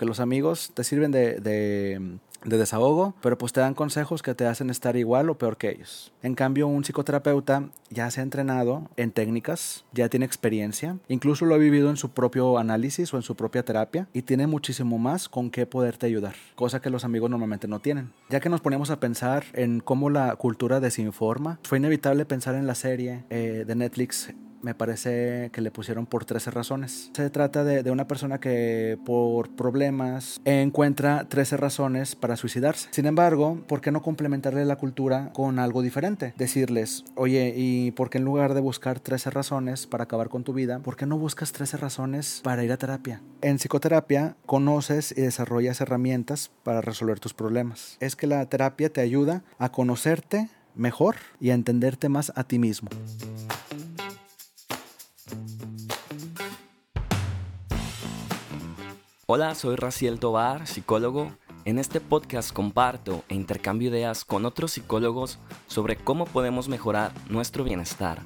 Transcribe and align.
Porque 0.00 0.08
los 0.08 0.20
amigos 0.20 0.72
te 0.72 0.82
sirven 0.82 1.10
de, 1.10 1.40
de, 1.40 2.16
de, 2.46 2.56
desahogo, 2.56 3.14
pero 3.20 3.36
pues 3.36 3.52
te 3.52 3.60
dan 3.60 3.74
consejos 3.74 4.22
que 4.22 4.34
te 4.34 4.46
hacen 4.46 4.70
estar 4.70 4.96
igual 4.96 5.28
o 5.28 5.36
peor 5.36 5.58
que 5.58 5.68
ellos. 5.68 6.10
En 6.22 6.34
cambio, 6.34 6.68
un 6.68 6.84
psicoterapeuta 6.84 7.68
ya 7.90 8.10
se 8.10 8.20
ha 8.20 8.22
entrenado 8.22 8.88
en 8.96 9.12
técnicas, 9.12 9.84
ya 9.92 10.08
tiene 10.08 10.24
experiencia, 10.24 10.96
incluso 11.08 11.44
lo 11.44 11.54
ha 11.54 11.58
vivido 11.58 11.90
en 11.90 11.98
su 11.98 12.12
propio 12.12 12.56
análisis 12.56 13.12
o 13.12 13.18
en 13.18 13.22
su 13.22 13.36
propia 13.36 13.62
terapia 13.62 14.08
y 14.14 14.22
tiene 14.22 14.46
muchísimo 14.46 14.96
más 14.96 15.28
con 15.28 15.50
qué 15.50 15.66
poderte 15.66 16.06
ayudar, 16.06 16.34
cosa 16.54 16.80
que 16.80 16.88
los 16.88 17.04
amigos 17.04 17.28
normalmente 17.28 17.68
no 17.68 17.80
tienen. 17.80 18.10
Ya 18.30 18.40
que 18.40 18.48
nos 18.48 18.62
ponemos 18.62 18.88
a 18.88 19.00
pensar 19.00 19.44
en 19.52 19.80
cómo 19.80 20.08
la 20.08 20.34
cultura 20.36 20.80
desinforma, 20.80 21.58
fue 21.62 21.76
inevitable 21.76 22.24
pensar 22.24 22.54
en 22.54 22.66
la 22.66 22.74
serie 22.74 23.24
eh, 23.28 23.64
de 23.66 23.74
Netflix 23.74 24.32
me 24.62 24.74
parece 24.74 25.50
que 25.52 25.60
le 25.60 25.70
pusieron 25.70 26.06
por 26.06 26.24
13 26.24 26.50
razones. 26.50 27.10
Se 27.14 27.30
trata 27.30 27.64
de, 27.64 27.90
una 27.90 28.06
persona 28.06 28.38
que 28.38 28.98
por 29.04 29.50
problemas 29.50 30.40
encuentra 30.44 31.28
13 31.28 31.56
razones 31.56 32.14
para 32.14 32.36
suicidarse. 32.36 32.88
Sin 32.92 33.06
embargo, 33.06 33.62
¿por 33.66 33.80
qué 33.80 33.90
no 33.90 34.02
complementarle 34.02 34.64
la 34.64 34.76
cultura 34.76 35.32
con 35.32 35.58
algo 35.58 35.82
diferente? 35.82 36.34
Decirles, 36.36 37.04
oye, 37.16 37.52
¿y 37.56 37.90
por 37.92 38.10
qué 38.10 38.18
en 38.18 38.24
lugar 38.24 38.54
de 38.54 38.60
buscar 38.60 39.00
13 39.00 39.30
razones 39.30 39.86
para 39.86 40.04
acabar 40.04 40.28
con 40.28 40.44
tu 40.44 40.52
vida, 40.52 40.80
por 40.80 40.96
qué 40.96 41.06
no 41.06 41.18
buscas 41.18 41.52
13 41.52 41.78
razones 41.78 42.40
para 42.44 42.64
ir 42.64 42.72
a 42.72 42.76
terapia? 42.76 43.22
En 43.42 43.56
psicoterapia 43.56 44.36
conoces 44.46 45.12
y 45.16 45.22
desarrollas 45.22 45.80
herramientas 45.80 46.50
para 46.62 46.80
resolver 46.80 47.18
tus 47.18 47.34
problemas. 47.34 47.96
Es 48.00 48.16
que 48.16 48.26
la 48.26 48.44
terapia 48.46 48.92
te 48.92 49.00
ayuda 49.00 49.42
a 49.58 49.72
conocerte 49.72 50.48
mejor 50.74 51.16
y 51.40 51.50
a 51.50 51.54
entenderte 51.54 52.08
más 52.08 52.32
a 52.36 52.44
ti 52.44 52.58
mismo. 52.58 52.88
Hola, 59.32 59.54
soy 59.54 59.76
Raciel 59.76 60.18
Tobar, 60.18 60.66
psicólogo. 60.66 61.30
En 61.64 61.78
este 61.78 62.00
podcast 62.00 62.52
comparto 62.52 63.22
e 63.28 63.36
intercambio 63.36 63.88
ideas 63.88 64.24
con 64.24 64.44
otros 64.44 64.72
psicólogos 64.72 65.38
sobre 65.68 65.94
cómo 65.94 66.24
podemos 66.24 66.68
mejorar 66.68 67.12
nuestro 67.28 67.62
bienestar. 67.62 68.22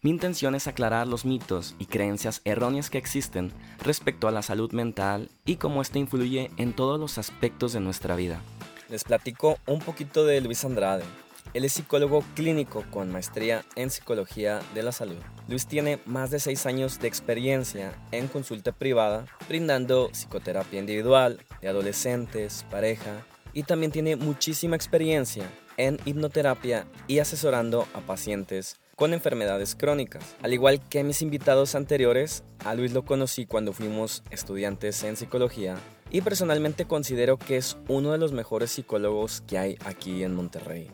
Mi 0.00 0.08
intención 0.08 0.54
es 0.54 0.66
aclarar 0.66 1.06
los 1.06 1.26
mitos 1.26 1.74
y 1.78 1.84
creencias 1.84 2.40
erróneas 2.46 2.88
que 2.88 2.96
existen 2.96 3.52
respecto 3.84 4.28
a 4.28 4.30
la 4.30 4.40
salud 4.40 4.72
mental 4.72 5.28
y 5.44 5.56
cómo 5.56 5.82
ésta 5.82 5.98
influye 5.98 6.50
en 6.56 6.72
todos 6.72 6.98
los 6.98 7.18
aspectos 7.18 7.74
de 7.74 7.80
nuestra 7.80 8.16
vida. 8.16 8.40
Les 8.88 9.04
platico 9.04 9.58
un 9.66 9.80
poquito 9.80 10.24
de 10.24 10.40
Luis 10.40 10.64
Andrade, 10.64 11.04
él 11.54 11.64
es 11.64 11.72
psicólogo 11.72 12.24
clínico 12.34 12.84
con 12.90 13.10
maestría 13.10 13.64
en 13.76 13.90
psicología 13.90 14.60
de 14.74 14.82
la 14.82 14.92
salud. 14.92 15.18
Luis 15.48 15.66
tiene 15.66 16.00
más 16.06 16.30
de 16.30 16.38
seis 16.38 16.66
años 16.66 17.00
de 17.00 17.08
experiencia 17.08 17.92
en 18.12 18.28
consulta 18.28 18.72
privada, 18.72 19.26
brindando 19.48 20.10
psicoterapia 20.12 20.78
individual, 20.78 21.40
de 21.60 21.68
adolescentes, 21.68 22.64
pareja, 22.70 23.24
y 23.52 23.64
también 23.64 23.90
tiene 23.90 24.16
muchísima 24.16 24.76
experiencia 24.76 25.50
en 25.76 25.98
hipnoterapia 26.04 26.86
y 27.08 27.18
asesorando 27.18 27.86
a 27.94 28.00
pacientes 28.00 28.80
con 28.94 29.14
enfermedades 29.14 29.74
crónicas. 29.74 30.36
Al 30.42 30.52
igual 30.52 30.86
que 30.88 31.02
mis 31.02 31.22
invitados 31.22 31.74
anteriores, 31.74 32.44
a 32.64 32.74
Luis 32.74 32.92
lo 32.92 33.04
conocí 33.04 33.46
cuando 33.46 33.72
fuimos 33.72 34.22
estudiantes 34.30 35.02
en 35.04 35.16
psicología 35.16 35.76
y 36.10 36.20
personalmente 36.20 36.84
considero 36.84 37.38
que 37.38 37.56
es 37.56 37.78
uno 37.88 38.12
de 38.12 38.18
los 38.18 38.32
mejores 38.32 38.72
psicólogos 38.72 39.40
que 39.46 39.58
hay 39.58 39.78
aquí 39.86 40.22
en 40.22 40.34
Monterrey. 40.34 40.90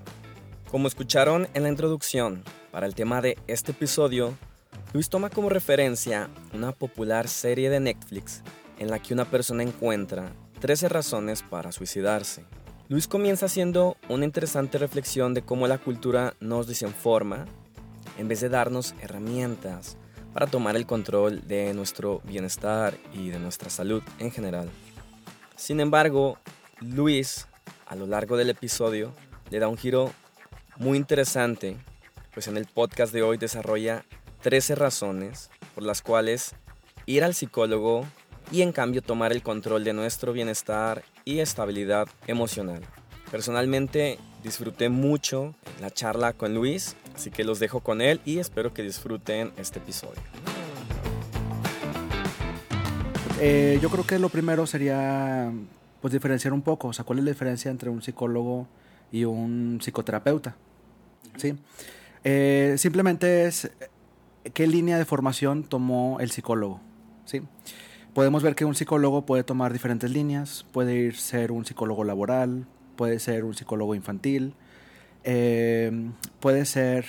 Como 0.70 0.88
escucharon 0.88 1.46
en 1.54 1.62
la 1.62 1.68
introducción, 1.68 2.42
para 2.72 2.86
el 2.86 2.96
tema 2.96 3.22
de 3.22 3.38
este 3.46 3.70
episodio, 3.70 4.34
Luis 4.92 5.08
toma 5.08 5.30
como 5.30 5.48
referencia 5.48 6.28
una 6.52 6.72
popular 6.72 7.28
serie 7.28 7.70
de 7.70 7.78
Netflix 7.78 8.42
en 8.78 8.90
la 8.90 8.98
que 8.98 9.14
una 9.14 9.24
persona 9.24 9.62
encuentra 9.62 10.32
13 10.60 10.88
razones 10.88 11.42
para 11.42 11.70
suicidarse. 11.70 12.44
Luis 12.88 13.06
comienza 13.06 13.46
haciendo 13.46 13.96
una 14.08 14.24
interesante 14.24 14.76
reflexión 14.78 15.34
de 15.34 15.42
cómo 15.42 15.68
la 15.68 15.78
cultura 15.78 16.34
nos 16.40 16.66
desinforma 16.66 17.46
en 18.18 18.26
vez 18.26 18.40
de 18.40 18.48
darnos 18.48 18.96
herramientas 19.00 19.96
para 20.32 20.48
tomar 20.48 20.74
el 20.74 20.84
control 20.84 21.46
de 21.46 21.74
nuestro 21.74 22.20
bienestar 22.24 22.94
y 23.14 23.28
de 23.30 23.38
nuestra 23.38 23.70
salud 23.70 24.02
en 24.18 24.32
general. 24.32 24.68
Sin 25.54 25.78
embargo, 25.78 26.38
Luis, 26.80 27.46
a 27.86 27.94
lo 27.94 28.08
largo 28.08 28.36
del 28.36 28.50
episodio, 28.50 29.14
le 29.48 29.60
da 29.60 29.68
un 29.68 29.78
giro 29.78 30.12
muy 30.78 30.98
interesante, 30.98 31.76
pues 32.34 32.48
en 32.48 32.56
el 32.56 32.66
podcast 32.66 33.12
de 33.12 33.22
hoy 33.22 33.38
desarrolla 33.38 34.04
13 34.42 34.74
razones 34.74 35.50
por 35.74 35.84
las 35.84 36.02
cuales 36.02 36.54
ir 37.06 37.24
al 37.24 37.34
psicólogo 37.34 38.04
y 38.50 38.62
en 38.62 38.72
cambio 38.72 39.02
tomar 39.02 39.32
el 39.32 39.42
control 39.42 39.84
de 39.84 39.92
nuestro 39.92 40.32
bienestar 40.32 41.02
y 41.24 41.40
estabilidad 41.40 42.08
emocional. 42.26 42.82
Personalmente 43.30 44.18
disfruté 44.44 44.88
mucho 44.88 45.54
la 45.80 45.90
charla 45.90 46.32
con 46.32 46.54
Luis, 46.54 46.96
así 47.14 47.30
que 47.30 47.44
los 47.44 47.58
dejo 47.58 47.80
con 47.80 48.00
él 48.00 48.20
y 48.24 48.38
espero 48.38 48.72
que 48.72 48.82
disfruten 48.82 49.52
este 49.56 49.78
episodio. 49.78 50.20
Eh, 53.40 53.78
yo 53.82 53.90
creo 53.90 54.06
que 54.06 54.18
lo 54.18 54.28
primero 54.28 54.66
sería 54.66 55.52
pues 56.00 56.12
diferenciar 56.12 56.52
un 56.52 56.62
poco, 56.62 56.88
o 56.88 56.92
sea, 56.92 57.04
cuál 57.04 57.18
es 57.18 57.24
la 57.24 57.30
diferencia 57.30 57.70
entre 57.70 57.90
un 57.90 58.02
psicólogo 58.02 58.68
y 59.12 59.24
un 59.24 59.78
psicoterapeuta. 59.82 60.56
¿sí? 61.36 61.54
Eh, 62.24 62.74
simplemente 62.78 63.46
es 63.46 63.70
qué 64.52 64.66
línea 64.66 64.98
de 64.98 65.04
formación 65.04 65.64
tomó 65.64 66.18
el 66.20 66.30
psicólogo. 66.30 66.80
¿sí? 67.24 67.42
Podemos 68.14 68.42
ver 68.42 68.54
que 68.54 68.64
un 68.64 68.74
psicólogo 68.74 69.26
puede 69.26 69.44
tomar 69.44 69.72
diferentes 69.72 70.10
líneas, 70.10 70.64
puede 70.72 70.94
ir 70.94 71.16
ser 71.16 71.52
un 71.52 71.64
psicólogo 71.64 72.04
laboral, 72.04 72.66
puede 72.96 73.18
ser 73.18 73.44
un 73.44 73.54
psicólogo 73.54 73.94
infantil, 73.94 74.54
eh, 75.24 76.10
puede 76.40 76.64
ser, 76.64 77.04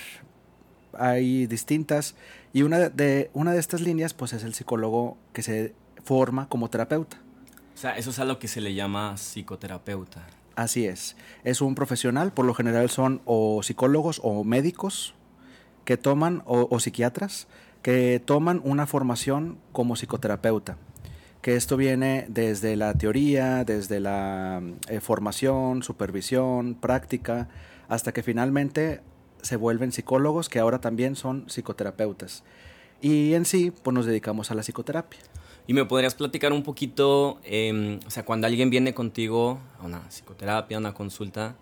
hay 0.92 1.46
distintas, 1.46 2.14
y 2.52 2.62
una 2.62 2.90
de, 2.90 3.30
una 3.32 3.52
de 3.52 3.60
estas 3.60 3.80
líneas 3.80 4.12
pues 4.14 4.32
es 4.32 4.44
el 4.44 4.54
psicólogo 4.54 5.16
que 5.32 5.42
se 5.42 5.74
forma 6.04 6.48
como 6.48 6.68
terapeuta. 6.68 7.18
O 7.74 7.78
sea, 7.80 7.96
eso 7.96 8.10
es 8.10 8.18
a 8.18 8.24
lo 8.24 8.38
que 8.38 8.48
se 8.48 8.60
le 8.60 8.74
llama 8.74 9.16
psicoterapeuta. 9.16 10.26
Así 10.58 10.88
es. 10.88 11.14
Es 11.44 11.60
un 11.60 11.76
profesional, 11.76 12.32
por 12.32 12.44
lo 12.44 12.52
general 12.52 12.90
son 12.90 13.22
o 13.26 13.62
psicólogos 13.62 14.20
o 14.24 14.42
médicos 14.42 15.14
que 15.84 15.96
toman, 15.96 16.42
o, 16.46 16.80
psiquiatras, 16.80 17.46
que 17.80 18.20
toman 18.24 18.60
una 18.64 18.84
formación 18.88 19.58
como 19.70 19.94
psicoterapeuta. 19.94 20.76
Que 21.42 21.54
esto 21.54 21.76
viene 21.76 22.26
desde 22.28 22.74
la 22.74 22.92
teoría, 22.94 23.62
desde 23.62 24.00
la 24.00 24.60
eh, 24.88 24.98
formación, 24.98 25.84
supervisión, 25.84 26.74
práctica, 26.74 27.46
hasta 27.88 28.10
que 28.10 28.24
finalmente 28.24 29.00
se 29.42 29.54
vuelven 29.54 29.92
psicólogos 29.92 30.48
que 30.48 30.58
ahora 30.58 30.80
también 30.80 31.14
son 31.14 31.48
psicoterapeutas. 31.48 32.42
Y 33.00 33.34
en 33.34 33.44
sí, 33.44 33.70
pues 33.84 33.94
nos 33.94 34.06
dedicamos 34.06 34.50
a 34.50 34.56
la 34.56 34.62
psicoterapia. 34.64 35.20
¿Y 35.68 35.74
me 35.74 35.84
podrías 35.84 36.14
platicar 36.14 36.54
un 36.54 36.62
poquito, 36.62 37.38
eh, 37.44 38.00
o 38.06 38.10
sea, 38.10 38.24
cuando 38.24 38.46
alguien 38.46 38.70
viene 38.70 38.94
contigo 38.94 39.58
a 39.78 39.84
una 39.84 40.00
psicoterapia, 40.08 40.78
a 40.78 40.80
una 40.80 40.94
consulta, 40.94 41.56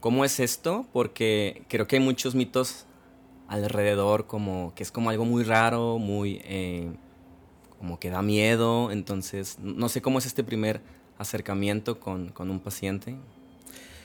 ¿cómo 0.00 0.24
es 0.24 0.40
esto? 0.40 0.86
Porque 0.90 1.62
creo 1.68 1.86
que 1.86 1.96
hay 1.96 2.02
muchos 2.02 2.34
mitos 2.34 2.86
alrededor, 3.46 4.26
como 4.26 4.72
que 4.74 4.82
es 4.82 4.90
como 4.90 5.10
algo 5.10 5.26
muy 5.26 5.44
raro, 5.44 5.98
muy, 5.98 6.40
eh, 6.44 6.88
como 7.78 8.00
que 8.00 8.08
da 8.08 8.22
miedo, 8.22 8.90
entonces, 8.90 9.58
no 9.60 9.90
sé 9.90 10.00
cómo 10.00 10.18
es 10.18 10.24
este 10.24 10.42
primer 10.42 10.80
acercamiento 11.18 12.00
con, 12.00 12.30
con 12.30 12.50
un 12.50 12.58
paciente. 12.58 13.16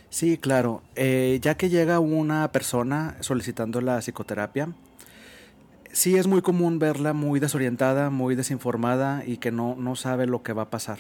Sí, 0.10 0.38
claro. 0.38 0.82
Eh, 0.96 1.40
ya 1.42 1.56
que 1.56 1.70
llega 1.70 2.00
una 2.00 2.52
persona 2.52 3.16
solicitando 3.22 3.80
la 3.80 4.00
psicoterapia, 4.00 4.76
sí 5.94 6.18
es 6.18 6.28
muy 6.28 6.42
común 6.42 6.80
verla 6.80 7.14
muy 7.14 7.40
desorientada, 7.40 8.10
muy 8.10 8.36
desinformada 8.36 9.24
y 9.26 9.38
que 9.38 9.52
no, 9.52 9.76
no 9.76 9.96
sabe 9.96 10.28
lo 10.28 10.44
que 10.44 10.54
va 10.54 10.64
a 10.64 10.70
pasar. 10.70 11.00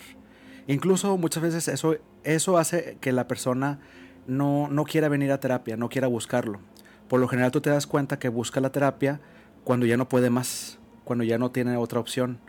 Incluso 0.67 1.17
muchas 1.17 1.43
veces 1.43 1.67
eso, 1.67 1.95
eso 2.23 2.57
hace 2.57 2.97
que 3.01 3.11
la 3.11 3.27
persona 3.27 3.79
no, 4.27 4.67
no 4.69 4.83
quiera 4.83 5.09
venir 5.09 5.31
a 5.31 5.39
terapia, 5.39 5.77
no 5.77 5.89
quiera 5.89 6.07
buscarlo. 6.07 6.59
Por 7.07 7.19
lo 7.19 7.27
general 7.27 7.51
tú 7.51 7.61
te 7.61 7.69
das 7.69 7.87
cuenta 7.87 8.19
que 8.19 8.29
busca 8.29 8.61
la 8.61 8.71
terapia 8.71 9.19
cuando 9.63 9.85
ya 9.85 9.97
no 9.97 10.07
puede 10.07 10.29
más, 10.29 10.79
cuando 11.03 11.23
ya 11.23 11.37
no 11.37 11.51
tiene 11.51 11.75
otra 11.77 11.99
opción. 11.99 12.39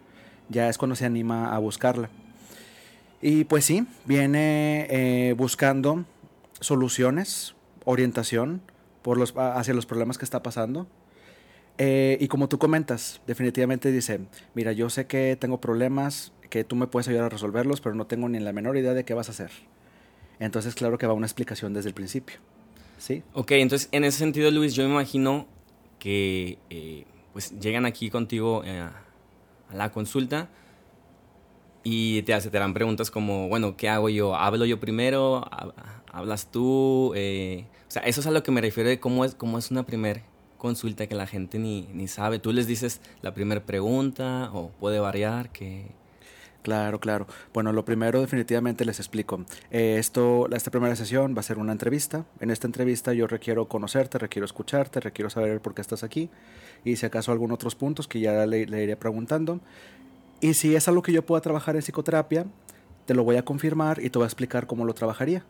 Ya 0.49 0.69
es 0.69 0.79
cuando 0.79 0.97
se 0.97 1.07
anima 1.07 1.55
a 1.55 1.59
buscarla. 1.59 2.11
Y 3.21 3.45
pues 3.45 3.65
sí, 3.65 3.87
viene 4.05 4.87
eh, 4.91 5.35
buscando 5.35 6.05
soluciones, 6.61 7.55
orientación 7.85 8.61
por 9.03 9.19
los, 9.19 9.35
hacia 9.37 9.75
los 9.75 9.87
problemas 9.87 10.19
que 10.19 10.25
está 10.25 10.43
pasando. 10.43 10.87
Eh, 11.79 12.19
y 12.21 12.29
como 12.29 12.49
tú 12.49 12.59
comentas, 12.59 13.21
definitivamente 13.27 13.91
dice, 13.91 14.21
mira, 14.55 14.73
yo 14.73 14.91
sé 14.91 15.07
que 15.07 15.37
tengo 15.41 15.61
problemas, 15.61 16.33
que 16.51 16.65
tú 16.65 16.77
me 16.77 16.87
puedes 16.87 17.09
ayudar 17.09 17.25
a 17.25 17.29
resolverlos, 17.31 17.81
pero 17.81 17.95
no 17.95 18.07
tengo 18.07 18.29
ni 18.29 18.39
la 18.39 18.53
menor 18.53 18.77
idea 18.77 18.95
de 18.95 19.05
qué 19.05 19.15
vas 19.15 19.29
a 19.29 19.33
hacer. 19.33 19.51
Entonces, 20.39 20.75
claro 20.75 20.99
que 20.99 21.07
va 21.07 21.15
una 21.15 21.27
explicación 21.27 21.73
desde 21.73 21.89
el 21.89 21.95
principio. 21.95 22.37
¿Sí? 22.99 23.23
Ok, 23.33 23.53
entonces 23.53 23.89
en 23.91 24.05
ese 24.05 24.19
sentido, 24.19 24.51
Luis, 24.51 24.75
yo 24.75 24.85
me 24.85 24.91
imagino 24.91 25.47
que 25.99 26.59
eh, 26.71 27.05
pues 27.33 27.59
llegan 27.59 27.87
aquí 27.87 28.11
contigo 28.11 28.63
eh, 28.65 28.81
a 28.81 29.75
la 29.75 29.91
consulta 29.91 30.49
y 31.83 32.23
te, 32.23 32.39
te 32.39 32.57
harán 32.57 32.75
preguntas 32.75 33.11
como, 33.11 33.49
bueno, 33.49 33.77
¿qué 33.77 33.89
hago 33.89 34.09
yo? 34.09 34.37
¿Hablo 34.37 34.65
yo 34.65 34.79
primero? 34.79 35.45
¿Hablas 36.13 36.51
tú? 36.51 37.13
Eh, 37.17 37.67
o 37.89 37.91
sea, 37.91 38.03
eso 38.03 38.21
es 38.21 38.27
a 38.27 38.31
lo 38.31 38.43
que 38.43 38.53
me 38.53 38.61
refiero 38.61 38.89
de 38.89 39.01
cómo 39.01 39.25
es, 39.25 39.35
cómo 39.35 39.59
es 39.59 39.71
una 39.71 39.85
primera 39.85 40.23
consulta 40.63 41.09
que 41.09 41.17
la 41.17 41.27
gente 41.27 41.59
ni, 41.59 41.89
ni 41.93 42.07
sabe. 42.07 42.39
Tú 42.39 42.53
les 42.53 42.69
dices 42.69 43.01
la 43.21 43.35
primera 43.35 43.61
pregunta 43.61 44.49
o 44.53 44.71
puede 44.79 45.01
variar, 45.01 45.51
que... 45.51 45.87
Claro, 46.63 47.01
claro. 47.01 47.27
Bueno, 47.53 47.73
lo 47.73 47.85
primero 47.85 48.21
definitivamente 48.21 48.85
les 48.85 49.01
explico. 49.01 49.45
Eh, 49.73 49.97
esto, 49.99 50.49
esta 50.53 50.71
primera 50.71 50.95
sesión 50.95 51.35
va 51.35 51.41
a 51.41 51.43
ser 51.43 51.59
una 51.59 51.73
entrevista. 51.73 52.25
En 52.39 52.53
esta 52.53 52.69
entrevista 52.69 53.13
yo 53.13 53.27
requiero 53.27 53.67
conocerte, 53.67 54.19
requiero 54.19 54.47
escucharte, 54.47 55.01
requiero 55.01 55.29
saber 55.29 55.61
por 55.61 55.75
qué 55.75 55.81
estás 55.81 56.05
aquí 56.05 56.31
y 56.85 56.95
si 56.95 57.07
acaso 57.07 57.33
algún 57.33 57.51
otros 57.51 57.75
puntos 57.75 58.07
que 58.07 58.21
ya 58.21 58.47
le, 58.47 58.67
le 58.67 58.85
iré 58.85 58.97
preguntando. 58.97 59.59
Y 60.41 60.55
si 60.55 60.77
es 60.77 60.87
algo 60.87 61.03
que 61.03 61.13
yo 61.13 61.27
pueda 61.27 61.41
trabajar 61.41 61.75
en 61.75 61.83
psicoterapia, 61.83 62.47
te 63.07 63.15
lo 63.15 63.25
voy 63.25 63.35
a 63.35 63.45
confirmar 63.45 63.99
y 64.01 64.11
te 64.11 64.19
voy 64.21 64.27
a 64.27 64.29
explicar 64.29 64.69
cómo 64.69 64.85
lo 64.85 64.95
trabajaría. 64.95 65.45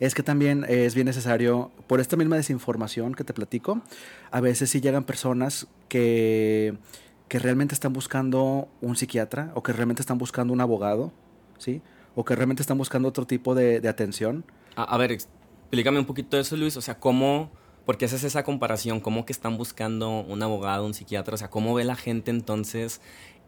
Es 0.00 0.14
que 0.14 0.22
también 0.22 0.64
es 0.68 0.94
bien 0.94 1.06
necesario, 1.06 1.70
por 1.86 2.00
esta 2.00 2.16
misma 2.16 2.36
desinformación 2.36 3.14
que 3.14 3.24
te 3.24 3.32
platico, 3.32 3.82
a 4.30 4.40
veces 4.40 4.70
sí 4.70 4.80
llegan 4.80 5.04
personas 5.04 5.66
que 5.88 6.76
que 7.28 7.38
realmente 7.38 7.74
están 7.74 7.92
buscando 7.92 8.68
un 8.80 8.96
psiquiatra 8.96 9.50
o 9.54 9.62
que 9.62 9.72
realmente 9.72 10.02
están 10.02 10.18
buscando 10.18 10.52
un 10.52 10.60
abogado, 10.60 11.12
¿sí? 11.58 11.82
O 12.14 12.24
que 12.24 12.34
realmente 12.36 12.62
están 12.62 12.78
buscando 12.78 13.08
otro 13.08 13.26
tipo 13.26 13.54
de, 13.54 13.86
atención. 13.88 14.44
A, 14.76 14.96
ver, 14.96 15.12
explícame 15.12 15.98
un 15.98 16.06
poquito 16.06 16.38
eso, 16.38 16.56
Luis. 16.56 16.76
O 16.76 16.80
sea, 16.80 16.98
¿cómo, 16.98 17.50
por 17.84 17.98
qué 17.98 18.04
haces 18.04 18.24
esa 18.24 18.44
comparación? 18.44 19.00
¿Cómo 19.00 19.26
que 19.26 19.32
están 19.32 19.58
buscando 19.58 20.20
un 20.20 20.42
abogado, 20.42 20.86
un 20.86 20.94
psiquiatra? 20.94 21.34
O 21.34 21.38
sea, 21.38 21.50
¿cómo 21.50 21.74
ve 21.74 21.84
la 21.84 21.96
gente 21.96 22.30
entonces 22.30 23.00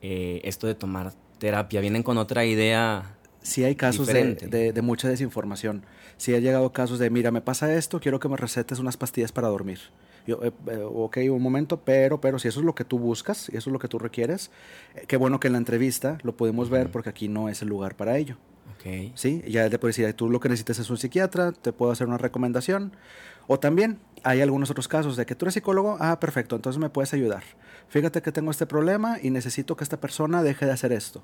eh, 0.03 0.41
esto 0.45 0.67
de 0.67 0.75
tomar 0.75 1.13
terapia? 1.39 1.81
¿Vienen 1.81 2.03
con 2.03 2.19
otra 2.19 2.45
idea? 2.45 3.17
Sí 3.43 3.65
hay 3.65 3.77
casos 3.77 4.09
de, 4.09 4.73
de, 4.73 4.83
mucha 4.83 5.09
desinformación. 5.09 5.87
Sí 6.19 6.35
ha 6.35 6.41
llegado 6.41 6.73
casos 6.73 6.99
de, 6.99 7.09
mira, 7.11 7.31
me 7.31 7.41
pasa 7.41 7.73
esto, 7.73 8.01
quiero 8.01 8.19
que 8.19 8.29
me 8.29 8.37
recetes 8.37 8.81
unas 8.81 8.97
pastillas 8.97 9.33
para 9.33 9.49
dormir. 9.49 9.79
Yo, 10.27 10.41
eh, 10.43 10.53
eh, 10.67 10.85
ok, 10.85 11.19
un 11.31 11.41
momento, 11.41 11.81
pero, 11.81 12.21
pero 12.21 12.39
si 12.39 12.49
eso 12.49 12.61
es 12.61 12.67
lo 12.67 12.75
que 12.75 12.85
tú 12.85 12.99
buscas 12.99 13.49
y 13.49 13.57
eso 13.57 13.71
es 13.71 13.73
lo 13.73 13.79
que 13.79 13.89
tú 13.89 13.99
requieres, 13.99 14.51
eh, 14.95 15.05
qué 15.07 15.17
bueno 15.17 15.41
que 15.41 15.47
en 15.47 15.53
la 15.53 15.59
entrevista 15.59 16.19
lo 16.23 16.37
podemos 16.37 16.69
ver 16.71 16.91
porque 16.91 17.09
aquí 17.09 17.29
no 17.29 17.49
es 17.49 17.63
el 17.63 17.69
lugar 17.69 17.97
para 17.97 18.19
ello. 18.19 18.37
Okay. 18.79 19.13
Sí, 19.15 19.43
ya 19.49 19.71
te 19.71 19.79
puedo 19.79 19.89
decir, 19.89 20.13
tú 20.15 20.29
lo 20.29 20.41
que 20.41 20.49
necesitas 20.49 20.81
es 20.81 20.91
un 20.91 20.99
psiquiatra, 20.99 21.53
te 21.53 21.73
puedo 21.73 21.93
hacer 21.93 22.09
una 22.09 22.19
recomendación. 22.19 22.93
O 23.47 23.59
también 23.59 23.99
hay 24.25 24.43
algunos 24.43 24.71
otros 24.71 24.89
casos 24.89 25.17
de 25.17 25.25
que 25.25 25.35
tú 25.35 25.47
eres 25.47 25.55
psicólogo, 25.55 25.97
ah, 26.01 26.21
perfecto, 26.21 26.57
entonces 26.57 26.79
me 26.79 26.91
puedes 26.91 27.15
ayudar. 27.15 27.45
Fíjate 27.89 28.21
que 28.21 28.33
tengo 28.33 28.51
este 28.51 28.67
problema 28.67 29.19
y 29.23 29.31
necesito 29.31 29.77
que 29.77 29.85
esta 29.85 29.99
persona 29.99 30.43
deje 30.43 30.67
de 30.67 30.73
hacer 30.73 30.93
esto. 30.93 31.23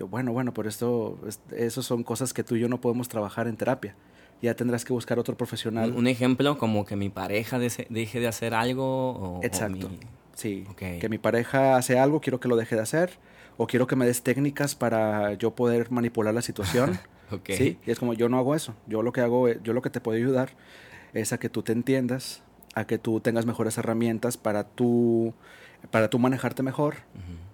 Yo, 0.00 0.08
bueno, 0.08 0.32
bueno, 0.32 0.52
pero 0.52 0.68
esto, 0.68 1.18
eso 1.54 1.82
son 1.82 2.02
cosas 2.02 2.32
que 2.32 2.42
tú 2.42 2.56
y 2.56 2.60
yo 2.60 2.68
no 2.68 2.80
podemos 2.80 3.08
trabajar 3.08 3.46
en 3.46 3.56
terapia 3.56 3.94
ya 4.42 4.54
tendrás 4.54 4.84
que 4.84 4.92
buscar 4.92 5.18
otro 5.18 5.36
profesional. 5.36 5.92
Un 5.94 6.06
ejemplo 6.06 6.56
como 6.58 6.84
que 6.84 6.96
mi 6.96 7.10
pareja 7.10 7.58
deje 7.58 8.20
de 8.20 8.26
hacer 8.26 8.54
algo. 8.54 9.10
O, 9.10 9.40
Exacto. 9.42 9.90
Sí. 10.34 10.66
Que 10.76 11.08
mi 11.10 11.18
pareja 11.18 11.76
hace 11.76 11.98
algo, 11.98 12.20
quiero 12.20 12.40
que 12.40 12.48
lo 12.48 12.56
deje 12.56 12.76
de 12.76 12.82
hacer. 12.82 13.10
O 13.58 13.66
quiero 13.66 13.86
que 13.86 13.96
me 13.96 14.06
des 14.06 14.22
técnicas 14.22 14.74
para 14.74 15.34
yo 15.34 15.54
poder 15.54 15.90
manipular 15.90 16.32
la 16.32 16.40
situación. 16.40 16.98
okay. 17.30 17.56
Sí. 17.56 17.78
Y 17.86 17.90
es 17.90 17.98
como 17.98 18.14
yo 18.14 18.30
no 18.30 18.38
hago 18.38 18.54
eso. 18.54 18.74
Yo 18.86 19.02
lo 19.02 19.12
que 19.12 19.20
hago, 19.20 19.48
yo 19.48 19.74
lo 19.74 19.82
que 19.82 19.90
te 19.90 20.00
puedo 20.00 20.16
ayudar 20.16 20.50
es 21.12 21.34
a 21.34 21.38
que 21.38 21.50
tú 21.50 21.62
te 21.62 21.72
entiendas, 21.72 22.42
a 22.74 22.86
que 22.86 22.96
tú 22.96 23.20
tengas 23.20 23.44
mejores 23.44 23.76
herramientas 23.76 24.38
para 24.38 24.64
tú, 24.64 25.34
para 25.90 26.10
tú 26.10 26.18
manejarte 26.18 26.62
mejor 26.62 26.96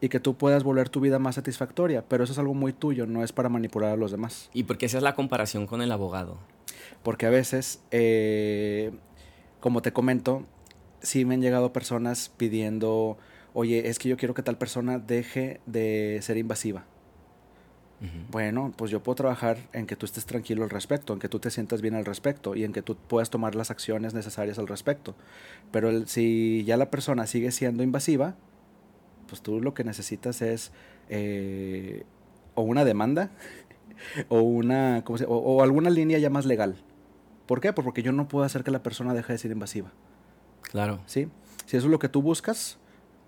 y 0.00 0.08
que 0.08 0.20
tú 0.20 0.36
puedas 0.36 0.62
volver 0.62 0.88
tu 0.88 1.00
vida 1.00 1.18
más 1.18 1.36
satisfactoria. 1.36 2.04
Pero 2.06 2.24
eso 2.24 2.32
es 2.32 2.38
algo 2.38 2.54
muy 2.54 2.72
tuyo, 2.72 3.06
no 3.06 3.22
es 3.22 3.32
para 3.32 3.48
manipular 3.48 3.92
a 3.92 3.96
los 3.96 4.10
demás. 4.10 4.50
¿Y 4.52 4.64
por 4.64 4.78
qué 4.78 4.86
esa 4.86 4.98
es 4.98 5.02
la 5.02 5.14
comparación 5.14 5.66
con 5.66 5.82
el 5.82 5.92
abogado? 5.92 6.38
Porque 7.02 7.26
a 7.26 7.30
veces, 7.30 7.80
eh, 7.90 8.92
como 9.60 9.82
te 9.82 9.92
comento, 9.92 10.44
sí 11.00 11.24
me 11.24 11.34
han 11.34 11.42
llegado 11.42 11.72
personas 11.72 12.32
pidiendo, 12.36 13.16
oye, 13.54 13.88
es 13.88 13.98
que 13.98 14.08
yo 14.08 14.16
quiero 14.16 14.34
que 14.34 14.42
tal 14.42 14.58
persona 14.58 14.98
deje 14.98 15.60
de 15.66 16.18
ser 16.22 16.36
invasiva. 16.36 16.84
Bueno, 18.30 18.74
pues 18.76 18.90
yo 18.90 19.02
puedo 19.02 19.16
trabajar 19.16 19.56
en 19.72 19.86
que 19.86 19.96
tú 19.96 20.04
estés 20.04 20.26
tranquilo 20.26 20.64
al 20.64 20.70
respecto, 20.70 21.14
en 21.14 21.18
que 21.18 21.28
tú 21.28 21.38
te 21.38 21.50
sientas 21.50 21.80
bien 21.80 21.94
al 21.94 22.04
respecto 22.04 22.54
y 22.54 22.64
en 22.64 22.72
que 22.72 22.82
tú 22.82 22.94
puedas 22.94 23.30
tomar 23.30 23.54
las 23.54 23.70
acciones 23.70 24.12
necesarias 24.12 24.58
al 24.58 24.68
respecto. 24.68 25.14
Pero 25.70 26.06
si 26.06 26.62
ya 26.64 26.76
la 26.76 26.90
persona 26.90 27.26
sigue 27.26 27.50
siendo 27.52 27.82
invasiva, 27.82 28.34
pues 29.28 29.40
tú 29.40 29.60
lo 29.60 29.72
que 29.72 29.82
necesitas 29.82 30.42
es 30.42 30.72
eh, 31.08 32.04
o 32.54 32.62
una 32.62 32.84
demanda 32.84 33.30
o 34.28 34.40
una 34.40 35.02
o, 35.06 35.62
alguna 35.62 35.88
línea 35.88 36.18
ya 36.18 36.28
más 36.28 36.44
legal 36.44 36.76
¿Por 37.46 37.60
qué? 37.60 37.72
Pues 37.72 37.84
porque 37.84 38.02
yo 38.02 38.12
no 38.12 38.28
puedo 38.28 38.44
hacer 38.44 38.64
que 38.64 38.70
la 38.70 38.82
persona 38.82 39.14
deje 39.14 39.32
de 39.32 39.38
ser 39.38 39.52
invasiva. 39.52 39.92
Claro. 40.62 40.98
¿Sí? 41.06 41.28
Si 41.64 41.76
eso 41.76 41.86
es 41.86 41.90
lo 41.90 41.98
que 41.98 42.08
tú 42.08 42.20
buscas 42.20 42.78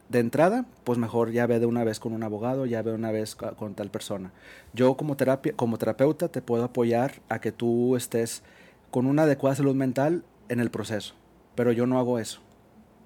de 0.09 0.21
entrada, 0.21 0.67
pues 0.85 0.99
mejor 0.99 1.33
ya 1.33 1.47
ve 1.47 1.61
de 1.61 1.67
una 1.67 1.85
vez 1.85 2.01
con 2.01 2.13
un 2.13 2.23
abogado, 2.23 2.67
ya 2.67 2.83
ve 2.83 2.91
de 2.91 2.97
una 2.97 3.13
vez 3.13 3.35
con 3.35 3.75
tal 3.75 3.91
persona. 3.91 4.33
Yo 4.73 4.97
como 4.97 5.17
terapia, 5.17 5.53
como 5.55 5.79
terapeuta 5.79 6.29
te 6.29 6.43
puedo 6.43 6.65
apoyar 6.65 7.21
a 7.29 7.41
que 7.41 7.53
tú 7.53 7.97
estés 7.97 8.43
con 8.91 9.07
una 9.07 9.23
adecuada 9.23 9.57
salud 9.57 9.75
mental 9.75 10.25
en 10.49 10.61
el 10.61 10.71
proceso, 10.71 11.15
pero 11.55 11.73
yo 11.73 11.87
no 11.87 11.99
hago 11.99 12.19
eso. 12.19 12.41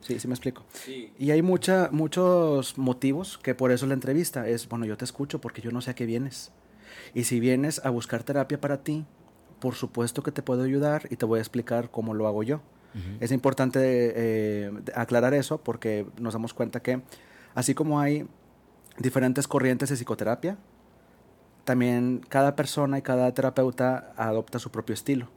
Sí, 0.00 0.18
sí 0.18 0.26
me 0.26 0.34
explico. 0.34 0.64
Sí. 0.72 1.12
Y 1.18 1.30
hay 1.30 1.42
mucha, 1.42 1.88
muchos 1.92 2.76
motivos 2.76 3.38
que 3.38 3.54
por 3.54 3.70
eso 3.70 3.86
la 3.86 3.94
entrevista 3.94 4.48
es, 4.48 4.68
bueno, 4.68 4.84
yo 4.84 4.96
te 4.96 5.04
escucho 5.04 5.40
porque 5.40 5.62
yo 5.62 5.70
no 5.70 5.80
sé 5.80 5.92
a 5.92 5.94
qué 5.94 6.06
vienes. 6.06 6.50
Y 7.14 7.24
si 7.24 7.40
vienes 7.40 7.84
a 7.84 7.90
buscar 7.90 8.24
terapia 8.24 8.60
para 8.60 8.82
ti, 8.82 9.04
por 9.60 9.74
supuesto 9.74 10.22
que 10.22 10.32
te 10.32 10.42
puedo 10.42 10.64
ayudar 10.64 11.06
y 11.10 11.16
te 11.16 11.24
voy 11.24 11.38
a 11.38 11.42
explicar 11.42 11.90
cómo 11.90 12.14
lo 12.14 12.26
hago 12.26 12.42
yo. 12.42 12.62
Es 13.20 13.32
importante 13.32 13.80
eh, 13.82 14.70
aclarar 14.94 15.32
eso 15.34 15.58
porque 15.58 16.06
nos 16.18 16.34
damos 16.34 16.52
cuenta 16.52 16.80
que 16.80 17.00
así 17.54 17.74
como 17.74 18.00
hay 18.00 18.26
diferentes 18.98 19.48
corrientes 19.48 19.88
de 19.88 19.96
psicoterapia, 19.96 20.58
también 21.64 22.20
cada 22.28 22.56
persona 22.56 22.98
y 22.98 23.02
cada 23.02 23.32
terapeuta 23.32 24.12
adopta 24.16 24.58
su 24.58 24.70
propio 24.70 24.94
estilo. 24.94 25.28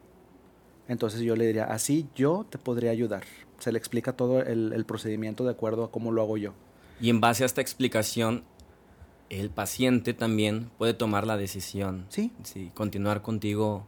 Entonces 0.88 1.22
yo 1.22 1.36
le 1.36 1.48
diría, 1.48 1.66
así 1.66 2.08
yo 2.16 2.46
te 2.50 2.58
podría 2.58 2.92
ayudar. 2.92 3.24
Se 3.60 3.72
le 3.72 3.78
explica 3.78 4.14
todo 4.14 4.42
el, 4.42 4.74
el 4.74 4.86
procedimiento 4.86 5.44
de 5.44 5.52
acuerdo 5.52 5.86
a 5.86 5.92
cómo 5.92 6.12
lo 6.12 6.22
hago 6.22 6.38
yo. 6.38 6.54
Y 7.00 7.10
en 7.10 7.22
base 7.22 7.44
a 7.44 7.46
esta 7.46 7.62
explicación, 7.62 8.44
el 9.30 9.50
paciente 9.50 10.14
también 10.14 10.70
puede 10.78 10.94
tomar 10.94 11.26
la 11.26 11.38
decisión. 11.38 12.06
Sí. 12.10 12.32
Sí, 12.44 12.72
continuar 12.74 13.22
contigo 13.22 13.86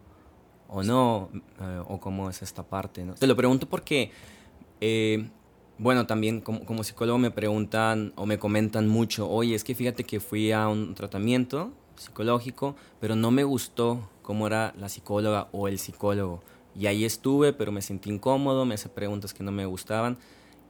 o 0.68 0.84
no, 0.84 1.30
eh, 1.60 1.82
o 1.88 2.00
cómo 2.00 2.30
es 2.30 2.42
esta 2.42 2.64
parte. 2.64 3.04
¿no? 3.04 3.14
Te 3.14 3.28
lo 3.28 3.36
pregunto 3.36 3.68
porque, 3.68 4.12
eh, 4.82 5.30
bueno, 5.78 6.08
también 6.08 6.42
como, 6.42 6.66
como, 6.66 6.84
psicólogo 6.84 7.18
me 7.18 7.32
preguntan 7.32 8.14
o 8.16 8.26
me 8.26 8.40
comentan 8.40 8.88
mucho, 8.88 9.30
oye, 9.30 9.56
es 9.56 9.64
que 9.64 9.76
fíjate 9.76 10.04
que 10.04 10.20
fui 10.20 10.52
a 10.52 10.68
un 10.68 10.96
tratamiento 10.96 11.72
psicológico, 11.96 12.76
pero 13.00 13.16
no 13.16 13.32
me 13.32 13.44
gustó 13.44 14.10
cómo 14.22 14.48
era 14.48 14.74
la 14.78 14.90
psicóloga 14.90 15.48
o 15.52 15.68
el 15.68 15.80
psicólogo. 15.80 16.42
Y 16.76 16.86
ahí 16.86 17.06
estuve, 17.06 17.54
pero 17.54 17.72
me 17.72 17.82
sentí 17.82 18.10
incómodo, 18.10 18.66
me 18.66 18.76
hace 18.76 18.90
preguntas 18.90 19.34
que 19.34 19.44
no 19.44 19.52
me 19.52 19.66
gustaban 19.66 20.18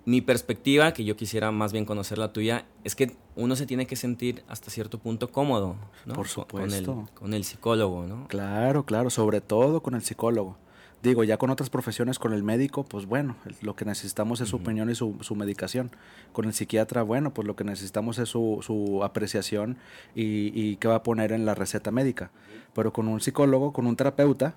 mi 0.08 0.22
perspectiva, 0.22 0.94
que 0.94 1.04
yo 1.04 1.18
quisiera 1.18 1.52
más 1.52 1.74
bien 1.74 1.84
conocer 1.84 2.18
la 2.18 2.32
tuya, 2.32 2.64
es 2.86 2.96
que 2.96 3.18
uno 3.36 3.58
se 3.58 3.66
tiene 3.66 3.88
que 3.88 3.98
sentir 3.98 4.42
hasta 4.48 4.72
cierto 4.72 5.00
punto 5.00 5.34
cómodo, 5.34 5.76
¿no? 6.06 6.14
Por 6.14 6.30
supuesto. 6.30 6.94
Con 6.94 7.02
el, 7.02 7.14
con 7.14 7.34
el 7.34 7.44
psicólogo, 7.44 8.08
¿no? 8.08 8.26
Claro, 8.30 8.86
claro, 8.86 9.10
sobre 9.10 9.42
todo 9.42 9.84
con 9.84 9.96
el 9.96 10.02
psicólogo. 10.02 10.56
Digo, 11.04 11.26
ya 11.26 11.36
con 11.36 11.50
otras 11.50 11.70
profesiones, 11.70 12.20
con 12.20 12.32
el 12.32 12.42
médico, 12.42 12.86
pues 12.86 13.06
bueno, 13.06 13.36
lo 13.62 13.76
que 13.76 13.84
necesitamos 13.84 14.40
es 14.40 14.48
su 14.48 14.56
opinión 14.56 14.90
y 14.90 14.96
su, 14.96 15.18
su, 15.20 15.36
medicación. 15.36 15.92
Con 16.32 16.46
el 16.46 16.54
psiquiatra, 16.54 17.04
bueno, 17.04 17.34
pues 17.34 17.46
lo 17.46 17.58
que 17.58 17.66
necesitamos 17.66 18.18
es 18.18 18.30
su, 18.30 18.60
su 18.62 19.04
apreciación 19.04 19.78
y, 20.16 20.58
y 20.58 20.78
qué 20.78 20.88
va 20.88 20.96
a 20.96 21.04
poner 21.04 21.34
en 21.34 21.46
la 21.46 21.54
receta 21.54 21.92
médica. 21.92 22.32
Pero 22.74 22.94
con 22.94 23.10
un 23.10 23.20
psicólogo, 23.20 23.74
con 23.74 23.86
un 23.86 23.98
terapeuta, 23.98 24.56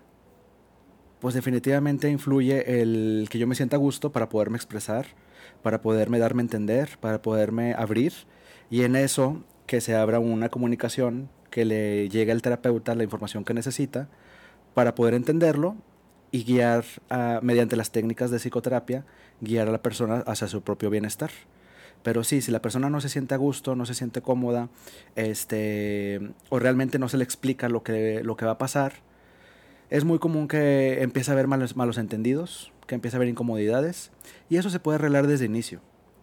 pues 1.18 1.34
definitivamente 1.34 2.08
influye 2.08 2.80
el 2.80 3.26
que 3.28 3.40
yo 3.40 3.48
me 3.48 3.56
sienta 3.56 3.74
a 3.74 3.80
gusto 3.80 4.12
para 4.12 4.28
poderme 4.28 4.56
expresar, 4.56 5.06
para 5.62 5.80
poderme 5.80 6.18
darme 6.18 6.42
a 6.42 6.44
entender, 6.44 6.98
para 7.00 7.22
poderme 7.22 7.74
abrir 7.74 8.12
y 8.70 8.82
en 8.82 8.96
eso 8.96 9.42
que 9.66 9.80
se 9.80 9.94
abra 9.94 10.18
una 10.18 10.48
comunicación 10.48 11.28
que 11.50 11.64
le 11.64 12.08
llegue 12.08 12.32
al 12.32 12.42
terapeuta 12.42 12.94
la 12.94 13.04
información 13.04 13.44
que 13.44 13.54
necesita 13.54 14.08
para 14.74 14.94
poder 14.94 15.14
entenderlo 15.14 15.76
y 16.32 16.44
guiar 16.44 16.84
mediante 17.42 17.76
las 17.76 17.90
técnicas 17.90 18.30
de 18.30 18.38
psicoterapia, 18.38 19.04
guiar 19.40 19.68
a 19.68 19.72
la 19.72 19.82
persona 19.82 20.22
hacia 20.26 20.48
su 20.48 20.62
propio 20.62 20.90
bienestar. 20.90 21.30
Pero 22.02 22.24
sí, 22.24 22.40
si 22.40 22.50
la 22.50 22.62
persona 22.62 22.88
no 22.88 23.00
se 23.00 23.08
siente 23.08 23.34
a 23.34 23.36
gusto, 23.36 23.76
no 23.76 23.84
se 23.84 23.94
siente 23.94 24.22
cómoda, 24.22 24.70
este, 25.16 26.32
o 26.48 26.58
realmente 26.58 26.98
no 26.98 27.08
se 27.08 27.18
le 27.18 27.24
explica 27.24 27.68
lo 27.68 27.82
que, 27.82 28.22
lo 28.24 28.36
que 28.36 28.46
va 28.46 28.52
a 28.52 28.58
pasar, 28.58 28.94
es 29.90 30.04
muy 30.04 30.18
común 30.18 30.48
que 30.48 31.02
empiece 31.02 31.30
a 31.30 31.34
haber 31.34 31.46
malos, 31.46 31.76
malos 31.76 31.98
entendidos, 31.98 32.72
que 32.90 32.96
empiece 32.96 33.16
a 33.16 33.18
haber 33.18 33.28
incomodidades, 33.28 34.10
y 34.48 34.56
eso 34.56 34.68
se 34.68 34.80
puede 34.80 34.96
arreglar 34.96 35.28
desde 35.28 35.44
inicio. 35.44 35.80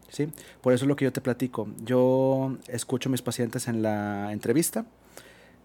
¿sí? 0.10 0.28
Por 0.62 0.74
eso 0.74 0.84
es 0.84 0.90
lo 0.90 0.98
que 0.98 1.06
yo 1.06 1.14
te 1.14 1.22
platico. 1.22 1.70
Yo 1.86 2.58
escucho 2.68 3.08
a 3.08 3.12
mis 3.12 3.22
pacientes 3.22 3.70
en 3.70 3.82
la 3.82 4.34
entrevista. 4.34 4.86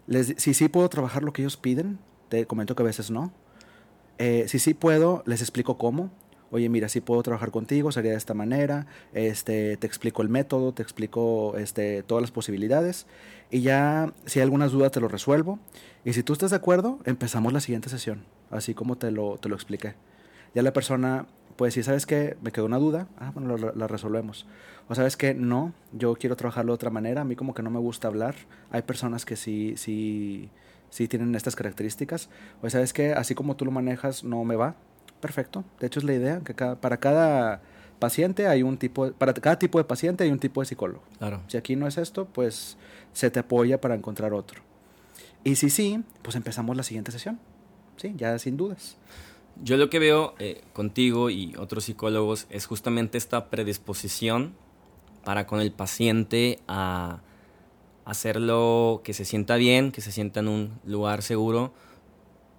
Les, 0.07 0.33
si 0.37 0.53
sí 0.53 0.69
puedo 0.69 0.87
trabajar 0.87 1.23
lo 1.23 1.33
que 1.33 1.41
ellos 1.41 1.57
piden, 1.57 1.99
te 2.29 2.47
comento 2.47 2.73
que 2.73 2.83
a 2.83 2.85
veces 2.85 3.11
no. 3.11 3.33
Eh, 4.17 4.45
si 4.47 4.59
sí 4.59 4.73
puedo, 4.73 5.23
les 5.25 5.41
explico 5.41 5.77
cómo 5.77 6.09
oye, 6.53 6.69
mira, 6.69 6.87
si 6.87 7.01
puedo 7.01 7.23
trabajar 7.23 7.49
contigo, 7.49 7.91
sería 7.91 8.11
de 8.11 8.17
esta 8.17 8.35
manera, 8.35 8.85
este, 9.13 9.75
te 9.77 9.87
explico 9.87 10.21
el 10.21 10.29
método, 10.29 10.71
te 10.71 10.83
explico 10.83 11.57
este, 11.57 12.03
todas 12.03 12.21
las 12.21 12.29
posibilidades 12.29 13.07
y 13.49 13.61
ya 13.61 14.13
si 14.27 14.37
hay 14.37 14.43
algunas 14.43 14.71
dudas 14.71 14.91
te 14.91 14.99
lo 14.99 15.07
resuelvo. 15.07 15.57
Y 16.05 16.13
si 16.13 16.21
tú 16.21 16.31
estás 16.31 16.51
de 16.51 16.57
acuerdo, 16.57 16.99
empezamos 17.05 17.53
la 17.53 17.59
siguiente 17.59 17.89
sesión, 17.89 18.23
así 18.51 18.75
como 18.75 18.99
te 18.99 19.09
lo, 19.09 19.39
te 19.39 19.49
lo 19.49 19.55
expliqué. 19.55 19.95
Ya 20.53 20.61
la 20.61 20.73
persona, 20.73 21.25
pues 21.55 21.73
si 21.73 21.83
sabes 21.83 22.05
que 22.05 22.37
me 22.41 22.51
quedó 22.51 22.65
una 22.65 22.77
duda, 22.77 23.07
ah, 23.17 23.31
bueno, 23.33 23.57
la, 23.57 23.87
resolvemos. 23.87 24.45
O 24.87 24.95
sabes 24.95 25.17
que 25.17 25.33
no, 25.33 25.73
yo 25.91 26.15
quiero 26.15 26.35
trabajarlo 26.35 26.73
de 26.73 26.75
otra 26.75 26.89
manera, 26.89 27.21
a 27.21 27.23
mí 27.23 27.35
como 27.35 27.53
que 27.53 27.63
no 27.63 27.69
me 27.69 27.79
gusta 27.79 28.07
hablar. 28.07 28.35
Hay 28.71 28.81
personas 28.81 29.25
que 29.25 29.35
sí, 29.35 29.73
sí, 29.77 30.49
sí 30.89 31.07
tienen 31.07 31.33
estas 31.35 31.55
características. 31.55 32.29
O 32.61 32.69
sabes 32.69 32.93
que 32.93 33.13
así 33.13 33.35
como 33.35 33.55
tú 33.55 33.65
lo 33.65 33.71
manejas, 33.71 34.23
no 34.23 34.43
me 34.43 34.55
va, 34.55 34.75
perfecto. 35.21 35.63
De 35.79 35.87
hecho 35.87 35.99
es 35.99 36.05
la 36.05 36.13
idea 36.13 36.41
que 36.41 36.53
para 36.53 36.97
cada 36.97 37.61
paciente 37.99 38.47
hay 38.47 38.63
un 38.63 38.77
tipo, 38.77 39.11
para 39.13 39.33
cada 39.33 39.57
tipo 39.57 39.77
de 39.77 39.85
paciente 39.85 40.25
hay 40.25 40.31
un 40.31 40.39
tipo 40.39 40.61
de 40.61 40.65
psicólogo. 40.65 41.03
Claro. 41.17 41.41
Si 41.47 41.57
aquí 41.57 41.75
no 41.75 41.87
es 41.87 41.97
esto, 41.97 42.25
pues 42.25 42.77
se 43.13 43.31
te 43.31 43.39
apoya 43.39 43.79
para 43.79 43.95
encontrar 43.95 44.33
otro. 44.33 44.61
Y 45.43 45.55
si 45.55 45.69
sí, 45.69 46.03
pues 46.21 46.35
empezamos 46.35 46.75
la 46.75 46.83
siguiente 46.83 47.11
sesión. 47.11 47.39
Sí, 47.97 48.13
ya 48.17 48.37
sin 48.39 48.57
dudas. 48.57 48.97
Yo 49.61 49.77
lo 49.77 49.89
que 49.89 49.99
veo 49.99 50.33
eh, 50.39 50.61
contigo 50.73 51.29
y 51.29 51.55
otros 51.57 51.85
psicólogos 51.85 52.47
es 52.49 52.65
justamente 52.65 53.17
esta 53.17 53.49
predisposición 53.49 54.55
para 55.23 55.47
con 55.47 55.61
el 55.61 55.71
paciente 55.71 56.59
a 56.67 57.21
hacerlo 58.05 59.01
que 59.03 59.13
se 59.13 59.25
sienta 59.25 59.55
bien, 59.55 59.91
que 59.91 60.01
se 60.01 60.11
sienta 60.11 60.41
en 60.41 60.47
un 60.47 60.79
lugar 60.85 61.21
seguro, 61.21 61.73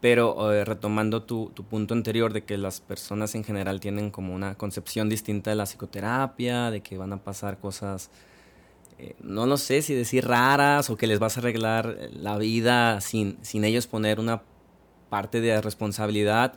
pero 0.01 0.53
eh, 0.53 0.65
retomando 0.65 1.23
tu, 1.23 1.51
tu, 1.55 1.65
punto 1.65 1.95
anterior 1.95 2.33
de 2.33 2.45
que 2.45 2.57
las 2.59 2.81
personas 2.81 3.35
en 3.35 3.45
general 3.45 3.81
tienen 3.81 4.11
como 4.11 4.35
una 4.35 4.55
concepción 4.55 5.09
distinta 5.09 5.51
de 5.51 5.57
la 5.57 5.65
psicoterapia, 5.65 6.71
de 6.71 6.83
que 6.83 6.97
van 6.97 7.13
a 7.13 7.23
pasar 7.23 7.59
cosas, 7.59 8.11
eh, 8.99 9.17
no 9.21 9.47
lo 9.47 9.57
sé 9.57 9.83
si 9.83 9.95
decir 9.95 10.27
raras 10.27 10.89
o 10.91 10.97
que 10.97 11.07
les 11.07 11.19
vas 11.19 11.37
a 11.37 11.41
arreglar 11.41 11.99
la 12.13 12.39
vida 12.39 13.01
sin, 13.01 13.39
sin 13.43 13.65
ellos 13.65 13.87
poner 13.87 14.21
una 14.21 14.43
parte 15.11 15.41
de 15.41 15.61
responsabilidad. 15.61 16.55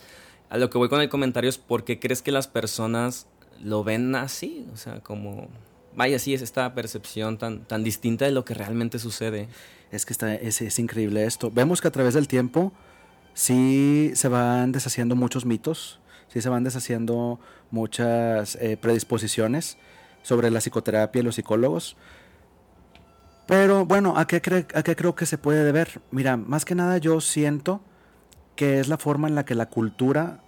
A 0.50 0.58
lo 0.58 0.70
que 0.70 0.78
voy 0.78 0.90
con 0.90 1.02
el 1.02 1.10
comentario 1.10 1.50
es 1.50 1.58
por 1.58 1.84
qué 1.84 2.00
crees 2.00 2.22
que 2.22 2.32
las 2.32 2.48
personas 2.48 3.28
lo 3.62 3.84
ven 3.84 4.16
así, 4.16 4.66
o 4.74 4.78
sea, 4.78 5.02
como, 5.02 5.50
vaya, 5.96 6.20
sí, 6.20 6.34
es 6.34 6.42
esta 6.42 6.74
percepción 6.74 7.38
tan, 7.38 7.66
tan 7.66 7.84
distinta 7.84 8.26
de 8.26 8.32
lo 8.32 8.46
que 8.46 8.54
realmente 8.54 9.00
sucede. 9.00 9.50
Es 9.92 10.06
que 10.06 10.14
está, 10.14 10.36
es, 10.36 10.62
es 10.62 10.80
increíble 10.80 11.26
esto. 11.26 11.52
Vemos 11.52 11.82
que 11.82 11.88
a 11.88 11.92
través 11.92 12.14
del 12.14 12.28
tiempo 12.28 12.72
sí 13.34 14.12
se 14.16 14.28
van 14.30 14.72
deshaciendo 14.72 15.16
muchos 15.16 15.46
mitos, 15.46 16.00
sí 16.28 16.42
se 16.42 16.50
van 16.50 16.64
deshaciendo 16.64 17.40
muchas 17.72 18.56
eh, 18.56 18.78
predisposiciones 18.78 19.78
sobre 20.24 20.50
la 20.50 20.60
psicoterapia 20.60 21.20
y 21.20 21.24
los 21.24 21.36
psicólogos. 21.36 21.98
Pero 23.48 23.86
bueno, 23.86 24.18
¿a 24.18 24.28
qué, 24.28 24.38
¿a 24.74 24.84
qué 24.84 24.96
creo 24.96 25.16
que 25.16 25.26
se 25.26 25.38
puede 25.38 25.64
deber? 25.64 26.02
Mira, 26.12 26.36
más 26.36 26.66
que 26.66 26.76
nada 26.76 26.98
yo 26.98 27.22
siento 27.22 27.82
que 28.58 28.82
es 28.82 28.90
la 28.90 28.98
forma 28.98 29.30
en 29.30 29.36
la 29.36 29.46
que 29.46 29.56
la 29.56 29.68
cultura 29.68 30.42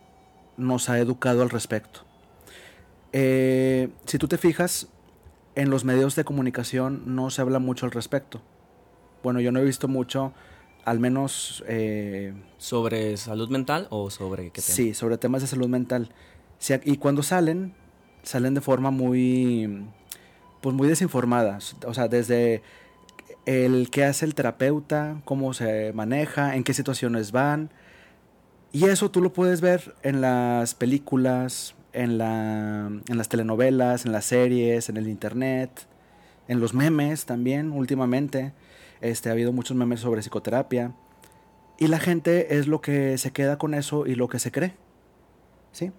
nos 0.58 0.90
ha 0.90 1.00
educado 1.00 1.42
al 1.42 1.50
respecto. 1.50 2.02
Eh, 3.14 3.88
si 4.06 4.18
tú 4.18 4.28
te 4.28 4.38
fijas, 4.38 4.90
en 5.56 5.70
los 5.70 5.86
medios 5.86 6.16
de 6.16 6.26
comunicación 6.26 7.04
no 7.06 7.30
se 7.30 7.42
habla 7.42 7.60
mucho 7.60 7.86
al 7.86 7.94
respecto. 7.94 8.42
Bueno, 9.24 9.40
yo 9.40 9.54
no 9.54 9.60
he 9.60 9.64
visto 9.64 9.88
mucho 9.88 10.34
al 10.84 11.00
menos... 11.00 11.64
Eh, 11.68 12.34
¿Sobre 12.58 13.16
salud 13.18 13.50
mental 13.50 13.88
o 13.90 14.10
sobre 14.10 14.52
qué 14.52 14.62
tema? 14.62 14.76
Sí, 14.76 14.94
sobre 14.94 15.18
temas 15.18 15.42
de 15.42 15.48
salud 15.48 15.68
mental. 15.68 16.12
y 16.84 16.98
cuando 16.98 17.24
salen, 17.24 17.74
salen 18.24 18.54
de 18.54 18.62
forma 18.62 18.92
muy, 18.92 19.86
pues 20.62 20.76
muy 20.76 20.88
desinformada. 20.88 21.60
O 21.86 21.94
sea, 21.94 22.08
desde 22.08 22.64
el 23.46 23.90
qué 23.92 24.04
hace 24.06 24.26
el 24.26 24.36
terapeuta, 24.36 25.22
cómo 25.26 25.54
se 25.54 25.94
maneja, 25.94 26.56
en 26.56 26.64
qué 26.64 26.74
situaciones 26.74 27.32
van. 27.32 27.72
Y 28.72 28.86
eso 28.86 29.10
tú 29.10 29.22
lo 29.22 29.34
puedes 29.34 29.62
ver 29.62 29.96
en 30.04 30.22
las 30.22 30.76
películas, 30.76 31.74
en, 31.92 32.18
la, 32.20 32.88
en 33.08 33.18
las 33.18 33.28
telenovelas, 33.28 34.06
en 34.06 34.12
las 34.12 34.26
series, 34.26 34.90
en 34.90 34.98
el 34.98 35.08
internet, 35.08 35.88
en 36.48 36.60
los 36.60 36.74
memes 36.74 37.26
también 37.26 37.72
últimamente. 37.72 38.54
Este, 39.02 39.30
ha 39.30 39.32
habido 39.32 39.52
muchos 39.54 39.76
memes 39.76 40.02
sobre 40.02 40.22
psicoterapia. 40.22 40.94
Y 41.80 41.88
la 41.88 42.00
gente 42.00 42.58
es 42.58 42.68
lo 42.68 42.82
que 42.82 43.18
se 43.18 43.32
queda 43.32 43.58
con 43.58 43.74
eso 43.74 44.06
y 44.06 44.16
lo 44.16 44.28
que 44.28 44.38
se 44.38 44.52
cree. 44.52 44.76
¿Sí? 45.72 45.92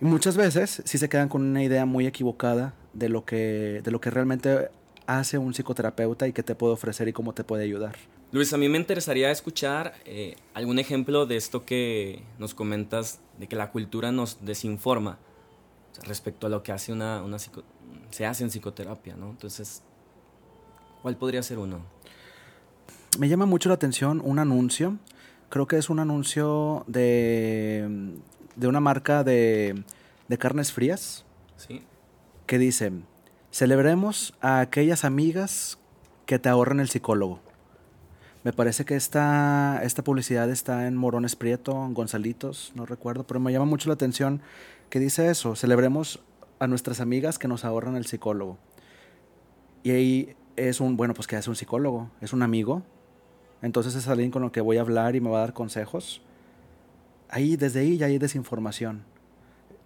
Y 0.00 0.04
muchas 0.04 0.36
veces 0.36 0.82
sí 0.86 0.96
se 0.96 1.08
quedan 1.08 1.28
con 1.28 1.42
una 1.42 1.62
idea 1.62 1.84
muy 1.84 2.06
equivocada 2.06 2.74
de 2.94 3.08
lo 3.10 3.24
que, 3.24 3.82
de 3.84 3.90
lo 3.90 4.00
que 4.00 4.10
realmente 4.10 4.70
hace 5.06 5.36
un 5.36 5.52
psicoterapeuta 5.52 6.26
y 6.28 6.32
qué 6.32 6.42
te 6.42 6.54
puede 6.54 6.72
ofrecer 6.72 7.08
y 7.08 7.12
cómo 7.12 7.34
te 7.34 7.44
puede 7.44 7.64
ayudar. 7.64 7.96
Luis, 8.32 8.52
a 8.52 8.56
mí 8.56 8.68
me 8.68 8.78
interesaría 8.78 9.30
escuchar 9.30 9.94
eh, 10.04 10.36
algún 10.54 10.78
ejemplo 10.78 11.26
de 11.26 11.36
esto 11.36 11.64
que 11.64 12.22
nos 12.38 12.54
comentas, 12.54 13.20
de 13.38 13.48
que 13.48 13.56
la 13.56 13.70
cultura 13.70 14.12
nos 14.12 14.44
desinforma 14.44 15.18
respecto 16.04 16.46
a 16.46 16.50
lo 16.50 16.62
que 16.62 16.72
hace 16.72 16.92
una, 16.92 17.22
una 17.22 17.38
se 17.38 18.26
hace 18.26 18.44
en 18.44 18.50
psicoterapia, 18.50 19.16
¿no? 19.16 19.30
Entonces, 19.30 19.82
¿cuál 21.02 21.16
podría 21.16 21.42
ser 21.42 21.58
uno? 21.58 21.80
me 23.18 23.28
llama 23.28 23.46
mucho 23.46 23.68
la 23.68 23.74
atención 23.74 24.20
un 24.24 24.38
anuncio. 24.38 24.98
Creo 25.48 25.66
que 25.66 25.76
es 25.76 25.90
un 25.90 25.98
anuncio 25.98 26.84
de, 26.86 28.14
de 28.56 28.68
una 28.68 28.80
marca 28.80 29.24
de, 29.24 29.82
de 30.28 30.38
carnes 30.38 30.72
frías. 30.72 31.24
Sí. 31.56 31.82
Que 32.46 32.58
dice, 32.58 32.92
celebremos 33.50 34.34
a 34.40 34.60
aquellas 34.60 35.04
amigas 35.04 35.78
que 36.26 36.38
te 36.38 36.48
ahorran 36.48 36.80
el 36.80 36.88
psicólogo. 36.88 37.40
Me 38.42 38.52
parece 38.52 38.84
que 38.84 38.96
esta, 38.96 39.80
esta 39.82 40.02
publicidad 40.02 40.48
está 40.50 40.86
en 40.86 40.96
Morones 40.96 41.36
Prieto, 41.36 41.74
Gonzalitos, 41.92 42.72
no 42.74 42.86
recuerdo, 42.86 43.24
pero 43.26 43.38
me 43.38 43.52
llama 43.52 43.66
mucho 43.66 43.88
la 43.88 43.94
atención 43.94 44.40
que 44.88 44.98
dice 44.98 45.30
eso, 45.30 45.56
celebremos 45.56 46.20
a 46.58 46.66
nuestras 46.66 47.00
amigas 47.00 47.38
que 47.38 47.48
nos 47.48 47.64
ahorran 47.64 47.96
el 47.96 48.06
psicólogo. 48.06 48.58
Y 49.82 49.90
ahí 49.90 50.36
es 50.56 50.80
un, 50.80 50.96
bueno, 50.96 51.14
pues 51.14 51.26
que 51.26 51.36
hace 51.36 51.50
un 51.50 51.56
psicólogo, 51.56 52.10
es 52.20 52.32
un 52.32 52.42
amigo 52.42 52.82
entonces 53.62 53.94
es 53.94 54.08
alguien 54.08 54.30
con 54.30 54.44
el 54.44 54.50
que 54.50 54.60
voy 54.60 54.78
a 54.78 54.80
hablar 54.80 55.16
y 55.16 55.20
me 55.20 55.30
va 55.30 55.38
a 55.38 55.40
dar 55.40 55.52
consejos. 55.52 56.22
Ahí, 57.28 57.56
desde 57.56 57.80
ahí 57.80 57.96
ya 57.98 58.06
hay 58.06 58.18
desinformación. 58.18 59.02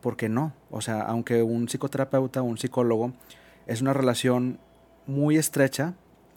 ¿Por 0.00 0.16
qué 0.16 0.28
no? 0.28 0.52
O 0.70 0.80
sea, 0.80 1.00
aunque 1.02 1.42
un 1.42 1.68
psicoterapeuta 1.68 2.42
un 2.42 2.58
psicólogo 2.58 3.12
es 3.66 3.80
una 3.80 3.92
relación 3.92 4.58
muy 5.06 5.36
estrecha, 5.36 5.94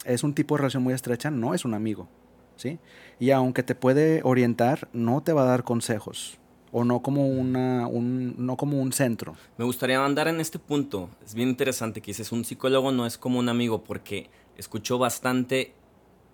es 0.07 0.23
un 0.23 0.33
tipo 0.33 0.55
de 0.55 0.59
relación 0.59 0.83
muy 0.83 0.93
estrecha, 0.93 1.29
no 1.29 1.53
es 1.53 1.65
un 1.65 1.73
amigo. 1.73 2.07
¿Sí? 2.55 2.79
Y 3.19 3.29
aunque 3.29 3.61
te 3.61 3.75
puede 3.75 4.21
orientar, 4.23 4.89
no 4.91 5.21
te 5.21 5.31
va 5.31 5.43
a 5.43 5.45
dar 5.45 5.63
consejos 5.63 6.39
o 6.71 6.83
no 6.83 7.01
como 7.01 7.27
una 7.27 7.87
un, 7.87 8.35
no 8.37 8.57
como 8.57 8.81
un 8.81 8.91
centro. 8.91 9.35
Me 9.57 9.65
gustaría 9.65 10.03
andar 10.03 10.27
en 10.27 10.39
este 10.39 10.59
punto. 10.59 11.09
Es 11.25 11.33
bien 11.33 11.49
interesante 11.49 12.01
que 12.01 12.11
dices 12.11 12.31
un 12.31 12.45
psicólogo 12.45 12.91
no 12.91 13.05
es 13.05 13.17
como 13.17 13.39
un 13.39 13.49
amigo 13.49 13.83
porque 13.83 14.29
escucho 14.57 14.97
bastante 14.97 15.73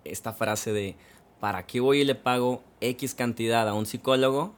esta 0.04 0.32
frase 0.32 0.72
de, 0.72 0.96
¿para 1.40 1.66
qué 1.66 1.80
voy 1.80 2.00
y 2.00 2.04
le 2.04 2.14
pago 2.14 2.62
X 2.80 3.14
cantidad 3.14 3.68
a 3.68 3.74
un 3.74 3.86
psicólogo 3.86 4.54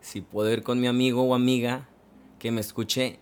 si 0.00 0.20
puedo 0.20 0.50
ir 0.52 0.62
con 0.62 0.80
mi 0.80 0.86
amigo 0.86 1.22
o 1.22 1.34
amiga 1.34 1.88
que 2.38 2.50
me 2.50 2.60
escuche 2.60 3.18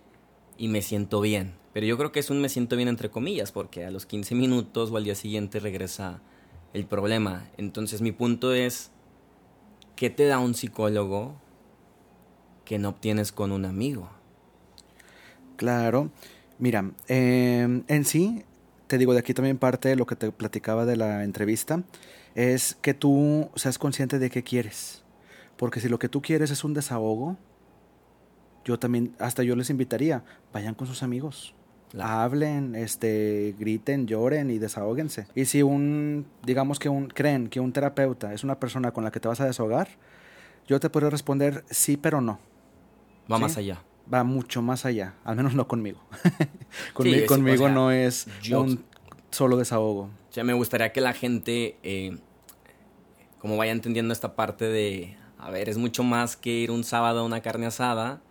y 0.57 0.67
me 0.67 0.81
siento 0.81 1.21
bien? 1.21 1.53
Pero 1.73 1.85
yo 1.85 1.97
creo 1.97 2.11
que 2.11 2.19
es 2.19 2.29
un 2.29 2.41
me 2.41 2.49
siento 2.49 2.75
bien 2.75 2.87
entre 2.87 3.09
comillas, 3.09 3.51
porque 3.51 3.85
a 3.85 3.91
los 3.91 4.05
15 4.05 4.35
minutos 4.35 4.91
o 4.91 4.97
al 4.97 5.03
día 5.03 5.15
siguiente 5.15 5.59
regresa 5.59 6.21
el 6.73 6.85
problema. 6.85 7.49
Entonces 7.57 8.01
mi 8.01 8.11
punto 8.11 8.53
es, 8.53 8.91
¿qué 9.95 10.09
te 10.09 10.25
da 10.25 10.39
un 10.39 10.53
psicólogo 10.53 11.35
que 12.65 12.79
no 12.79 12.89
obtienes 12.89 13.31
con 13.31 13.51
un 13.51 13.65
amigo? 13.65 14.09
Claro, 15.57 16.11
mira, 16.59 16.91
em, 17.07 17.83
en 17.87 18.05
sí 18.05 18.43
te 18.93 18.99
digo, 18.99 19.13
de 19.13 19.19
aquí 19.19 19.33
también 19.33 19.57
parte 19.57 19.95
lo 19.95 20.05
que 20.05 20.15
te 20.15 20.31
platicaba 20.31 20.85
de 20.85 20.95
la 20.97 21.23
entrevista. 21.23 21.81
es 22.35 22.75
que 22.81 22.93
tú 22.93 23.49
seas 23.55 23.79
consciente 23.79 24.19
de 24.19 24.29
qué 24.29 24.43
quieres. 24.43 25.03
Porque 25.57 25.79
si 25.79 25.89
lo 25.89 25.97
que 25.97 26.09
tú 26.09 26.21
quieres 26.21 26.51
es 26.51 26.63
un 26.63 26.75
desahogo, 26.75 27.37
yo 28.65 28.79
también, 28.79 29.15
hasta 29.19 29.43
yo 29.43 29.55
les 29.55 29.69
invitaría, 29.69 30.23
vayan 30.53 30.75
con 30.75 30.87
sus 30.87 31.03
amigos. 31.03 31.53
Hablen, 31.99 32.75
este, 32.75 33.55
griten, 33.59 34.07
lloren 34.07 34.49
y 34.49 34.57
desahóguense. 34.57 35.27
Y 35.35 35.45
si 35.45 35.61
un, 35.61 36.25
digamos 36.43 36.79
que 36.79 36.89
un, 36.89 37.07
creen 37.07 37.49
que 37.49 37.59
un 37.59 37.71
terapeuta 37.71 38.33
es 38.33 38.43
una 38.43 38.59
persona 38.59 38.91
con 38.91 39.03
la 39.03 39.11
que 39.11 39.19
te 39.19 39.27
vas 39.27 39.41
a 39.41 39.45
desahogar, 39.45 39.89
yo 40.67 40.79
te 40.79 40.89
puedo 40.89 41.09
responder 41.09 41.63
sí, 41.69 41.97
pero 41.97 42.19
no. 42.19 42.39
Va 43.31 43.37
más 43.37 43.57
allá. 43.57 43.83
Va 44.11 44.23
mucho 44.23 44.61
más 44.61 44.85
allá, 44.85 45.13
al 45.23 45.35
menos 45.35 45.53
no 45.53 45.67
conmigo. 45.67 45.99
conmigo, 46.93 47.69
no 47.69 47.91
es 47.91 48.27
un 48.51 48.83
solo 49.29 49.57
desahogo. 49.57 50.03
O 50.03 50.33
sea, 50.33 50.43
me 50.43 50.53
gustaría 50.53 50.91
que 50.91 50.99
la 50.99 51.13
gente, 51.13 51.77
eh, 51.83 52.17
como 53.39 53.55
vaya 53.55 53.71
entendiendo 53.71 54.13
esta 54.13 54.35
parte 54.35 54.65
de, 54.65 55.15
a 55.37 55.51
ver, 55.51 55.69
es 55.69 55.77
mucho 55.77 56.03
más 56.03 56.35
que 56.35 56.49
ir 56.49 56.71
un 56.71 56.83
sábado 56.83 57.19
a 57.19 57.23
una 57.23 57.41
carne 57.41 57.67
asada 57.67 58.21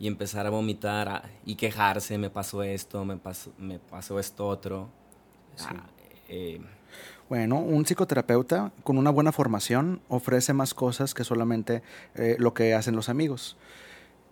y 0.00 0.06
empezar 0.06 0.46
a 0.46 0.50
vomitar 0.50 1.24
y 1.44 1.56
quejarse, 1.56 2.18
me 2.18 2.30
pasó 2.30 2.62
esto, 2.62 3.04
me 3.04 3.16
pasó, 3.16 3.52
me 3.58 3.78
pasó 3.78 4.18
esto 4.18 4.46
otro. 4.46 4.88
Ah, 5.60 5.84
eh, 6.28 6.60
bueno, 7.28 7.58
un 7.58 7.84
psicoterapeuta 7.84 8.72
con 8.84 8.96
una 8.96 9.10
buena 9.10 9.32
formación 9.32 10.00
ofrece 10.08 10.52
más 10.52 10.72
cosas 10.72 11.14
que 11.14 11.24
solamente 11.24 11.82
eh, 12.14 12.36
lo 12.38 12.54
que 12.54 12.74
hacen 12.74 12.94
los 12.94 13.08
amigos. 13.08 13.56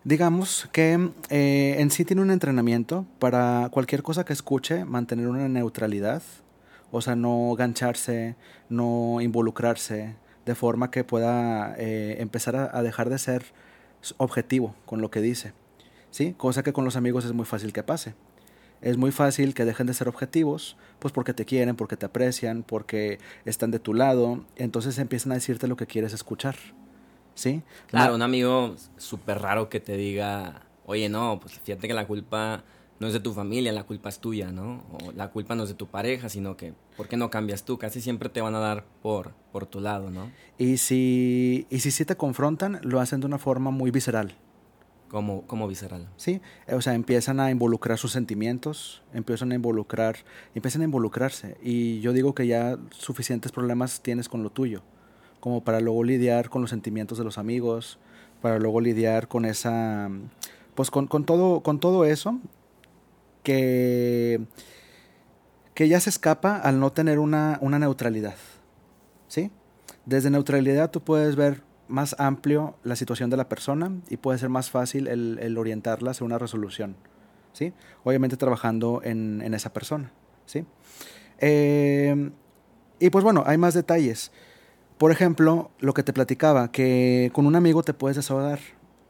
Digamos 0.04 0.68
que 0.70 1.10
eh, 1.30 1.76
en 1.78 1.90
sí 1.90 2.04
tiene 2.04 2.22
un 2.22 2.30
entrenamiento 2.30 3.04
para 3.18 3.68
cualquier 3.72 4.04
cosa 4.04 4.24
que 4.24 4.32
escuche, 4.32 4.84
mantener 4.84 5.26
una 5.26 5.48
neutralidad, 5.48 6.22
o 6.92 7.00
sea, 7.00 7.16
no 7.16 7.54
gancharse, 7.58 8.36
no 8.68 9.20
involucrarse, 9.20 10.14
de 10.44 10.54
forma 10.54 10.92
que 10.92 11.02
pueda 11.02 11.74
empezar 11.76 12.70
a 12.72 12.82
dejar 12.84 13.10
de 13.10 13.18
ser 13.18 13.46
objetivo 14.18 14.74
con 14.84 15.00
lo 15.00 15.10
que 15.10 15.20
dice, 15.20 15.52
¿sí? 16.10 16.34
Cosa 16.36 16.62
que 16.62 16.72
con 16.72 16.84
los 16.84 16.96
amigos 16.96 17.24
es 17.24 17.32
muy 17.32 17.44
fácil 17.44 17.72
que 17.72 17.82
pase. 17.82 18.14
Es 18.82 18.98
muy 18.98 19.10
fácil 19.10 19.54
que 19.54 19.64
dejen 19.64 19.86
de 19.86 19.94
ser 19.94 20.08
objetivos, 20.08 20.76
pues 20.98 21.12
porque 21.12 21.32
te 21.32 21.44
quieren, 21.44 21.76
porque 21.76 21.96
te 21.96 22.06
aprecian, 22.06 22.62
porque 22.62 23.18
están 23.44 23.70
de 23.70 23.78
tu 23.78 23.94
lado, 23.94 24.44
entonces 24.56 24.98
empiezan 24.98 25.32
a 25.32 25.36
decirte 25.36 25.66
lo 25.66 25.76
que 25.76 25.86
quieres 25.86 26.12
escuchar, 26.12 26.56
¿sí? 27.34 27.62
Claro, 27.86 28.14
un 28.14 28.22
amigo 28.22 28.76
súper 28.98 29.40
raro 29.40 29.70
que 29.70 29.80
te 29.80 29.96
diga, 29.96 30.66
oye, 30.84 31.08
no, 31.08 31.40
pues 31.40 31.58
fíjate 31.58 31.88
que 31.88 31.94
la 31.94 32.06
culpa 32.06 32.64
no 32.98 33.06
es 33.06 33.12
de 33.12 33.20
tu 33.20 33.32
familia, 33.32 33.72
la 33.72 33.84
culpa 33.84 34.08
es 34.08 34.18
tuya, 34.18 34.50
¿no? 34.52 34.84
O 34.92 35.12
la 35.12 35.28
culpa 35.30 35.54
no 35.54 35.64
es 35.64 35.68
de 35.70 35.74
tu 35.74 35.86
pareja, 35.86 36.28
sino 36.28 36.56
que, 36.56 36.74
¿por 36.96 37.08
qué 37.08 37.16
no 37.16 37.30
cambias 37.30 37.64
tú? 37.64 37.78
Casi 37.78 38.00
siempre 38.00 38.28
te 38.28 38.40
van 38.40 38.54
a 38.54 38.58
dar 38.58 38.84
por, 39.02 39.32
por 39.56 39.64
tu 39.64 39.80
lado, 39.80 40.10
¿no? 40.10 40.30
Y 40.58 40.76
si, 40.76 41.66
y 41.70 41.80
si 41.80 41.90
sí 41.90 42.04
te 42.04 42.14
confrontan, 42.14 42.78
lo 42.82 43.00
hacen 43.00 43.20
de 43.20 43.26
una 43.26 43.38
forma 43.38 43.70
muy 43.70 43.90
visceral. 43.90 44.34
¿Cómo, 45.08 45.46
¿Cómo 45.46 45.66
visceral? 45.66 46.10
Sí, 46.18 46.42
o 46.70 46.82
sea, 46.82 46.92
empiezan 46.92 47.40
a 47.40 47.50
involucrar 47.50 47.96
sus 47.96 48.12
sentimientos, 48.12 49.02
empiezan 49.14 49.52
a 49.52 49.54
involucrar, 49.54 50.16
empiezan 50.54 50.82
a 50.82 50.84
involucrarse. 50.84 51.56
Y 51.62 52.00
yo 52.00 52.12
digo 52.12 52.34
que 52.34 52.46
ya 52.46 52.76
suficientes 52.90 53.50
problemas 53.50 54.02
tienes 54.02 54.28
con 54.28 54.42
lo 54.42 54.50
tuyo, 54.50 54.82
como 55.40 55.64
para 55.64 55.80
luego 55.80 56.04
lidiar 56.04 56.50
con 56.50 56.60
los 56.60 56.68
sentimientos 56.68 57.16
de 57.16 57.24
los 57.24 57.38
amigos, 57.38 57.98
para 58.42 58.58
luego 58.58 58.82
lidiar 58.82 59.26
con 59.26 59.46
esa, 59.46 60.10
pues 60.74 60.90
con, 60.90 61.06
con 61.06 61.24
todo, 61.24 61.62
con 61.62 61.80
todo 61.80 62.04
eso 62.04 62.38
que, 63.42 64.38
que 65.72 65.88
ya 65.88 65.98
se 66.00 66.10
escapa 66.10 66.58
al 66.58 66.78
no 66.78 66.92
tener 66.92 67.18
una, 67.18 67.58
neutralidad. 67.62 68.34
¿Sí? 69.28 69.50
Desde 70.04 70.30
neutralidad 70.30 70.90
tú 70.90 71.02
puedes 71.02 71.36
ver 71.36 71.62
más 71.88 72.16
amplio 72.18 72.76
la 72.82 72.96
situación 72.96 73.30
de 73.30 73.36
la 73.36 73.48
persona 73.48 73.92
y 74.08 74.16
puede 74.16 74.38
ser 74.38 74.48
más 74.48 74.70
fácil 74.70 75.08
el, 75.08 75.58
orientarla 75.58 76.12
hacia 76.12 76.24
una 76.24 76.38
resolución. 76.38 76.96
¿Sí? 77.52 77.72
Obviamente 78.04 78.36
trabajando 78.36 79.00
en, 79.02 79.42
esa 79.54 79.72
persona. 79.72 80.12
¿Sí? 80.44 80.64
Eh, 81.38 82.30
y 82.98 83.10
pues 83.10 83.24
bueno, 83.24 83.44
hay 83.46 83.58
más 83.58 83.74
detalles. 83.74 84.32
Por 84.98 85.12
ejemplo, 85.12 85.70
lo 85.78 85.92
que 85.92 86.02
te 86.02 86.12
platicaba, 86.12 86.72
que 86.72 87.30
con 87.34 87.46
un 87.46 87.56
amigo 87.56 87.82
te 87.82 87.92
puedes 87.92 88.16
desahogar 88.16 88.60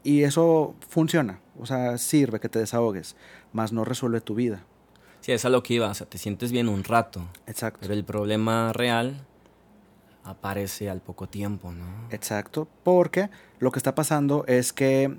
y 0.03 0.23
eso 0.23 0.75
funciona, 0.89 1.39
o 1.59 1.65
sea, 1.65 1.97
sirve 1.97 2.39
que 2.39 2.49
te 2.49 2.59
desahogues 2.59 3.15
más 3.57 3.73
no 3.73 3.83
resuelve 3.83 4.21
tu 4.21 4.35
vida. 4.35 4.63
Sí, 5.21 5.31
es 5.31 5.43
a 5.43 5.49
lo 5.49 5.63
que 5.63 5.73
iba, 5.73 5.89
o 5.89 5.93
sea, 5.93 6.07
te 6.07 6.17
sientes 6.17 6.51
bien 6.51 6.69
un 6.69 6.83
rato. 6.83 7.27
Exacto. 7.47 7.79
Pero 7.81 7.93
el 7.93 8.05
problema 8.05 8.71
real 8.71 9.25
aparece 10.27 10.89
al 10.89 11.01
poco 11.01 11.27
tiempo, 11.27 11.71
¿no? 11.71 11.85
Exacto, 12.11 12.67
porque 12.83 13.29
lo 13.59 13.71
que 13.71 13.79
está 13.79 13.95
pasando 13.95 14.43
es 14.47 14.73
que, 14.73 15.15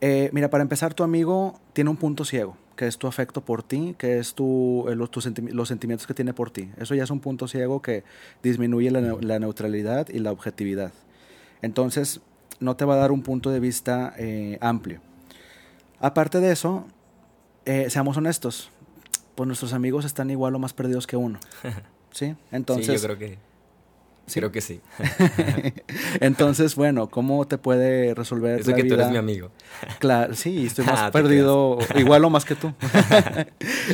eh, 0.00 0.30
mira, 0.32 0.50
para 0.50 0.62
empezar, 0.62 0.94
tu 0.94 1.02
amigo 1.02 1.60
tiene 1.72 1.90
un 1.90 1.96
punto 1.96 2.24
ciego, 2.24 2.56
que 2.76 2.86
es 2.86 2.98
tu 2.98 3.06
afecto 3.06 3.44
por 3.44 3.62
ti, 3.62 3.94
que 3.98 4.18
es 4.18 4.34
tu, 4.34 4.86
eh, 4.88 4.94
los, 4.94 5.10
los 5.52 5.68
sentimientos 5.68 6.06
que 6.06 6.14
tiene 6.14 6.34
por 6.34 6.50
ti. 6.50 6.70
Eso 6.76 6.94
ya 6.94 7.04
es 7.04 7.10
un 7.10 7.20
punto 7.20 7.48
ciego 7.48 7.80
que 7.80 8.04
disminuye 8.42 8.90
la, 8.90 9.00
la, 9.00 9.38
neutralidad 9.38 10.08
y 10.08 10.18
la 10.18 10.30
objetividad. 10.30 10.92
Entonces, 11.62 12.20
no 12.60 12.76
te 12.76 12.84
va 12.84 12.94
a 12.94 12.98
dar 12.98 13.12
un 13.12 13.22
punto 13.22 13.50
de 13.50 13.60
vista 13.60 14.14
eh, 14.18 14.58
amplio. 14.60 15.00
Aparte 16.00 16.40
de 16.40 16.52
eso, 16.52 16.86
eh, 17.64 17.88
seamos 17.88 18.16
honestos, 18.16 18.70
pues 19.34 19.46
nuestros 19.46 19.72
amigos 19.72 20.04
están 20.04 20.30
igual 20.30 20.54
o 20.54 20.58
más 20.58 20.74
perdidos 20.74 21.06
que 21.06 21.16
uno. 21.16 21.38
¿Sí? 22.10 22.36
Entonces... 22.52 22.86
Sí, 22.86 22.92
yo 22.94 23.02
creo 23.02 23.18
que... 23.18 23.53
Creo 24.32 24.50
que 24.50 24.60
sí. 24.60 24.80
Entonces, 26.20 26.76
bueno, 26.76 27.08
¿cómo 27.08 27.46
te 27.46 27.58
puede 27.58 28.14
resolver 28.14 28.60
Eso 28.60 28.74
que 28.74 28.84
tú 28.84 28.94
eres 28.94 29.10
mi 29.10 29.16
amigo. 29.16 29.50
Claro, 29.98 30.34
sí, 30.34 30.66
estoy 30.66 30.84
más 30.86 31.00
ah, 31.00 31.10
perdido, 31.10 31.78
igual 31.96 32.24
o 32.24 32.30
más 32.30 32.44
que 32.44 32.54
tú. 32.54 32.72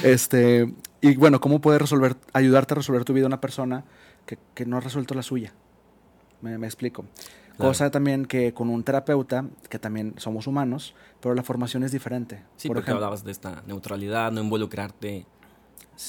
este, 0.04 0.72
y 1.00 1.16
bueno, 1.16 1.40
¿cómo 1.40 1.60
puede 1.60 1.78
resolver, 1.78 2.16
ayudarte 2.32 2.74
a 2.74 2.76
resolver 2.76 3.04
tu 3.04 3.12
vida 3.12 3.26
una 3.26 3.40
persona 3.40 3.84
que, 4.26 4.38
que 4.54 4.66
no 4.66 4.76
ha 4.76 4.80
resuelto 4.80 5.14
la 5.14 5.22
suya? 5.22 5.52
Me, 6.42 6.58
me 6.58 6.66
explico. 6.66 7.04
Cosa 7.58 7.90
también 7.90 8.24
que 8.24 8.54
con 8.54 8.70
un 8.70 8.82
terapeuta, 8.84 9.44
que 9.68 9.78
también 9.78 10.14
somos 10.16 10.46
humanos, 10.46 10.94
pero 11.20 11.34
la 11.34 11.42
formación 11.42 11.82
es 11.82 11.92
diferente. 11.92 12.42
Sí, 12.56 12.68
Por 12.68 12.78
porque 12.78 12.90
hablabas 12.90 13.22
de 13.22 13.32
esta 13.32 13.62
neutralidad, 13.66 14.32
no 14.32 14.40
involucrarte 14.40 15.26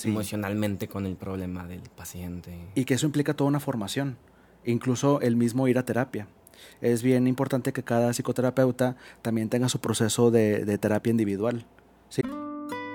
emocionalmente 0.04 0.88
con 0.88 1.06
el 1.06 1.16
problema 1.16 1.68
del 1.68 1.82
paciente. 1.82 2.52
Y 2.76 2.86
que 2.86 2.96
eso 2.96 3.06
implica 3.06 3.34
toda 3.34 3.48
una 3.48 3.60
formación, 3.60 4.18
incluso 4.66 5.22
el 5.22 5.36
mismo 5.36 5.68
ir 5.68 5.78
a 5.78 5.86
terapia. 5.86 6.28
Es 6.82 7.02
bien 7.04 7.28
importante 7.28 7.74
que 7.74 7.84
cada 7.84 8.14
psicoterapeuta 8.14 8.96
también 9.22 9.50
tenga 9.50 9.70
su 9.70 9.80
proceso 9.80 10.32
de, 10.32 10.66
de 10.66 10.78
terapia 10.78 11.12
individual. 11.12 11.66
¿sí? 12.10 12.22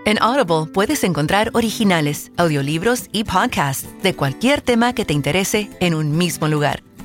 En 0.04 0.22
Audible 0.22 0.72
puedes 0.72 1.02
encontrar 1.02 1.50
originales, 1.54 2.30
audiolibros 2.36 3.08
y 3.12 3.24
podcasts 3.24 3.88
de 4.02 4.14
cualquier 4.14 4.60
tema 4.60 4.92
que 4.92 5.04
te 5.04 5.12
interese 5.12 5.68
en 5.80 5.94
un 5.94 6.16
mismo 6.16 6.46
lugar 6.46 6.82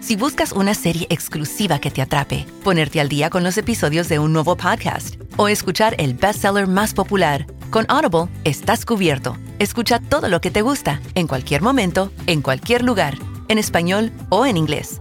Si 0.00 0.16
buscas 0.16 0.52
una 0.52 0.74
serie 0.74 1.06
exclusiva 1.10 1.80
que 1.80 1.90
te 1.90 2.00
atrape, 2.00 2.46
ponerte 2.62 3.00
al 3.00 3.08
día 3.08 3.30
con 3.30 3.42
los 3.42 3.58
episodios 3.58 4.08
de 4.08 4.18
un 4.18 4.32
nuevo 4.32 4.56
podcast 4.56 5.16
o 5.36 5.48
escuchar 5.48 5.96
el 5.98 6.14
bestseller 6.14 6.68
más 6.68 6.94
popular, 6.94 7.46
con 7.70 7.84
Audible 7.88 8.32
estás 8.44 8.86
cubierto. 8.86 9.36
Escucha 9.58 9.98
todo 9.98 10.28
lo 10.28 10.40
que 10.40 10.50
te 10.52 10.62
gusta, 10.62 11.00
en 11.14 11.26
cualquier 11.26 11.62
momento, 11.62 12.12
en 12.26 12.42
cualquier 12.42 12.84
lugar, 12.84 13.18
en 13.48 13.58
español 13.58 14.12
o 14.30 14.46
en 14.46 14.56
inglés. 14.56 15.00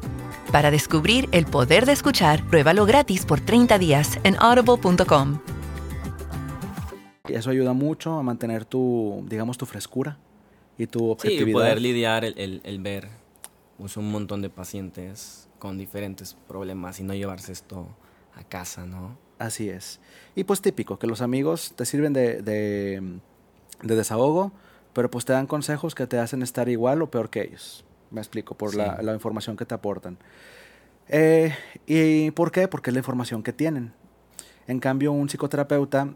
Para 0.52 0.72
descubrir 0.72 1.30
el 1.32 1.46
poder 1.46 1.86
de 1.86 1.94
escuchar, 1.94 2.44
pruébalo 2.48 2.86
gratis 2.86 3.26
por 3.26 3.40
30 3.40 3.78
días 3.78 4.20
en 4.24 4.36
audible.com. 4.40 5.40
Y 7.30 7.34
eso 7.34 7.52
ayuda 7.52 7.74
mucho 7.74 8.18
a 8.18 8.24
mantener 8.24 8.66
tu, 8.66 9.24
digamos, 9.30 9.58
tu 9.58 9.66
frescura 9.66 10.18
y 10.78 10.88
tu 10.88 11.12
objetividad. 11.12 11.46
Sí, 11.46 11.54
poder 11.54 11.82
lidiar, 11.82 12.26
el, 12.26 12.62
el, 12.64 12.80
ver 12.80 13.10
pues, 13.78 13.98
un 13.98 14.12
montón 14.12 14.42
de 14.42 14.50
pacientes 14.50 15.48
con 15.60 15.78
diferentes 15.78 16.36
problemas 16.48 17.00
y 17.00 17.04
no 17.04 17.14
llevarse 17.14 17.52
esto 17.52 17.88
a 18.36 18.44
casa, 18.44 18.86
¿no? 18.86 19.18
Así 19.40 19.70
es. 19.70 20.00
Y 20.36 20.44
pues 20.44 20.62
típico, 20.62 20.98
que 20.98 21.08
los 21.08 21.22
amigos 21.22 21.74
te 21.76 21.86
sirven 21.86 22.14
de, 22.14 22.42
de, 22.42 23.20
de 23.84 23.96
desahogo, 23.96 24.52
pero 24.94 25.12
pues 25.12 25.26
te 25.26 25.34
dan 25.34 25.48
consejos 25.48 25.94
que 25.94 26.08
te 26.08 26.18
hacen 26.18 26.42
estar 26.42 26.70
igual 26.70 27.02
o 27.02 27.12
peor 27.12 27.30
que 27.30 27.44
ellos. 27.44 27.86
Me 28.10 28.22
explico, 28.22 28.56
por 28.56 28.74
la, 28.74 29.02
la, 29.02 29.14
información 29.14 29.58
que 29.58 29.66
te 29.66 29.76
aportan. 29.76 30.18
Eh, 31.10 31.54
¿Y 31.86 32.32
por 32.32 32.52
qué? 32.52 32.68
Porque 32.68 32.90
es 32.90 32.94
la 32.94 33.00
información 33.00 33.44
que 33.44 33.54
tienen. 33.54 33.94
En 34.66 34.80
cambio, 34.80 35.12
un 35.12 35.30
psicoterapeuta 35.30 36.16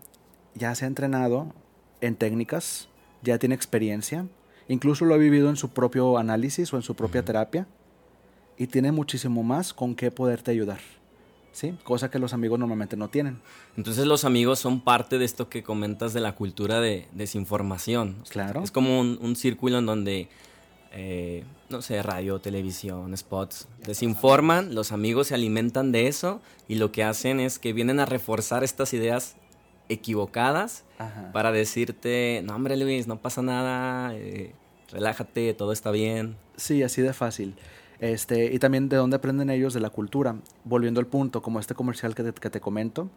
ya 0.55 0.73
se 0.75 0.85
ha 0.85 0.87
entrenado 0.87 1.53
en 2.01 2.15
técnicas, 2.15 2.89
ya 3.21 3.37
tiene 3.37 3.55
experiencia, 3.55 4.25
incluso 4.67 5.05
lo 5.05 5.13
ha 5.13 5.17
vivido 5.17 5.49
en 5.49 5.55
su 5.55 5.69
propio 5.69 6.17
análisis 6.17 6.71
o 6.73 6.77
en 6.77 6.83
su 6.83 6.95
propia 6.95 7.23
terapia 7.23 7.67
y 8.57 8.67
tiene 8.67 8.91
muchísimo 8.91 9.43
más 9.43 9.73
con 9.73 9.95
qué 9.95 10.11
poderte 10.11 10.51
ayudar. 10.51 10.79
¿Sí? 11.51 11.73
Cosa 11.83 12.09
que 12.09 12.19
los 12.19 12.31
amigos 12.33 12.59
normalmente 12.59 12.95
no 12.95 13.09
tienen. 13.09 13.41
Entonces 13.75 14.05
los 14.05 14.23
amigos 14.23 14.59
son 14.59 14.79
parte 14.79 15.17
de 15.17 15.25
esto 15.25 15.49
que 15.49 15.63
comentas 15.63 16.13
de 16.13 16.21
la 16.21 16.33
cultura 16.35 16.79
de 16.79 17.07
desinformación. 17.11 18.17
Claro. 18.29 18.63
Es 18.63 18.71
como 18.71 19.01
un, 19.01 19.35
círculo 19.35 19.79
en 19.79 19.85
donde, 19.85 20.29
eh, 20.93 21.43
no 21.69 21.81
sé, 21.81 22.01
radio, 22.03 22.39
televisión, 22.39 23.17
spots, 23.17 23.67
desinforman, 23.85 24.75
los 24.75 24.93
amigos 24.93 25.27
se 25.27 25.33
alimentan 25.33 25.91
de 25.91 26.07
eso 26.07 26.39
y 26.69 26.75
lo 26.75 26.93
que 26.93 27.03
hacen 27.03 27.41
es 27.41 27.59
que 27.59 27.73
vienen 27.73 27.99
a 27.99 28.05
reforzar 28.05 28.63
estas 28.63 28.93
ideas 28.93 29.35
equivocadas 29.89 30.85
para 31.33 31.51
decirte, 31.51 32.41
no 32.45 32.55
hombre 32.55 32.77
Luis, 32.77 33.07
no 33.07 33.17
pasa 33.19 33.41
nada, 33.41 34.15
eh, 34.15 34.53
relájate, 34.91 35.53
todo 35.53 35.71
está 35.71 35.91
bien. 35.91 36.35
Sí, 36.55 36.83
así 36.83 37.01
de 37.01 37.13
fácil. 37.13 37.55
Este, 37.99 38.51
y 38.53 38.59
también 38.59 38.89
de 38.89 38.97
dónde 38.97 39.17
aprenden 39.17 39.49
ellos 39.49 39.73
de 39.73 39.79
la 39.79 39.89
cultura. 39.89 40.35
Volviendo 40.63 40.99
al 40.99 41.07
punto, 41.07 41.41
como 41.41 41.59
este 41.59 41.75
comercial 41.75 42.15
que 42.15 42.23
te, 42.23 42.33
que 42.33 42.49
te 42.49 42.59
comento, 42.59 43.09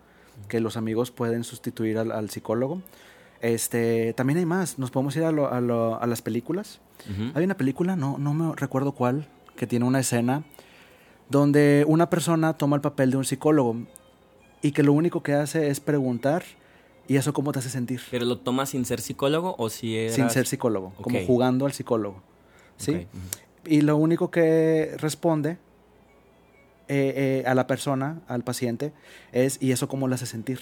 que 0.48 0.60
los 0.60 0.76
amigos 0.76 1.10
pueden 1.10 1.44
sustituir 1.44 1.98
al, 1.98 2.30
psicólogo. 2.30 2.82
Este, 3.40 4.12
también 4.14 4.38
hay 4.38 4.46
más, 4.46 4.78
nos 4.78 4.90
podemos 4.90 5.16
ir 5.16 5.24
a, 5.24 5.28
a, 5.28 6.06
las 6.06 6.22
películas. 6.22 6.80
Hay 7.34 7.44
una 7.44 7.56
película, 7.56 7.96
no, 7.96 8.18
no 8.18 8.32
me 8.32 8.54
recuerdo 8.56 8.92
cuál, 8.92 9.28
que 9.56 9.66
tiene 9.66 9.84
una 9.84 10.00
escena 10.00 10.44
donde 11.28 11.84
una 11.88 12.10
persona 12.10 12.54
toma 12.54 12.76
el 12.76 12.82
papel 12.82 13.10
de 13.10 13.16
un 13.16 13.24
psicólogo 13.24 13.76
y 14.62 14.72
que 14.72 14.82
lo 14.82 14.92
único 14.92 15.22
que 15.22 15.34
hace 15.34 15.68
es 15.68 15.80
preguntar 15.80 16.44
¿Y 17.06 17.16
eso 17.16 17.32
cómo 17.32 17.52
te 17.52 17.58
hace 17.58 17.70
sentir? 17.70 18.00
¿Pero 18.10 18.24
lo 18.24 18.38
tomas 18.38 18.70
sin 18.70 18.84
ser 18.84 19.00
psicólogo 19.00 19.54
o 19.58 19.68
si 19.68 19.96
eras... 19.96 20.14
Sin 20.14 20.30
ser 20.30 20.46
psicólogo, 20.46 20.94
como 21.00 21.24
jugando 21.26 21.66
al 21.66 21.72
psicólogo. 21.72 22.22
¿Sí? 22.76 23.06
Y 23.66 23.82
lo 23.82 23.96
único 23.96 24.30
que 24.30 24.94
responde 24.98 25.58
eh, 26.88 27.14
eh, 27.16 27.44
a 27.46 27.54
la 27.54 27.66
persona, 27.66 28.20
al 28.26 28.42
paciente, 28.42 28.92
es 29.32 29.58
¿y 29.60 29.72
eso 29.72 29.88
cómo 29.88 30.08
lo 30.08 30.14
hace 30.14 30.26
sentir? 30.26 30.60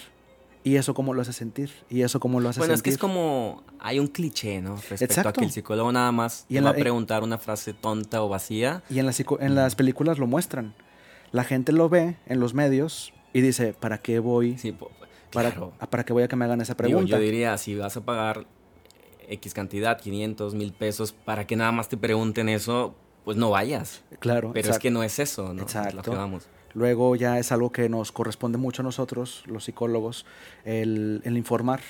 ¿Y 0.65 0.77
eso 0.77 0.95
cómo 0.95 1.13
lo 1.15 1.23
hace 1.23 1.33
sentir? 1.33 1.73
¿Y 1.91 2.03
eso 2.03 2.21
cómo 2.21 2.39
lo 2.39 2.49
hace 2.49 2.61
sentir? 2.61 2.69
Bueno, 2.69 2.75
es 2.75 2.83
que 2.83 2.91
es 2.91 2.99
como... 2.99 3.65
Hay 3.81 3.99
un 3.99 4.07
cliché, 4.07 4.61
¿no? 4.61 4.77
Respecto 4.77 5.29
a 5.29 5.33
que 5.33 5.45
el 5.45 5.51
psicólogo 5.51 5.91
nada 5.91 6.13
más 6.13 6.47
y 6.49 6.59
va 6.61 6.71
a 6.71 6.75
preguntar 6.75 7.25
una 7.25 7.39
frase 7.39 7.73
tonta 7.73 8.23
o 8.23 8.29
vacía. 8.29 8.83
Y 8.89 9.01
en, 9.01 9.11
en 9.41 9.55
las 9.57 9.75
películas 9.75 10.19
lo 10.19 10.29
muestran. 10.29 10.75
La 11.33 11.43
gente 11.45 11.73
lo 11.73 11.89
ve 11.89 12.17
en 12.27 12.39
los 12.39 12.55
medios 12.55 13.13
y 13.33 13.41
dice, 13.41 13.73
¿para 13.73 13.99
qué 13.99 14.21
voy? 14.21 14.59
Sí, 14.59 14.73
para, 15.33 15.53
¿Para 15.91 16.05
qué 16.05 16.13
voy 16.13 16.23
a 16.23 16.29
que 16.29 16.37
me 16.37 16.45
hagan 16.45 16.61
esa 16.61 16.77
pregunta? 16.77 17.09
yo 17.09 17.19
diría, 17.19 17.57
si 17.59 17.75
vas 17.75 17.97
a 17.97 18.01
pagar 18.03 18.47
X 19.29 19.55
cantidad, 19.55 20.01
500, 20.01 20.55
mil 20.55 20.73
pesos, 20.73 21.13
para 21.13 21.47
que 21.47 21.57
nada 21.57 21.73
más 21.73 21.89
te 21.89 21.97
pregunten 21.97 22.49
eso, 22.49 22.95
pues 23.25 23.37
no 23.37 23.51
vayas. 23.51 24.03
Claro. 24.19 24.53
Pero 24.53 24.71
es 24.71 24.79
que 24.79 24.91
no 24.91 25.03
es 25.03 25.19
eso, 25.19 25.55
¿no? 25.55 25.63
Exacto. 25.63 26.13
vamos. 26.13 26.49
Luego 26.75 27.17
ya 27.17 27.39
es 27.39 27.53
algo 27.53 27.71
que 27.71 27.89
nos 27.89 28.13
corresponde 28.13 28.57
mucho 28.59 28.83
a 28.83 28.85
nosotros, 28.85 29.43
los 29.47 29.65
psicólogos, 29.65 30.25
el, 30.65 31.21
el 31.25 31.37
informar. 31.37 31.81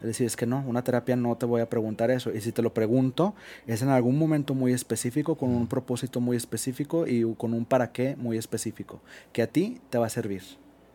Es 0.00 0.06
decir, 0.06 0.26
es 0.26 0.34
que 0.34 0.46
no, 0.46 0.64
una 0.66 0.82
terapia 0.82 1.14
no 1.14 1.36
te 1.36 1.46
voy 1.46 1.60
a 1.60 1.68
preguntar 1.68 2.10
eso. 2.10 2.32
Y 2.32 2.40
si 2.40 2.50
te 2.50 2.60
lo 2.60 2.74
pregunto, 2.74 3.34
es 3.66 3.82
en 3.82 3.88
algún 3.88 4.18
momento 4.18 4.52
muy 4.54 4.72
específico, 4.72 5.36
con 5.36 5.50
un 5.50 5.68
propósito 5.68 6.20
muy 6.20 6.36
específico 6.36 7.06
y 7.06 7.22
con 7.36 7.54
un 7.54 7.64
para 7.64 7.92
qué 7.92 8.16
muy 8.16 8.36
específico, 8.36 9.00
que 9.32 9.42
a 9.42 9.46
ti 9.46 9.80
te 9.90 9.98
va 9.98 10.06
a 10.06 10.10
servir. 10.10 10.42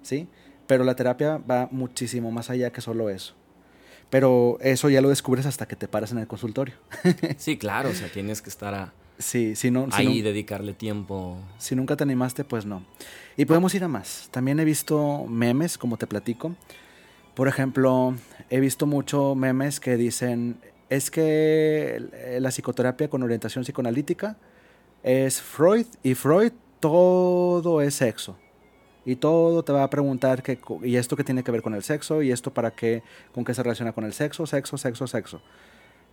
¿Sí? 0.02 0.28
Pero 0.68 0.84
la 0.84 0.96
terapia 0.96 1.38
va 1.38 1.70
muchísimo 1.72 2.32
más 2.32 2.50
allá 2.50 2.72
que 2.72 2.82
solo 2.82 3.10
eso. 3.10 3.34
Pero 4.10 4.58
eso 4.62 4.90
ya 4.90 5.02
lo 5.02 5.10
descubres 5.10 5.46
hasta 5.46 5.68
que 5.68 5.76
te 5.76 5.88
paras 5.88 6.12
en 6.12 6.20
el 6.20 6.28
consultorio. 6.28 6.76
sí, 7.38 7.58
claro, 7.58 7.90
o 7.90 7.94
sea, 7.94 8.10
tienes 8.10 8.42
que 8.42 8.50
estar 8.50 8.74
a, 8.74 8.94
sí, 9.18 9.56
si 9.56 9.72
no, 9.72 9.88
ahí 9.92 10.22
dedicarle 10.22 10.74
tiempo. 10.74 11.40
Si 11.58 11.76
nunca 11.76 11.98
te 11.98 12.04
animaste, 12.04 12.44
pues 12.44 12.66
no. 12.66 12.86
Y 13.36 13.46
podemos 13.46 13.74
ir 13.76 13.84
a 13.84 13.88
más. 13.88 14.30
También 14.32 14.60
he 14.60 14.66
visto 14.66 15.26
memes, 15.28 15.78
como 15.78 15.98
te 15.98 16.08
platico. 16.08 16.56
Por 17.34 17.48
ejemplo, 17.48 18.16
he 18.50 18.60
visto 18.60 18.86
mucho 18.86 19.36
memes 19.36 19.80
que 19.80 19.98
dicen, 19.98 20.58
es 20.90 21.12
que 21.12 22.38
la 22.40 22.50
psicoterapia 22.50 23.10
con 23.10 23.24
orientación 23.24 23.64
psicoanalítica 23.64 24.38
es 25.04 25.42
Freud 25.42 25.86
y 26.02 26.16
Freud 26.16 26.54
todo 26.80 27.82
es 27.82 27.96
sexo 27.96 28.38
y 29.08 29.16
todo 29.16 29.64
te 29.64 29.72
va 29.72 29.84
a 29.84 29.90
preguntar 29.90 30.44
que, 30.44 30.60
y 30.84 30.98
esto 30.98 31.16
que 31.16 31.24
tiene 31.24 31.42
que 31.42 31.50
ver 31.50 31.62
con 31.62 31.74
el 31.74 31.82
sexo 31.82 32.22
y 32.22 32.32
esto 32.34 32.54
para 32.54 32.72
qué, 32.72 33.04
con 33.34 33.46
qué 33.46 33.54
se 33.54 33.64
relaciona 33.64 33.94
con 33.94 34.04
el 34.04 34.12
sexo, 34.12 34.46
sexo, 34.46 34.78
sexo, 34.78 35.08
sexo. 35.08 35.42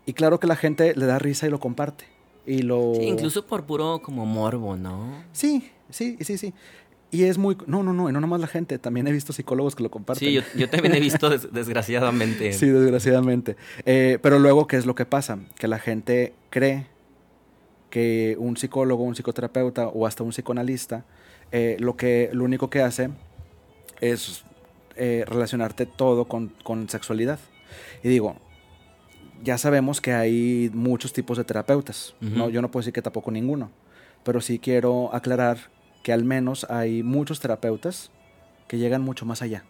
Y 0.06 0.12
claro 0.12 0.38
que 0.38 0.46
la 0.46 0.54
gente 0.54 0.94
le 0.94 1.04
da 1.04 1.18
risa 1.18 1.48
y 1.48 1.50
lo 1.50 1.58
comparte. 1.58 2.04
Y 2.46 2.62
lo... 2.62 2.92
incluso 3.02 3.46
por 3.46 3.64
puro 3.64 4.00
como 4.00 4.26
morbo, 4.26 4.76
¿no? 4.76 5.24
Sí, 5.32 5.72
sí, 5.90 6.18
sí, 6.20 6.38
sí. 6.38 6.54
Y 7.10 7.24
es 7.24 7.36
muy... 7.36 7.56
No, 7.66 7.82
no, 7.82 7.92
no, 7.92 8.08
y 8.08 8.12
no 8.12 8.20
nomás 8.20 8.40
la 8.40 8.46
gente, 8.46 8.78
también 8.78 9.08
he 9.08 9.12
visto 9.12 9.32
psicólogos 9.32 9.74
que 9.74 9.82
lo 9.82 9.90
comparten. 9.90 10.28
Sí, 10.28 10.40
yo, 10.56 10.70
también 10.70 10.94
he 10.94 11.00
visto 11.10 11.28
desgraciadamente. 11.30 12.52
sí, 12.52 12.68
desgraciadamente. 12.68 13.56
Eh, 13.86 14.20
pero 14.22 14.38
luego, 14.38 14.68
¿qué 14.68 14.76
es 14.76 14.86
lo 14.86 14.94
que 14.94 15.04
pasa? 15.04 15.40
Que 15.58 15.66
la 15.66 15.80
gente 15.80 16.32
cree 16.48 16.86
que 17.90 18.36
un 18.38 18.56
psicólogo, 18.56 19.02
un 19.02 19.16
psicoterapeuta 19.16 19.88
o 19.88 20.06
hasta 20.06 20.22
un 20.22 20.30
psicoanalista 20.30 21.04
eh, 21.56 21.76
lo, 21.78 21.96
que, 21.96 22.30
lo 22.32 22.42
único 22.42 22.68
que 22.68 22.82
hace 22.82 23.10
es 24.00 24.42
eh, 24.96 25.24
relacionarte 25.24 25.86
todo 25.86 26.24
con, 26.24 26.88
sexualidad. 26.88 27.38
Y 28.02 28.08
digo, 28.08 28.34
ya 29.40 29.56
sabemos 29.56 30.00
que 30.00 30.14
hay 30.14 30.68
muchos 30.74 31.12
tipos 31.12 31.38
de 31.38 31.44
terapeutas. 31.44 32.16
no, 32.20 32.48
yo 32.48 32.60
no 32.60 32.72
puedo 32.72 32.80
decir 32.80 32.92
que 32.92 33.02
tampoco 33.02 33.30
ninguno. 33.30 33.70
Pero 34.24 34.40
sí 34.40 34.58
quiero 34.58 35.14
aclarar 35.14 35.70
que 36.02 36.12
al 36.12 36.24
menos 36.24 36.66
hay 36.70 37.04
muchos 37.04 37.38
terapeutas 37.38 38.10
que 38.66 38.78
llegan 38.78 39.02
mucho 39.02 39.24
más 39.24 39.40
allá. 39.40 39.62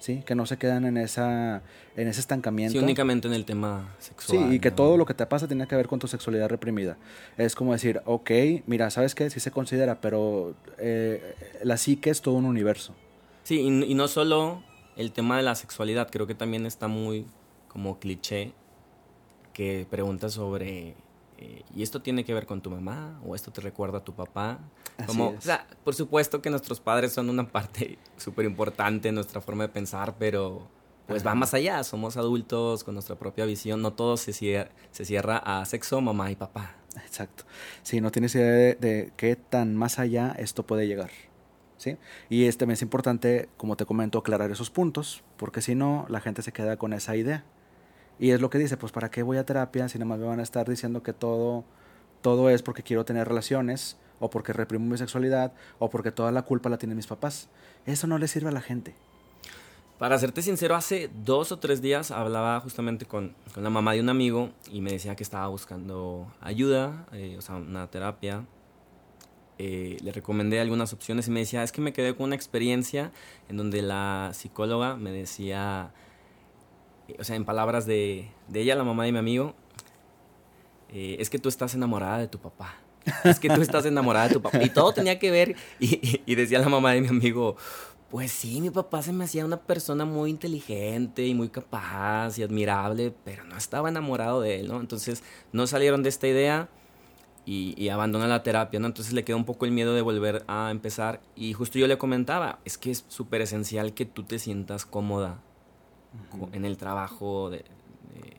¿Sí? 0.00 0.22
Que 0.26 0.34
no 0.34 0.46
se 0.46 0.56
quedan 0.56 0.84
en, 0.84 0.96
esa, 0.96 1.62
en 1.94 2.08
ese 2.08 2.20
estancamiento. 2.20 2.76
Sí, 2.76 2.84
únicamente 2.84 3.28
en 3.28 3.34
el 3.34 3.44
tema 3.44 3.94
sexual. 4.00 4.48
Sí, 4.48 4.56
y 4.56 4.58
que 4.58 4.72
todo 4.72 4.96
lo 4.96 5.06
que 5.06 5.14
te 5.14 5.24
pasa 5.26 5.46
tiene 5.46 5.68
que 5.68 5.76
ver 5.76 5.86
con 5.86 6.00
tu 6.00 6.08
sexualidad 6.08 6.48
reprimida. 6.48 6.96
Es 7.36 7.54
como 7.54 7.72
decir, 7.72 8.02
ok, 8.06 8.30
mira, 8.66 8.90
¿sabes 8.90 9.14
qué? 9.14 9.30
Sí 9.30 9.38
se 9.38 9.52
considera, 9.52 10.00
pero 10.00 10.54
eh, 10.78 11.36
la 11.62 11.76
psique 11.76 12.10
es 12.10 12.20
todo 12.20 12.34
un 12.34 12.46
universo. 12.46 12.94
Sí, 13.44 13.60
y, 13.60 13.94
no 13.94 14.08
solo 14.08 14.62
el 14.96 15.12
tema 15.12 15.36
de 15.36 15.42
la 15.42 15.54
sexualidad, 15.54 16.08
creo 16.10 16.26
que 16.26 16.34
también 16.34 16.66
está 16.66 16.88
muy 16.88 17.26
como 17.68 17.98
cliché 17.98 18.52
que 19.52 19.86
pregunta 19.88 20.28
sobre 20.28 20.94
eh, 21.38 21.62
¿y 21.74 21.82
esto 21.82 22.02
tiene 22.02 22.24
que 22.24 22.34
ver 22.34 22.46
con 22.46 22.60
tu 22.60 22.70
mamá? 22.70 23.18
¿O 23.24 23.34
esto 23.34 23.50
te 23.50 23.60
recuerda 23.60 23.98
a 23.98 24.04
tu 24.04 24.14
papá? 24.14 24.58
Como, 25.06 25.30
o 25.30 25.40
sea, 25.40 25.66
por 25.84 25.94
supuesto 25.94 26.42
que 26.42 26.50
nuestros 26.50 26.80
padres 26.80 27.12
son 27.12 27.30
una 27.30 27.46
parte 27.46 27.98
súper 28.16 28.44
importante 28.44 29.08
en 29.08 29.14
nuestra 29.14 29.40
forma 29.40 29.64
de 29.64 29.68
pensar, 29.68 30.16
pero 30.18 30.68
pues 31.06 31.26
va 31.26 31.34
más 31.34 31.54
allá. 31.54 31.82
Somos 31.84 32.16
adultos 32.16 32.84
con 32.84 32.94
nuestra 32.94 33.16
propia 33.16 33.44
visión. 33.44 33.82
No 33.82 33.92
todo 33.92 34.16
se 34.16 34.32
cierra, 34.32 34.70
se 34.92 35.04
cierra 35.04 35.38
a 35.38 35.64
sexo, 35.64 36.00
mamá 36.00 36.30
y 36.30 36.36
papá. 36.36 36.76
Exacto. 37.04 37.44
Sí, 37.82 38.00
no 38.00 38.10
tienes 38.10 38.34
idea 38.34 38.46
de, 38.46 38.74
de 38.74 39.12
qué 39.16 39.36
tan 39.36 39.74
más 39.76 39.98
allá 39.98 40.34
esto 40.38 40.66
puede 40.66 40.86
llegar. 40.86 41.10
¿Sí? 41.78 41.96
Y 42.28 42.44
este 42.44 42.70
es 42.70 42.82
importante, 42.82 43.48
como 43.56 43.74
te 43.76 43.86
comento, 43.86 44.18
aclarar 44.18 44.50
esos 44.50 44.68
puntos, 44.68 45.24
porque 45.38 45.62
si 45.62 45.74
no, 45.74 46.04
la 46.10 46.20
gente 46.20 46.42
se 46.42 46.52
queda 46.52 46.76
con 46.76 46.92
esa 46.92 47.16
idea. 47.16 47.44
Y 48.18 48.32
es 48.32 48.40
lo 48.42 48.50
que 48.50 48.58
dice, 48.58 48.76
pues 48.76 48.92
¿para 48.92 49.10
qué 49.10 49.22
voy 49.22 49.38
a 49.38 49.46
terapia 49.46 49.88
si 49.88 49.98
nada 49.98 50.10
más 50.10 50.18
me 50.18 50.26
van 50.26 50.40
a 50.40 50.42
estar 50.42 50.68
diciendo 50.68 51.02
que 51.02 51.14
todo, 51.14 51.64
todo 52.20 52.50
es 52.50 52.60
porque 52.62 52.82
quiero 52.82 53.06
tener 53.06 53.26
relaciones, 53.26 53.96
o 54.20 54.30
porque 54.30 54.52
reprimo 54.52 54.86
mi 54.86 54.96
sexualidad, 54.96 55.52
o 55.80 55.90
porque 55.90 56.12
toda 56.12 56.30
la 56.30 56.42
culpa 56.42 56.68
la 56.68 56.78
tienen 56.78 56.96
mis 56.96 57.08
papás? 57.08 57.48
Eso 57.86 58.06
no 58.06 58.18
le 58.18 58.28
sirve 58.28 58.50
a 58.50 58.52
la 58.52 58.60
gente. 58.60 58.94
Para 60.00 60.18
serte 60.18 60.40
sincero, 60.40 60.76
hace 60.76 61.10
dos 61.26 61.52
o 61.52 61.58
tres 61.58 61.82
días 61.82 62.10
hablaba 62.10 62.58
justamente 62.60 63.04
con, 63.04 63.34
la 63.54 63.68
mamá 63.68 63.92
de 63.92 64.00
un 64.00 64.08
amigo 64.08 64.48
y 64.72 64.80
me 64.80 64.92
decía 64.92 65.14
que 65.14 65.22
estaba 65.22 65.46
buscando 65.48 66.32
ayuda, 66.40 67.06
eh, 67.12 67.34
o 67.36 67.42
sea, 67.42 67.56
una 67.56 67.90
terapia. 67.90 68.46
Eh, 69.58 69.98
le 70.02 70.10
recomendé 70.12 70.58
algunas 70.58 70.94
opciones 70.94 71.28
y 71.28 71.30
me 71.30 71.40
decía, 71.40 71.62
es 71.62 71.70
que 71.70 71.82
me 71.82 71.92
quedé 71.92 72.16
con 72.16 72.24
una 72.24 72.34
experiencia 72.34 73.12
en 73.50 73.58
donde 73.58 73.82
la 73.82 74.30
psicóloga 74.32 74.96
me 74.96 75.12
decía, 75.12 75.92
o 77.18 77.24
sea, 77.24 77.36
en 77.36 77.44
palabras 77.44 77.84
de, 77.84 78.30
ella, 78.54 78.76
la 78.76 78.84
mamá 78.84 79.04
de 79.04 79.12
mi 79.12 79.18
amigo, 79.18 79.54
eh, 80.88 81.16
es 81.18 81.28
que 81.28 81.38
tú 81.38 81.50
estás 81.50 81.74
enamorada 81.74 82.16
de 82.16 82.28
tu 82.28 82.38
papá. 82.38 82.76
Es 83.24 83.40
que 83.40 83.48
tú 83.48 83.60
estás 83.60 83.86
enamorada 83.86 84.28
de 84.28 84.34
tu 84.34 84.42
papá. 84.42 84.62
Y 84.62 84.70
todo 84.70 84.92
tenía 84.92 85.18
que 85.18 85.30
ver, 85.30 85.56
y, 85.78 86.34
decía 86.34 86.58
la 86.58 86.68
mamá 86.68 86.92
de 86.92 87.00
mi 87.00 87.08
amigo, 87.08 87.56
pues 88.10 88.32
sí, 88.32 88.60
mi 88.60 88.70
papá 88.70 89.02
se 89.02 89.12
me 89.12 89.24
hacía 89.24 89.44
una 89.44 89.58
persona 89.58 90.04
muy 90.04 90.30
inteligente 90.30 91.26
y 91.26 91.34
muy 91.34 91.48
capaz 91.48 92.38
y 92.38 92.42
admirable, 92.42 93.14
pero 93.24 93.44
no 93.44 93.56
estaba 93.56 93.88
enamorado 93.88 94.40
de 94.40 94.60
él, 94.60 94.68
¿no? 94.68 94.80
Entonces 94.80 95.22
no 95.52 95.66
salieron 95.66 96.02
de 96.02 96.08
esta 96.08 96.26
idea 96.26 96.68
y, 97.46 97.74
y, 97.82 97.88
abandona 97.88 98.26
la 98.26 98.42
terapia, 98.42 98.80
¿no? 98.80 98.86
Entonces 98.86 99.12
le 99.12 99.24
queda 99.24 99.36
un 99.36 99.44
poco 99.44 99.64
el 99.64 99.72
miedo 99.72 99.94
de 99.94 100.02
volver 100.02 100.44
a 100.48 100.70
empezar. 100.70 101.20
Y 101.36 101.52
justo 101.52 101.78
yo 101.78 101.86
le 101.86 101.98
comentaba, 101.98 102.58
es 102.64 102.78
que 102.78 102.90
es 102.90 103.04
súper 103.08 103.42
esencial 103.42 103.94
que 103.94 104.06
tú 104.06 104.24
te 104.24 104.38
sientas 104.38 104.86
cómoda 104.86 105.40
en 106.52 106.64
el 106.64 106.76
trabajo, 106.76 107.50
de, 107.50 107.64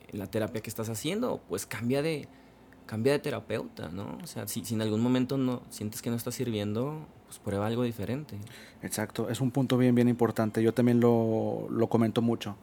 en 0.08 0.18
la 0.18 0.26
terapia 0.26 0.60
que 0.60 0.70
estás 0.70 0.88
haciendo. 0.88 1.40
Pues 1.48 1.66
cambia 1.66 2.02
de, 2.02 2.28
cambia 2.86 3.12
de 3.12 3.18
terapeuta, 3.18 3.88
¿no? 3.88 4.18
O 4.22 4.26
sea, 4.26 4.46
si, 4.46 4.64
si, 4.64 4.74
en 4.74 4.82
algún 4.82 5.00
momento 5.00 5.36
no 5.38 5.62
sientes 5.70 6.02
que 6.02 6.10
no 6.10 6.16
está 6.16 6.30
sirviendo, 6.30 7.06
pues 7.26 7.38
prueba 7.38 7.66
algo 7.66 7.82
diferente. 7.84 8.36
Exacto, 8.82 9.30
es 9.30 9.40
un 9.40 9.50
punto 9.50 9.78
bien, 9.78 9.94
bien 9.94 10.08
importante. 10.08 10.62
Yo 10.62 10.74
también 10.74 11.00
lo, 11.00 11.66
lo 11.70 11.88
comento 11.88 12.22
mucho. 12.22 12.56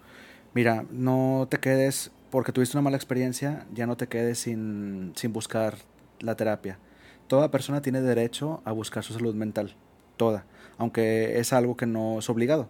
Mira, 0.53 0.85
no 0.91 1.47
te 1.49 1.59
quedes, 1.59 2.11
porque 2.31 2.51
tuviste 2.51 2.77
una 2.77 2.83
mala 2.83 2.97
experiencia, 2.97 3.65
ya 3.73 3.85
no 3.87 3.97
te 3.97 4.07
quedes 4.07 4.39
sin, 4.39 5.13
sin 5.15 5.33
buscar 5.33 5.77
la 6.19 6.35
terapia. 6.35 6.79
Toda 7.27 7.51
persona 7.51 7.81
tiene 7.81 8.01
derecho 8.01 8.61
a 8.65 8.71
buscar 8.71 9.03
su 9.03 9.13
salud 9.13 9.35
mental, 9.35 9.75
toda, 10.17 10.45
aunque 10.77 11.39
es 11.39 11.53
algo 11.53 11.77
que 11.77 11.85
no 11.85 12.19
es 12.19 12.29
obligado. 12.29 12.67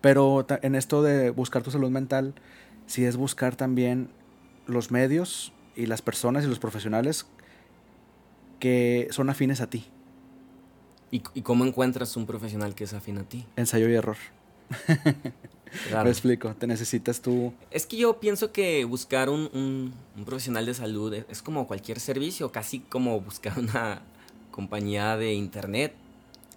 Pero 0.00 0.46
en 0.62 0.74
esto 0.74 1.02
de 1.02 1.30
buscar 1.30 1.62
tu 1.62 1.70
salud 1.70 1.90
mental, 1.90 2.34
sí 2.86 3.04
es 3.04 3.16
buscar 3.16 3.56
también 3.56 4.10
los 4.66 4.90
medios 4.90 5.52
y 5.76 5.86
las 5.86 6.02
personas 6.02 6.44
y 6.44 6.48
los 6.48 6.58
profesionales 6.58 7.26
que 8.58 9.08
son 9.10 9.30
afines 9.30 9.60
a 9.60 9.68
ti. 9.68 9.86
¿Y, 11.10 11.22
y 11.34 11.42
cómo 11.42 11.64
encuentras 11.64 12.16
un 12.16 12.26
profesional 12.26 12.74
que 12.74 12.84
es 12.84 12.92
afín 12.92 13.18
a 13.18 13.24
ti? 13.24 13.44
Ensayo 13.56 13.88
y 13.88 13.94
error. 13.94 14.16
Claro. 15.88 16.04
Me 16.04 16.10
explico, 16.10 16.54
te 16.54 16.66
necesitas 16.66 17.20
tú. 17.20 17.52
Es 17.70 17.86
que 17.86 17.96
yo 17.96 18.18
pienso 18.18 18.52
que 18.52 18.84
buscar 18.84 19.30
un, 19.30 19.48
un, 19.52 19.92
un, 20.16 20.24
profesional 20.24 20.66
de 20.66 20.74
salud 20.74 21.14
es 21.14 21.42
como 21.42 21.66
cualquier 21.68 22.00
servicio, 22.00 22.50
casi 22.50 22.80
como 22.80 23.20
buscar 23.20 23.58
una 23.58 24.02
compañía 24.50 25.16
de 25.16 25.32
internet. 25.34 25.94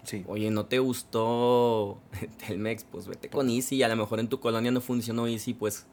Sí. 0.04 0.24
Oye, 0.28 0.50
¿no 0.50 0.66
te 0.66 0.80
gustó 0.80 2.00
Telmex? 2.48 2.86
Pues 2.86 3.08
vete 3.08 3.30
con 3.30 3.50
Easy. 3.50 3.84
A 3.84 3.88
lo 3.88 3.96
mejor 3.96 4.20
en 4.20 4.28
tu 4.28 4.40
colonia 4.40 4.72
no 4.72 4.82
funcionó 4.82 5.28
Easy, 5.28 5.54
pues 5.54 5.86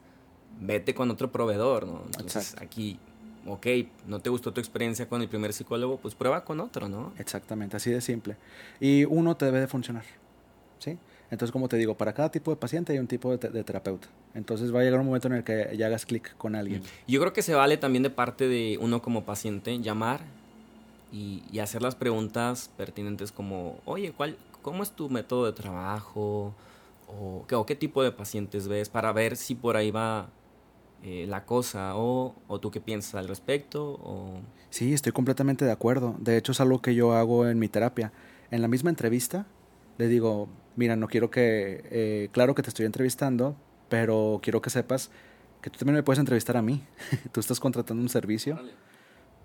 vete 0.59 0.93
con 0.93 1.11
otro 1.11 1.31
proveedor, 1.31 1.87
¿no? 1.87 2.01
Entonces 2.07 2.53
Exacto. 2.53 2.63
aquí, 2.65 2.99
ok, 3.45 3.67
no 4.07 4.19
te 4.19 4.29
gustó 4.29 4.53
tu 4.53 4.59
experiencia 4.59 5.07
con 5.07 5.21
el 5.21 5.27
primer 5.27 5.53
psicólogo, 5.53 5.97
pues 5.97 6.15
prueba 6.15 6.43
con 6.43 6.59
otro, 6.59 6.89
¿no? 6.89 7.13
Exactamente, 7.17 7.77
así 7.77 7.91
de 7.91 8.01
simple. 8.01 8.37
Y 8.79 9.05
uno 9.05 9.35
te 9.35 9.45
debe 9.45 9.59
de 9.59 9.67
funcionar, 9.67 10.03
¿sí? 10.79 10.97
Entonces, 11.31 11.51
como 11.51 11.69
te 11.69 11.77
digo, 11.77 11.95
para 11.95 12.13
cada 12.13 12.29
tipo 12.29 12.51
de 12.51 12.57
paciente 12.57 12.91
hay 12.91 12.99
un 12.99 13.07
tipo 13.07 13.31
de, 13.31 13.37
te 13.37 13.49
de 13.49 13.63
terapeuta. 13.63 14.09
Entonces 14.33 14.75
va 14.75 14.81
a 14.81 14.83
llegar 14.83 14.99
un 14.99 15.05
momento 15.05 15.29
en 15.29 15.35
el 15.35 15.43
que 15.45 15.73
ya 15.77 15.85
hagas 15.85 16.05
clic 16.05 16.35
con 16.37 16.55
alguien. 16.55 16.83
Yo 17.07 17.21
creo 17.21 17.31
que 17.31 17.41
se 17.41 17.55
vale 17.55 17.77
también 17.77 18.03
de 18.03 18.09
parte 18.09 18.49
de 18.49 18.77
uno 18.81 19.01
como 19.01 19.23
paciente 19.23 19.79
llamar 19.79 20.19
y, 21.11 21.43
y 21.49 21.59
hacer 21.59 21.81
las 21.81 21.95
preguntas 21.95 22.69
pertinentes 22.75 23.31
como, 23.31 23.79
oye, 23.85 24.11
¿cuál, 24.11 24.35
¿cómo 24.61 24.83
es 24.83 24.91
tu 24.91 25.09
método 25.09 25.45
de 25.45 25.53
trabajo? 25.53 26.53
O 27.07 27.45
¿qué, 27.47 27.55
o 27.55 27.65
qué 27.65 27.75
tipo 27.75 28.03
de 28.03 28.11
pacientes 28.11 28.67
ves? 28.67 28.89
Para 28.89 29.13
ver 29.13 29.37
si 29.37 29.55
por 29.55 29.77
ahí 29.77 29.89
va 29.89 30.29
eh, 31.03 31.25
la 31.27 31.45
cosa 31.45 31.95
o, 31.95 32.35
o, 32.47 32.59
tú 32.59 32.69
qué 32.71 32.79
piensas 32.79 33.15
al 33.15 33.27
respecto. 33.27 33.99
O... 34.03 34.41
Sí, 34.69 34.93
estoy 34.93 35.11
completamente 35.11 35.65
de 35.65 35.71
acuerdo. 35.71 36.15
De 36.19 36.37
hecho, 36.37 36.51
es 36.51 36.61
algo 36.61 36.81
que 36.81 36.93
yo 36.93 37.13
hago 37.13 37.47
en 37.47 37.57
mi 37.59 37.67
terapia. 37.67 38.11
En 38.51 38.61
la 38.61 38.67
misma 38.67 38.89
entrevista 38.89 39.45
le 39.97 40.07
digo, 40.07 40.47
mira, 40.75 40.95
no 40.95 41.07
quiero 41.07 41.31
que, 41.31 41.83
eh, 41.91 42.29
claro 42.31 42.55
que 42.55 42.63
te 42.63 42.69
estoy 42.69 42.85
entrevistando, 42.85 43.55
pero 43.89 44.39
quiero 44.41 44.61
que 44.61 44.69
sepas 44.69 45.11
que 45.61 45.69
tú 45.69 45.79
también 45.79 45.95
me 45.95 46.03
puedes 46.03 46.19
entrevistar 46.19 46.57
a 46.57 46.61
mí. 46.61 46.83
tú 47.31 47.39
estás 47.39 47.59
contratando 47.59 48.01
un 48.01 48.09
servicio, 48.09 48.55
vale. 48.55 48.71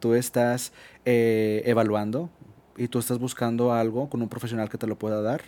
tú 0.00 0.14
estás 0.14 0.72
eh, 1.04 1.62
evaluando 1.66 2.30
y 2.76 2.88
tú 2.88 2.98
estás 2.98 3.18
buscando 3.18 3.72
algo 3.72 4.08
con 4.08 4.22
un 4.22 4.28
profesional 4.28 4.68
que 4.68 4.78
te 4.78 4.86
lo 4.86 4.98
pueda 4.98 5.22
dar. 5.22 5.42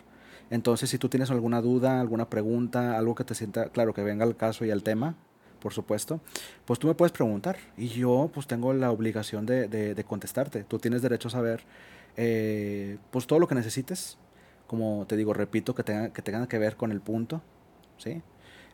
Entonces, 0.51 0.89
si 0.89 0.99
tú 0.99 1.09
tienes 1.09 1.31
alguna 1.31 1.61
duda, 1.61 2.01
alguna 2.01 2.31
pregunta, 2.31 2.97
algo 2.97 3.15
que 3.15 3.25
te 3.25 3.35
sienta, 3.35 3.69
claro, 3.69 3.93
que 3.93 4.03
venga 4.03 4.25
al 4.25 4.37
caso 4.37 4.65
y 4.65 4.71
al 4.71 4.83
tema, 4.83 5.17
por 5.61 5.73
supuesto, 5.73 6.21
pues 6.65 6.79
tú 6.79 6.87
me 6.87 6.95
puedes 6.95 7.13
preguntar 7.13 7.59
y 7.77 7.89
yo 7.89 8.31
pues 8.33 8.47
tengo 8.47 8.73
la 8.73 8.91
obligación 8.91 9.47
de, 9.47 9.69
de, 9.69 9.95
de 9.95 10.05
contestarte. 10.05 10.65
Tú 10.65 10.79
tienes 10.79 11.03
derecho 11.03 11.29
a 11.29 11.31
saber 11.31 11.63
eh, 12.17 12.99
pues 13.11 13.27
todo 13.27 13.39
lo 13.39 13.47
que 13.47 13.55
necesites 13.55 14.19
como 14.69 15.07
te 15.09 15.17
digo, 15.17 15.33
repito, 15.33 15.75
que 15.75 15.83
tenga, 15.83 16.11
que 16.13 16.23
tenga 16.23 16.47
que 16.47 16.59
ver 16.59 16.77
con 16.77 16.93
el 16.93 17.01
punto, 17.01 17.43
¿sí? 17.97 18.23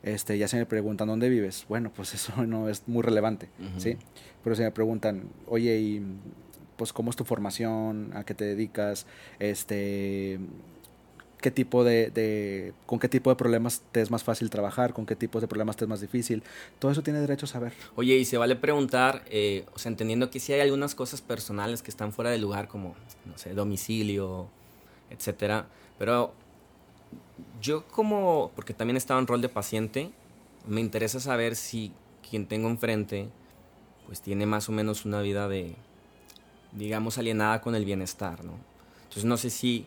Este, 0.03 0.37
ya 0.37 0.47
se 0.47 0.57
me 0.57 0.65
preguntan 0.67 1.07
dónde 1.07 1.29
vives, 1.29 1.65
bueno, 1.67 1.89
pues 1.95 2.13
eso 2.17 2.45
no 2.45 2.69
es 2.69 2.87
muy 2.87 3.01
relevante, 3.01 3.49
uh 3.59 3.63
-huh. 3.63 3.79
¿sí? 3.79 3.97
Pero 4.43 4.55
se 4.55 4.63
me 4.63 4.71
preguntan, 4.71 5.23
oye, 5.47 5.79
y 5.79 6.05
pues 6.75 6.91
cómo 6.91 7.09
es 7.09 7.15
tu 7.15 7.23
formación, 7.23 8.11
a 8.13 8.25
qué 8.25 8.33
te 8.35 8.43
dedicas, 8.43 9.07
este, 9.39 10.37
qué 11.45 11.51
tipo 11.51 11.83
de, 11.83 12.09
de, 12.09 12.73
con 12.87 12.97
qué 12.97 13.07
tipo 13.07 13.29
de 13.29 13.35
problemas 13.35 13.83
te 13.91 14.01
es 14.01 14.09
más 14.09 14.23
fácil 14.23 14.49
trabajar, 14.49 14.93
con 14.93 15.05
qué 15.05 15.15
tipos 15.15 15.43
de 15.43 15.47
problemas 15.47 15.77
te 15.77 15.85
es 15.85 15.87
más 15.87 16.01
difícil, 16.01 16.41
todo 16.79 16.89
eso 16.89 17.03
tiene 17.03 17.19
derecho 17.19 17.45
a 17.45 17.49
saber. 17.49 17.73
Oye, 17.95 18.15
y 18.15 18.25
se 18.25 18.39
vale 18.39 18.55
preguntar, 18.55 19.23
eh, 19.29 19.63
o 19.75 19.77
sea, 19.77 19.91
entendiendo 19.91 20.31
que 20.31 20.39
si 20.39 20.53
hay 20.53 20.61
algunas 20.61 20.95
cosas 20.95 21.21
personales 21.21 21.83
que 21.83 21.91
están 21.91 22.13
fuera 22.13 22.31
del 22.31 22.41
lugar, 22.41 22.67
como, 22.67 22.95
no 23.27 23.37
sé, 23.37 23.53
domicilio, 23.53 24.47
etcétera, 25.11 25.67
pero 25.99 26.33
yo 27.61 27.87
como, 27.89 28.51
porque 28.55 28.73
también 28.73 28.97
estaba 28.97 29.19
en 29.19 29.27
rol 29.27 29.41
de 29.41 29.49
paciente, 29.49 30.09
me 30.67 30.81
interesa 30.81 31.19
saber 31.19 31.55
si 31.55 31.91
quien 32.27 32.47
tengo 32.47 32.69
enfrente, 32.69 33.29
pues 34.07 34.19
tiene 34.19 34.47
más 34.47 34.67
o 34.67 34.71
menos 34.71 35.05
una 35.05 35.21
vida 35.21 35.47
de, 35.47 35.75
digamos, 36.71 37.19
alienada 37.19 37.61
con 37.61 37.75
el 37.75 37.85
bienestar, 37.85 38.43
¿no? 38.43 38.53
Entonces 39.03 39.25
no 39.25 39.37
sé 39.37 39.51
si 39.51 39.85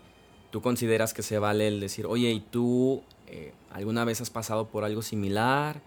tú 0.51 0.61
consideras 0.61 1.15
que 1.15 1.23
se 1.23 1.39
vale 1.39 1.69
el 1.69 1.81
decir, 1.81 2.07
oye, 2.07 2.31
¿y 2.31 2.41
tú 2.41 3.03
eh, 3.27 3.53
alguna 3.71 4.05
vez 4.05 4.21
has 4.21 4.31
pasado 4.31 4.69
por 4.69 4.85
algo 4.85 5.03
similar? 5.03 5.81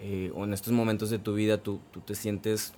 Eh, 0.00 0.32
o 0.34 0.44
en 0.44 0.52
estos 0.52 0.72
momentos 0.72 1.10
de 1.10 1.18
tu 1.18 1.34
vida 1.34 1.58
tú, 1.58 1.80
tú 1.92 2.00
te 2.00 2.14
sientes, 2.14 2.72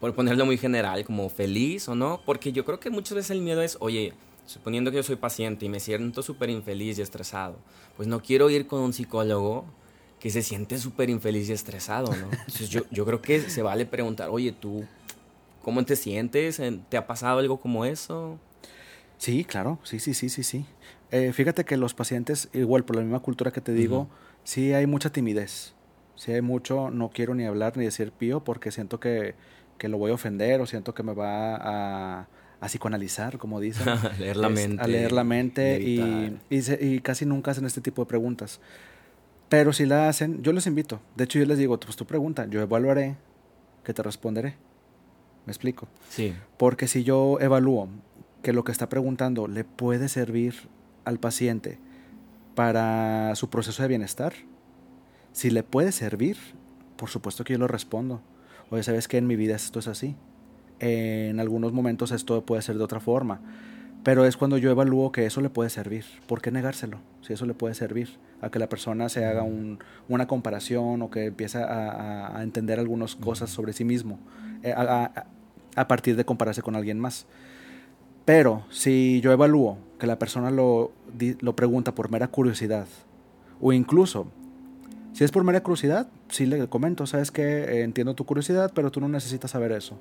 por 0.00 0.14
ponerlo 0.14 0.44
muy 0.46 0.58
general, 0.58 1.04
como 1.04 1.28
feliz 1.28 1.88
o 1.88 1.94
no? 1.94 2.20
Porque 2.24 2.52
yo 2.52 2.64
creo 2.64 2.80
que 2.80 2.90
muchas 2.90 3.14
veces 3.14 3.30
el 3.30 3.40
miedo 3.40 3.62
es, 3.62 3.76
oye, 3.80 4.12
suponiendo 4.46 4.90
que 4.90 4.98
yo 4.98 5.02
soy 5.02 5.16
paciente 5.16 5.66
y 5.66 5.68
me 5.68 5.80
siento 5.80 6.22
súper 6.22 6.50
infeliz 6.50 6.98
y 6.98 7.02
estresado, 7.02 7.56
pues 7.96 8.08
no 8.08 8.20
quiero 8.20 8.50
ir 8.50 8.66
con 8.66 8.80
un 8.80 8.92
psicólogo 8.92 9.64
que 10.20 10.30
se 10.30 10.42
siente 10.42 10.78
súper 10.78 11.10
infeliz 11.10 11.48
y 11.48 11.52
estresado, 11.52 12.14
¿no? 12.16 12.26
Entonces 12.32 12.68
yo, 12.68 12.82
yo 12.90 13.04
creo 13.04 13.22
que 13.22 13.48
se 13.48 13.62
vale 13.62 13.86
preguntar, 13.86 14.28
oye, 14.30 14.52
tú, 14.52 14.84
¿cómo 15.62 15.84
te 15.84 15.94
sientes? 15.94 16.60
¿Te 16.88 16.96
ha 16.96 17.06
pasado 17.06 17.38
algo 17.38 17.60
como 17.60 17.84
eso? 17.84 18.38
Sí, 19.18 19.44
claro, 19.44 19.78
sí, 19.82 19.98
sí, 19.98 20.14
sí, 20.14 20.28
sí, 20.28 20.42
sí. 20.42 20.66
Eh, 21.10 21.32
fíjate 21.32 21.64
que 21.64 21.76
los 21.76 21.94
pacientes, 21.94 22.48
igual 22.52 22.84
por 22.84 22.96
la 22.96 23.02
misma 23.02 23.20
cultura 23.20 23.50
que 23.50 23.60
te 23.60 23.72
digo, 23.72 24.00
uh 24.00 24.04
-huh. 24.04 24.40
sí 24.44 24.72
hay 24.72 24.86
mucha 24.86 25.10
timidez. 25.10 25.74
Sí 26.16 26.32
hay 26.32 26.42
mucho, 26.42 26.90
no 26.90 27.10
quiero 27.10 27.34
ni 27.34 27.44
hablar 27.44 27.76
ni 27.76 27.84
decir 27.84 28.10
pío 28.10 28.42
porque 28.42 28.70
siento 28.72 29.00
que, 29.00 29.34
que 29.78 29.88
lo 29.88 29.98
voy 29.98 30.10
a 30.10 30.14
ofender 30.14 30.60
o 30.60 30.66
siento 30.66 30.94
que 30.94 31.02
me 31.02 31.12
va 31.14 31.56
a 31.56 32.28
a 32.60 32.66
psicoanalizar, 32.66 33.38
como 33.38 33.60
dicen. 33.60 33.88
a 33.88 34.12
leer 34.18 34.36
la 34.36 34.48
mente. 34.48 34.82
A 34.82 34.86
leer 34.86 35.12
la 35.12 35.24
mente 35.24 35.80
y, 35.80 36.38
y, 36.50 36.62
se, 36.62 36.78
y, 36.84 37.00
casi 37.00 37.26
nunca 37.26 37.50
hacen 37.50 37.66
este 37.66 37.80
tipo 37.80 38.02
de 38.02 38.06
preguntas. 38.06 38.60
Pero 39.48 39.72
si 39.72 39.86
la 39.86 40.08
hacen, 40.08 40.42
yo 40.42 40.52
les 40.52 40.66
invito. 40.66 41.00
De 41.14 41.24
hecho, 41.24 41.38
yo 41.38 41.46
les 41.46 41.58
digo, 41.58 41.78
pues 41.78 41.96
tu 41.96 42.06
pregunta, 42.06 42.46
yo 42.46 42.60
evaluaré, 42.60 43.16
que 43.84 43.94
te 43.94 44.02
responderé. 44.02 44.56
¿Me 45.44 45.52
explico? 45.52 45.86
Sí. 46.08 46.34
Porque 46.56 46.88
si 46.88 47.04
yo 47.04 47.38
evalúo 47.40 47.88
que 48.46 48.52
lo 48.52 48.62
que 48.62 48.70
está 48.70 48.88
preguntando 48.88 49.48
le 49.48 49.64
puede 49.64 50.08
servir 50.08 50.54
al 51.04 51.18
paciente 51.18 51.80
para 52.54 53.34
su 53.34 53.50
proceso 53.50 53.82
de 53.82 53.88
bienestar, 53.88 54.34
si 55.32 55.50
le 55.50 55.64
puede 55.64 55.90
servir, 55.90 56.36
por 56.96 57.10
supuesto 57.10 57.42
que 57.42 57.54
yo 57.54 57.58
lo 57.58 57.66
respondo. 57.66 58.20
Oye, 58.70 58.84
¿sabes 58.84 59.08
que 59.08 59.18
en 59.18 59.26
mi 59.26 59.34
vida 59.34 59.56
esto 59.56 59.80
es 59.80 59.88
así? 59.88 60.14
en 60.78 61.40
algunos 61.40 61.72
momentos 61.72 62.12
esto 62.12 62.46
puede 62.46 62.62
ser 62.62 62.78
de 62.78 62.84
otra 62.84 63.00
forma. 63.00 63.40
Pero 64.04 64.24
es 64.24 64.36
cuando 64.36 64.58
yo 64.58 64.70
evalúo 64.70 65.10
que 65.10 65.26
eso 65.26 65.40
le 65.40 65.50
puede 65.50 65.68
servir. 65.68 66.04
¿Por 66.28 66.40
qué 66.40 66.52
negárselo? 66.52 67.00
Si 67.22 67.32
eso 67.32 67.46
le 67.46 67.54
puede 67.54 67.74
servir 67.74 68.16
a 68.40 68.48
que 68.50 68.60
la 68.60 68.68
persona 68.68 69.08
se 69.08 69.24
haga 69.24 69.42
un, 69.42 69.80
una 70.08 70.28
comparación 70.28 71.02
o 71.02 71.10
que 71.10 71.24
empiece 71.24 71.58
a, 71.58 72.38
a 72.38 72.44
entender 72.44 72.78
algunas 72.78 73.16
cosas 73.16 73.50
sobre 73.50 73.72
sí 73.72 73.84
mismo 73.84 74.20
eh, 74.62 74.72
a, 74.72 75.26
a, 75.74 75.88
partir 75.88 76.14
de 76.14 76.24
compararse 76.24 76.62
con 76.62 76.76
alguien 76.76 77.00
más. 77.00 77.26
Pero 78.26 78.64
si 78.70 79.22
yo 79.22 79.32
evalúo 79.32 79.78
que 79.98 80.06
la 80.06 80.18
persona 80.18 80.50
lo, 80.50 80.92
lo 81.40 81.56
pregunta 81.56 81.94
por 81.94 82.10
mera 82.10 82.28
curiosidad 82.28 82.86
o 83.62 83.72
incluso 83.72 84.26
si 85.14 85.24
es 85.24 85.30
por 85.30 85.44
mera 85.44 85.62
curiosidad, 85.62 86.08
sí 86.28 86.44
le 86.44 86.68
comento, 86.68 87.06
sabes 87.06 87.30
que 87.30 87.80
entiendo 87.80 88.14
tu 88.14 88.26
curiosidad, 88.26 88.72
pero 88.74 88.90
tú 88.90 89.00
no 89.00 89.08
necesitas 89.08 89.52
saber 89.52 89.72
eso 89.72 89.98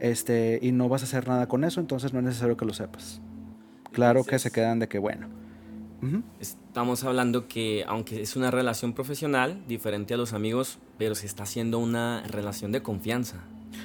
este, 0.00 0.58
y 0.62 0.72
no 0.72 0.88
vas 0.88 1.02
a 1.02 1.04
hacer 1.04 1.28
nada 1.28 1.48
con 1.48 1.64
eso, 1.64 1.80
entonces 1.80 2.12
no 2.12 2.20
es 2.20 2.24
necesario 2.24 2.56
que 2.56 2.64
lo 2.64 2.72
sepas. 2.72 3.20
Claro 3.92 4.20
entonces, 4.20 4.30
que 4.30 4.38
se 4.38 4.50
quedan 4.50 4.78
de 4.78 4.88
que, 4.88 4.98
bueno. 4.98 5.26
Uh 6.00 6.06
-huh. 6.06 6.22
Estamos 6.40 7.04
hablando 7.04 7.48
que, 7.48 7.84
aunque 7.86 8.22
es 8.22 8.36
una 8.36 8.50
relación 8.50 8.92
profesional, 8.92 9.62
diferente 9.66 10.14
a 10.14 10.16
los 10.16 10.32
amigos, 10.32 10.78
pero 10.96 11.14
se 11.14 11.26
está 11.26 11.42
haciendo 11.42 11.78
una 11.78 12.22
relación 12.28 12.70
de 12.72 12.82
confianza. 12.82 13.38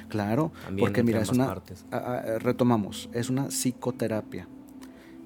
Claro, 0.08 0.52
También 0.64 0.86
porque 0.86 1.02
mira, 1.02 1.20
es 1.20 1.30
una, 1.30 1.44
a- 1.90 1.96
a- 1.96 2.38
retomamos, 2.38 3.08
es 3.12 3.30
una 3.30 3.50
psicoterapia. 3.50 4.48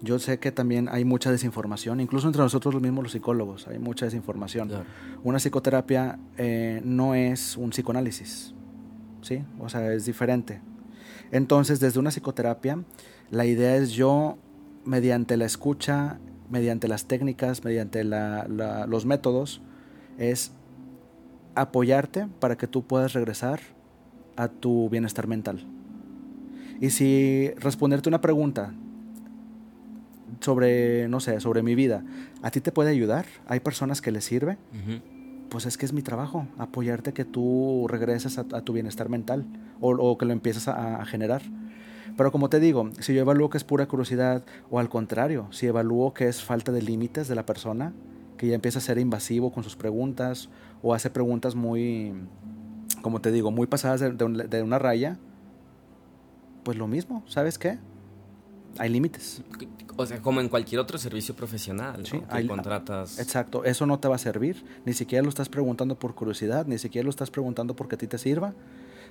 Yo 0.00 0.18
sé 0.20 0.38
que 0.38 0.52
también 0.52 0.88
hay 0.88 1.04
mucha 1.04 1.30
desinformación, 1.32 2.00
incluso 2.00 2.28
entre 2.28 2.42
nosotros 2.42 2.72
los 2.74 2.82
mismos 2.82 3.02
los 3.02 3.12
psicólogos, 3.12 3.66
hay 3.66 3.78
mucha 3.80 4.04
desinformación. 4.04 4.68
Claro. 4.68 4.84
Una 5.24 5.38
psicoterapia 5.38 6.18
eh, 6.36 6.80
no 6.84 7.14
es 7.16 7.56
un 7.56 7.70
psicoanálisis, 7.70 8.54
¿sí? 9.22 9.42
O 9.58 9.68
sea, 9.68 9.92
es 9.92 10.04
diferente. 10.06 10.60
Entonces, 11.32 11.80
desde 11.80 11.98
una 11.98 12.10
psicoterapia, 12.10 12.82
la 13.30 13.44
idea 13.44 13.76
es 13.76 13.90
yo, 13.90 14.38
mediante 14.84 15.36
la 15.36 15.46
escucha, 15.46 16.18
mediante 16.48 16.86
las 16.88 17.06
técnicas, 17.06 17.64
mediante 17.64 18.04
la- 18.04 18.46
la- 18.48 18.86
los 18.86 19.04
métodos, 19.04 19.60
es 20.16 20.52
apoyarte 21.54 22.28
para 22.40 22.56
que 22.56 22.66
tú 22.66 22.86
puedas 22.86 23.12
regresar 23.12 23.60
a 24.38 24.48
tu 24.48 24.88
bienestar 24.88 25.26
mental. 25.26 25.60
Y 26.80 26.90
si 26.90 27.50
responderte 27.58 28.08
una 28.08 28.20
pregunta 28.20 28.72
sobre, 30.40 31.08
no 31.08 31.18
sé, 31.18 31.40
sobre 31.40 31.62
mi 31.62 31.74
vida, 31.74 32.04
¿a 32.42 32.50
ti 32.50 32.60
te 32.60 32.70
puede 32.70 32.90
ayudar? 32.90 33.26
¿Hay 33.48 33.60
personas 33.60 34.00
que 34.00 34.12
les 34.12 34.24
sirve? 34.24 34.56
Pues 35.48 35.66
es 35.66 35.76
que 35.76 35.86
es 35.86 35.92
mi 35.92 36.02
trabajo, 36.02 36.46
apoyarte 36.56 37.12
que 37.12 37.24
tú 37.24 37.86
regreses 37.88 38.38
a, 38.38 38.42
a 38.52 38.60
tu 38.60 38.72
bienestar 38.72 39.08
mental 39.08 39.44
o, 39.80 39.90
o 39.90 40.16
que 40.18 40.26
lo 40.26 40.32
empieces 40.32 40.68
a, 40.68 41.00
a 41.00 41.04
generar. 41.04 41.42
Pero 42.16 42.30
como 42.30 42.48
te 42.48 42.60
digo, 42.60 42.90
si 43.00 43.14
yo 43.14 43.20
evalúo 43.20 43.50
que 43.50 43.58
es 43.58 43.64
pura 43.64 43.86
curiosidad 43.86 44.44
o 44.70 44.78
al 44.78 44.88
contrario, 44.88 45.48
si 45.50 45.66
evalúo 45.66 46.14
que 46.14 46.28
es 46.28 46.42
falta 46.42 46.70
de 46.70 46.82
límites 46.82 47.28
de 47.28 47.34
la 47.34 47.46
persona, 47.46 47.92
que 48.36 48.46
ya 48.46 48.54
empieza 48.54 48.78
a 48.78 48.82
ser 48.82 48.98
invasivo 48.98 49.50
con 49.50 49.64
sus 49.64 49.74
preguntas 49.74 50.48
o 50.82 50.94
hace 50.94 51.10
preguntas 51.10 51.54
muy, 51.54 52.12
como 53.02 53.20
te 53.20 53.30
digo, 53.32 53.50
muy 53.50 53.66
pasadas 53.66 54.00
de, 54.00 54.10
de 54.12 54.48
de 54.48 54.62
una 54.62 54.78
raya, 54.78 55.18
pues 56.64 56.76
lo 56.76 56.86
mismo, 56.86 57.22
¿sabes 57.26 57.58
qué? 57.58 57.78
Hay 58.78 58.90
límites. 58.90 59.42
O 59.96 60.06
sea, 60.06 60.20
como 60.22 60.40
en 60.40 60.48
cualquier 60.48 60.80
otro 60.80 60.98
servicio 60.98 61.34
profesional, 61.34 62.00
¿no? 62.00 62.04
Sí, 62.06 62.18
que 62.20 62.24
hay- 62.28 62.46
contratas. 62.46 63.18
Exacto, 63.18 63.64
eso 63.64 63.86
no 63.86 63.98
te 63.98 64.06
va 64.08 64.14
a 64.16 64.18
servir, 64.18 64.64
ni 64.84 64.92
siquiera 64.92 65.22
lo 65.22 65.28
estás 65.28 65.48
preguntando 65.48 65.98
por 65.98 66.14
curiosidad, 66.14 66.66
ni 66.66 66.78
siquiera 66.78 67.04
lo 67.04 67.10
estás 67.10 67.30
preguntando 67.30 67.74
porque 67.74 67.96
a 67.96 67.98
ti 67.98 68.06
te 68.06 68.18
sirva, 68.18 68.52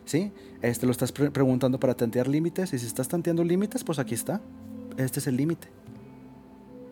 ¿sí? 0.06 0.32
Este 0.62 0.86
lo 0.86 0.92
estás 0.94 1.12
pre- 1.12 1.32
preguntando 1.32 1.80
para 1.80 1.94
tantear 1.96 2.28
límites 2.28 2.72
y 2.74 2.80
si 2.80 2.86
estás 2.86 3.08
tanteando 3.10 3.44
límites, 3.44 3.84
pues 3.84 4.00
aquí 4.00 4.14
está, 4.14 4.40
este 4.96 5.20
es 5.20 5.28
el 5.28 5.36
límite. 5.36 5.68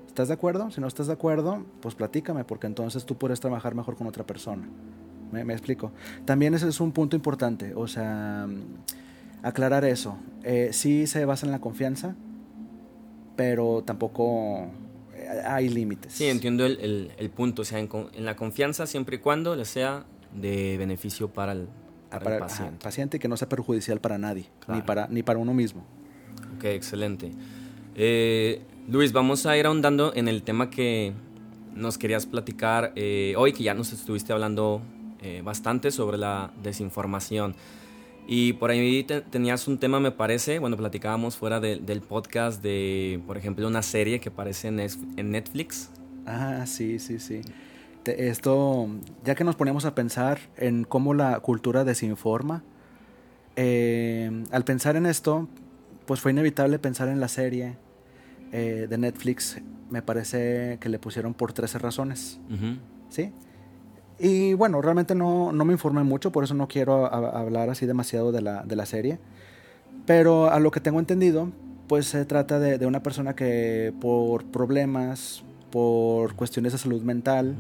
¿Estás 0.07 0.27
de 0.29 0.33
acuerdo? 0.33 0.71
Si 0.71 0.81
no 0.81 0.87
estás 0.87 1.07
de 1.07 1.13
acuerdo, 1.13 1.63
pues 1.81 1.93
platícame 1.95 2.43
porque 2.43 2.67
entonces 2.67 3.05
tú 3.05 3.15
puedes 3.15 3.39
trabajar 3.39 3.75
mejor 3.75 3.95
con 3.95 4.07
otra 4.07 4.25
persona. 4.25 4.67
¿Me, 5.31 5.43
me 5.43 5.53
explico? 5.53 5.91
También 6.25 6.53
ese 6.53 6.67
es 6.69 6.79
un 6.79 6.91
punto 6.91 7.15
importante, 7.15 7.73
o 7.75 7.87
sea, 7.87 8.47
aclarar 9.43 9.83
eso. 9.85 10.17
Eh, 10.43 10.69
sí 10.71 11.07
se 11.07 11.25
basa 11.25 11.45
en 11.45 11.51
la 11.51 11.59
confianza, 11.59 12.15
pero 13.35 13.83
tampoco 13.85 14.69
eh, 15.13 15.27
hay 15.45 15.69
límites. 15.69 16.13
Sí, 16.13 16.25
entiendo 16.25 16.65
el, 16.65 16.79
el- 16.79 17.11
el 17.17 17.29
punto. 17.29 17.63
O 17.63 17.65
sea, 17.65 17.79
en, 17.79 17.87
con- 17.87 18.07
en 18.13 18.25
la 18.25 18.35
confianza 18.35 18.87
siempre 18.87 19.17
y 19.17 19.19
cuando 19.19 19.55
le 19.55 19.65
sea 19.65 20.05
de 20.33 20.77
beneficio 20.77 21.29
para 21.29 21.51
el, 21.53 21.67
para 22.09 22.23
para 22.23 22.35
el 22.37 22.43
ajá, 22.43 22.71
paciente. 22.79 23.17
y 23.17 23.19
que 23.19 23.27
no 23.27 23.37
sea 23.37 23.49
perjudicial 23.49 23.99
para 23.99 24.17
nadie, 24.17 24.45
Claro. 24.59 24.79
ni, 24.81 24.85
para, 24.85 25.07
ni 25.07 25.23
para 25.23 25.39
uno 25.39 25.53
mismo. 25.53 25.83
Ok, 26.57 26.65
excelente. 26.65 27.31
Eh, 27.95 28.61
Luis, 28.87 29.11
vamos 29.11 29.45
a 29.45 29.57
ir 29.57 29.65
ahondando 29.65 30.13
en 30.15 30.27
el 30.27 30.43
tema 30.43 30.69
que 30.69 31.13
nos 31.73 31.97
querías 31.97 32.25
platicar 32.25 32.93
eh, 32.95 33.33
hoy, 33.37 33.51
que 33.51 33.63
ya 33.63 33.73
nos 33.73 33.91
estuviste 33.91 34.31
hablando 34.31 34.81
eh, 35.25 35.41
bastante 35.43 35.89
sobre 35.91 36.17
la 36.17 36.51
desinformación. 36.61 37.55
Y 38.27 38.53
por 38.53 38.69
ahí 38.69 39.03
te- 39.03 39.21
tenías 39.21 39.67
un 39.67 39.77
tema, 39.79 39.99
me 39.99 40.11
parece, 40.11 40.59
bueno, 40.59 40.77
platicábamos 40.77 41.35
fuera 41.35 41.59
de- 41.59 41.77
del 41.77 42.01
podcast 42.01 42.61
de, 42.61 43.19
por 43.27 43.37
ejemplo, 43.37 43.67
una 43.67 43.81
serie 43.81 44.19
que 44.19 44.29
aparece 44.29 44.67
en, 44.69 44.75
Netflix. 45.31 45.89
Ah, 46.25 46.65
sí, 46.65 46.99
sí, 46.99 47.19
sí. 47.19 47.41
Te- 48.03 48.29
esto, 48.29 48.87
ya 49.23 49.33
que 49.35 49.43
nos 49.43 49.55
ponemos 49.55 49.85
a 49.85 49.93
pensar 49.95 50.39
en 50.57 50.83
cómo 50.83 51.13
la 51.13 51.39
cultura 51.39 51.83
desinforma, 51.83 52.63
eh, 53.55 54.43
al 54.51 54.63
pensar 54.63 54.95
en 54.95 55.05
esto, 55.05 55.47
pues 56.05 56.19
fue 56.19 56.31
inevitable 56.31 56.79
pensar 56.79 57.07
en 57.07 57.19
la 57.19 57.27
serie 57.27 57.77
eh, 58.51 58.87
de 58.89 58.97
Netflix. 58.97 59.59
Me 59.89 60.01
parece 60.01 60.77
que 60.79 60.89
le 60.89 60.99
pusieron 60.99 61.33
por 61.33 61.53
13 61.53 61.77
razones. 61.79 62.39
¿sí? 63.09 63.31
Y 64.19 64.53
bueno, 64.53 64.81
realmente 64.81 65.13
no, 65.15 65.51
no 65.51 65.65
me 65.65 65.73
informé 65.73 66.03
mucho, 66.03 66.31
por 66.31 66.43
eso 66.43 66.53
no 66.53 66.67
quiero 66.67 67.05
a- 67.05 67.39
hablar 67.41 67.69
así 67.69 67.85
demasiado 67.85 68.31
de 68.31 68.41
la, 68.41 68.63
de 68.63 68.75
la 68.75 68.85
serie. 68.85 69.19
Pero 70.05 70.49
a 70.51 70.59
lo 70.59 70.71
que 70.71 70.79
tengo 70.79 70.99
entendido, 70.99 71.49
pues 71.87 72.05
se 72.07 72.23
trata 72.25 72.59
de, 72.59 72.77
de 72.77 72.85
una 72.85 73.01
persona 73.03 73.35
que 73.35 73.93
por 73.99 74.45
problemas, 74.45 75.43
por 75.71 76.35
cuestiones 76.35 76.71
de 76.71 76.77
salud 76.77 77.01
mental, 77.01 77.55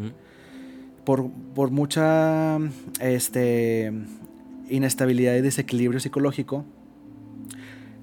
por, 1.03 1.29
por 1.53 1.71
mucha 1.71 2.57
este, 3.01 3.91
inestabilidad 4.69 5.35
y 5.35 5.41
desequilibrio 5.41 5.99
psicológico, 5.99 6.63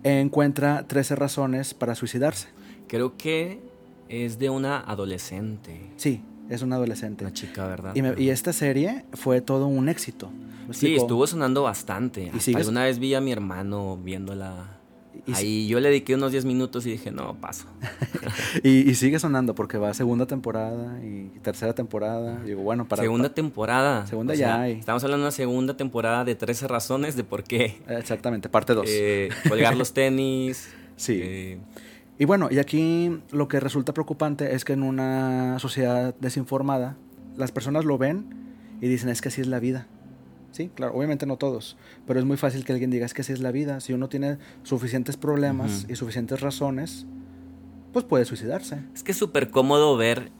encuentra 0.02 0.84
13 0.86 1.16
razones 1.16 1.74
para 1.74 1.94
suicidarse. 1.94 2.48
Creo 2.88 3.16
que 3.16 3.60
es 4.08 4.38
de 4.38 4.50
una 4.50 4.78
adolescente, 4.80 5.80
Sí, 5.96 6.20
es 6.54 6.62
un 6.62 6.72
adolescente. 6.72 7.24
una 7.24 7.32
chica, 7.32 7.66
¿verdad? 7.66 7.92
Y, 7.94 8.02
me- 8.02 8.14
y 8.20 8.30
esta 8.30 8.52
serie 8.52 9.04
fue 9.12 9.40
todo 9.40 9.66
un 9.66 9.88
éxito. 9.88 10.30
¿Me 10.68 10.74
Sí, 10.74 10.94
estuvo 10.94 11.26
sonando 11.26 11.62
bastante. 11.64 12.26
Hasta 12.28 12.40
sigues- 12.40 12.60
Alguna 12.60 12.84
vez 12.84 12.98
vi 12.98 13.14
a 13.14 13.20
mi 13.20 13.32
hermano 13.32 13.96
viéndola. 13.96 14.78
Y- 15.26 15.34
Ahí 15.34 15.66
yo 15.68 15.78
le 15.78 15.88
dediqué 15.90 16.14
unos 16.14 16.32
10 16.32 16.44
minutos 16.46 16.86
y 16.86 16.90
dije, 16.92 17.10
no, 17.10 17.34
paso. 17.34 17.66
Y, 18.64 18.88
y 18.90 18.94
sigue 18.94 19.18
sonando 19.18 19.54
porque 19.54 19.78
va 19.78 19.92
segunda 19.94 20.26
temporada 20.26 20.98
y 21.04 21.30
tercera 21.42 21.74
temporada. 21.74 22.40
Digo, 22.44 22.62
bueno, 22.62 22.86
para. 22.88 23.02
segunda 23.02 23.32
temporada. 23.34 24.06
Segunda 24.06 24.32
O 24.32 24.36
ya 24.36 24.46
sea, 24.46 24.60
hay. 24.62 24.72
Estamos 24.74 25.02
hablando 25.04 25.22
de 25.24 25.28
una 25.28 25.32
segunda 25.32 25.76
temporada 25.76 26.24
de 26.24 26.34
13 26.34 26.66
razones 26.68 27.16
de 27.16 27.24
por 27.24 27.44
qué. 27.44 27.76
Exactamente, 27.88 28.48
parte 28.48 28.74
2. 28.74 28.86
Eh, 28.88 29.28
colgar 29.48 29.76
los 29.76 29.92
tenis. 29.92 30.68
Sí. 30.96 31.18
eh, 31.22 31.58
Y 32.22 32.24
bueno, 32.24 32.46
y 32.52 32.60
aquí 32.60 33.20
lo 33.32 33.48
que 33.48 33.58
resulta 33.58 33.92
preocupante 33.92 34.54
es 34.54 34.64
que 34.64 34.74
en 34.74 34.84
una 34.84 35.58
sociedad 35.58 36.14
desinformada, 36.20 36.96
las 37.36 37.50
personas 37.50 37.84
lo 37.84 37.98
ven 37.98 38.26
y 38.80 38.86
dicen, 38.86 39.08
es 39.08 39.20
que 39.20 39.26
así 39.26 39.40
es 39.40 39.48
la 39.48 39.58
vida. 39.58 39.88
Sí, 40.52 40.70
claro, 40.72 40.94
obviamente 40.94 41.26
no 41.26 41.36
todos, 41.36 41.76
pero 42.06 42.20
es 42.20 42.24
muy 42.24 42.36
fácil 42.36 42.64
que 42.64 42.70
alguien 42.70 42.92
diga, 42.92 43.06
es 43.06 43.12
que 43.12 43.22
así 43.22 43.32
es 43.32 43.40
la 43.40 43.50
vida. 43.50 43.80
Si 43.80 43.92
uno 43.92 44.08
tiene 44.08 44.38
suficientes 44.62 45.16
problemas 45.16 45.84
y 45.88 45.96
suficientes 45.96 46.40
razones, 46.40 47.06
pues 47.92 48.04
puede 48.04 48.24
suicidarse. 48.24 48.78
es 48.94 49.02
que 49.02 49.10
es 49.10 49.18
súper 49.18 49.50
cómodo 49.50 49.96
ver 49.96 50.30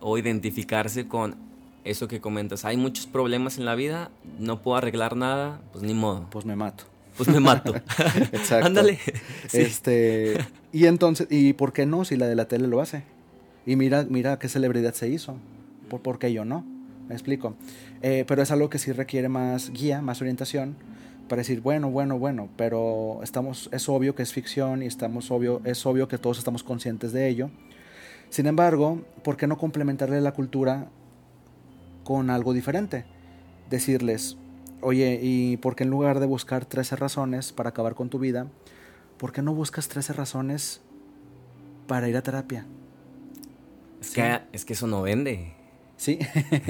o 0.00 0.16
identificarse 0.16 1.06
con 1.06 1.36
eso 1.84 2.08
que 2.08 2.22
comentas. 2.22 2.64
Hay 2.64 2.78
muchos 2.78 3.06
problemas 3.06 3.58
en 3.58 3.66
la 3.66 3.74
vida, 3.74 4.10
no 4.38 4.62
puedo 4.62 4.78
arreglar 4.78 5.16
nada, 5.16 5.60
pues 5.72 5.84
ni 5.84 5.92
modo. 5.92 6.28
Pues 6.30 6.46
me 6.46 6.56
mato. 6.56 6.93
Pues 7.16 7.28
me 7.28 7.40
mato. 7.40 7.74
Exacto. 8.32 8.66
Ándale. 8.66 8.98
Sí. 9.48 9.60
Este, 9.60 10.38
y 10.72 10.86
entonces, 10.86 11.28
¿y 11.30 11.52
por 11.52 11.72
qué 11.72 11.86
no 11.86 12.04
si 12.04 12.16
la 12.16 12.26
de 12.26 12.34
la 12.34 12.46
tele 12.46 12.66
lo 12.66 12.80
hace? 12.80 13.02
Y 13.66 13.76
mira, 13.76 14.04
mira 14.08 14.38
qué 14.38 14.48
celebridad 14.48 14.94
se 14.94 15.08
hizo. 15.08 15.36
¿Por, 15.88 16.00
por 16.00 16.18
qué 16.18 16.32
yo 16.32 16.44
no? 16.44 16.64
Me 17.08 17.14
explico. 17.14 17.54
Eh, 18.02 18.24
pero 18.26 18.42
es 18.42 18.50
algo 18.50 18.68
que 18.70 18.78
sí 18.78 18.92
requiere 18.92 19.28
más 19.28 19.70
guía, 19.70 20.00
más 20.00 20.20
orientación 20.20 20.76
para 21.28 21.40
decir, 21.40 21.60
bueno, 21.60 21.90
bueno, 21.90 22.18
bueno, 22.18 22.48
pero 22.56 23.20
estamos, 23.22 23.68
es 23.72 23.88
obvio 23.88 24.14
que 24.14 24.22
es 24.22 24.32
ficción 24.32 24.82
y 24.82 24.86
estamos 24.86 25.30
obvio, 25.30 25.60
es 25.64 25.84
obvio 25.86 26.06
que 26.06 26.18
todos 26.18 26.38
estamos 26.38 26.62
conscientes 26.62 27.12
de 27.12 27.28
ello. 27.28 27.50
Sin 28.28 28.46
embargo, 28.46 29.02
¿por 29.22 29.36
qué 29.36 29.46
no 29.46 29.56
complementarle 29.56 30.20
la 30.20 30.32
cultura 30.32 30.88
con 32.02 32.30
algo 32.30 32.52
diferente? 32.52 33.04
Decirles, 33.70 34.36
oye, 34.84 35.18
¿y 35.22 35.56
por 35.56 35.74
qué 35.76 35.84
en 35.84 35.90
lugar 35.90 36.20
de 36.20 36.26
buscar 36.26 36.64
13 36.64 36.96
razones 36.96 37.52
para 37.52 37.70
acabar 37.70 37.94
con 37.94 38.08
tu 38.10 38.18
vida, 38.18 38.46
¿por 39.18 39.32
qué 39.32 39.42
no 39.42 39.54
buscas 39.54 39.88
13 39.88 40.12
razones 40.12 40.80
para 41.86 42.08
ir 42.08 42.16
a 42.16 42.22
terapia? 42.22 42.66
Es, 44.00 44.08
Sí. 44.08 44.14
que, 44.20 44.40
es 44.52 44.64
que 44.64 44.72
eso 44.74 44.86
no 44.86 45.02
vende. 45.02 45.54
Sí. 45.96 46.18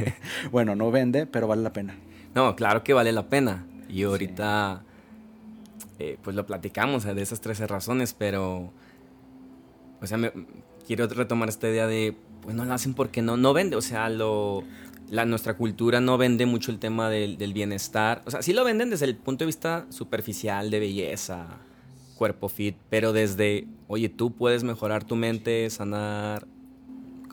bueno, 0.53 0.75
no 0.77 0.91
vende, 0.91 1.27
pero 1.27 1.47
vale 1.49 1.63
la 1.63 1.73
pena. 1.73 1.95
No, 2.35 2.55
claro 2.57 2.83
que 2.85 2.93
vale 2.95 3.13
la 3.13 3.29
pena. 3.29 3.67
Y 3.89 4.03
ahorita, 4.05 4.83
eh, 5.99 6.19
pues 6.23 6.35
lo 6.37 6.47
platicamos 6.47 7.05
de 7.05 7.21
esas 7.21 7.41
13 7.41 7.67
razones, 7.67 8.13
pero, 8.15 8.71
o 10.01 10.07
sea, 10.07 10.17
me- 10.19 10.33
quiero 10.87 11.07
retomar 11.07 11.49
esta 11.49 11.69
idea 11.69 11.87
de, 11.87 12.17
pues 12.43 12.55
no 12.55 12.65
lo 12.65 12.75
hacen 12.75 12.95
porque 12.95 13.23
no, 13.23 13.37
no 13.37 13.53
vende. 13.53 13.77
O 13.77 13.83
sea, 13.83 14.09
lo, 14.11 14.63
la, 15.11 15.25
nuestra 15.25 15.57
cultura 15.57 16.01
no 16.01 16.19
vende 16.19 16.47
mucho 16.47 16.71
el 16.71 16.79
tema 16.79 17.09
del, 17.11 17.39
del 17.39 17.53
bienestar. 17.53 18.23
O 18.27 18.31
sea, 18.31 18.43
sí 18.43 18.53
lo 18.53 18.65
venden 18.65 18.91
desde 18.91 19.07
el 19.07 19.17
punto 19.17 19.45
de 19.45 19.47
vista 19.47 19.87
superficial, 19.91 20.71
de 20.71 20.81
belleza, 20.81 21.59
cuerpo 22.17 22.49
fit, 22.49 22.77
pero 22.91 23.13
desde, 23.13 23.67
oye, 23.89 24.09
tú 24.09 24.33
puedes 24.33 24.65
mejorar 24.65 25.05
tu 25.05 25.17
mente, 25.17 25.69
sanar, 25.71 26.47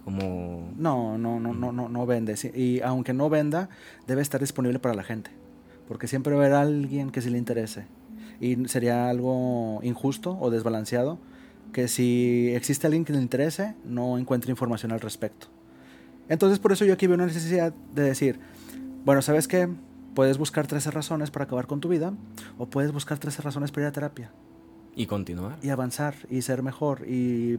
como... 0.04 0.74
No, 0.78 1.18
no, 1.18 1.40
no, 1.40 1.54
no, 1.54 1.72
no, 1.72 1.90
no 1.90 2.06
vende. 2.06 2.36
Y 2.56 2.82
aunque 2.82 3.14
no 3.14 3.30
venda, 3.30 3.70
debe 4.08 4.22
estar 4.22 4.42
disponible 4.42 4.80
para 4.80 4.96
la 4.96 5.04
gente. 5.04 5.32
porque 5.88 6.08
siempre 6.08 6.34
va 6.34 6.44
a 6.44 6.46
haber 6.46 6.56
alguien 6.56 7.12
que 7.12 7.22
sí 7.22 7.30
le 7.30 7.38
interese. 7.38 7.86
Y 8.40 8.56
sería 8.70 9.10
algo 9.10 9.82
injusto 9.84 10.38
o 10.40 10.50
desbalanceado 10.50 11.20
que 11.74 11.88
si 11.90 12.52
existe 12.56 12.88
alguien 12.88 13.04
que 13.04 13.14
le 13.14 13.22
interese, 13.22 13.76
no 13.84 14.18
encuentre 14.18 14.52
información 14.52 14.94
al 14.94 15.02
respecto. 15.02 15.48
Entonces 16.30 16.60
por 16.60 16.72
eso 16.72 16.86
yo 16.86 16.94
aquí 16.94 17.08
veo 17.08 17.16
una 17.16 17.26
necesidad 17.26 17.74
de 17.94 18.04
decir, 18.04 18.40
bueno, 19.06 19.22
¿sabes 19.22 19.48
qué? 19.48 19.68
Puedes 20.14 20.38
buscar 20.38 20.68
13 20.68 20.92
razones 20.92 21.32
para 21.32 21.46
acabar 21.46 21.68
con 21.68 21.80
tu 21.80 21.90
vida 21.90 22.14
o 22.58 22.68
puedes 22.68 22.92
buscar 22.92 23.18
13 23.18 23.42
razones 23.42 23.72
para 23.72 23.84
ir 23.84 23.88
a 23.88 23.92
terapia. 23.92 24.32
Y 24.96 25.06
continuar. 25.06 25.58
Y 25.62 25.70
avanzar 25.70 26.16
y 26.30 26.42
ser 26.42 26.64
mejor 26.64 27.08
y, 27.08 27.58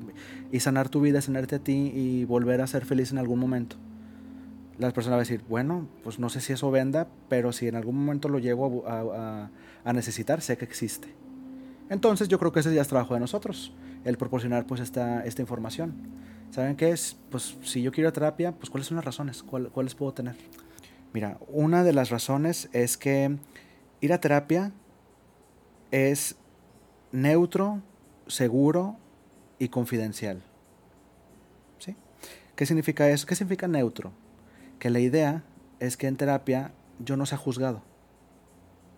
y 0.50 0.60
sanar 0.60 0.88
tu 0.90 1.00
vida, 1.00 1.22
sanarte 1.22 1.56
a 1.56 1.58
ti 1.58 1.90
y 1.94 2.24
volver 2.24 2.60
a 2.60 2.66
ser 2.66 2.84
feliz 2.84 3.10
en 3.10 3.18
algún 3.18 3.38
momento. 3.38 3.76
Las 4.78 4.92
personas 4.92 5.16
van 5.16 5.20
a 5.20 5.28
decir, 5.28 5.42
bueno, 5.48 5.86
pues 6.02 6.18
no 6.18 6.28
sé 6.28 6.40
si 6.40 6.52
eso 6.52 6.70
venda, 6.70 7.08
pero 7.28 7.52
si 7.52 7.68
en 7.68 7.76
algún 7.76 7.96
momento 7.96 8.28
lo 8.28 8.38
llego 8.38 8.86
a, 8.86 9.00
a, 9.00 9.50
a 9.84 9.92
necesitar, 9.92 10.42
sé 10.42 10.58
que 10.58 10.64
existe. 10.64 11.14
Entonces 11.88 12.28
yo 12.28 12.38
creo 12.38 12.52
que 12.52 12.60
ese 12.60 12.74
ya 12.74 12.82
es 12.82 12.88
trabajo 12.88 13.14
de 13.14 13.20
nosotros, 13.20 13.72
el 14.04 14.16
proporcionar 14.16 14.66
pues 14.66 14.80
esta, 14.80 15.24
esta 15.24 15.42
información. 15.42 15.94
¿Saben 16.52 16.76
qué 16.76 16.90
es? 16.90 17.16
Pues 17.30 17.56
si 17.62 17.80
yo 17.80 17.92
quiero 17.92 18.12
terapia, 18.12 18.52
pues 18.52 18.68
cuáles 18.68 18.86
son 18.86 18.96
las 18.96 19.06
razones, 19.06 19.42
¿Cuál, 19.42 19.70
cuáles 19.70 19.94
puedo 19.94 20.12
tener. 20.12 20.36
Mira, 21.14 21.38
una 21.48 21.82
de 21.82 21.94
las 21.94 22.10
razones 22.10 22.68
es 22.72 22.98
que 22.98 23.38
ir 24.02 24.12
a 24.12 24.20
terapia 24.20 24.70
es 25.90 26.36
neutro, 27.10 27.80
seguro 28.26 28.98
y 29.58 29.68
confidencial. 29.68 30.42
¿Sí? 31.78 31.96
¿Qué 32.54 32.66
significa 32.66 33.08
eso? 33.08 33.26
¿Qué 33.26 33.34
significa 33.34 33.66
neutro? 33.66 34.12
Que 34.78 34.90
la 34.90 35.00
idea 35.00 35.44
es 35.80 35.96
que 35.96 36.06
en 36.06 36.16
terapia 36.16 36.72
yo 36.98 37.16
no 37.16 37.24
sea 37.24 37.38
juzgado. 37.38 37.82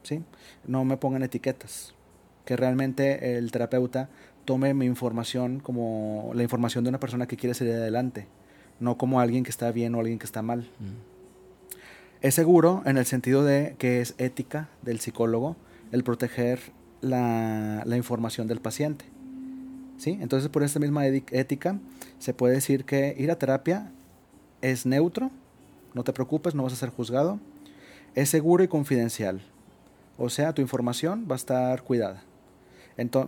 ¿Sí? 0.03 0.25
No 0.67 0.85
me 0.85 0.97
pongan 0.97 1.23
etiquetas. 1.23 1.95
Que 2.47 2.57
realmente 2.57 3.39
el 3.39 3.53
terapeuta 3.53 4.09
tome 4.45 4.75
mi 4.75 4.87
información 4.87 5.61
como 5.61 6.31
la 6.35 6.43
información 6.43 6.85
de 6.85 6.91
una 6.91 7.01
persona 7.01 7.27
que 7.27 7.37
quiere 7.37 7.55
salir 7.55 7.75
adelante, 7.75 8.27
no 8.81 8.97
como 8.97 9.21
alguien 9.21 9.45
que 9.45 9.51
está 9.51 9.71
bien 9.73 9.95
o 9.95 10.01
alguien 10.01 10.19
que 10.19 10.27
está 10.27 10.43
mal. 10.43 10.61
Mm. 10.81 11.15
Es 12.21 12.35
seguro 12.35 12.83
en 12.87 12.97
el 12.97 13.05
sentido 13.05 13.45
de 13.45 13.77
que 13.79 14.01
es 14.01 14.15
ética 14.19 14.69
del 14.83 15.01
psicólogo 15.01 15.57
el 15.93 16.05
proteger 16.05 16.61
la, 17.01 17.83
la 17.85 17.97
información 17.97 18.47
del 18.49 18.61
paciente. 18.61 19.05
¿Sí? 19.99 20.19
Entonces, 20.21 20.49
por 20.49 20.63
esta 20.63 20.81
misma 20.81 21.07
ética, 21.07 21.79
se 22.19 22.35
puede 22.35 22.55
decir 22.55 22.85
que 22.85 23.15
ir 23.17 23.31
a 23.31 23.39
terapia 23.39 23.93
es 24.61 24.87
neutro, 24.87 25.31
no 25.93 26.03
te 26.03 26.13
preocupes, 26.13 26.55
no 26.55 26.65
vas 26.65 26.73
a 26.73 26.77
ser 26.77 26.89
juzgado, 26.89 27.39
es 28.15 28.29
seguro 28.29 28.65
y 28.65 28.69
confidencial. 28.69 29.41
O 30.19 30.31
sea, 30.31 30.53
tu 30.53 30.63
información 30.63 31.27
va 31.31 31.35
a 31.35 31.37
estar 31.37 31.83
cuidada 31.83 32.25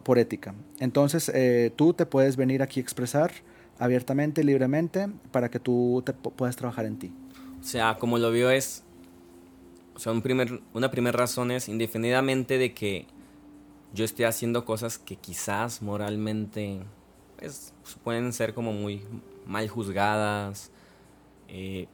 por 0.05 0.19
ética. 0.19 0.55
Entonces, 0.79 1.31
eh, 1.35 1.73
tú 1.75 1.93
te 1.93 2.07
puedes 2.07 2.37
venir 2.37 2.63
aquí 2.63 2.81
a 2.81 2.83
expresar 2.83 3.33
abiertamente, 3.79 4.45
libremente, 4.45 5.09
para 5.33 5.51
que 5.51 5.61
tú 5.61 6.03
te 6.05 6.13
puedas 6.13 6.57
trabajar 6.57 6.87
en 6.87 6.99
ti. 6.99 7.13
O 7.61 7.65
sea, 7.65 7.97
como 7.99 8.19
lo 8.19 8.31
veo 8.31 8.51
es, 8.51 8.85
o 9.95 9.99
sea, 9.99 10.13
un 10.13 10.23
primer, 10.23 10.61
una 10.73 10.91
primera 10.91 11.17
razón 11.17 11.51
es 11.51 11.69
indefinidamente 11.69 12.59
de 12.59 12.73
que 12.73 13.07
yo 13.93 14.05
esté 14.05 14.27
haciendo 14.27 14.65
cosas 14.65 14.99
que 14.99 15.17
quizás 15.17 15.83
moralmente 15.83 16.81
pues, 17.39 17.73
pueden 18.05 18.33
ser 18.33 18.55
como 18.55 18.73
muy 18.73 19.03
mal 19.47 19.69
juzgadas, 19.69 20.71
eh, 21.49 21.87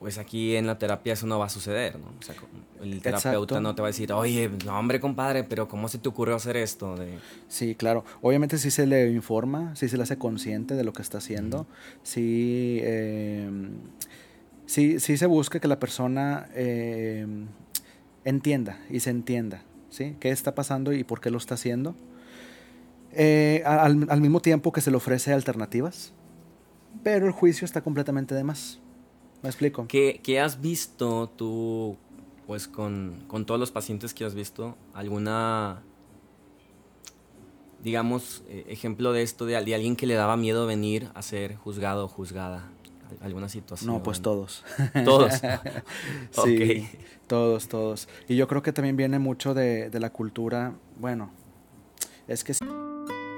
pues 0.00 0.16
aquí 0.16 0.56
en 0.56 0.66
la 0.66 0.78
terapia 0.78 1.12
eso 1.12 1.26
no 1.26 1.38
va 1.38 1.44
a 1.44 1.50
suceder, 1.50 1.98
¿no? 1.98 2.06
O 2.18 2.22
sea, 2.22 2.34
el 2.80 3.02
terapeuta 3.02 3.60
no 3.60 3.74
te 3.74 3.82
va 3.82 3.88
a 3.88 3.90
decir, 3.90 4.10
oye, 4.14 4.50
no, 4.64 4.78
hombre, 4.78 4.98
compadre, 4.98 5.44
pero 5.44 5.68
¿cómo 5.68 5.88
se 5.88 5.98
te 5.98 6.08
ocurrió 6.08 6.36
hacer 6.36 6.56
esto? 6.56 6.96
De... 6.96 7.18
Sí, 7.48 7.74
claro. 7.74 8.02
Obviamente 8.22 8.56
sí 8.56 8.70
se 8.70 8.86
le 8.86 9.10
informa, 9.10 9.76
sí 9.76 9.90
se 9.90 9.98
le 9.98 10.04
hace 10.04 10.16
consciente 10.16 10.74
de 10.74 10.84
lo 10.84 10.94
que 10.94 11.02
está 11.02 11.18
haciendo, 11.18 11.66
sí, 12.02 12.80
em, 12.82 13.72
sí, 14.64 15.00
sí, 15.00 15.18
se 15.18 15.26
busca 15.26 15.60
que 15.60 15.68
la 15.68 15.78
persona 15.78 16.48
em, 16.54 17.48
entienda 18.24 18.80
y 18.88 19.00
se 19.00 19.10
entienda, 19.10 19.64
¿sí? 19.90 20.16
¿Qué 20.18 20.30
está 20.30 20.54
pasando 20.54 20.94
y 20.94 21.04
por 21.04 21.20
qué 21.20 21.30
lo 21.30 21.36
está 21.36 21.56
haciendo? 21.56 21.94
Eh, 23.12 23.62
al, 23.66 24.06
al 24.08 24.20
mismo 24.22 24.40
tiempo 24.40 24.72
que 24.72 24.80
se 24.80 24.90
le 24.90 24.96
ofrece 24.96 25.34
alternativas, 25.34 26.14
pero 27.02 27.26
el 27.26 27.32
juicio 27.32 27.66
está 27.66 27.82
completamente 27.82 28.34
de 28.34 28.44
más. 28.44 28.80
Me 29.42 29.48
explico. 29.48 29.86
¿Qué, 29.88 30.20
qué 30.22 30.40
has 30.40 30.60
visto 30.60 31.30
tú, 31.36 31.96
pues 32.46 32.68
con, 32.68 33.24
con, 33.26 33.46
todos 33.46 33.58
los 33.58 33.70
pacientes 33.70 34.12
que 34.12 34.24
has 34.24 34.34
visto? 34.34 34.76
¿Alguna, 34.92 35.82
digamos, 37.82 38.42
eh, 38.48 38.66
ejemplo 38.68 39.12
de 39.12 39.22
esto, 39.22 39.46
de, 39.46 39.62
de, 39.62 39.74
alguien 39.74 39.96
que 39.96 40.06
le 40.06 40.14
daba 40.14 40.36
miedo 40.36 40.66
venir 40.66 41.08
a 41.14 41.22
ser 41.22 41.56
juzgado 41.56 42.04
o 42.04 42.08
juzgada? 42.08 42.68
¿Alguna 43.20 43.48
situación? 43.48 43.92
No, 43.92 44.02
pues 44.02 44.20
todos. 44.20 44.64
¿Todos? 45.04 45.40
sí, 46.44 46.88
todos, 47.26 47.68
todos. 47.68 48.08
Y 48.28 48.36
yo 48.36 48.46
creo 48.46 48.62
que 48.62 48.72
también 48.72 48.96
viene 48.96 49.18
mucho 49.18 49.54
de, 49.54 49.90
de 49.90 50.00
la 50.00 50.10
cultura, 50.10 50.74
bueno, 50.98 51.30
es 52.28 52.44
que... 52.44 52.54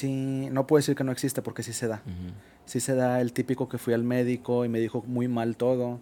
Sí, 0.00 0.48
no 0.50 0.66
puedo 0.66 0.78
decir 0.78 0.96
que 0.96 1.04
no 1.04 1.12
existe 1.12 1.42
porque 1.42 1.62
sí 1.62 1.74
se 1.74 1.86
da. 1.86 2.00
Sí 2.64 2.80
se 2.80 2.94
da 2.94 3.20
el 3.20 3.34
típico 3.34 3.68
que 3.68 3.76
fui 3.76 3.92
al 3.92 4.02
médico 4.02 4.64
y 4.64 4.68
me 4.70 4.80
dijo 4.80 5.04
muy 5.06 5.28
mal 5.28 5.58
todo. 5.58 6.00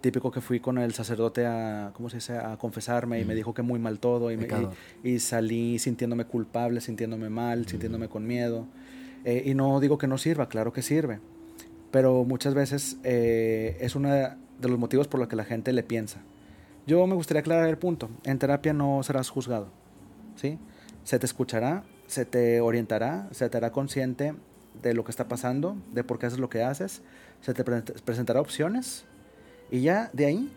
Típico 0.00 0.32
que 0.32 0.40
fui 0.40 0.58
con 0.58 0.78
el 0.78 0.92
sacerdote 0.94 1.46
a, 1.46 1.92
¿cómo 1.94 2.10
se 2.10 2.16
dice? 2.16 2.38
A 2.38 2.56
confesarme 2.56 3.20
y 3.20 3.24
me 3.24 3.36
dijo 3.36 3.54
que 3.54 3.62
muy 3.62 3.78
mal 3.78 4.00
todo 4.00 4.32
y, 4.32 4.36
me, 4.36 4.48
y, 5.04 5.20
salí 5.20 5.78
sintiéndome 5.78 6.24
culpable, 6.24 6.80
sintiéndome 6.80 7.28
mal, 7.28 7.68
sintiéndome 7.68 8.08
con 8.08 8.26
miedo. 8.26 8.66
Eh, 9.24 9.44
y 9.46 9.54
no 9.54 9.78
digo 9.78 9.96
que 9.96 10.08
no 10.08 10.18
sirva, 10.18 10.48
claro 10.48 10.72
que 10.72 10.82
sirve. 10.82 11.20
Pero 11.92 12.24
muchas 12.24 12.52
veces 12.52 12.96
eh, 13.04 13.76
es 13.80 13.94
uno 13.94 14.12
de 14.12 14.68
los 14.68 14.76
motivos 14.76 15.06
por 15.06 15.20
los 15.20 15.28
que 15.28 15.36
la 15.36 15.44
gente 15.44 15.72
le 15.72 15.84
piensa. 15.84 16.18
Yo 16.88 17.06
me 17.06 17.14
gustaría 17.14 17.42
aclarar 17.42 17.68
el 17.68 17.78
punto. 17.78 18.10
En 18.24 18.40
terapia 18.40 18.72
no 18.72 19.04
serás 19.04 19.30
juzgado. 19.30 19.68
¿sí? 20.34 20.58
Se 21.04 21.20
te 21.20 21.26
escuchará, 21.26 21.84
se 22.06 22.24
te 22.24 22.60
orientará, 22.60 23.28
se 23.32 23.48
te 23.48 23.56
hará 23.56 23.72
consciente 23.72 24.34
de 24.82 24.94
lo 24.94 25.04
que 25.04 25.10
está 25.10 25.28
pasando, 25.28 25.76
de 25.92 26.04
por 26.04 26.18
qué 26.18 26.26
haces 26.26 26.38
lo 26.38 26.48
que 26.48 26.62
haces, 26.62 27.02
se 27.40 27.54
te 27.54 27.64
presentará 27.64 28.40
opciones 28.40 29.04
y 29.70 29.80
ya 29.80 30.10
de 30.12 30.26
ahí, 30.26 30.52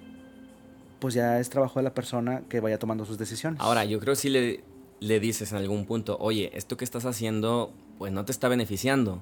pues 1.00 1.14
ya 1.14 1.40
es 1.40 1.50
trabajo 1.50 1.80
de 1.80 1.84
la 1.84 1.94
persona 1.94 2.44
que 2.50 2.60
vaya 2.60 2.78
tomando 2.78 3.06
sus 3.06 3.18
decisiones. 3.18 3.60
Ahora, 3.62 3.86
yo 3.86 4.00
creo 4.00 4.14
que 4.14 4.20
si 4.20 4.30
le, 4.30 4.64
le 5.00 5.20
dices 5.20 5.52
en 5.52 5.58
algún 5.58 5.86
punto, 5.86 6.18
oye, 6.20 6.52
esto 6.54 6.78
que 6.78 6.84
estás 6.84 7.06
haciendo, 7.06 7.74
pues 7.98 8.12
no 8.12 8.26
te 8.26 8.32
está 8.32 8.48
beneficiando. 8.48 9.22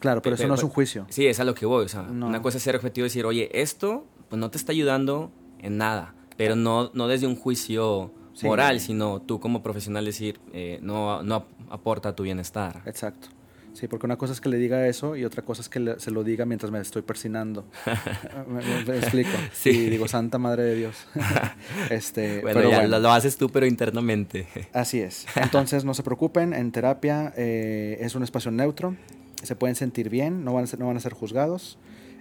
Claro, 0.00 0.20
pero, 0.20 0.34
eso 0.34 0.48
no 0.48 0.54
es 0.54 0.62
un 0.64 0.70
juicio. 0.70 1.06
Sí, 1.10 1.26
es 1.26 1.38
a 1.38 1.44
lo 1.44 1.54
que 1.54 1.64
voy. 1.64 1.84
O 1.84 1.88
sea, 1.88 2.02
una 2.02 2.42
cosa 2.42 2.58
es 2.58 2.64
ser 2.64 2.74
objetivo 2.74 3.06
y 3.06 3.08
decir, 3.08 3.24
oye, 3.24 3.48
esto 3.52 4.04
pues 4.28 4.40
no 4.40 4.50
te 4.50 4.56
está 4.56 4.72
ayudando 4.72 5.30
en 5.60 5.76
nada, 5.76 6.14
pero 6.36 6.56
no, 6.56 6.90
no 6.94 7.06
desde 7.06 7.26
un 7.26 7.36
juicio 7.36 8.10
moral, 8.48 8.80
sino 8.80 9.20
tú 9.22 9.40
como 9.40 9.62
profesional 9.62 10.04
decir, 10.04 10.40
eh, 10.52 10.78
no, 10.82 11.22
no 11.22 11.46
aporta 11.70 12.14
tu 12.14 12.22
bienestar. 12.24 12.82
Exacto. 12.86 13.28
Sí, 13.74 13.88
porque 13.88 14.04
una 14.04 14.18
cosa 14.18 14.34
es 14.34 14.42
que 14.42 14.50
le 14.50 14.58
diga 14.58 14.86
eso 14.86 15.16
y 15.16 15.24
otra 15.24 15.42
cosa 15.42 15.62
es 15.62 15.70
que 15.70 15.80
le- 15.80 15.98
se 15.98 16.10
lo 16.10 16.24
diga 16.24 16.44
mientras 16.44 16.70
me 16.70 16.78
estoy 16.78 17.00
persinando. 17.00 17.64
me, 18.46 18.60
me- 18.62 18.84
me 18.84 18.98
explico. 18.98 19.30
Sí. 19.52 19.70
Y 19.70 19.88
digo, 19.88 20.06
Santa 20.08 20.36
Madre 20.36 20.62
de 20.64 20.74
Dios. 20.74 21.06
este, 21.90 22.40
Bueno, 22.42 22.58
pero 22.60 22.70
ya 22.70 22.76
bueno. 22.80 22.90
Lo, 22.90 23.00
lo 23.00 23.12
haces 23.12 23.38
tú, 23.38 23.48
pero 23.48 23.64
internamente. 23.66 24.46
Así 24.74 25.00
es. 25.00 25.26
Entonces 25.36 25.84
no 25.86 25.94
se 25.94 26.02
preocupen, 26.02 26.52
en 26.52 26.70
terapia 26.70 27.32
eh, 27.36 27.96
es 28.00 28.14
un 28.14 28.22
espacio 28.22 28.50
neutro, 28.50 28.94
se 29.42 29.56
pueden 29.56 29.74
sentir 29.74 30.10
bien, 30.10 30.44
no 30.44 30.52
van 30.52 30.64
a 30.64 30.66
ser, 30.66 30.78
no 30.78 30.86
van 30.88 30.98
a 30.98 31.00
ser 31.00 31.14
juzgados, 31.14 31.78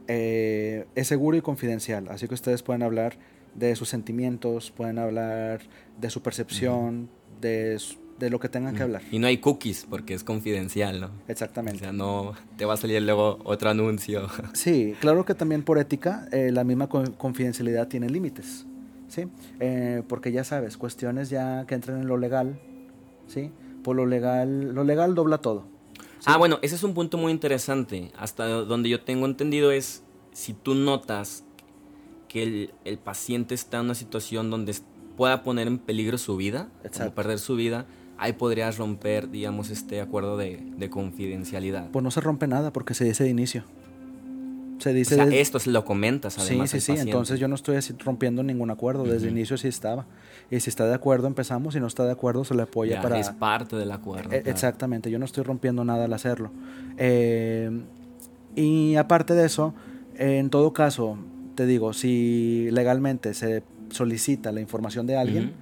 eh, 0.07 0.85
es 0.95 1.07
seguro 1.07 1.35
y 1.37 1.41
confidencial, 1.41 2.07
así 2.09 2.27
que 2.29 2.33
ustedes 2.33 2.63
pueden 2.63 2.81
hablar 2.81 3.17
de 3.55 3.75
sus 3.75 3.89
sentimientos, 3.89 4.71
pueden 4.71 4.97
hablar 4.99 5.61
de 5.99 6.09
su 6.09 6.21
percepción, 6.21 7.09
de, 7.41 7.77
su- 7.79 7.97
de 8.19 8.29
lo 8.29 8.39
que 8.39 8.49
tengan 8.49 8.75
que 8.75 8.83
hablar. 8.83 9.01
Y 9.11 9.19
no 9.19 9.27
hay 9.27 9.37
cookies 9.39 9.85
porque 9.89 10.13
es 10.13 10.23
confidencial, 10.23 11.01
¿no? 11.01 11.07
O 11.07 11.11
Exactamente. 11.27 11.79
sea, 11.79 11.91
no 11.91 12.33
te 12.57 12.65
va 12.65 12.75
a 12.75 12.77
salir 12.77 13.01
luego 13.01 13.39
otro 13.43 13.69
anuncio. 13.69 14.27
Sí, 14.53 14.95
claro 14.99 15.25
que 15.25 15.33
también 15.35 15.63
por 15.63 15.77
ética 15.79 16.27
eh, 16.31 16.51
la 16.51 16.63
misma 16.63 16.87
co- 16.87 17.03
confidencialidad 17.17 17.87
tiene 17.87 18.09
límites, 18.09 18.65
¿sí? 19.07 19.27
Eh, 19.59 20.03
porque 20.07 20.31
ya 20.31 20.43
sabes, 20.43 20.77
cuestiones 20.77 21.29
ya 21.29 21.65
que 21.67 21.75
entran 21.75 22.01
en 22.01 22.07
lo 22.07 22.17
legal, 22.17 22.59
¿sí? 23.27 23.51
Por 23.83 23.95
lo 23.95 24.05
legal, 24.05 24.73
lo 24.75 24.83
legal 24.83 25.15
dobla 25.15 25.39
todo. 25.39 25.65
Ah, 26.25 26.37
bueno, 26.37 26.59
ese 26.61 26.75
es 26.75 26.83
un 26.83 26.93
punto 26.93 27.17
muy 27.17 27.31
interesante. 27.31 28.11
Hasta 28.15 28.45
donde 28.45 28.89
yo 28.89 29.01
tengo 29.01 29.25
entendido 29.25 29.71
es 29.71 30.03
si 30.33 30.53
tú 30.53 30.75
notas 30.75 31.43
que 32.31 32.43
el, 32.43 32.73
el 32.85 32.97
paciente 32.97 33.53
está 33.55 33.79
en 33.79 33.85
una 33.85 33.95
situación 33.95 34.49
donde 34.49 34.73
pueda 35.17 35.43
poner 35.43 35.67
en 35.67 35.77
peligro 35.79 36.17
su 36.17 36.37
vida, 36.37 36.69
como 36.97 37.11
perder 37.11 37.39
su 37.39 37.55
vida, 37.57 37.85
ahí 38.17 38.31
podrías 38.33 38.77
romper, 38.77 39.29
digamos, 39.29 39.69
este 39.69 39.99
acuerdo 39.99 40.37
de, 40.37 40.63
de 40.77 40.89
confidencialidad. 40.89 41.89
Pues 41.91 42.03
no 42.03 42.09
se 42.11 42.21
rompe 42.21 42.47
nada 42.47 42.71
porque 42.71 42.93
se 42.93 43.03
dice 43.03 43.25
de 43.25 43.31
inicio. 43.31 43.63
Se 44.79 44.91
O 44.91 44.93
dice 44.93 45.15
sea, 45.15 45.25
desde- 45.25 45.41
esto 45.41 45.59
se 45.59 45.69
lo 45.71 45.83
comentas 45.85 46.33
Sí, 46.35 46.41
además 46.41 46.69
sí, 46.71 46.77
al 46.77 46.81
sí. 46.81 46.91
paciente. 46.93 47.11
Entonces 47.11 47.39
yo 47.39 47.47
no 47.47 47.55
estoy 47.55 47.75
así 47.75 47.93
rompiendo 47.99 48.41
ningún 48.43 48.71
acuerdo. 48.71 49.03
Desde 49.03 49.27
el 49.27 49.33
inicio 49.33 49.57
sí 49.57 49.67
estaba. 49.67 50.07
Y 50.49 50.59
si 50.61 50.69
está 50.71 50.87
de 50.87 50.95
acuerdo 50.95 51.27
empezamos. 51.27 51.73
Si 51.75 51.79
no 51.79 51.85
está 51.87 52.03
de 52.05 52.11
acuerdo 52.13 52.45
se 52.45 52.55
le 52.55 52.63
apoya 52.63 52.95
Ya, 52.95 53.01
para... 53.01 53.19
Es 53.19 53.29
parte 53.29 53.75
del 53.75 53.91
acuerdo. 53.91 54.29
Claro. 54.29 54.49
Exactamente, 54.49 55.11
yo 55.11 55.19
no 55.19 55.25
estoy 55.25 55.43
rompiendo 55.43 55.83
nada 55.85 56.05
al 56.05 56.13
hacerlo. 56.13 56.49
Eh, 56.97 57.69
y 58.55 58.95
aparte 58.95 59.33
de 59.35 59.45
eso, 59.45 59.73
en 60.15 60.49
todo 60.49 60.73
caso, 60.73 61.17
te 61.61 61.67
digo, 61.67 61.93
si 61.93 62.69
legalmente 62.71 63.35
se 63.35 63.61
solicita 63.91 64.51
la 64.51 64.61
información 64.61 65.05
de 65.05 65.15
alguien, 65.15 65.53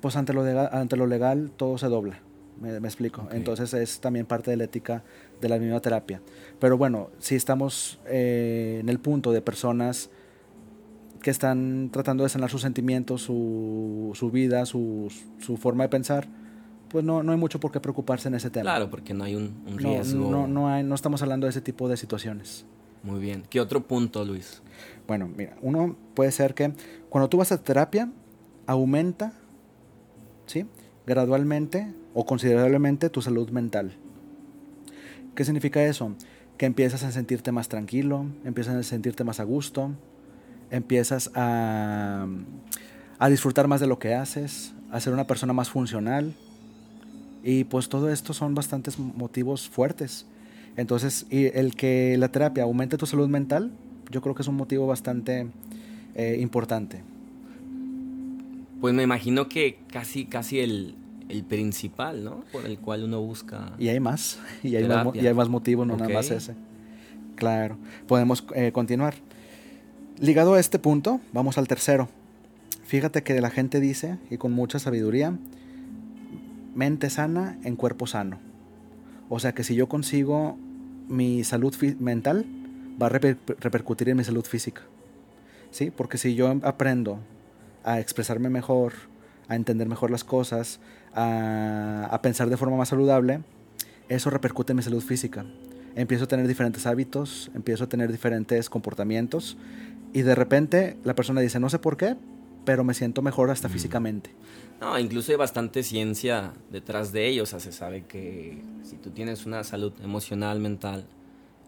pues 0.00 0.14
ante 0.14 0.32
lo, 0.32 0.44
legal, 0.44 0.68
ante 0.70 0.96
lo 0.96 1.08
legal 1.08 1.50
todo 1.56 1.78
se 1.78 1.88
dobla. 1.88 2.20
Me, 2.60 2.78
me 2.78 2.86
explico. 2.86 3.26
Entonces 3.32 3.74
es 3.74 3.98
también 3.98 4.24
parte 4.24 4.52
de 4.52 4.56
la 4.56 4.62
ética 4.64 5.02
de 5.40 5.48
la 5.48 5.58
misma 5.58 5.80
terapia. 5.80 6.20
Pero 6.60 6.78
bueno, 6.78 7.10
si 7.18 7.34
estamos 7.34 7.98
eh, 8.06 8.78
en 8.80 8.88
el 8.88 9.00
punto 9.00 9.32
de 9.32 9.42
personas 9.42 10.10
que 11.22 11.30
están 11.30 11.90
tratando 11.92 12.22
de 12.22 12.28
sanar 12.30 12.48
sus 12.50 12.62
sentimientos, 12.62 13.22
su, 13.22 14.12
su 14.14 14.30
vida, 14.30 14.64
su, 14.64 15.12
su 15.40 15.56
forma 15.56 15.82
de 15.82 15.88
pensar, 15.88 16.28
pues 16.88 17.04
no, 17.04 17.24
no 17.24 17.32
hay 17.32 17.38
mucho 17.38 17.58
por 17.58 17.72
qué 17.72 17.80
preocuparse 17.80 18.28
en 18.28 18.34
ese 18.36 18.48
tema. 18.50 18.62
Claro, 18.70 18.90
porque 18.90 19.12
no 19.12 19.24
hay 19.24 19.34
un, 19.34 19.54
un 19.66 19.72
No, 19.76 19.88
riesgo. 19.90 20.30
no, 20.30 20.46
no, 20.46 20.68
hay, 20.68 20.84
no 20.84 20.94
estamos 20.94 21.20
hablando 21.22 21.46
de 21.46 21.50
ese 21.50 21.62
tipo 21.62 21.88
de 21.88 21.96
situaciones. 21.96 22.64
Muy 23.02 23.18
bien. 23.18 23.42
¿Qué 23.50 23.60
otro 23.60 23.84
punto, 23.84 24.24
Luis? 24.24 24.62
Bueno, 25.12 25.28
mira, 25.28 25.58
uno 25.60 25.94
puede 26.14 26.32
ser 26.32 26.54
que 26.54 26.72
cuando 27.10 27.28
tú 27.28 27.36
vas 27.36 27.52
a 27.52 27.62
terapia, 27.62 28.10
aumenta, 28.66 29.34
¿sí? 30.46 30.64
Gradualmente 31.06 31.92
o 32.14 32.24
considerablemente 32.24 33.10
tu 33.10 33.20
salud 33.20 33.50
mental. 33.50 33.92
¿Qué 35.34 35.44
significa 35.44 35.84
eso? 35.84 36.16
Que 36.56 36.64
empiezas 36.64 37.02
a 37.02 37.12
sentirte 37.12 37.52
más 37.52 37.68
tranquilo, 37.68 38.24
empiezas 38.46 38.74
a 38.74 38.82
sentirte 38.82 39.22
más 39.22 39.38
a 39.38 39.44
gusto, 39.44 39.90
empiezas 40.70 41.30
a, 41.34 42.26
a 43.18 43.28
disfrutar 43.28 43.68
más 43.68 43.82
de 43.82 43.88
lo 43.88 43.98
que 43.98 44.14
haces, 44.14 44.72
a 44.90 44.98
ser 44.98 45.12
una 45.12 45.26
persona 45.26 45.52
más 45.52 45.68
funcional. 45.68 46.34
Y 47.44 47.64
pues 47.64 47.90
todo 47.90 48.10
esto 48.10 48.32
son 48.32 48.54
bastantes 48.54 48.98
motivos 48.98 49.68
fuertes. 49.68 50.24
Entonces, 50.78 51.26
y 51.28 51.48
el 51.48 51.76
que 51.76 52.16
la 52.16 52.28
terapia 52.28 52.62
aumente 52.62 52.96
tu 52.96 53.04
salud 53.04 53.28
mental, 53.28 53.72
yo 54.12 54.20
creo 54.20 54.34
que 54.34 54.42
es 54.42 54.48
un 54.48 54.54
motivo 54.54 54.86
bastante 54.86 55.48
eh, 56.14 56.38
importante. 56.40 57.00
Pues 58.80 58.94
me 58.94 59.02
imagino 59.02 59.48
que 59.48 59.78
casi, 59.90 60.26
casi 60.26 60.60
el, 60.60 60.94
el 61.28 61.44
principal, 61.44 62.22
¿no? 62.22 62.44
Por 62.52 62.66
el 62.66 62.78
cual 62.78 63.04
uno 63.04 63.20
busca. 63.20 63.72
Y 63.78 63.88
hay 63.88 64.00
más, 64.00 64.38
y 64.62 64.76
hay, 64.76 64.86
más, 64.86 65.06
y 65.14 65.26
hay 65.26 65.34
más 65.34 65.48
motivos, 65.48 65.86
no 65.86 65.96
nada 65.96 66.12
más 66.12 66.30
ese. 66.30 66.54
Claro, 67.36 67.76
podemos 68.06 68.44
eh, 68.54 68.70
continuar. 68.72 69.14
Ligado 70.20 70.54
a 70.54 70.60
este 70.60 70.78
punto, 70.78 71.20
vamos 71.32 71.58
al 71.58 71.66
tercero. 71.66 72.08
Fíjate 72.84 73.22
que 73.22 73.40
la 73.40 73.50
gente 73.50 73.80
dice, 73.80 74.18
y 74.30 74.36
con 74.36 74.52
mucha 74.52 74.78
sabiduría, 74.78 75.36
mente 76.74 77.08
sana 77.08 77.58
en 77.64 77.76
cuerpo 77.76 78.06
sano. 78.06 78.38
O 79.28 79.40
sea 79.40 79.52
que 79.54 79.64
si 79.64 79.74
yo 79.74 79.88
consigo 79.88 80.58
mi 81.08 81.42
salud 81.44 81.74
mental, 81.98 82.44
va 83.00 83.06
a 83.06 83.10
reper- 83.10 83.38
repercutir 83.60 84.08
en 84.08 84.16
mi 84.16 84.24
salud 84.24 84.44
física. 84.44 84.82
¿Sí? 85.70 85.90
Porque 85.90 86.18
si 86.18 86.34
yo 86.34 86.54
aprendo 86.62 87.18
a 87.84 87.98
expresarme 87.98 88.50
mejor, 88.50 88.92
a 89.48 89.56
entender 89.56 89.88
mejor 89.88 90.10
las 90.10 90.24
cosas, 90.24 90.80
a, 91.14 92.08
a 92.10 92.22
pensar 92.22 92.50
de 92.50 92.56
forma 92.56 92.76
más 92.76 92.90
saludable, 92.90 93.40
eso 94.08 94.30
repercute 94.30 94.72
en 94.72 94.76
mi 94.76 94.82
salud 94.82 95.02
física. 95.02 95.44
Empiezo 95.94 96.24
a 96.24 96.28
tener 96.28 96.46
diferentes 96.46 96.86
hábitos, 96.86 97.50
empiezo 97.54 97.84
a 97.84 97.86
tener 97.86 98.10
diferentes 98.12 98.68
comportamientos 98.70 99.56
y 100.12 100.22
de 100.22 100.34
repente 100.34 100.96
la 101.04 101.14
persona 101.14 101.40
dice, 101.40 101.58
no 101.60 101.70
sé 101.70 101.78
por 101.78 101.96
qué, 101.96 102.16
pero 102.64 102.84
me 102.84 102.94
siento 102.94 103.22
mejor 103.22 103.50
hasta 103.50 103.68
físicamente. 103.68 104.30
No, 104.80 104.98
incluso 104.98 105.32
hay 105.32 105.38
bastante 105.38 105.82
ciencia 105.82 106.52
detrás 106.70 107.12
de 107.12 107.28
ello. 107.28 107.44
O 107.44 107.46
sea, 107.46 107.60
se 107.60 107.72
sabe 107.72 108.04
que 108.04 108.62
si 108.84 108.96
tú 108.96 109.10
tienes 109.10 109.46
una 109.46 109.64
salud 109.64 109.92
emocional, 110.02 110.60
mental, 110.60 111.06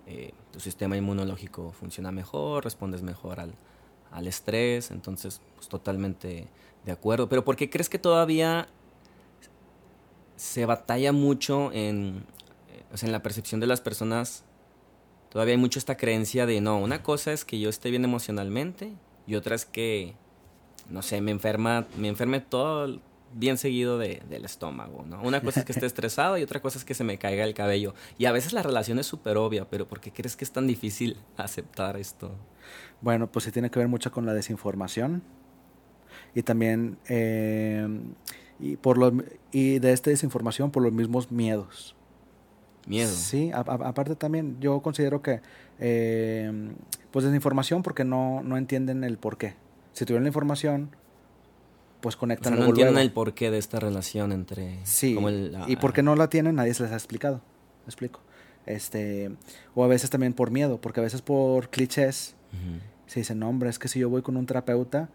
eh, 0.07 0.33
tu 0.53 0.61
sistema 0.61 0.97
inmunológico 0.97 1.73
funciona 1.73 2.13
mejor, 2.13 2.65
respondes 2.65 3.03
mejor 3.03 3.41
al, 3.41 3.55
al 4.11 4.27
estrés. 4.27 4.91
Entonces, 4.91 5.41
pues 5.55 5.69
totalmente 5.69 6.49
de 6.85 6.93
acuerdo. 6.93 7.29
Pero 7.29 7.45
¿por 7.45 7.57
qué 7.57 7.71
crees 7.71 7.89
que 7.89 7.99
todavía 7.99 8.67
se 10.37 10.67
batalla 10.67 11.13
mucho 11.13 11.73
en, 11.73 12.25
eh, 12.71 12.83
o 12.93 12.97
sea, 12.97 13.07
en 13.07 13.13
la 13.13 13.23
percepción 13.23 13.61
de 13.61 13.67
las 13.67 13.81
personas? 13.81 14.45
Todavía 15.31 15.55
hay 15.55 15.61
mucho 15.61 15.79
esta 15.79 15.97
creencia 15.97 16.47
de, 16.47 16.61
no, 16.61 16.79
una 16.79 17.03
cosa 17.03 17.33
es 17.33 17.45
que 17.45 17.59
yo 17.59 17.69
esté 17.69 17.91
bien 17.91 18.05
emocionalmente 18.05 18.93
y 19.27 19.35
otra 19.35 19.57
es 19.57 19.65
que 19.65 20.15
no 20.89 21.03
sé, 21.03 21.21
me 21.21 21.31
enferma, 21.31 21.87
me 21.97 22.09
enferme 22.09 22.41
todo 22.41 23.01
bien 23.35 23.59
seguido 23.59 23.99
de, 23.99 24.23
del 24.31 24.45
estómago, 24.45 25.05
¿no? 25.09 25.21
Una 25.23 25.41
cosa 25.41 25.61
es 25.61 25.67
que 25.67 25.73
esté 25.73 25.87
estresado 25.93 26.39
y 26.39 26.43
otra 26.43 26.61
cosa 26.63 26.79
es 26.79 26.85
que 26.85 26.95
se 26.95 27.05
me 27.05 27.19
caiga 27.19 27.45
el 27.45 27.53
cabello. 27.55 27.95
Y 28.19 28.27
a 28.27 28.33
veces 28.33 28.53
la 28.53 28.63
relación 28.63 28.99
es 28.99 29.07
súper 29.07 29.37
obvia, 29.37 29.69
pero 29.69 29.87
¿por 29.89 30.01
qué 30.01 30.11
crees 30.13 30.37
que 30.37 30.45
es 30.45 30.53
tan 30.53 30.67
difícil 30.67 31.17
aceptar 31.37 31.97
esto? 31.97 32.33
Bueno, 33.01 33.27
pues 33.31 33.45
sí 33.45 33.51
tiene 33.51 33.71
que 33.71 33.79
ver 33.79 33.89
mucho 33.89 34.11
con 34.13 34.25
la 34.27 34.33
desinformación 34.35 35.23
y 36.35 36.43
también 36.43 36.97
eh, 37.09 37.87
y 38.61 38.77
por 38.77 38.99
los 38.99 39.13
y 39.53 39.79
de 39.81 39.93
esta 39.93 40.11
desinformación 40.11 40.71
por 40.71 40.83
los 40.83 40.93
mismos 40.93 41.31
miedos. 41.31 41.95
Miedo. 42.87 43.11
Sí, 43.11 43.51
a- 43.53 43.59
a- 43.59 43.89
aparte 43.89 44.15
también 44.15 44.59
yo 44.61 44.81
considero 44.81 45.23
que 45.23 45.41
eh, 45.79 46.71
pues 47.11 47.25
desinformación 47.25 47.83
porque 47.83 48.05
no, 48.05 48.43
no 48.43 48.57
entienden 48.57 49.05
el 49.05 49.19
por 49.19 49.39
qué. 49.39 49.55
Si 49.93 50.05
tuvieran 50.05 50.25
la 50.25 50.29
información, 50.29 50.91
pues 52.05 52.17
O 52.17 52.19
conectan 52.19 52.53
sea, 52.53 52.63
no 52.63 52.69
entienden 52.69 52.99
el 52.99 53.11
porqué 53.13 53.51
de 53.51 53.57
esta 53.57 53.81
relación 53.81 54.31
entre... 54.31 54.79
Sí, 54.85 55.15
como 55.15 55.31
el- 55.31 55.53
la- 55.53 55.65
y 55.71 55.77
porque 55.77 56.03
no 56.03 56.15
la 56.17 56.29
tienen, 56.29 56.55
nadie 56.57 56.75
se 56.75 56.83
les 56.83 56.93
ha 56.93 56.97
explicado. 56.97 57.41
¿Me 57.87 57.89
explico? 57.89 58.21
Este, 58.67 59.31
o 59.75 59.83
a 59.85 59.89
veces 59.89 60.11
también 60.11 60.35
por 60.35 60.51
miedo, 60.51 60.79
porque 60.83 61.01
a 61.01 61.03
veces 61.03 61.23
por 61.23 61.71
clichés 61.71 62.35
se 63.07 63.21
dicen, 63.21 63.39
no, 63.39 63.49
hombre, 63.49 63.71
es 63.71 63.79
que 63.79 63.89
si 63.89 64.01
yo 64.01 64.11
voy 64.11 64.21
con 64.21 64.37
un 64.37 64.45
terapeuta, 64.45 65.09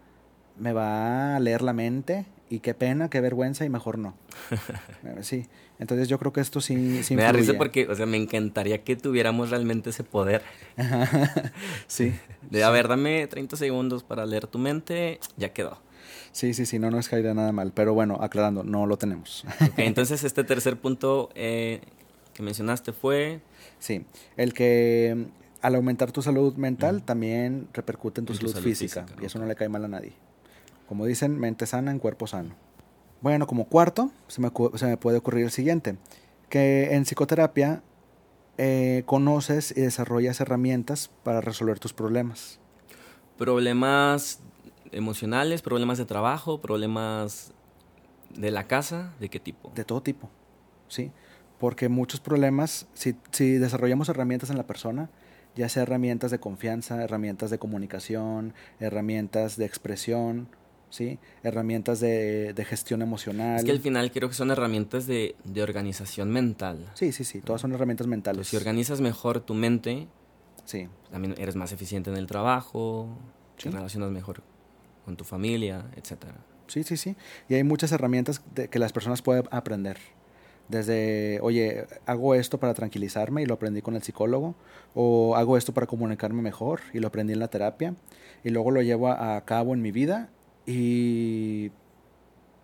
me 0.58 0.72
va 0.72 1.36
a 1.36 1.40
leer 1.40 1.62
la 1.62 1.72
mente 1.72 2.26
y 2.48 2.58
qué 2.58 2.74
pena, 2.74 3.08
qué 3.08 3.20
vergüenza 3.20 3.64
y 3.64 3.68
mejor 3.68 3.96
no. 3.96 4.14
Eh, 5.04 5.22
sí, 5.22 5.46
entonces 5.78 6.08
yo 6.08 6.18
creo 6.18 6.32
que 6.32 6.40
esto 6.40 6.60
sí, 6.60 7.02
sí 7.04 7.14
Me 7.14 7.22
da 7.22 7.30
risa 7.32 7.54
porque, 7.56 7.86
o 7.88 7.94
sea, 7.94 8.04
me 8.06 8.16
encantaría 8.16 8.82
que 8.82 8.96
tuviéramos 8.96 9.50
realmente 9.50 9.90
ese 9.90 10.02
poder. 10.02 10.42
sí, 11.86 12.12
De, 12.50 12.64
a 12.64 12.70
ver, 12.70 12.88
dame 12.88 13.26
30 13.28 13.56
segundos 13.56 14.02
para 14.02 14.26
leer 14.26 14.46
tu 14.48 14.58
mente, 14.58 15.20
ya 15.36 15.52
quedó. 15.52 15.78
Sí, 16.32 16.54
sí, 16.54 16.66
sí, 16.66 16.78
no 16.78 16.90
nos 16.90 17.08
caería 17.08 17.34
nada 17.34 17.52
mal, 17.52 17.72
pero 17.74 17.94
bueno, 17.94 18.18
aclarando, 18.20 18.62
no 18.64 18.86
lo 18.86 18.96
tenemos. 18.96 19.44
Ok, 19.62 19.74
entonces 19.78 20.24
este 20.24 20.44
tercer 20.44 20.76
punto 20.78 21.30
eh, 21.34 21.80
que 22.34 22.42
mencionaste 22.42 22.92
fue... 22.92 23.40
Sí, 23.78 24.04
el 24.36 24.52
que 24.54 25.14
mm, 25.16 25.24
al 25.62 25.74
aumentar 25.74 26.12
tu 26.12 26.22
salud 26.22 26.54
mental 26.56 27.02
también 27.02 27.68
repercute 27.72 28.20
en 28.20 28.26
tu, 28.26 28.32
En 28.32 28.38
tu 28.38 28.48
salud, 28.48 28.62
física, 28.62 29.02
física, 29.04 29.22
y 29.22 29.26
eso 29.26 29.38
no 29.38 29.46
le 29.46 29.54
cae 29.56 29.68
mal 29.68 29.84
a 29.84 29.88
nadie. 29.88 30.12
Como 30.88 31.06
dicen, 31.06 31.38
mente 31.38 31.66
sana 31.66 31.90
en 31.90 31.98
cuerpo 31.98 32.26
sano. 32.26 32.54
Bueno, 33.20 33.46
como 33.46 33.66
cuarto, 33.66 34.10
se 34.28 34.40
me, 34.40 34.48
ocu- 34.48 34.76
se 34.78 34.86
me 34.86 34.96
puede 34.96 35.18
ocurrir 35.18 35.44
el 35.44 35.50
siguiente, 35.50 35.96
que 36.48 36.94
en 36.94 37.04
psicoterapia 37.04 37.82
eh, 38.58 39.02
conoces 39.06 39.72
y 39.76 39.82
desarrollas 39.82 40.40
herramientas 40.40 41.10
para 41.22 41.40
resolver 41.40 41.78
tus 41.78 41.92
problemas. 41.92 42.58
Problemas 43.38 44.40
emocionales, 44.92 45.62
problemas 45.62 45.98
de 45.98 46.04
trabajo, 46.04 46.60
problemas 46.60 47.52
de 48.36 48.50
la 48.50 48.66
casa, 48.66 49.12
¿de 49.20 49.28
qué 49.28 49.40
tipo? 49.40 49.72
De 49.74 49.84
todo 49.84 50.02
tipo, 50.02 50.30
¿sí? 50.88 51.10
Porque 51.58 51.88
muchos 51.88 52.20
problemas, 52.20 52.86
si, 52.94 53.16
si 53.32 53.52
desarrollamos 53.52 54.08
herramientas 54.08 54.50
en 54.50 54.56
la 54.56 54.66
persona, 54.66 55.10
ya 55.56 55.68
sea 55.68 55.82
herramientas 55.82 56.30
de 56.30 56.38
confianza, 56.38 57.02
herramientas 57.02 57.50
de 57.50 57.58
comunicación, 57.58 58.54
herramientas 58.78 59.56
de 59.56 59.66
expresión, 59.66 60.48
¿sí? 60.90 61.18
herramientas 61.42 62.00
de, 62.00 62.52
de, 62.54 62.64
gestión 62.64 63.02
emocional. 63.02 63.58
Es 63.58 63.64
que 63.64 63.72
al 63.72 63.80
final 63.80 64.10
creo 64.12 64.28
que 64.28 64.34
son 64.34 64.50
herramientas 64.50 65.06
de, 65.06 65.34
de 65.44 65.62
organización 65.62 66.30
mental. 66.30 66.90
Sí, 66.94 67.12
sí, 67.12 67.24
sí, 67.24 67.40
todas 67.40 67.60
son 67.60 67.72
herramientas 67.72 68.06
mentales. 68.06 68.38
Entonces, 68.38 68.50
si 68.50 68.56
organizas 68.56 69.00
mejor 69.00 69.40
tu 69.40 69.54
mente, 69.54 70.08
sí. 70.64 70.88
también 71.10 71.34
eres 71.36 71.56
más 71.56 71.72
eficiente 71.72 72.10
en 72.10 72.16
el 72.16 72.26
trabajo, 72.26 73.08
Sí. 73.56 73.68
te 73.68 73.76
relacionas 73.76 74.10
mejor 74.10 74.42
con 75.04 75.16
tu 75.16 75.24
familia, 75.24 75.86
etcétera. 75.96 76.34
Sí, 76.66 76.82
sí, 76.84 76.96
sí. 76.96 77.16
Y 77.48 77.54
hay 77.54 77.64
muchas 77.64 77.92
herramientas 77.92 78.40
que 78.70 78.78
las 78.78 78.92
personas 78.92 79.22
pueden 79.22 79.44
aprender. 79.50 79.98
Desde, 80.68 81.40
oye, 81.42 81.86
hago 82.06 82.36
esto 82.36 82.60
para 82.60 82.74
tranquilizarme 82.74 83.42
y 83.42 83.46
lo 83.46 83.54
aprendí 83.54 83.82
con 83.82 83.96
el 83.96 84.02
psicólogo, 84.02 84.54
o 84.94 85.34
hago 85.34 85.56
esto 85.56 85.74
para 85.74 85.88
comunicarme 85.88 86.42
mejor 86.42 86.80
y 86.92 87.00
lo 87.00 87.08
aprendí 87.08 87.32
en 87.32 87.40
la 87.40 87.48
terapia, 87.48 87.96
y 88.44 88.50
luego 88.50 88.70
lo 88.70 88.80
llevo 88.80 89.08
a, 89.08 89.36
a 89.36 89.44
cabo 89.44 89.74
en 89.74 89.82
mi 89.82 89.90
vida 89.90 90.28
y 90.66 91.72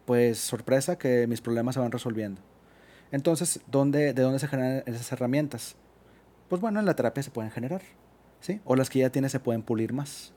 pues 0.05 0.39
sorpresa 0.39 0.97
que 0.97 1.27
mis 1.27 1.41
problemas 1.41 1.75
se 1.75 1.81
van 1.81 1.91
resolviendo. 1.91 2.41
Entonces, 3.11 3.61
¿dónde, 3.67 4.13
¿de 4.13 4.23
dónde 4.23 4.39
se 4.39 4.47
generan 4.47 4.85
esas 4.87 5.11
herramientas? 5.11 5.75
Pues 6.49 6.61
bueno, 6.61 6.79
en 6.79 6.87
la 6.87 6.95
terapia 6.95 7.25
se 7.25 7.31
pueden 7.31 7.51
generar, 7.51 7.83
¿sí? 8.41 8.61
O 8.65 8.77
las 8.77 8.89
que 8.89 9.01
ya 9.01 9.11
tienes 9.11 9.33
se 9.33 9.41
pueden 9.41 9.63
pulir 9.63 9.93
más. 9.93 10.33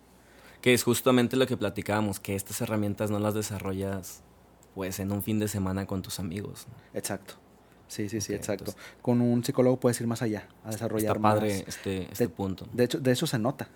Que 0.62 0.74
es 0.74 0.84
justamente 0.84 1.36
lo 1.38 1.48
que 1.48 1.56
platicábamos, 1.58 2.20
que 2.20 2.36
estas 2.36 2.60
herramientas 2.62 3.12
no 3.12 3.20
las 3.20 3.34
desarrollas 3.34 4.22
pues 4.76 5.00
en 5.00 5.12
un 5.12 5.24
fin 5.24 5.40
de 5.40 5.48
semana 5.48 5.86
con 5.86 6.02
tus 6.02 6.20
amigos. 6.20 6.68
¿no? 6.70 6.98
Exacto. 6.98 7.34
Sí, 7.88 8.08
sí, 8.08 8.22
sí, 8.22 8.34
exacto. 8.34 8.66
entonces- 8.72 8.84
Con 9.02 9.20
un 9.20 9.44
psicólogo 9.44 9.80
puedes 9.80 10.00
ir 10.00 10.08
más 10.08 10.22
allá, 10.22 10.48
a 10.64 10.72
desarrollar 10.72 11.18
Está 11.18 11.22
padre 11.22 11.50
más. 11.60 11.68
este, 11.68 12.04
este 12.12 12.26
de, 12.26 12.30
punto. 12.30 12.68
De 12.72 12.84
hecho, 12.84 13.00
de 13.00 13.12
eso 13.12 13.26
se 13.28 13.40
nota, 13.40 13.68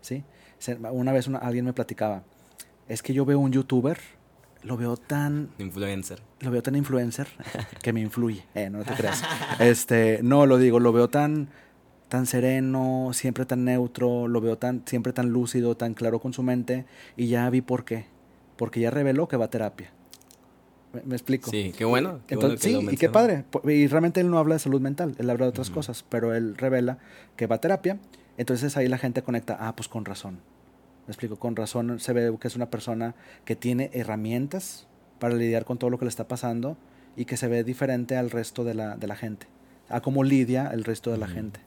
¿sí? 0.00 0.22
Se- 0.58 0.76
una 0.76 1.12
vez 1.12 1.26
una- 1.26 1.38
alguien 1.38 1.64
me 1.64 1.72
platicaba, 1.72 2.22
es 2.86 3.02
que 3.02 3.12
yo 3.14 3.24
veo 3.24 3.38
un 3.40 3.50
youtuber, 3.52 3.98
lo 4.62 4.76
veo 4.76 4.96
tan, 4.96 5.50
Influencer. 5.58 6.22
lo 6.40 6.50
veo 6.52 6.62
tan 6.62 6.76
influencer 6.76 7.26
que 7.82 7.92
me 7.92 8.00
influye, 8.00 8.44
eh, 8.54 8.70
no 8.70 8.84
te 8.84 8.94
creas. 8.94 9.22
Este, 9.60 10.20
no, 10.22 10.46
lo 10.46 10.56
digo, 10.58 10.78
lo 10.80 10.92
veo 10.92 11.08
tan, 11.08 11.48
tan 12.08 12.26
sereno, 12.26 13.10
siempre 13.12 13.44
tan 13.44 13.64
neutro, 13.64 14.28
lo 14.28 14.40
veo 14.40 14.56
tan, 14.58 14.82
siempre 14.86 15.12
tan 15.12 15.30
lúcido, 15.30 15.76
tan 15.76 15.94
claro 15.94 16.20
con 16.20 16.32
su 16.32 16.42
mente, 16.42 16.84
y 17.16 17.28
ya 17.28 17.48
vi 17.50 17.60
por 17.60 17.84
qué. 17.84 18.06
Porque 18.56 18.80
ya 18.80 18.90
reveló 18.90 19.28
que 19.28 19.36
va 19.36 19.46
a 19.46 19.50
terapia. 19.50 19.90
¿Me, 20.92 21.02
me 21.02 21.14
explico? 21.14 21.50
Sí, 21.50 21.72
qué 21.76 21.84
bueno. 21.84 22.20
qué 22.26 22.34
Entonces, 22.34 22.60
sí, 22.60 22.88
y 22.90 22.96
qué 22.96 23.08
padre. 23.08 23.44
Y 23.64 23.86
realmente 23.86 24.20
él 24.20 24.30
no 24.30 24.38
habla 24.38 24.54
de 24.54 24.58
salud 24.60 24.80
mental, 24.80 25.14
él 25.18 25.30
habla 25.30 25.46
de 25.46 25.50
otras 25.50 25.70
cosas, 25.70 26.04
pero 26.08 26.34
él 26.34 26.56
revela 26.56 26.98
que 27.36 27.46
va 27.46 27.56
a 27.56 27.60
terapia. 27.60 27.98
Entonces 28.38 28.76
ahí 28.76 28.88
la 28.88 28.98
gente 28.98 29.22
conecta, 29.22 29.56
ah, 29.60 29.76
pues 29.76 29.88
con 29.88 30.04
razón. 30.04 30.38
Me 31.06 31.12
explico, 31.12 31.36
con 31.36 31.56
razón 31.56 32.00
se 32.00 32.12
ve 32.12 32.34
que 32.40 32.48
es 32.48 32.56
una 32.56 32.70
persona 32.70 33.14
que 33.44 33.56
tiene 33.56 33.90
herramientas 33.92 34.86
para 35.18 35.34
lidiar 35.34 35.64
con 35.64 35.78
todo 35.78 35.90
lo 35.90 35.98
que 35.98 36.04
le 36.04 36.10
está 36.10 36.28
pasando 36.28 36.76
y 37.16 37.24
que 37.24 37.36
se 37.36 37.48
ve 37.48 37.64
diferente 37.64 38.16
al 38.16 38.30
resto 38.30 38.64
de 38.64 38.74
la, 38.74 38.96
de 38.96 39.06
la 39.06 39.16
gente, 39.16 39.46
a 39.88 40.00
cómo 40.00 40.22
lidia 40.22 40.70
el 40.72 40.84
resto 40.84 41.10
de 41.10 41.18
la 41.18 41.26
gente. 41.26 41.60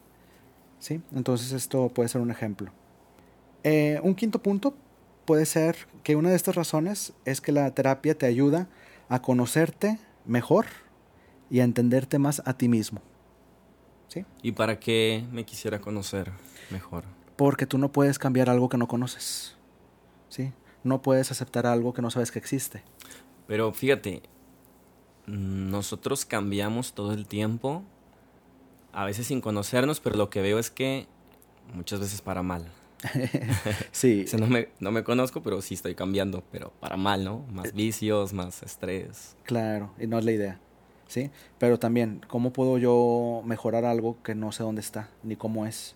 ¿Sí? 0.82 1.00
Entonces 1.14 1.52
esto 1.52 1.90
puede 1.90 2.10
ser 2.10 2.22
un 2.22 2.32
ejemplo. 2.32 2.72
Eh, 3.64 4.00
un 4.04 4.16
quinto 4.16 4.42
punto 4.42 4.74
puede 5.26 5.46
ser 5.46 5.78
que 6.04 6.16
una 6.16 6.32
de 6.32 6.36
estas 6.36 6.56
razones 6.56 7.14
es 7.24 7.40
que 7.40 7.52
la 7.52 7.70
terapia 7.72 8.18
te 8.18 8.26
ayuda 8.26 8.68
a 9.08 9.22
conocerte 9.22 10.00
mejor 10.26 10.66
y 11.52 11.60
a 11.60 11.66
entenderte 11.66 12.18
más 12.18 12.42
a 12.46 12.58
ti 12.58 12.68
mismo. 12.68 13.00
¿Sí? 14.08 14.26
¿Y 14.42 14.54
para 14.54 14.80
qué 14.80 15.24
me 15.32 15.46
quisiera 15.46 15.80
conocer 15.80 16.32
mejor? 16.72 17.04
Porque 17.36 17.68
tú 17.68 17.78
no 17.78 17.92
puedes 17.92 18.18
cambiar 18.18 18.50
algo 18.50 18.68
que 18.68 18.78
no 18.78 18.88
conoces. 18.88 19.56
¿Sí? 20.30 20.52
No 20.84 21.04
puedes 21.04 21.30
aceptar 21.30 21.68
algo 21.68 21.94
que 21.94 22.02
no 22.02 22.10
sabes 22.10 22.32
que 22.32 22.40
existe. 22.40 22.84
Pero 23.46 23.72
fíjate, 23.72 24.24
nosotros 25.28 26.26
cambiamos 26.26 26.94
todo 26.94 27.14
el 27.14 27.28
tiempo, 27.28 27.84
a 28.94 29.06
veces 29.06 29.28
sin 29.28 29.42
conocernos, 29.42 30.00
pero 30.00 30.16
lo 30.18 30.30
que 30.30 30.42
veo 30.42 30.60
es 30.60 30.70
que 30.72 31.08
muchas 31.74 32.00
veces 32.00 32.22
para 32.22 32.44
mal. 32.44 32.66
Sí, 33.92 34.24
O 34.26 34.28
sea, 34.28 34.40
no 34.40 34.48
me, 34.48 34.70
no 34.80 34.92
me 34.92 35.04
conozco, 35.04 35.42
pero 35.42 35.62
sí 35.62 35.74
estoy 35.74 35.96
cambiando, 35.96 36.44
pero 36.52 36.72
para 36.80 36.98
mal, 36.98 37.24
¿no? 37.24 37.46
Más 37.52 37.74
vicios, 37.74 38.34
más 38.34 38.62
estrés. 38.64 39.36
claro, 39.44 39.92
y 40.00 40.08
no 40.08 40.20
es 40.20 40.26
la 40.26 40.32
idea. 40.32 40.60
¿Sí? 41.08 41.30
Pero 41.58 41.78
también, 41.78 42.22
¿cómo 42.30 42.54
puedo 42.54 42.78
yo 42.78 43.42
mejorar 43.46 43.84
algo 43.84 44.16
que 44.24 44.34
no 44.34 44.54
sé 44.54 44.64
dónde 44.64 44.80
está 44.80 45.10
ni 45.24 45.36
cómo 45.36 45.66
es? 45.66 45.96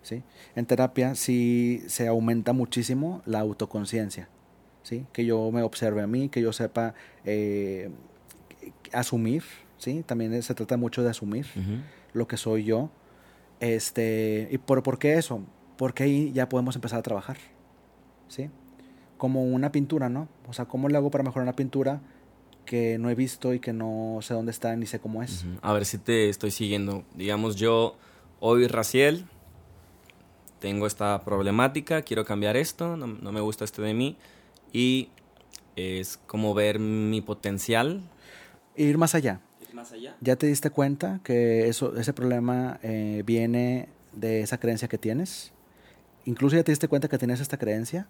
¿Sí? 0.00 0.22
En 0.56 0.64
terapia 0.64 1.14
sí 1.14 1.82
se 1.86 2.08
aumenta 2.08 2.54
muchísimo 2.54 3.20
la 3.26 3.40
autoconciencia. 3.40 4.28
¿Sí? 4.82 5.04
Que 5.12 5.26
yo 5.26 5.50
me 5.50 5.62
observe 5.62 6.00
a 6.02 6.06
mí, 6.06 6.30
que 6.30 6.40
yo 6.40 6.52
sepa 6.54 6.94
eh, 7.26 7.90
asumir, 8.92 9.42
¿sí? 9.78 10.02
También 10.06 10.42
se 10.42 10.54
trata 10.54 10.76
mucho 10.76 11.02
de 11.02 11.10
asumir 11.10 11.46
Ujú. 11.56 11.78
Lo 12.14 12.26
que 12.26 12.38
soy 12.38 12.64
yo. 12.64 12.90
Este, 13.60 14.48
¿Y 14.50 14.58
por, 14.58 14.82
por 14.82 14.98
qué 14.98 15.18
eso? 15.18 15.42
Porque 15.76 16.04
ahí 16.04 16.32
ya 16.32 16.48
podemos 16.48 16.74
empezar 16.74 17.00
a 17.00 17.02
trabajar. 17.02 17.36
¿Sí? 18.28 18.48
Como 19.18 19.44
una 19.44 19.70
pintura, 19.70 20.08
¿no? 20.08 20.28
O 20.48 20.54
sea, 20.54 20.64
¿cómo 20.64 20.88
le 20.88 20.96
hago 20.96 21.10
para 21.10 21.22
mejorar 21.22 21.42
una 21.42 21.56
pintura 21.56 22.00
que 22.64 22.98
no 22.98 23.10
he 23.10 23.14
visto 23.14 23.52
y 23.52 23.60
que 23.60 23.72
no 23.72 24.18
sé 24.22 24.32
dónde 24.32 24.50
está 24.50 24.74
ni 24.76 24.86
sé 24.86 24.98
cómo 24.98 25.22
es? 25.22 25.44
A 25.60 25.72
ver 25.72 25.84
si 25.84 25.98
te 25.98 26.30
estoy 26.30 26.50
siguiendo. 26.50 27.04
Digamos, 27.14 27.56
yo 27.56 27.96
hoy, 28.40 28.66
Raciel, 28.66 29.26
tengo 30.58 30.86
esta 30.86 31.22
problemática, 31.24 32.02
quiero 32.02 32.24
cambiar 32.24 32.56
esto, 32.56 32.96
no, 32.96 33.06
no 33.06 33.32
me 33.32 33.40
gusta 33.40 33.64
esto 33.64 33.82
de 33.82 33.94
mí. 33.94 34.16
Y 34.72 35.10
es 35.76 36.18
como 36.26 36.54
ver 36.54 36.78
mi 36.78 37.20
potencial. 37.20 38.02
Ir 38.76 38.98
más 38.98 39.14
allá. 39.14 39.40
Más 39.74 39.90
allá. 39.92 40.16
¿Ya 40.20 40.36
te 40.36 40.46
diste 40.46 40.70
cuenta 40.70 41.20
que 41.24 41.68
eso, 41.68 41.96
ese 41.96 42.12
problema 42.12 42.78
eh, 42.82 43.22
viene 43.26 43.88
de 44.12 44.40
esa 44.40 44.58
creencia 44.58 44.86
que 44.88 44.98
tienes? 44.98 45.52
Incluso 46.24 46.56
ya 46.56 46.62
te 46.62 46.72
diste 46.72 46.86
cuenta 46.88 47.08
que 47.08 47.18
tienes 47.18 47.40
esta 47.40 47.58
creencia. 47.58 48.06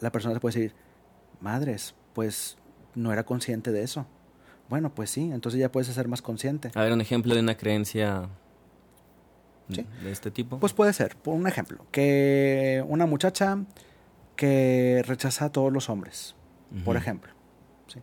La 0.00 0.12
persona 0.12 0.34
te 0.34 0.40
puede 0.40 0.54
decir, 0.54 0.74
madres, 1.40 1.94
pues 2.12 2.58
no 2.94 3.12
era 3.12 3.24
consciente 3.24 3.72
de 3.72 3.82
eso. 3.82 4.06
Bueno, 4.68 4.94
pues 4.94 5.10
sí, 5.10 5.30
entonces 5.32 5.58
ya 5.58 5.72
puedes 5.72 5.88
ser 5.88 6.06
más 6.06 6.22
consciente. 6.22 6.70
A 6.74 6.82
ver, 6.82 6.92
un 6.92 7.00
ejemplo 7.00 7.34
de 7.34 7.40
una 7.40 7.56
creencia 7.56 8.28
Sí. 9.70 9.86
de 10.02 10.10
este 10.12 10.30
tipo. 10.30 10.58
Pues 10.58 10.72
puede 10.72 10.92
ser, 10.92 11.16
por 11.16 11.34
un 11.34 11.46
ejemplo, 11.46 11.86
que 11.92 12.84
una 12.88 13.06
muchacha 13.06 13.58
que 14.36 15.02
rechaza 15.06 15.46
a 15.46 15.52
todos 15.52 15.72
los 15.72 15.88
hombres, 15.88 16.34
por 16.84 16.96
ejemplo. 16.96 17.32
¿sí? 17.86 18.00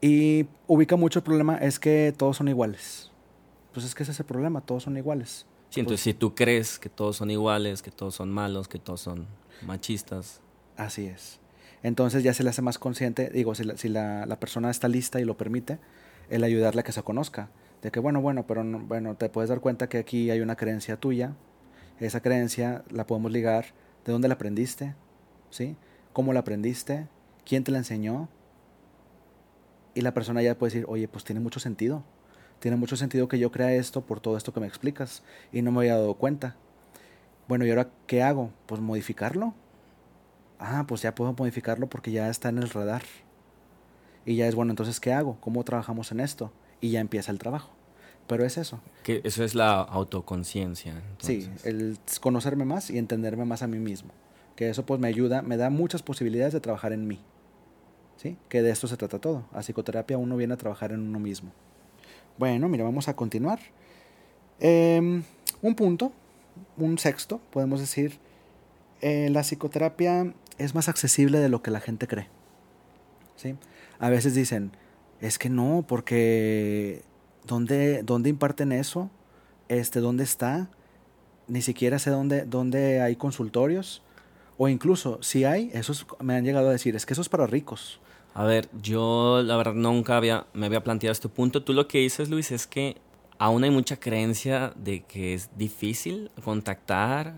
Y 0.00 0.46
ubica 0.66 0.96
mucho 0.96 1.18
el 1.18 1.22
problema 1.24 1.56
es 1.58 1.78
que 1.78 2.14
todos 2.16 2.36
son 2.38 2.48
iguales. 2.48 3.10
Pues 3.72 3.84
es 3.86 3.94
que 3.94 4.02
ese 4.02 4.12
es 4.12 4.20
el 4.20 4.26
problema, 4.26 4.60
todos 4.60 4.84
son 4.84 4.96
iguales. 4.96 5.46
Sí, 5.68 5.80
entonces 5.80 6.02
si 6.02 6.14
tú 6.14 6.34
crees 6.34 6.78
que 6.78 6.88
todos 6.88 7.16
son 7.16 7.30
iguales, 7.30 7.82
que 7.82 7.90
todos 7.90 8.14
son 8.14 8.30
malos, 8.30 8.66
que 8.66 8.78
todos 8.78 9.00
son 9.00 9.26
machistas. 9.62 10.40
Así 10.76 11.06
es. 11.06 11.38
Entonces 11.82 12.22
ya 12.24 12.34
se 12.34 12.42
le 12.42 12.50
hace 12.50 12.62
más 12.62 12.78
consciente, 12.78 13.30
digo, 13.30 13.54
si 13.54 13.64
la, 13.64 13.76
si 13.76 13.88
la, 13.88 14.26
la 14.26 14.40
persona 14.40 14.70
está 14.70 14.88
lista 14.88 15.20
y 15.20 15.24
lo 15.24 15.36
permite, 15.36 15.78
el 16.28 16.44
ayudarle 16.44 16.80
a 16.80 16.84
que 16.84 16.92
se 16.92 17.02
conozca. 17.02 17.50
De 17.82 17.90
que, 17.90 18.00
bueno, 18.00 18.20
bueno, 18.20 18.46
pero 18.46 18.64
no- 18.64 18.80
bueno, 18.80 19.14
te 19.16 19.28
puedes 19.28 19.48
dar 19.48 19.60
cuenta 19.60 19.88
que 19.88 19.98
aquí 19.98 20.30
hay 20.30 20.40
una 20.40 20.56
creencia 20.56 20.96
tuya. 20.98 21.34
Esa 22.00 22.20
creencia 22.20 22.84
la 22.90 23.06
podemos 23.06 23.30
ligar. 23.30 23.66
¿De 24.04 24.12
dónde 24.12 24.28
la 24.28 24.34
aprendiste? 24.34 24.94
¿Sí? 25.50 25.76
¿Cómo 26.12 26.32
la 26.32 26.40
aprendiste? 26.40 27.06
¿Quién 27.44 27.64
te 27.64 27.70
la 27.70 27.78
enseñó? 27.78 28.28
Y 29.94 30.02
la 30.02 30.14
persona 30.14 30.42
ya 30.42 30.56
puede 30.56 30.72
decir, 30.72 30.86
oye, 30.88 31.08
pues 31.08 31.24
tiene 31.24 31.40
mucho 31.40 31.60
sentido. 31.60 32.04
Tiene 32.60 32.76
mucho 32.76 32.96
sentido 32.96 33.28
que 33.28 33.38
yo 33.38 33.50
crea 33.50 33.74
esto 33.74 34.02
por 34.02 34.20
todo 34.20 34.36
esto 34.36 34.52
que 34.52 34.60
me 34.60 34.66
explicas. 34.66 35.22
Y 35.52 35.62
no 35.62 35.72
me 35.72 35.80
había 35.80 35.96
dado 35.96 36.14
cuenta. 36.14 36.56
Bueno, 37.48 37.64
¿y 37.66 37.70
ahora 37.70 37.88
qué 38.06 38.22
hago? 38.22 38.52
Pues 38.66 38.80
modificarlo. 38.80 39.54
Ah, 40.58 40.84
pues 40.86 41.02
ya 41.02 41.14
puedo 41.14 41.32
modificarlo 41.32 41.88
porque 41.88 42.12
ya 42.12 42.28
está 42.28 42.50
en 42.50 42.58
el 42.58 42.70
radar. 42.70 43.02
Y 44.26 44.36
ya 44.36 44.46
es 44.46 44.54
bueno, 44.54 44.70
entonces, 44.70 45.00
¿qué 45.00 45.12
hago? 45.12 45.38
¿Cómo 45.40 45.64
trabajamos 45.64 46.12
en 46.12 46.20
esto? 46.20 46.52
Y 46.80 46.90
ya 46.90 47.00
empieza 47.00 47.32
el 47.32 47.38
trabajo. 47.38 47.70
Pero 48.26 48.44
es 48.44 48.58
eso. 48.58 48.80
Que 49.02 49.22
eso 49.24 49.42
es 49.42 49.56
la 49.56 49.80
autoconciencia. 49.80 51.02
Sí, 51.18 51.50
el 51.64 51.98
conocerme 52.20 52.64
más 52.64 52.90
y 52.90 52.98
entenderme 52.98 53.44
más 53.44 53.62
a 53.62 53.66
mí 53.66 53.78
mismo. 53.78 54.10
Que 54.54 54.68
eso 54.68 54.86
pues 54.86 55.00
me 55.00 55.08
ayuda, 55.08 55.42
me 55.42 55.56
da 55.56 55.70
muchas 55.70 56.02
posibilidades 56.02 56.52
de 56.52 56.60
trabajar 56.60 56.92
en 56.92 57.08
mí. 57.08 57.18
¿Sí? 58.20 58.36
Que 58.50 58.60
de 58.60 58.70
esto 58.70 58.86
se 58.86 58.98
trata 58.98 59.18
todo. 59.18 59.46
A 59.50 59.60
psicoterapia 59.60 60.18
uno 60.18 60.36
viene 60.36 60.52
a 60.52 60.58
trabajar 60.58 60.92
en 60.92 61.00
uno 61.00 61.18
mismo. 61.18 61.52
Bueno, 62.36 62.68
mira, 62.68 62.84
vamos 62.84 63.08
a 63.08 63.16
continuar. 63.16 63.60
Em, 64.58 65.22
un 65.62 65.74
punto, 65.74 66.12
un 66.76 66.98
sexto, 66.98 67.40
podemos 67.50 67.80
decir, 67.80 68.18
eh, 69.00 69.30
la 69.30 69.40
psicoterapia 69.40 70.34
es 70.58 70.74
más 70.74 70.90
accesible 70.90 71.38
de 71.38 71.48
lo 71.48 71.62
que 71.62 71.70
la 71.70 71.80
gente 71.80 72.06
cree. 72.06 72.28
¿sí? 73.36 73.56
A 73.98 74.10
veces 74.10 74.34
dicen, 74.34 74.72
es 75.22 75.38
que 75.38 75.48
no, 75.48 75.86
porque 75.88 77.02
¿dónde, 77.46 78.02
dónde 78.02 78.28
imparten 78.28 78.72
eso? 78.72 79.08
Este, 79.68 80.00
¿Dónde 80.00 80.24
está? 80.24 80.68
Ni 81.48 81.62
siquiera 81.62 81.98
sé 81.98 82.10
dónde, 82.10 82.44
dónde 82.44 83.00
hay 83.00 83.16
consultorios. 83.16 84.02
O 84.58 84.68
incluso, 84.68 85.22
si 85.22 85.44
hay, 85.44 85.70
esos 85.72 86.06
me 86.20 86.34
han 86.34 86.44
llegado 86.44 86.68
a 86.68 86.72
decir, 86.72 86.96
es 86.96 87.06
que 87.06 87.14
eso 87.14 87.22
es 87.22 87.30
para 87.30 87.46
ricos. 87.46 87.98
A 88.34 88.44
ver, 88.44 88.68
yo 88.80 89.42
la 89.44 89.56
verdad 89.56 89.74
nunca 89.74 90.16
había, 90.16 90.46
me 90.52 90.66
había 90.66 90.84
planteado 90.84 91.12
este 91.12 91.28
punto. 91.28 91.62
Tú 91.62 91.72
lo 91.72 91.88
que 91.88 91.98
dices, 91.98 92.30
Luis, 92.30 92.52
es 92.52 92.66
que 92.66 92.96
aún 93.38 93.64
hay 93.64 93.70
mucha 93.70 93.98
creencia 93.98 94.72
de 94.76 95.02
que 95.02 95.34
es 95.34 95.50
difícil 95.56 96.30
contactar, 96.44 97.34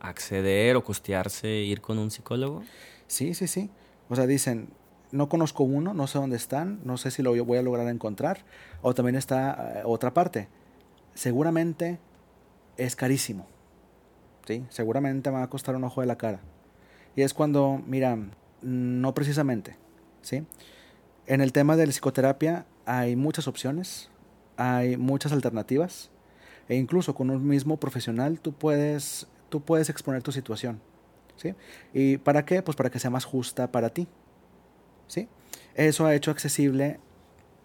acceder 0.00 0.76
o 0.76 0.84
costearse 0.84 1.48
ir 1.48 1.80
con 1.80 1.98
un 1.98 2.10
psicólogo. 2.10 2.62
Sí, 3.06 3.34
sí, 3.34 3.46
sí. 3.46 3.70
O 4.08 4.16
sea, 4.16 4.26
dicen, 4.26 4.68
no 5.12 5.28
conozco 5.28 5.62
uno, 5.62 5.94
no 5.94 6.06
sé 6.08 6.18
dónde 6.18 6.36
están, 6.36 6.80
no 6.84 6.96
sé 6.96 7.10
si 7.10 7.22
lo 7.22 7.32
voy 7.44 7.58
a 7.58 7.62
lograr 7.62 7.86
encontrar. 7.88 8.44
O 8.82 8.94
también 8.94 9.14
está 9.14 9.76
eh, 9.76 9.82
otra 9.84 10.12
parte. 10.12 10.48
Seguramente 11.14 12.00
es 12.76 12.96
carísimo. 12.96 13.46
¿Sí? 14.46 14.64
Seguramente 14.68 15.30
me 15.30 15.38
va 15.38 15.44
a 15.44 15.50
costar 15.50 15.76
un 15.76 15.84
ojo 15.84 16.00
de 16.00 16.06
la 16.08 16.18
cara. 16.18 16.40
Y 17.16 17.22
es 17.22 17.32
cuando, 17.32 17.80
mira, 17.86 18.18
no 18.60 19.14
precisamente, 19.14 19.76
¿sí? 20.24 20.44
En 21.26 21.40
el 21.40 21.52
tema 21.52 21.76
de 21.76 21.86
la 21.86 21.92
psicoterapia 21.92 22.66
hay 22.86 23.16
muchas 23.16 23.46
opciones, 23.46 24.10
hay 24.56 24.96
muchas 24.96 25.32
alternativas 25.32 26.10
e 26.68 26.76
incluso 26.76 27.14
con 27.14 27.30
un 27.30 27.46
mismo 27.46 27.76
profesional 27.78 28.40
tú 28.40 28.52
puedes, 28.52 29.26
tú 29.48 29.60
puedes 29.62 29.88
exponer 29.90 30.22
tu 30.22 30.32
situación, 30.32 30.80
¿sí? 31.36 31.54
¿Y 31.92 32.18
para 32.18 32.44
qué? 32.44 32.62
Pues 32.62 32.76
para 32.76 32.90
que 32.90 32.98
sea 32.98 33.10
más 33.10 33.24
justa 33.24 33.70
para 33.70 33.90
ti, 33.90 34.06
¿sí? 35.06 35.28
Eso 35.74 36.06
ha 36.06 36.14
hecho 36.14 36.30
accesible 36.30 36.98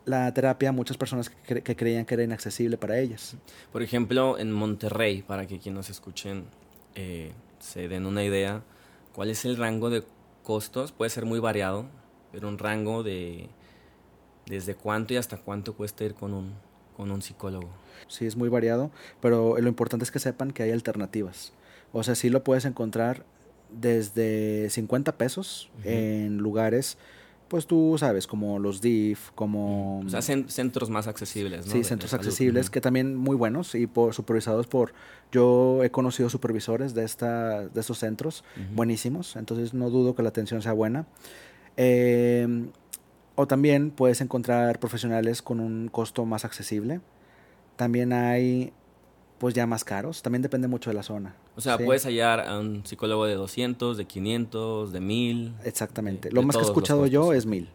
la 0.05 0.33
terapia 0.33 0.69
a 0.69 0.71
muchas 0.71 0.97
personas 0.97 1.29
que, 1.29 1.61
que, 1.61 1.75
creían 1.75 2.05
que 2.05 2.15
era 2.15 2.23
inaccesible 2.23 2.77
para 2.77 2.97
ellas. 2.97 3.35
Por 3.71 3.83
ejemplo, 3.83 4.39
en 4.39 4.51
Monterrey, 4.51 5.21
para 5.21 5.45
que 5.45 5.59
quienes 5.59 5.77
nos 5.77 5.89
escuchen 5.89 6.45
eh, 6.95 7.31
se 7.59 7.87
den 7.87 8.05
una 8.05 8.23
idea, 8.23 8.63
¿cuál 9.13 9.29
es 9.29 9.45
el 9.45 9.57
rango 9.57 9.89
de 9.89 10.03
costos? 10.43 10.91
Puede 10.91 11.11
ser 11.11 11.25
muy 11.25 11.39
variado, 11.39 11.85
pero 12.31 12.47
un 12.47 12.57
rango 12.57 13.03
de 13.03 13.49
desde 14.45 14.75
cuánto 14.75 15.13
y 15.13 15.17
hasta 15.17 15.37
cuánto 15.37 15.73
cuesta 15.73 16.03
ir 16.03 16.15
con 16.15 16.33
un, 16.33 16.53
con 16.97 17.11
un 17.11 17.21
psicólogo. 17.21 17.69
Sí, 18.07 18.25
es 18.25 18.35
muy 18.35 18.49
variado, 18.49 18.91
pero 19.21 19.57
lo 19.59 19.67
importante 19.67 20.03
es 20.03 20.11
que 20.11 20.19
sepan 20.19 20.51
que 20.51 20.63
hay 20.63 20.71
alternativas. 20.71 21.53
O 21.93 22.03
sea, 22.03 22.15
sí 22.15 22.29
lo 22.29 22.43
puedes 22.43 22.65
encontrar 22.65 23.25
desde 23.69 24.69
50 24.69 25.17
pesos 25.17 25.69
en 25.83 26.37
lugares 26.37 26.97
pues 27.49 27.65
tú 27.65 27.95
sabes, 27.97 28.27
como 28.27 28.59
los 28.59 28.79
DIF, 28.79 29.31
como... 29.33 30.01
O 30.01 30.09
sea, 30.09 30.21
centros 30.21 30.89
más 30.89 31.07
accesibles, 31.07 31.65
¿no? 31.65 31.71
Sí, 31.71 31.83
centros 31.83 32.13
accesibles, 32.13 32.69
que 32.69 32.79
también 32.79 33.15
muy 33.15 33.35
buenos 33.35 33.73
y 33.75 33.87
por, 33.87 34.13
supervisados 34.13 34.67
por... 34.67 34.93
Yo 35.31 35.83
he 35.83 35.89
conocido 35.89 36.29
supervisores 36.29 36.93
de, 36.93 37.03
esta, 37.03 37.67
de 37.67 37.79
estos 37.79 37.97
centros, 37.97 38.43
buenísimos, 38.73 39.35
entonces 39.35 39.73
no 39.73 39.89
dudo 39.89 40.15
que 40.15 40.21
la 40.21 40.29
atención 40.29 40.61
sea 40.61 40.73
buena. 40.73 41.07
Eh, 41.81 42.45
o 43.35 43.47
también 43.47 43.91
puedes 43.91 44.19
encontrar 44.19 44.81
profesionales 44.81 45.41
con 45.41 45.61
un 45.61 45.87
costo 45.87 46.25
más 46.25 46.43
accesible. 46.43 46.99
También 47.77 48.11
hay 48.11 48.73
pues 49.37 49.53
ya 49.53 49.65
más 49.65 49.85
caros. 49.85 50.21
También 50.21 50.41
depende 50.41 50.67
mucho 50.67 50.89
de 50.89 50.95
la 50.95 51.03
zona. 51.03 51.37
O 51.55 51.61
sea, 51.61 51.77
puedes 51.77 52.03
hallar 52.03 52.41
a 52.41 52.59
un 52.59 52.85
psicólogo 52.85 53.25
de 53.25 53.35
200, 53.35 53.95
de 53.95 54.03
500, 54.03 54.91
de 54.91 54.99
1000. 54.99 55.53
Exactamente. 55.63 56.31
lo 56.33 56.43
más 56.43 56.57
que 56.57 56.63
he 56.63 56.65
escuchado 56.65 57.07
yo 57.07 57.31
es 57.31 57.45
1000. 57.45 57.69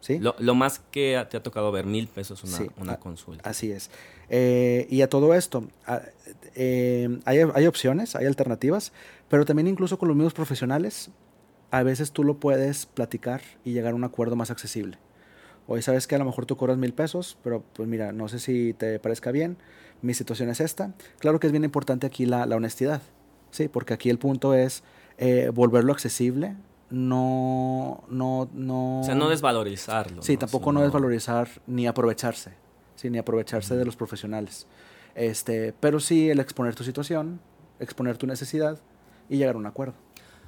¿sí? 0.00 0.18
Lo, 0.18 0.36
lo, 0.38 0.54
más 0.54 0.80
que 0.90 1.26
te 1.30 1.38
ha 1.38 1.42
tocado 1.42 1.72
ver, 1.72 1.86
1000 1.86 2.08
pesos 2.08 2.44
una, 2.44 2.70
una 2.76 2.96
consulta. 2.98 3.48
Así 3.48 3.72
es. 3.72 3.90
Eh, 4.28 4.86
y 4.90 5.00
a 5.00 5.08
todo 5.08 5.32
esto, 5.32 5.64
eh, 6.54 7.18
hay, 7.24 7.38
hay 7.54 7.66
opciones, 7.66 8.16
hay 8.16 8.26
alternativas, 8.26 8.92
pero 9.30 9.46
también 9.46 9.66
incluso 9.66 9.98
con 9.98 10.08
los 10.08 10.16
mismos 10.16 10.34
profesionales, 10.34 11.08
a 11.70 11.82
veces 11.82 12.12
tú 12.12 12.24
lo 12.24 12.38
puedes 12.38 12.86
platicar 12.86 13.42
y 13.64 13.72
llegar 13.72 13.92
a 13.92 13.96
un 13.96 14.04
acuerdo 14.04 14.36
más 14.36 14.50
accesible. 14.50 14.98
Hoy 15.66 15.82
sabes 15.82 16.06
que 16.06 16.14
a 16.14 16.18
lo 16.18 16.24
mejor 16.24 16.46
tú 16.46 16.56
cobras 16.56 16.78
mil 16.78 16.92
pesos, 16.92 17.38
pero 17.42 17.64
pues 17.72 17.88
mira, 17.88 18.12
no 18.12 18.28
sé 18.28 18.38
si 18.38 18.72
te 18.72 18.98
parezca 19.00 19.32
bien 19.32 19.56
mi 20.02 20.14
situación 20.14 20.48
es 20.48 20.60
esta. 20.60 20.92
Claro 21.18 21.40
que 21.40 21.46
es 21.46 21.52
bien 21.52 21.64
importante 21.64 22.06
aquí 22.06 22.26
la, 22.26 22.44
honestidad, 22.44 23.02
¿sí? 23.50 23.68
Porque 23.68 23.94
aquí 23.94 24.10
el 24.10 24.18
punto 24.18 24.54
es 24.54 24.82
eh, 25.18 25.50
volverlo 25.52 25.92
accesible, 25.92 26.56
no, 26.90 28.04
no, 28.08 28.48
no... 28.52 29.00
O 29.00 29.04
sea, 29.04 29.14
no 29.14 29.28
desvalorizarlo. 29.28 30.22
Sí, 30.22 30.36
tampoco 30.36 30.72
no 30.72 30.82
desvalorizar 30.82 31.48
ni 31.66 31.86
aprovecharse, 31.86 32.52
¿sí? 32.94 33.10
Ni 33.10 33.18
aprovecharse 33.18 33.76
de 33.76 33.84
los 33.84 33.96
profesionales. 33.96 34.66
Este, 35.14 35.72
pero 35.80 35.98
sí 35.98 36.30
el 36.30 36.40
exponer 36.40 36.74
tu 36.74 36.84
situación, 36.84 37.40
exponer 37.80 38.18
tu 38.18 38.26
necesidad 38.26 38.78
y 39.28 39.38
llegar 39.38 39.56
a 39.56 39.58
un 39.58 39.66
acuerdo. 39.66 39.94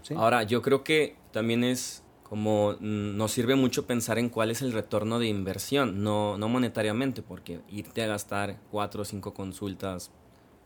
¿Sí? 0.02 0.14
Ahora, 0.16 0.42
yo 0.42 0.62
creo 0.62 0.84
que 0.84 1.16
también 1.32 1.64
es 1.64 2.02
como 2.28 2.72
mm, 2.72 3.16
nos 3.16 3.32
sirve 3.32 3.56
mucho 3.56 3.86
pensar 3.86 4.18
en 4.18 4.28
cuál 4.28 4.50
es 4.50 4.60
el 4.62 4.72
retorno 4.72 5.18
de 5.18 5.28
inversión, 5.28 6.02
no, 6.02 6.36
no 6.36 6.48
monetariamente, 6.48 7.22
porque 7.22 7.60
irte 7.68 8.02
a 8.02 8.06
gastar 8.06 8.58
cuatro 8.70 9.02
o 9.02 9.04
cinco 9.04 9.32
consultas, 9.32 10.10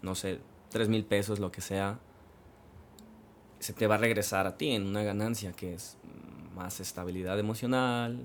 no 0.02 0.14
sé, 0.14 0.40
tres 0.70 0.88
mil 0.88 1.04
pesos, 1.04 1.38
lo 1.38 1.52
que 1.52 1.60
sea, 1.60 2.00
se 3.60 3.72
te 3.72 3.86
va 3.86 3.94
a 3.94 3.98
regresar 3.98 4.46
a 4.46 4.56
ti 4.56 4.70
en 4.70 4.86
una 4.86 5.04
ganancia 5.04 5.52
que 5.52 5.74
es 5.74 5.96
más 6.54 6.80
estabilidad 6.80 7.38
emocional, 7.38 8.18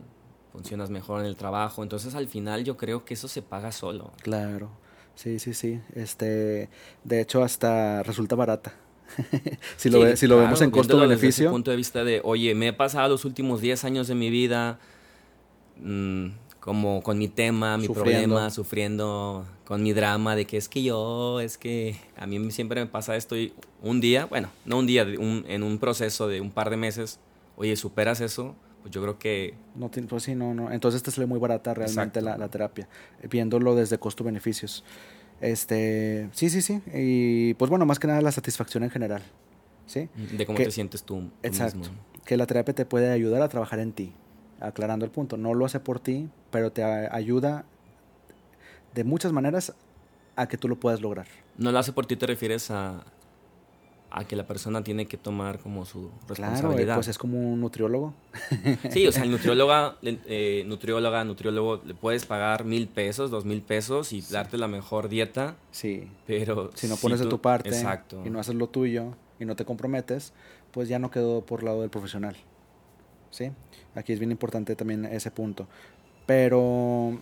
funcionas 0.52 0.90
mejor 0.90 1.20
en 1.20 1.28
el 1.28 1.36
trabajo, 1.36 1.84
entonces 1.84 2.16
al 2.16 2.28
final 2.28 2.64
yo 2.64 2.76
creo 2.76 3.06
que 3.06 3.14
eso 3.14 3.28
se 3.28 3.44
paga 3.44 3.72
solo. 3.72 4.14
Claro, 4.24 4.72
sí, 5.14 5.38
sí, 5.38 5.54
sí, 5.54 5.80
este, 5.94 6.70
de 7.04 7.22
hecho 7.22 7.44
hasta 7.44 8.02
resulta 8.02 8.36
barata. 8.36 8.74
si, 9.78 9.90
lo, 9.90 10.16
si 10.16 10.28
lo 10.28 10.38
vemos 10.38 10.62
en 10.62 10.72
costo-beneficio. 10.72 11.46
Desde 11.46 11.52
punto 11.52 11.72
de 11.72 11.78
vista 11.78 12.04
de, 12.04 12.22
oye, 12.24 12.56
me 12.56 12.70
he 12.70 12.74
pasado 12.74 13.10
los 13.10 13.26
últimos 13.26 13.62
10 13.62 13.84
años 13.86 14.08
de 14.08 14.16
mi 14.16 14.30
vida 14.30 14.80
mmm, 15.82 16.28
como 16.68 17.02
con 17.02 17.18
mi 17.18 17.30
tema, 17.30 17.78
mi 17.78 17.88
problema, 17.88 18.50
sufriendo 18.50 19.46
con 19.64 19.82
mi 19.84 19.94
drama 19.94 20.36
de 20.36 20.46
que 20.46 20.58
es 20.58 20.68
que 20.68 20.84
yo, 20.84 21.40
es 21.40 21.58
que 21.58 21.96
a 22.18 22.28
mí 22.28 22.52
siempre 22.52 22.82
me 22.82 22.88
pasa 22.88 23.16
esto 23.16 23.38
y 23.38 23.54
un 23.82 24.02
día, 24.02 24.26
bueno, 24.26 24.50
no 24.66 24.80
un 24.80 24.86
día, 24.86 25.04
en 25.04 25.64
un 25.64 25.78
proceso 25.78 26.28
de 26.28 26.42
un 26.42 26.52
par 26.52 26.70
de 26.70 26.76
meses, 26.76 27.20
oye, 27.56 27.78
superas 27.78 28.20
eso, 28.20 28.54
pues 28.82 28.94
yo 28.94 29.02
creo 29.02 29.18
que... 29.18 29.54
No, 29.76 29.90
pues 29.90 30.24
sí, 30.24 30.36
no, 30.36 30.54
no. 30.54 30.72
Entonces 30.72 31.02
te 31.02 31.10
sale 31.10 31.26
muy 31.26 31.40
barata 31.40 31.74
realmente 31.74 32.22
la, 32.22 32.38
la, 32.38 32.50
terapia, 32.50 32.88
viéndolo 33.30 33.74
desde 33.74 33.98
costo-beneficios. 33.98 34.84
Este, 35.42 36.30
sí, 36.32 36.50
sí, 36.50 36.62
sí. 36.62 36.82
Y 36.94 37.54
pues 37.56 37.70
bueno, 37.70 37.86
más 37.86 38.00
que 38.00 38.08
nada 38.08 38.22
la 38.22 38.32
satisfacción 38.32 38.84
en 38.84 38.90
general. 38.90 39.22
¿Sí? 39.86 40.10
De 40.38 40.46
cómo 40.46 40.58
te 40.58 40.70
sientes 40.72 41.04
tú, 41.04 41.32
exacto, 41.44 41.90
Que 42.26 42.36
la 42.36 42.46
terapia 42.46 42.76
te 42.76 42.86
puede 42.86 43.10
ayudar 43.10 43.42
a 43.42 43.48
trabajar 43.48 43.80
en 43.80 43.94
ti, 43.94 44.12
aclarando 44.60 45.06
el 45.06 45.12
punto. 45.12 45.38
No 45.38 45.54
lo 45.54 45.66
hace 45.66 45.80
por 45.80 46.02
ti, 46.02 46.28
pero 46.52 46.74
te 46.74 46.84
ayuda 46.84 47.64
de 48.94 49.04
muchas 49.06 49.32
maneras 49.32 49.74
a 50.36 50.48
que 50.48 50.58
tú 50.58 50.68
lo 50.68 50.78
puedas 50.78 51.00
lograr. 51.02 51.26
No 51.58 51.72
lo 51.72 51.80
hace 51.80 51.94
por 51.94 52.06
ti, 52.06 52.18
te 52.18 52.28
refieres 52.28 52.70
a 52.70 53.06
a 54.10 54.26
que 54.26 54.36
la 54.36 54.48
persona 54.48 54.84
tiene 54.84 55.06
que 55.06 55.18
tomar 55.18 55.60
como 55.60 55.86
su 55.86 56.10
responsabilidad. 56.28 56.86
Claro, 56.86 57.00
pues 57.00 57.08
es 57.10 57.18
como 57.18 57.40
un 57.40 57.60
nutriólogo. 57.60 58.14
Sí, 58.90 59.06
o 59.08 59.12
sea, 59.12 59.24
el 59.24 59.32
nutrióloga, 59.32 59.98
eh, 60.02 60.64
nutrióloga, 60.66 61.24
nutriólogo, 61.24 61.82
le 61.86 61.94
puedes 61.94 62.26
pagar 62.26 62.64
mil 62.64 62.88
pesos, 62.88 63.32
dos 63.32 63.46
mil 63.46 63.62
pesos 63.62 64.14
y 64.14 64.22
darte 64.22 64.58
la 64.58 64.68
mejor 64.68 65.10
dieta. 65.10 65.56
Sí. 65.72 66.08
Pero 66.26 66.72
si 66.76 66.88
no 66.88 66.96
pones 66.96 67.20
de 67.20 67.28
tu 67.28 67.42
parte 67.42 67.72
y 68.26 68.30
no 68.30 68.40
haces 68.40 68.56
lo 68.56 68.68
tuyo 68.68 69.16
y 69.40 69.46
no 69.46 69.56
te 69.56 69.66
comprometes, 69.66 70.34
pues 70.72 70.88
ya 70.88 71.00
no 71.00 71.12
quedó 71.12 71.46
por 71.46 71.64
lado 71.64 71.82
del 71.82 71.90
profesional. 71.90 72.36
¿Sí? 73.30 73.52
Aquí 73.96 74.14
es 74.14 74.20
bien 74.20 74.32
importante 74.32 74.76
también 74.76 75.06
ese 75.06 75.32
punto. 75.32 75.68
Pero 76.26 77.20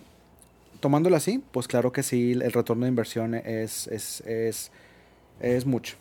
tomándolo 0.80 1.16
así, 1.16 1.42
pues 1.50 1.66
claro 1.66 1.92
que 1.92 2.02
sí, 2.02 2.32
el 2.32 2.52
retorno 2.52 2.84
de 2.84 2.90
inversión 2.90 3.34
es, 3.34 3.86
es, 3.88 4.20
es, 4.22 4.70
es 5.40 5.66
mucho. 5.66 5.96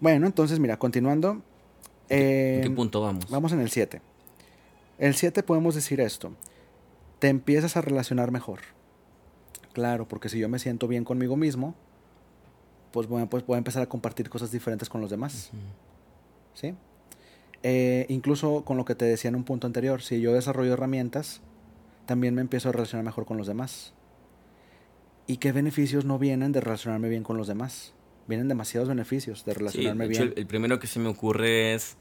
Bueno, 0.00 0.26
entonces 0.26 0.58
mira, 0.58 0.78
continuando. 0.78 1.42
¿En 2.08 2.62
qué 2.62 2.66
eh, 2.66 2.70
punto 2.74 3.00
vamos? 3.00 3.28
Vamos 3.30 3.52
en 3.52 3.60
el 3.60 3.70
7. 3.70 4.00
El 4.98 5.14
7 5.14 5.42
podemos 5.42 5.74
decir 5.74 6.00
esto. 6.00 6.32
Te 7.18 7.28
empiezas 7.28 7.76
a 7.76 7.80
relacionar 7.80 8.30
mejor. 8.30 8.60
Claro, 9.72 10.08
porque 10.08 10.28
si 10.28 10.38
yo 10.38 10.48
me 10.48 10.58
siento 10.58 10.88
bien 10.88 11.04
conmigo 11.04 11.36
mismo, 11.36 11.74
pues 12.92 13.06
voy, 13.06 13.24
pues 13.26 13.46
voy 13.46 13.54
a 13.54 13.58
empezar 13.58 13.82
a 13.82 13.86
compartir 13.86 14.28
cosas 14.28 14.50
diferentes 14.50 14.88
con 14.88 15.00
los 15.00 15.10
demás. 15.10 15.50
¿Sí? 16.54 16.74
Eh, 17.62 18.06
incluso 18.08 18.64
con 18.64 18.76
lo 18.76 18.84
que 18.84 18.94
te 18.94 19.04
decía 19.04 19.28
en 19.28 19.36
un 19.36 19.44
punto 19.44 19.66
anterior, 19.66 20.02
si 20.02 20.20
yo 20.20 20.32
desarrollo 20.32 20.72
herramientas, 20.72 21.40
también 22.06 22.34
me 22.34 22.40
empiezo 22.40 22.70
a 22.70 22.72
relacionar 22.72 23.04
mejor 23.04 23.26
con 23.26 23.36
los 23.36 23.46
demás. 23.46 23.92
¿Y 25.26 25.36
qué 25.36 25.52
beneficios 25.52 26.04
no 26.04 26.18
vienen 26.18 26.52
de 26.52 26.60
relacionarme 26.60 27.08
bien 27.08 27.22
con 27.22 27.36
los 27.36 27.46
demás? 27.46 27.92
Vienen 28.30 28.48
demasiados 28.48 28.88
beneficios 28.88 29.44
de 29.44 29.52
relacionarme 29.54 30.04
Sí, 30.04 30.08
de 30.08 30.14
hecho, 30.14 30.22
bien. 30.22 30.32
el, 30.36 30.38
el 30.42 30.46
primero 30.46 30.78
que 30.78 30.86
se 30.86 30.98
me 31.00 31.08
ocurre 31.08 31.74
es, 31.74 31.96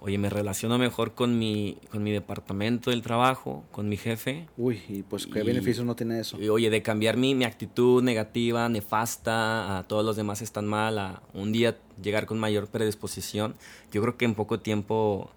oye, 0.00 0.18
me 0.18 0.28
relaciono 0.28 0.76
mejor 0.76 1.14
con 1.14 1.38
mi, 1.38 1.78
con 1.90 2.02
mi 2.02 2.12
departamento 2.12 2.90
del 2.90 3.00
trabajo, 3.00 3.64
con 3.72 3.88
mi 3.88 3.96
jefe. 3.96 4.46
Uy, 4.58 4.82
y 4.88 5.02
pues 5.02 5.26
qué 5.26 5.40
Y- 5.40 5.46
beneficios 5.46 5.84
no 5.86 5.96
tiene 5.96 6.20
eso. 6.20 6.38
Y, 6.40 6.48
oye, 6.50 6.68
de 6.68 6.82
cambiar 6.82 7.16
mi, 7.16 7.34
mi 7.34 7.44
actitud 7.46 8.02
negativa, 8.02 8.68
nefasta, 8.68 9.78
a 9.78 9.82
todos 9.84 10.04
los 10.04 10.14
demás 10.16 10.42
están 10.42 10.66
mal, 10.66 10.98
a 10.98 11.22
un 11.32 11.52
día 11.52 11.78
llegar 12.02 12.26
con 12.26 12.38
mayor 12.38 12.68
predisposición. 12.68 13.54
Yo 13.92 14.02
creo 14.02 14.16
que 14.16 14.26
en 14.26 14.34
poco 14.34 14.60
tiempo... 14.60 15.30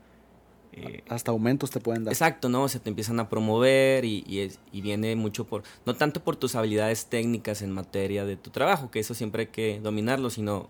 eh, 0.73 1.03
Hasta 1.09 1.31
aumentos 1.31 1.71
te 1.71 1.79
pueden 1.79 2.03
dar. 2.03 2.13
Exacto, 2.13 2.49
¿no? 2.49 2.67
Se 2.69 2.79
te 2.79 2.89
empiezan 2.89 3.19
a 3.19 3.29
promover 3.29 4.05
y, 4.05 4.23
y, 4.27 4.39
es- 4.39 4.59
y 4.71 4.81
viene 4.81 5.15
mucho 5.15 5.45
por, 5.45 5.63
no 5.85 5.95
tanto 5.95 6.23
por 6.23 6.35
tus 6.35 6.55
habilidades 6.55 7.05
técnicas 7.07 7.61
en 7.61 7.71
materia 7.71 8.25
de 8.25 8.35
tu 8.37 8.49
trabajo, 8.51 8.91
que 8.91 8.99
eso 8.99 9.13
siempre 9.13 9.41
hay 9.43 9.47
que 9.47 9.79
dominarlo, 9.81 10.29
sino 10.29 10.69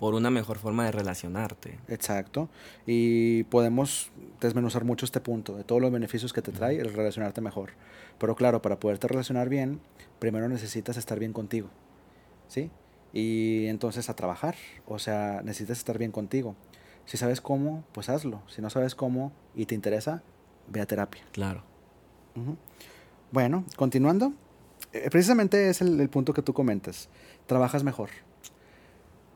por 0.00 0.14
una 0.14 0.30
mejor 0.30 0.58
forma 0.58 0.84
de 0.84 0.92
relacionarte. 0.92 1.76
Exacto. 1.88 2.48
Y 2.86 3.42
podemos 3.44 4.10
desmenuzar 4.40 4.84
mucho 4.84 5.04
este 5.04 5.20
punto 5.20 5.56
de 5.56 5.64
todos 5.64 5.82
los 5.82 5.90
beneficios 5.90 6.32
que 6.32 6.40
te 6.40 6.52
trae 6.52 6.78
el 6.78 6.94
relacionarte 6.94 7.40
mejor. 7.40 7.70
Pero 8.18 8.36
claro, 8.36 8.62
para 8.62 8.78
poderte 8.78 9.08
relacionar 9.08 9.48
bien, 9.48 9.80
primero 10.20 10.48
necesitas 10.48 10.96
estar 10.96 11.18
bien 11.18 11.32
contigo. 11.32 11.68
¿Sí? 12.46 12.70
Y 13.12 13.66
entonces 13.66 14.08
a 14.08 14.14
trabajar. 14.14 14.54
O 14.86 15.00
sea, 15.00 15.40
necesitas 15.44 15.78
estar 15.78 15.98
bien 15.98 16.12
contigo. 16.12 16.54
Si 17.08 17.16
sabes 17.16 17.40
cómo, 17.40 17.84
pues 17.92 18.10
hazlo. 18.10 18.42
Si 18.48 18.60
no 18.60 18.68
sabes 18.68 18.94
cómo 18.94 19.32
y 19.54 19.64
te 19.64 19.74
interesa, 19.74 20.22
ve 20.66 20.82
a 20.82 20.86
terapia. 20.86 21.22
Claro. 21.32 21.62
Bueno, 23.32 23.64
continuando. 23.76 24.34
eh, 24.92 25.08
precisamente 25.10 25.70
es 25.70 25.80
el, 25.80 25.98
el 25.98 26.10
punto 26.10 26.34
que 26.34 26.42
tú 26.42 26.52
comentas. 26.52 27.08
Trabajas 27.46 27.82
mejor. 27.82 28.10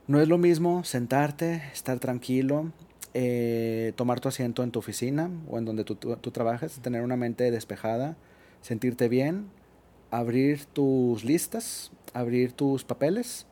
No 0.06 0.20
es 0.20 0.28
lo 0.28 0.36
mismo 0.36 0.84
sentarte, 0.84 1.62
estar 1.72 1.98
tranquilo, 1.98 2.72
eh, 3.14 3.94
tomar 3.96 4.20
tu 4.20 4.28
asiento 4.28 4.62
en 4.62 4.70
tu 4.70 4.78
oficina 4.78 5.30
o 5.48 5.56
en 5.56 5.64
donde 5.64 5.84
tú, 5.84 5.94
tú, 5.94 6.14
tú 6.16 6.30
trabajas, 6.30 6.78
tener 6.82 7.00
una 7.02 7.16
mente 7.16 7.50
despejada, 7.50 8.16
sentirte 8.60 9.08
bien, 9.08 9.46
abrir 10.10 10.66
tus 10.66 11.24
listas, 11.24 11.90
abrir 12.12 12.52
tus 12.52 12.84
papeles 12.84 13.46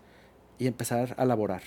y 0.58 0.66
empezar 0.66 1.14
a 1.16 1.24
laborar. 1.24 1.62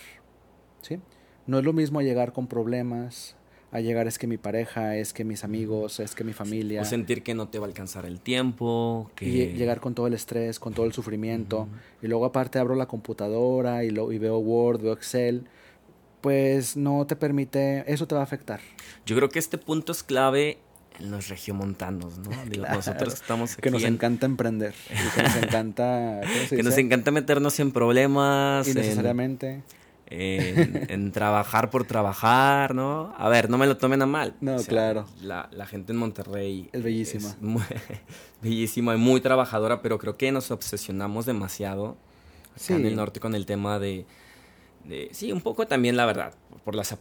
¿sí? 0.82 1.00
No 1.48 1.60
es 1.60 1.66
lo 1.66 1.74
mismo 1.74 2.02
llegar 2.02 2.32
con 2.34 2.48
problemas, 2.48 3.36
a 3.72 3.80
llegar 3.80 4.08
es 4.08 4.18
que 4.20 4.28
mi 4.28 4.38
pareja, 4.38 4.96
es 4.98 5.14
que 5.14 5.24
mis 5.24 5.44
amigos, 5.44 6.00
es 6.00 6.14
que 6.16 6.24
mi 6.24 6.32
familia. 6.34 6.82
O 6.82 6.86
sentir 6.86 7.24
que 7.24 7.34
no 7.34 7.48
te 7.50 7.58
va 7.60 7.66
a 7.66 7.70
alcanzar 7.70 8.06
el 8.06 8.20
tiempo, 8.22 9.10
que... 9.16 9.26
Y 9.28 9.32
lle- 9.34 9.54
llegar 9.56 9.80
con 9.80 9.96
todo 9.96 10.06
el 10.08 10.14
estrés, 10.14 10.60
con 10.60 10.74
todo 10.74 10.86
el 10.86 10.94
sufrimiento. 10.94 11.68
Y 12.02 12.08
luego 12.08 12.26
aparte 12.26 12.60
abro 12.60 12.76
la 12.76 12.86
computadora 12.86 13.84
y, 13.84 13.90
lo, 13.90 14.12
y 14.12 14.20
veo 14.20 14.38
Word, 14.38 14.82
veo 14.82 14.94
Excel. 14.94 15.46
Pues 16.22 16.78
no 16.78 17.06
te 17.06 17.16
permite, 17.16 17.84
eso 17.92 18.08
te 18.08 18.16
va 18.16 18.22
a 18.22 18.24
afectar. 18.24 18.62
Yo 19.06 19.16
creo 19.16 19.28
que 19.30 19.40
este 19.40 19.58
punto 19.58 19.92
es 19.92 20.04
clave 20.04 20.60
en 21.00 21.12
los 21.12 21.28
regiomontanos, 21.28 22.20
¿no? 22.20 22.30
Digo, 22.46 22.64
Claro, 22.64 22.76
nosotros 22.76 23.16
que 23.16 23.20
estamos 23.22 23.54
aquí 23.54 23.62
Que 23.64 23.72
nos 23.72 23.84
en- 23.84 23.96
encanta 23.96 24.26
emprender. 24.28 24.74
Y 24.90 25.16
que 25.18 25.24
nos 25.24 25.36
encanta... 25.36 26.22
¿cómo 26.22 26.48
se 26.48 26.56
que 26.56 26.64
nos 26.64 26.78
encanta 26.78 27.12
meternos 27.12 27.60
en 27.60 27.72
problemas, 27.72 28.68
en, 28.68 28.78
Innecesariamente. 28.78 29.50
en- 29.50 29.83
en 30.08 31.12
trabajar 31.12 31.70
por 31.70 31.86
trabajar, 31.86 32.76
¿no? 32.76 33.14
A 33.18 33.30
ver, 33.30 33.50
no 33.50 33.58
me 33.58 33.66
lo 33.68 33.78
tomen 33.78 34.02
a 34.02 34.06
mal. 34.06 34.36
No, 34.42 34.58
claro. 34.58 35.06
La, 35.22 35.50
la 35.52 35.66
gente 35.66 35.92
en 35.94 35.98
Monterrey 35.98 36.70
Es 36.72 36.84
bellísima. 36.84 37.30
es 37.30 37.42
muy- 37.42 37.64
bellísima 38.42 38.96
y 38.96 38.98
muy 38.98 39.22
trabajadora, 39.22 39.82
pero 39.82 39.98
creo 39.98 40.18
que 40.18 40.32
nos 40.32 40.52
obsesionamos 40.52 41.26
demasiado 41.26 41.90
acá 41.92 41.98
Sí. 42.56 42.74
en 42.74 42.86
el 42.86 42.96
norte 42.96 43.20
con 43.20 43.34
el 43.34 43.46
tema 43.48 43.80
de, 43.80 44.06
de- 44.84 45.10
sí, 45.12 45.32
un 45.32 45.42
poco 45.42 45.66
también 45.66 45.98
la 45.98 46.06
verdad, 46.06 46.34
por 46.64 46.76
las 46.76 46.96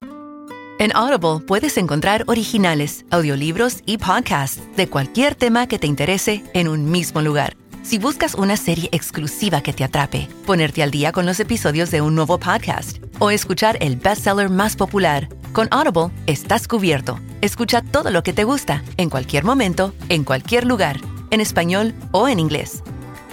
En 0.78 0.96
Audible 0.96 1.44
puedes 1.46 1.76
encontrar 1.76 2.24
originales, 2.26 3.04
audiolibros 3.10 3.82
y 3.84 3.98
podcasts 3.98 4.62
de 4.76 4.88
cualquier 4.88 5.34
tema 5.34 5.66
que 5.66 5.78
te 5.78 5.86
interese 5.86 6.42
en 6.54 6.68
un 6.68 6.90
mismo 6.90 7.20
lugar. 7.20 7.54
Si 7.82 7.98
buscas 7.98 8.34
una 8.34 8.56
serie 8.56 8.88
exclusiva 8.92 9.60
que 9.60 9.72
te 9.72 9.82
atrape, 9.82 10.28
ponerte 10.46 10.84
al 10.84 10.92
día 10.92 11.10
con 11.10 11.26
los 11.26 11.40
episodios 11.40 11.90
de 11.90 12.00
un 12.00 12.14
nuevo 12.14 12.38
podcast 12.38 12.98
o 13.18 13.30
escuchar 13.30 13.76
el 13.80 13.96
bestseller 13.96 14.50
más 14.50 14.76
popular, 14.76 15.28
con 15.52 15.66
Audible 15.72 16.10
estás 16.26 16.68
cubierto. 16.68 17.18
Escucha 17.40 17.82
todo 17.82 18.10
lo 18.10 18.22
que 18.22 18.32
te 18.32 18.44
gusta, 18.44 18.84
en 18.96 19.10
cualquier 19.10 19.44
momento, 19.44 19.92
en 20.08 20.22
cualquier 20.22 20.64
lugar, 20.64 21.00
en 21.30 21.40
español 21.40 21.92
o 22.12 22.28
en 22.28 22.38
inglés. 22.38 22.84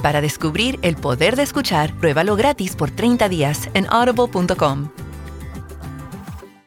Para 0.01 0.19
descubrir 0.19 0.79
el 0.81 0.95
poder 0.95 1.35
de 1.35 1.43
escuchar, 1.43 1.95
pruébalo 1.99 2.35
gratis 2.35 2.75
por 2.75 2.89
30 2.89 3.29
días 3.29 3.69
en 3.75 3.85
audible.com. 3.87 4.89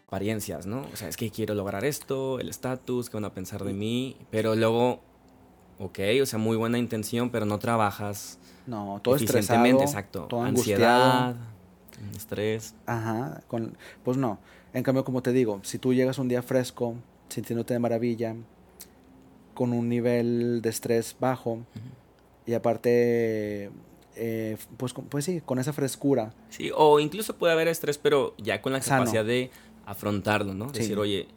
apariencias, 0.06 0.66
¿no? 0.66 0.82
O 0.92 0.96
sea, 0.96 1.08
es 1.08 1.16
que 1.16 1.30
quiero 1.30 1.54
lograr 1.54 1.86
esto, 1.86 2.38
el 2.38 2.50
estatus, 2.50 3.08
que 3.08 3.16
van 3.16 3.24
a 3.24 3.32
pensar 3.32 3.64
de 3.64 3.72
mí, 3.72 4.18
pero 4.30 4.54
luego, 4.54 5.00
ok, 5.84 5.98
o 6.22 6.26
sea, 6.26 6.38
muy 6.38 6.56
buena 6.56 6.78
intención, 6.78 7.30
pero 7.30 7.44
no 7.46 7.58
trabajas 7.58 8.38
No, 8.66 9.00
todo 9.02 9.16
estresado. 9.16 9.64
exacto. 9.80 10.22
Todo 10.28 10.42
Ansiedad, 10.42 11.28
angustiado. 11.30 12.16
estrés. 12.16 12.74
Ajá, 12.86 13.42
con, 13.48 13.76
pues 14.04 14.16
no. 14.16 14.38
En 14.72 14.82
cambio, 14.82 15.04
como 15.04 15.22
te 15.22 15.32
digo, 15.32 15.60
si 15.62 15.78
tú 15.78 15.92
llegas 15.92 16.18
un 16.18 16.28
día 16.28 16.42
fresco, 16.42 16.94
sintiéndote 17.28 17.74
de 17.74 17.80
maravilla, 17.80 18.34
con 19.54 19.72
un 19.72 19.88
nivel 19.88 20.60
de 20.62 20.70
estrés 20.70 21.14
bajo, 21.20 21.58
y 22.46 22.54
aparte, 22.54 23.70
eh, 24.16 24.56
pues, 24.78 24.92
con- 24.94 25.04
pues 25.06 25.24
sí, 25.24 25.40
con 25.44 25.58
esa 25.58 25.72
frescura, 25.72 26.32
Sí, 26.48 26.70
o 26.74 27.00
incluso 27.00 27.36
puede 27.36 27.52
haber 27.52 27.68
estrés, 27.68 27.98
pero 27.98 28.34
ya 28.38 28.62
con 28.62 28.72
la 28.72 28.80
Sano. 28.82 29.00
capacidad 29.04 29.24
de 29.24 29.50
afrontarlo, 29.86 30.54
¿no? 30.54 30.68
Sí. 30.72 30.80
Decir, 30.80 30.98
oye, 30.98 31.28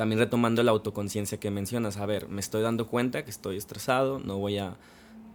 también 0.00 0.18
retomando 0.18 0.62
la 0.62 0.70
autoconciencia 0.70 1.38
que 1.38 1.50
mencionas, 1.50 1.98
a 1.98 2.06
ver, 2.06 2.26
me 2.30 2.40
estoy 2.40 2.62
dando 2.62 2.86
cuenta 2.86 3.22
que 3.22 3.30
estoy 3.30 3.58
estresado, 3.58 4.18
no 4.18 4.38
voy 4.38 4.56
a 4.56 4.78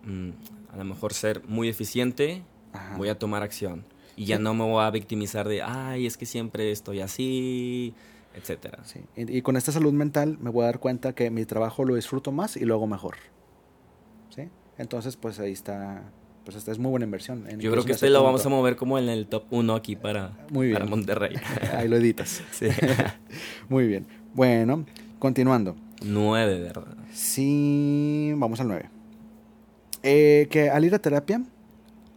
mm, 0.06 0.30
a 0.74 0.78
lo 0.78 0.84
mejor 0.86 1.14
ser 1.14 1.44
muy 1.48 1.70
eficiente, 1.70 2.42
Ajá. 2.74 2.98
voy 2.98 3.10
a 3.10 3.20
tomar 3.20 3.44
acción. 3.44 3.86
Y 4.16 4.26
ya 4.26 4.38
Sí. 4.38 4.42
no 4.44 4.56
me 4.56 4.64
voy 4.64 4.84
a 4.84 4.90
victimizar 4.90 5.48
de, 5.48 5.62
ay, 5.62 6.08
es 6.08 6.18
que 6.18 6.26
siempre 6.26 6.72
estoy 6.72 7.02
así, 7.02 7.94
etcétera. 8.36 8.80
Sí, 8.86 9.02
Y, 9.16 9.38
y 9.38 9.42
con 9.44 9.56
esta 9.56 9.72
salud 9.72 9.94
mental 9.94 10.40
me 10.42 10.50
voy 10.50 10.64
a 10.64 10.66
dar 10.66 10.80
cuenta 10.80 11.14
que 11.14 11.30
mi 11.30 11.46
trabajo 11.46 11.86
lo 11.86 11.94
disfruto 11.94 12.32
más 12.32 12.58
y 12.58 12.66
lo 12.66 12.74
hago 12.74 12.88
mejor. 12.88 13.18
¿Sí? 14.36 14.50
Entonces, 14.80 15.16
pues 15.16 15.40
ahí 15.40 15.52
está, 15.52 16.04
pues 16.44 16.58
esta 16.58 16.72
es 16.72 16.80
muy 16.80 16.90
buena 16.90 17.06
inversión. 17.06 17.46
en- 17.48 17.60
Yo 17.60 17.70
creo 17.72 17.84
que 17.86 17.92
ese 17.92 18.08
este 18.08 18.10
lo 18.10 18.24
vamos 18.24 18.44
a 18.44 18.50
mover 18.50 18.76
como 18.78 18.98
en 18.98 19.10
el 19.10 19.28
top 19.28 19.44
1 19.52 19.76
aquí 19.76 19.96
para, 19.96 20.32
Muy 20.52 20.74
para 20.74 20.86
bien. 20.86 20.90
Monterrey. 20.90 21.36
Ahí 21.78 21.88
lo 21.88 21.98
editas. 21.98 22.42
Muy 23.70 23.86
bien. 23.88 24.08
Bueno, 24.36 24.86
continuando. 25.18 25.76
9, 26.04 26.60
¿verdad? 26.60 26.84
Sí, 27.14 28.34
vamos 28.36 28.60
al 28.60 28.68
9. 28.68 28.90
que 30.04 30.70
al 30.72 30.84
ir 30.86 30.94
a 30.94 31.00
terapia 31.00 31.42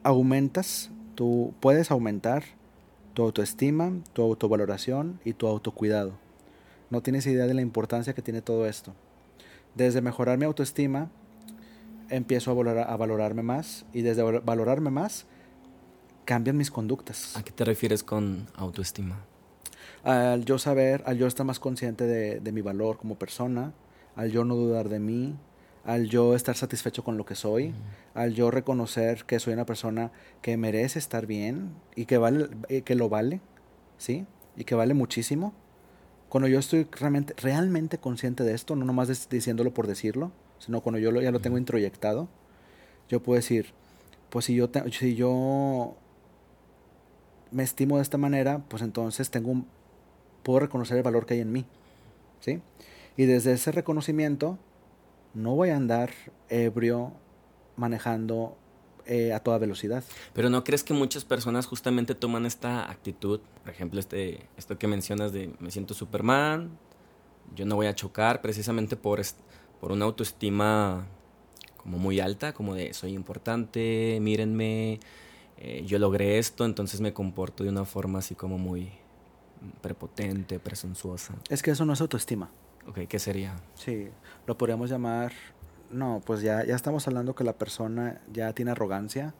aumentas, 0.02 0.90
tú 1.14 1.54
puedes 1.60 1.90
aumentar 1.92 2.42
tu 3.14 3.22
autoestima, 3.22 3.92
tu 4.12 4.22
autovaloración 4.22 5.20
y 5.24 5.32
tu 5.32 5.46
autocuidado. 5.46 6.12
No 6.90 7.02
tienes 7.02 7.24
idea 7.26 7.46
de 7.46 7.54
la 7.54 7.62
importancia 7.62 8.14
que 8.14 8.22
tiene 8.22 8.42
todo 8.42 8.66
esto. 8.66 8.94
Desde 9.76 10.00
mejorar 10.00 10.38
mi 10.38 10.44
autoestima, 10.44 11.10
empiezo 12.10 12.50
a, 12.50 12.54
valorar, 12.54 12.90
a 12.90 12.96
valorarme 12.96 13.42
más 13.42 13.84
y 13.92 14.02
desde 14.02 14.22
val- 14.22 14.40
valorarme 14.44 14.90
más, 14.90 15.26
cambian 16.24 16.56
mis 16.56 16.70
conductas. 16.70 17.36
¿A 17.36 17.44
qué 17.44 17.52
te 17.52 17.64
refieres 17.64 18.02
con 18.02 18.46
autoestima? 18.56 19.18
Al 20.04 20.44
yo 20.44 20.58
saber, 20.58 21.02
al 21.06 21.18
yo 21.18 21.26
estar 21.26 21.44
más 21.44 21.58
consciente 21.60 22.06
de, 22.06 22.40
de 22.40 22.52
mi 22.52 22.60
valor 22.60 22.98
como 22.98 23.18
persona, 23.18 23.72
al 24.16 24.30
yo 24.30 24.44
no 24.44 24.54
dudar 24.54 24.88
de 24.88 25.00
mí, 25.00 25.36
al 25.84 26.08
yo 26.08 26.34
estar 26.34 26.56
satisfecho 26.56 27.02
con 27.04 27.16
lo 27.16 27.24
que 27.24 27.34
soy, 27.34 27.74
al 28.14 28.34
yo 28.34 28.50
reconocer 28.50 29.24
que 29.24 29.38
soy 29.40 29.54
una 29.54 29.66
persona 29.66 30.10
que 30.42 30.56
merece 30.56 30.98
estar 30.98 31.26
bien 31.26 31.70
y 31.96 32.06
que 32.06 32.18
vale, 32.18 32.48
eh, 32.68 32.82
que 32.82 32.94
lo 32.94 33.08
vale, 33.08 33.40
¿sí? 33.96 34.26
Y 34.56 34.64
que 34.64 34.74
vale 34.74 34.94
muchísimo. 34.94 35.52
Cuando 36.28 36.46
yo 36.48 36.58
estoy 36.58 36.86
realmente, 36.92 37.34
realmente 37.38 37.98
consciente 37.98 38.44
de 38.44 38.54
esto, 38.54 38.76
no 38.76 38.84
nomás 38.84 39.28
diciéndolo 39.30 39.72
por 39.72 39.86
decirlo, 39.86 40.30
sino 40.58 40.80
cuando 40.82 40.98
yo 40.98 41.10
lo, 41.10 41.22
ya 41.22 41.30
lo 41.30 41.40
tengo 41.40 41.56
introyectado, 41.58 42.28
yo 43.08 43.22
puedo 43.22 43.36
decir, 43.36 43.72
pues 44.30 44.44
si 44.44 44.54
yo, 44.54 44.68
te- 44.68 44.90
si 44.92 45.14
yo 45.14 45.96
me 47.50 47.62
estimo 47.62 47.96
de 47.96 48.02
esta 48.02 48.18
manera, 48.18 48.62
pues 48.68 48.82
entonces 48.82 49.30
tengo 49.30 49.50
un, 49.52 49.66
puedo 50.42 50.60
reconocer 50.60 50.96
el 50.96 51.02
valor 51.02 51.26
que 51.26 51.34
hay 51.34 51.40
en 51.40 51.52
mí, 51.52 51.64
¿sí? 52.40 52.60
Y 53.16 53.26
desde 53.26 53.52
ese 53.52 53.72
reconocimiento 53.72 54.58
no 55.34 55.54
voy 55.54 55.70
a 55.70 55.76
andar 55.76 56.10
ebrio 56.48 57.12
manejando 57.76 58.56
eh, 59.06 59.32
a 59.32 59.40
toda 59.40 59.58
velocidad. 59.58 60.04
Pero 60.34 60.50
¿no 60.50 60.64
crees 60.64 60.84
que 60.84 60.94
muchas 60.94 61.24
personas 61.24 61.66
justamente 61.66 62.14
toman 62.14 62.44
esta 62.46 62.90
actitud? 62.90 63.40
Por 63.62 63.72
ejemplo, 63.72 64.00
este, 64.00 64.46
esto 64.56 64.78
que 64.78 64.86
mencionas 64.86 65.32
de 65.32 65.50
me 65.60 65.70
siento 65.70 65.94
Superman, 65.94 66.78
yo 67.54 67.64
no 67.64 67.76
voy 67.76 67.86
a 67.86 67.94
chocar 67.94 68.42
precisamente 68.42 68.96
por, 68.96 69.20
por 69.80 69.92
una 69.92 70.04
autoestima 70.04 71.06
como 71.76 71.98
muy 71.98 72.20
alta, 72.20 72.52
como 72.52 72.74
de 72.74 72.92
soy 72.92 73.14
importante, 73.14 74.18
mírenme, 74.20 75.00
eh, 75.56 75.84
yo 75.86 75.98
logré 75.98 76.38
esto, 76.38 76.64
entonces 76.64 77.00
me 77.00 77.12
comporto 77.14 77.64
de 77.64 77.70
una 77.70 77.84
forma 77.84 78.18
así 78.18 78.34
como 78.34 78.58
muy 78.58 78.90
prepotente, 79.80 80.58
presuntuosa. 80.58 81.34
Es 81.48 81.62
que 81.62 81.70
eso 81.72 81.84
no 81.84 81.92
es 81.92 82.00
autoestima. 82.00 82.50
Ok, 82.86 83.00
¿qué 83.08 83.18
sería? 83.18 83.56
Sí, 83.74 84.08
lo 84.46 84.56
podríamos 84.56 84.88
llamar, 84.90 85.32
no, 85.90 86.22
pues 86.24 86.40
ya, 86.42 86.64
ya 86.64 86.74
estamos 86.74 87.06
hablando 87.06 87.34
que 87.34 87.44
la 87.44 87.52
persona 87.52 88.20
ya 88.32 88.52
tiene 88.54 88.70
arrogancia, 88.70 89.34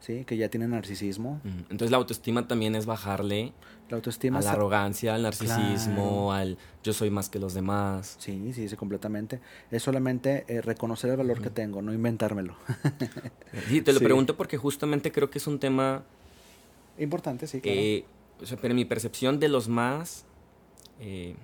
¿sí? 0.00 0.24
Que 0.24 0.36
ya 0.36 0.48
tiene 0.48 0.66
narcisismo. 0.66 1.40
Entonces 1.44 1.90
la 1.90 1.98
autoestima 1.98 2.48
también 2.48 2.74
es 2.74 2.86
bajarle 2.86 3.52
La 3.90 3.96
autoestima 3.96 4.38
a 4.38 4.42
la 4.42 4.52
arrogancia, 4.52 5.14
al 5.14 5.22
narcisismo, 5.22 6.28
Claro. 6.28 6.32
al 6.32 6.58
yo 6.82 6.92
soy 6.92 7.10
más 7.10 7.28
que 7.28 7.38
los 7.38 7.54
demás. 7.54 8.16
Sí, 8.18 8.52
sí, 8.54 8.68
sí, 8.68 8.76
completamente. 8.76 9.40
Es 9.70 9.82
solamente 9.82 10.44
eh, 10.48 10.60
reconocer 10.60 11.10
el 11.10 11.16
valor 11.18 11.40
que 11.42 11.50
tengo, 11.50 11.82
no 11.82 11.92
inventármelo. 11.92 12.54
Sí, 13.68 13.82
te 13.82 13.92
lo 13.92 13.98
Sí. 14.00 14.04
pregunto 14.04 14.36
porque 14.36 14.56
justamente 14.56 15.12
creo 15.12 15.28
que 15.30 15.38
es 15.38 15.46
un 15.46 15.58
tema 15.60 16.02
Importante, 16.98 17.46
sí, 17.46 17.60
claro. 17.60 17.78
Eh, 17.80 18.04
o 18.42 18.46
sea, 18.46 18.56
pero 18.60 18.72
en 18.72 18.76
mi 18.76 18.84
percepción 18.84 19.38
de 19.40 19.48
los 19.48 19.68
más 19.68 20.24
eh, 21.00 21.34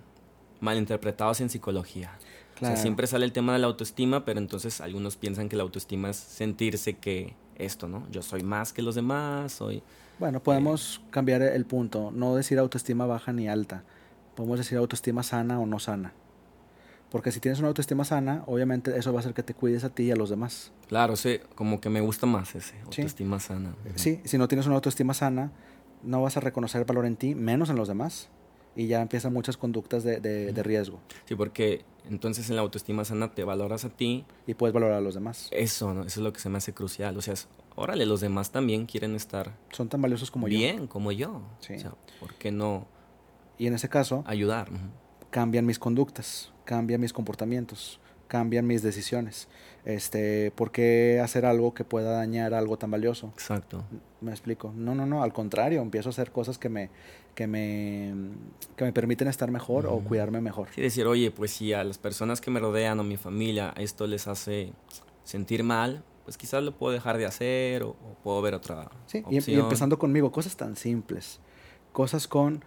malinterpretados 0.60 1.40
en 1.40 1.48
psicología. 1.50 2.12
O 2.54 2.58
Claro. 2.58 2.74
sea, 2.74 2.82
siempre 2.82 3.06
sale 3.06 3.26
el 3.26 3.32
tema 3.32 3.52
de 3.52 3.58
la 3.58 3.66
autoestima, 3.66 4.24
pero 4.24 4.38
entonces 4.40 4.80
algunos 4.80 5.16
piensan 5.16 5.48
que 5.50 5.56
la 5.56 5.62
autoestima 5.62 6.08
es 6.08 6.16
sentirse 6.16 6.94
que 6.94 7.34
esto, 7.56 7.86
¿no? 7.86 8.06
Yo 8.10 8.22
soy 8.22 8.42
más 8.42 8.72
que 8.72 8.80
los 8.82 8.94
demás, 8.94 9.52
soy... 9.52 9.82
Bueno, 10.18 10.42
podemos 10.42 11.02
cambiar 11.10 11.42
el 11.42 11.66
punto, 11.66 12.10
no 12.14 12.34
decir 12.34 12.58
autoestima 12.58 13.04
baja 13.04 13.34
ni 13.34 13.46
alta. 13.48 13.82
Podemos 14.34 14.58
decir 14.58 14.78
autoestima 14.78 15.22
sana 15.22 15.60
o 15.60 15.66
no 15.66 15.78
sana. 15.78 16.14
Porque 17.10 17.30
si 17.30 17.40
tienes 17.40 17.58
una 17.58 17.68
autoestima 17.68 18.04
sana, 18.04 18.42
obviamente 18.46 18.96
eso 18.98 19.12
va 19.12 19.18
a 19.18 19.20
hacer 19.20 19.34
que 19.34 19.42
te 19.42 19.52
cuides 19.52 19.84
a 19.84 19.90
ti 19.90 20.04
y 20.04 20.10
a 20.10 20.16
los 20.16 20.30
demás. 20.30 20.72
Claro, 20.88 21.16
sé, 21.16 21.42
como 21.54 21.80
que 21.80 21.90
me 21.90 22.00
gusta 22.00 22.26
más 22.26 22.54
ese, 22.54 22.78
autoestima 22.80 23.38
sana. 23.38 23.74
Sí, 23.96 24.20
si 24.24 24.38
no 24.38 24.48
tienes 24.48 24.66
una 24.66 24.76
autoestima 24.76 25.12
sana, 25.12 25.52
no 26.02 26.22
vas 26.22 26.36
a 26.36 26.40
reconocer 26.40 26.84
valor 26.84 27.06
en 27.06 27.16
ti, 27.16 27.34
menos 27.34 27.70
en 27.70 27.76
los 27.76 27.88
demás. 27.88 28.28
Y 28.74 28.88
ya 28.88 29.00
empiezan 29.00 29.32
muchas 29.32 29.56
conductas 29.56 30.04
de, 30.04 30.20
de- 30.20 30.52
de 30.52 30.62
riesgo. 30.62 31.00
Sí, 31.24 31.34
porque 31.34 31.84
entonces 32.10 32.50
en 32.50 32.56
la 32.56 32.62
autoestima 32.62 33.04
sana 33.06 33.32
te 33.34 33.42
valoras 33.42 33.84
a 33.86 33.88
ti, 33.88 34.24
Y 34.46 34.52
puedes 34.54 34.74
valorar 34.74 34.98
a 34.98 35.00
los 35.00 35.14
demás. 35.14 35.48
eso, 35.50 35.94
¿no? 35.94 36.02
Eso 36.02 36.20
es 36.20 36.24
lo 36.24 36.32
que 36.32 36.40
se 36.40 36.50
me 36.50 36.58
hace 36.58 36.74
crucial. 36.74 37.16
O 37.16 37.22
sea, 37.22 37.32
es, 37.34 37.48
órale, 37.74 38.04
los 38.04 38.20
demás 38.20 38.50
también 38.52 38.84
quieren 38.84 39.14
estar 39.14 39.52
Son 39.72 39.88
tan 39.88 40.02
valiosos 40.02 40.30
como 40.30 40.46
yo. 40.46 40.58
bien, 40.58 40.86
como 40.88 41.10
yo. 41.10 41.40
Sí. 41.60 41.74
O 41.74 41.78
sea, 41.78 41.94
¿por 42.20 42.34
qué 42.34 42.52
no 42.52 42.86
Y 43.58 43.66
en 43.66 43.72
ese 43.74 43.88
caso, 43.88 44.22
ayudar? 44.26 44.68
Cambian 45.30 45.64
mis 45.64 45.78
conductas, 45.78 46.52
cambian 46.64 47.00
mis 47.00 47.12
comportamientos, 47.14 47.98
cambian 48.28 48.66
mis 48.66 48.82
decisiones. 48.82 49.48
Este, 49.86 50.50
¿por 50.50 50.72
qué 50.72 51.20
hacer 51.22 51.46
algo 51.46 51.72
que 51.72 51.84
pueda 51.84 52.10
dañar 52.10 52.52
algo 52.54 52.76
tan 52.76 52.90
valioso? 52.90 53.28
Exacto. 53.28 53.84
Me 54.20 54.32
explico. 54.32 54.72
No, 54.76 54.94
no, 54.96 55.06
no, 55.06 55.22
al 55.22 55.32
contrario, 55.32 55.80
empiezo 55.80 56.08
a 56.08 56.10
hacer 56.10 56.32
cosas 56.32 56.58
que 56.58 56.68
me 56.68 56.90
que 57.36 57.46
me 57.46 58.12
que 58.76 58.84
me 58.84 58.92
permiten 58.92 59.28
estar 59.28 59.50
mejor 59.50 59.86
o 59.86 60.00
cuidarme 60.00 60.40
mejor. 60.40 60.68
Sí, 60.74 60.82
decir, 60.82 61.06
oye, 61.06 61.30
pues 61.30 61.52
si 61.52 61.72
a 61.72 61.84
las 61.84 61.98
personas 61.98 62.40
que 62.40 62.50
me 62.50 62.58
rodean 62.60 62.98
o 62.98 63.04
mi 63.04 63.16
familia 63.16 63.72
esto 63.76 64.06
les 64.08 64.26
hace 64.26 64.72
sentir 65.22 65.62
mal, 65.62 66.02
pues 66.24 66.36
quizás 66.36 66.64
lo 66.64 66.76
puedo 66.76 66.92
dejar 66.92 67.16
de 67.16 67.26
hacer 67.26 67.84
o, 67.84 67.90
o 67.90 68.16
puedo 68.24 68.42
ver 68.42 68.54
otra 68.54 68.90
Sí, 69.06 69.18
y, 69.30 69.34
y 69.34 69.38
opción. 69.38 69.60
empezando 69.60 69.98
conmigo, 70.00 70.32
cosas 70.32 70.56
tan 70.56 70.74
simples. 70.76 71.38
Cosas 71.92 72.26
con 72.26 72.64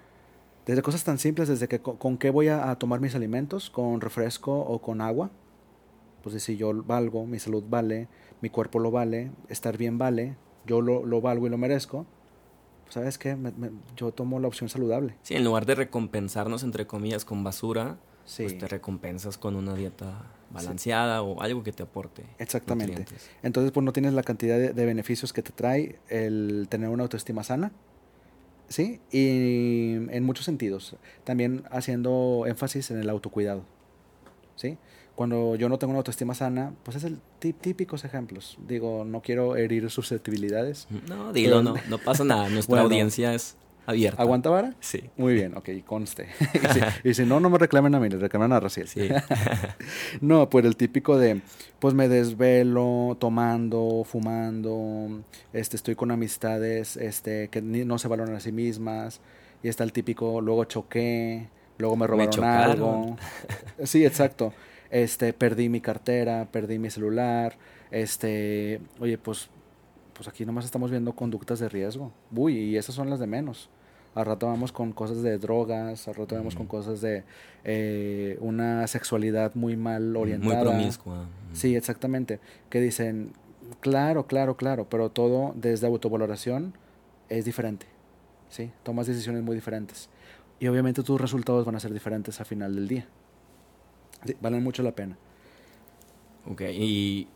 desde 0.65 0.81
cosas 0.83 1.03
tan 1.03 1.17
simples 1.19 1.49
desde 1.49 1.67
que 1.67 1.79
co- 1.81 1.97
con, 1.97 2.17
qué 2.17 2.29
voy 2.29 2.47
a, 2.47 2.69
a 2.69 2.77
tomar 2.79 3.01
mis 3.01 3.13
alimentos, 3.15 3.69
con 3.69 3.99
refresco 3.99 4.57
o 4.57 4.79
con 4.81 5.01
agua. 5.01 5.31
Pues 6.23 6.41
si 6.43 6.57
yo 6.57 6.73
valgo, 6.83 7.25
mi 7.25 7.39
salud 7.39 7.63
vale, 7.69 8.07
mi 8.41 8.49
cuerpo 8.49 8.79
lo 8.79 8.91
vale, 8.91 9.31
estar 9.47 9.77
bien 9.77 9.97
vale, 9.97 10.35
yo 10.65 10.81
lo, 10.81 11.05
lo 11.05 11.21
valgo 11.21 11.47
y 11.47 11.49
lo 11.49 11.57
merezco. 11.57 12.05
Pues, 12.83 12.93
¿Sabes 12.95 13.17
qué? 13.17 13.35
Me- 13.35 13.51
me- 13.51 13.71
yo 13.95 14.11
tomo 14.11 14.39
la 14.39 14.47
opción 14.47 14.69
saludable. 14.69 15.15
Sí, 15.21 15.35
en 15.35 15.43
lugar 15.43 15.65
de 15.65 15.75
recompensarnos, 15.75 16.63
entre 16.63 16.87
comillas, 16.87 17.25
con 17.25 17.43
basura, 17.43 17.97
Sí, 18.25 18.43
pues 18.43 18.57
te 18.59 18.67
recompensas 18.67 19.37
con 19.39 19.55
una 19.55 19.73
dieta 19.73 20.27
balanceada 20.51 21.23
o 21.23 21.41
algo 21.41 21.63
que 21.63 21.71
te 21.71 21.81
aporte. 21.83 22.23
exactamente. 22.37 22.91
nutrientes. 22.99 23.29
Entonces, 23.41 23.71
pues 23.71 23.83
no 23.83 23.91
tienes 23.93 24.13
la 24.13 24.21
cantidad 24.23 24.57
de, 24.57 24.73
de 24.73 24.85
beneficios 24.85 25.33
que 25.33 25.41
te 25.41 25.51
trae 25.51 25.97
el 26.09 26.67
tener 26.69 26.89
una 26.89 27.03
autoestima 27.03 27.43
sana. 27.43 27.71
¿Sí? 28.67 28.99
Y 29.11 29.93
en 30.15 30.23
muchos 30.23 30.45
sentidos. 30.45 30.95
También 31.23 31.63
haciendo 31.71 32.43
énfasis 32.45 32.91
en 32.91 32.99
el 32.99 33.09
autocuidado. 33.09 33.63
¿Sí? 34.55 34.77
Cuando 35.19 35.57
yo 35.57 35.67
no 35.67 35.77
tengo 35.77 35.91
una 35.91 35.97
autoestima 35.97 36.33
sana, 36.33 36.71
pues 36.83 36.95
es 36.95 37.03
el 37.03 37.17
tí- 37.41 37.51
típicos 37.51 38.05
ejemplos. 38.05 38.57
Digo, 38.65 39.03
no 39.03 39.19
quiero 39.21 39.57
herir 39.57 39.89
susceptibilidades. 39.89 40.87
No, 41.09 41.33
dilo, 41.33 41.61
no, 41.61 41.73
no 41.89 41.97
pasa 41.97 42.23
nada. 42.23 42.47
Nuestra 42.49 42.75
Bueno. 42.75 42.85
audiencia 42.85 43.33
es 43.33 43.57
abierta. 43.85 44.21
¿Aguanta 44.21 44.49
vara? 44.49 44.75
Sí. 44.79 45.09
Muy 45.17 45.33
bien, 45.33 45.57
ok, 45.57 45.67
conste. 45.85 46.27
y, 46.53 46.67
si, 46.73 47.09
y 47.09 47.13
si 47.15 47.25
no, 47.25 47.41
no 47.41 47.49
me 47.49 47.57
reclamen 47.57 47.93
a 47.95 47.99
mí, 47.99 48.07
le 48.07 48.17
reclaman 48.17 48.53
a 48.53 48.61
Raciel. 48.61 48.87
Sí. 48.87 49.09
No, 50.21 50.49
pues 50.49 50.63
el 50.63 50.77
típico 50.77 51.17
de, 51.17 51.41
pues 51.79 51.93
me 51.93 52.07
desvelo 52.07 53.17
tomando, 53.19 54.05
fumando, 54.05 55.21
este, 55.51 55.75
estoy 55.75 55.95
con 55.95 56.11
amistades, 56.11 56.95
este, 56.95 57.49
que 57.49 57.61
ni- 57.61 57.83
no 57.83 57.99
se 57.99 58.07
valoran 58.07 58.35
a 58.35 58.39
sí 58.39 58.53
mismas, 58.53 59.19
y 59.63 59.67
está 59.67 59.83
el 59.83 59.91
típico, 59.91 60.39
luego 60.39 60.63
choqué, 60.63 61.49
luego 61.77 61.97
me 61.97 62.07
robaron 62.07 62.31
chocaron. 62.31 62.71
algo. 62.71 63.17
Sí, 63.83 64.05
exacto. 64.05 64.53
Este, 64.91 65.33
perdí 65.33 65.69
mi 65.69 65.81
cartera, 65.81 66.47
perdí 66.51 66.79
mi 66.79 66.89
celular, 66.89 67.57
este, 67.91 68.81
oye, 68.99 69.17
pues, 69.17 69.49
pues 70.13 70.27
aquí 70.27 70.45
nomás 70.45 70.65
estamos 70.65 70.89
viendo 70.91 71.13
conductas 71.13 71.59
de 71.59 71.69
riesgo. 71.69 72.11
Uy, 72.35 72.57
y 72.57 72.77
esas 72.77 72.95
son 72.95 73.09
las 73.09 73.19
de 73.19 73.27
menos. 73.27 73.69
Al 74.15 74.25
rato 74.25 74.47
vamos 74.47 74.71
con 74.71 74.91
cosas 74.91 75.21
de 75.21 75.37
drogas, 75.37 76.07
al 76.07 76.15
rato 76.15 76.35
vamos 76.35 76.55
con 76.55 76.65
Ujú. 76.65 76.77
cosas 76.77 76.99
de 77.01 77.23
eh, 77.63 78.37
una 78.41 78.85
sexualidad 78.87 79.53
muy 79.53 79.77
mal 79.77 80.03
Muy 80.09 80.21
orientada. 80.21 80.61
promiscua. 80.61 81.27
Sí, 81.53 81.75
exactamente. 81.75 82.39
Que 82.71 82.81
dicen, 82.81 83.33
claro, 83.79 84.25
claro, 84.25 84.57
claro, 84.57 84.89
pero 84.89 85.09
todo 85.11 85.53
desde 85.55 85.85
autovaloración 85.87 86.73
es 87.29 87.45
diferente. 87.45 87.85
¿Sí? 88.49 88.71
Tomas 88.81 89.05
decisiones 89.05 89.43
muy 89.43 89.53
diferentes. 89.55 90.09
Y 90.59 90.67
obviamente 90.67 91.03
tus 91.03 91.21
resultados 91.21 91.63
van 91.65 91.75
a 91.75 91.79
ser 91.79 91.93
diferentes 91.93 92.39
al 92.39 92.47
final 92.47 92.73
del 92.75 92.87
día. 92.87 93.05
Sí, 94.25 94.35
valen 94.41 94.63
mucho 94.63 94.83
la 94.83 94.91
pena. 94.91 95.17
Ok, 96.45 96.61
y 96.71 97.27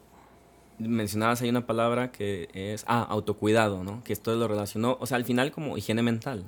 mencionabas 0.79 1.41
ahí 1.41 1.49
una 1.49 1.65
palabra 1.65 2.11
que 2.11 2.49
es, 2.53 2.84
ah, 2.88 3.03
autocuidado, 3.03 3.84
¿no? 3.84 4.03
Que 4.03 4.13
esto 4.13 4.36
lo 4.36 4.47
relacionó, 4.47 4.97
o 4.99 5.05
sea, 5.05 5.17
al 5.17 5.25
final 5.25 5.51
como 5.51 5.77
higiene 5.77 6.01
mental. 6.01 6.43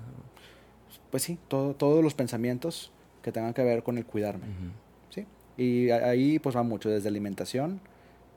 Pues 1.12 1.24
sí, 1.24 1.38
todo, 1.48 1.74
todos 1.74 2.04
los 2.04 2.14
pensamientos 2.14 2.92
que 3.22 3.32
tengan 3.32 3.54
que 3.54 3.64
ver 3.64 3.84
con 3.84 3.98
el 3.98 4.06
cuidarme. 4.06 4.46
¿sí? 5.10 5.26
Y 5.58 5.90
ahí 5.90 6.40
pues 6.40 6.56
va 6.56 6.64
mucho, 6.64 6.90
desde 6.90 7.08
alimentación, 7.10 7.80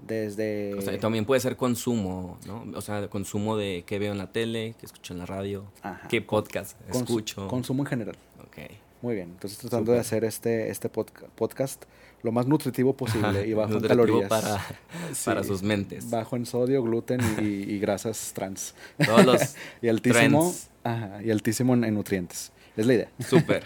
desde... 0.07 0.75
O 0.75 0.83
sea, 0.83 0.99
también 0.99 1.25
puede 1.25 1.41
ser 1.41 1.57
consumo, 1.57 2.39
¿no? 2.47 2.65
O 2.75 2.81
sea, 2.81 3.09
consumo 3.09 3.57
de 3.57 3.85
qué 3.87 3.99
veo 3.99 4.13
en 4.13 4.19
la 4.19 4.31
tele, 4.31 4.75
qué 4.79 4.87
escucho 4.87 5.15
en 5.15 5.21
la 5.21 5.27
radio, 5.27 5.65
Ajá, 5.83 6.07
qué 6.09 6.23
podcast 6.23 6.81
escucho. 6.89 7.49
Consumo 7.49 7.83
en 7.83 7.87
general. 7.87 8.17
Ok. 8.47 8.88
Muy 9.03 9.15
bien, 9.15 9.29
entonces 9.31 9.59
tratando 9.59 9.93
de 9.93 10.01
hacer 10.01 10.25
este, 10.25 10.71
este 10.71 10.91
podca- 10.91 11.29
podcast 11.37 11.85
lo 12.23 12.33
más 12.33 12.47
nutritivo 12.49 12.97
posible 12.97 13.47
y 13.47 13.53
bajo 13.55 13.75
en 13.75 13.81
calorías. 13.81 14.29
Para, 14.29 14.59
Sí, 15.13 15.25
para 15.25 15.45
sus 15.45 15.63
mentes. 15.63 16.11
Bajo 16.11 16.35
en 16.37 16.47
sodio, 16.47 16.83
gluten 16.83 17.21
y, 17.41 17.45
y 17.45 17.79
grasas 17.79 18.33
trans. 18.35 18.75
Todos 19.05 19.25
los 19.25 19.55
Y 19.83 19.89
altísimo, 19.89 20.53
ajá, 20.83 21.23
y 21.23 21.31
altísimo 21.31 21.75
en, 21.75 21.85
en 21.85 21.95
nutrientes. 21.95 22.51
Es 22.77 22.87
la 22.87 22.95
idea. 22.95 23.09
Súper. 23.21 23.65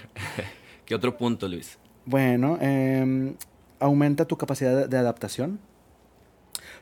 ¿Qué 0.85 0.95
otro 0.95 1.17
punto, 1.17 1.49
Luis? 1.49 1.79
Bueno, 2.05 2.59
em, 2.61 3.35
aumenta 3.79 4.27
tu 4.27 4.37
capacidad 4.37 4.77
de, 4.77 4.89
de 4.89 4.97
adaptación. 4.99 5.59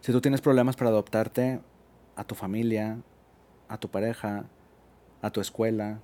Si 0.00 0.10
tú 0.12 0.20
tienes 0.20 0.40
problemas 0.40 0.74
para 0.76 0.90
adaptarte 0.90 1.60
a 2.16 2.24
tu 2.24 2.34
familia, 2.34 2.98
a 3.68 3.78
tu 3.78 3.88
pareja, 3.88 4.44
a 5.22 5.30
tu 5.30 5.40
escuela, 5.40 6.00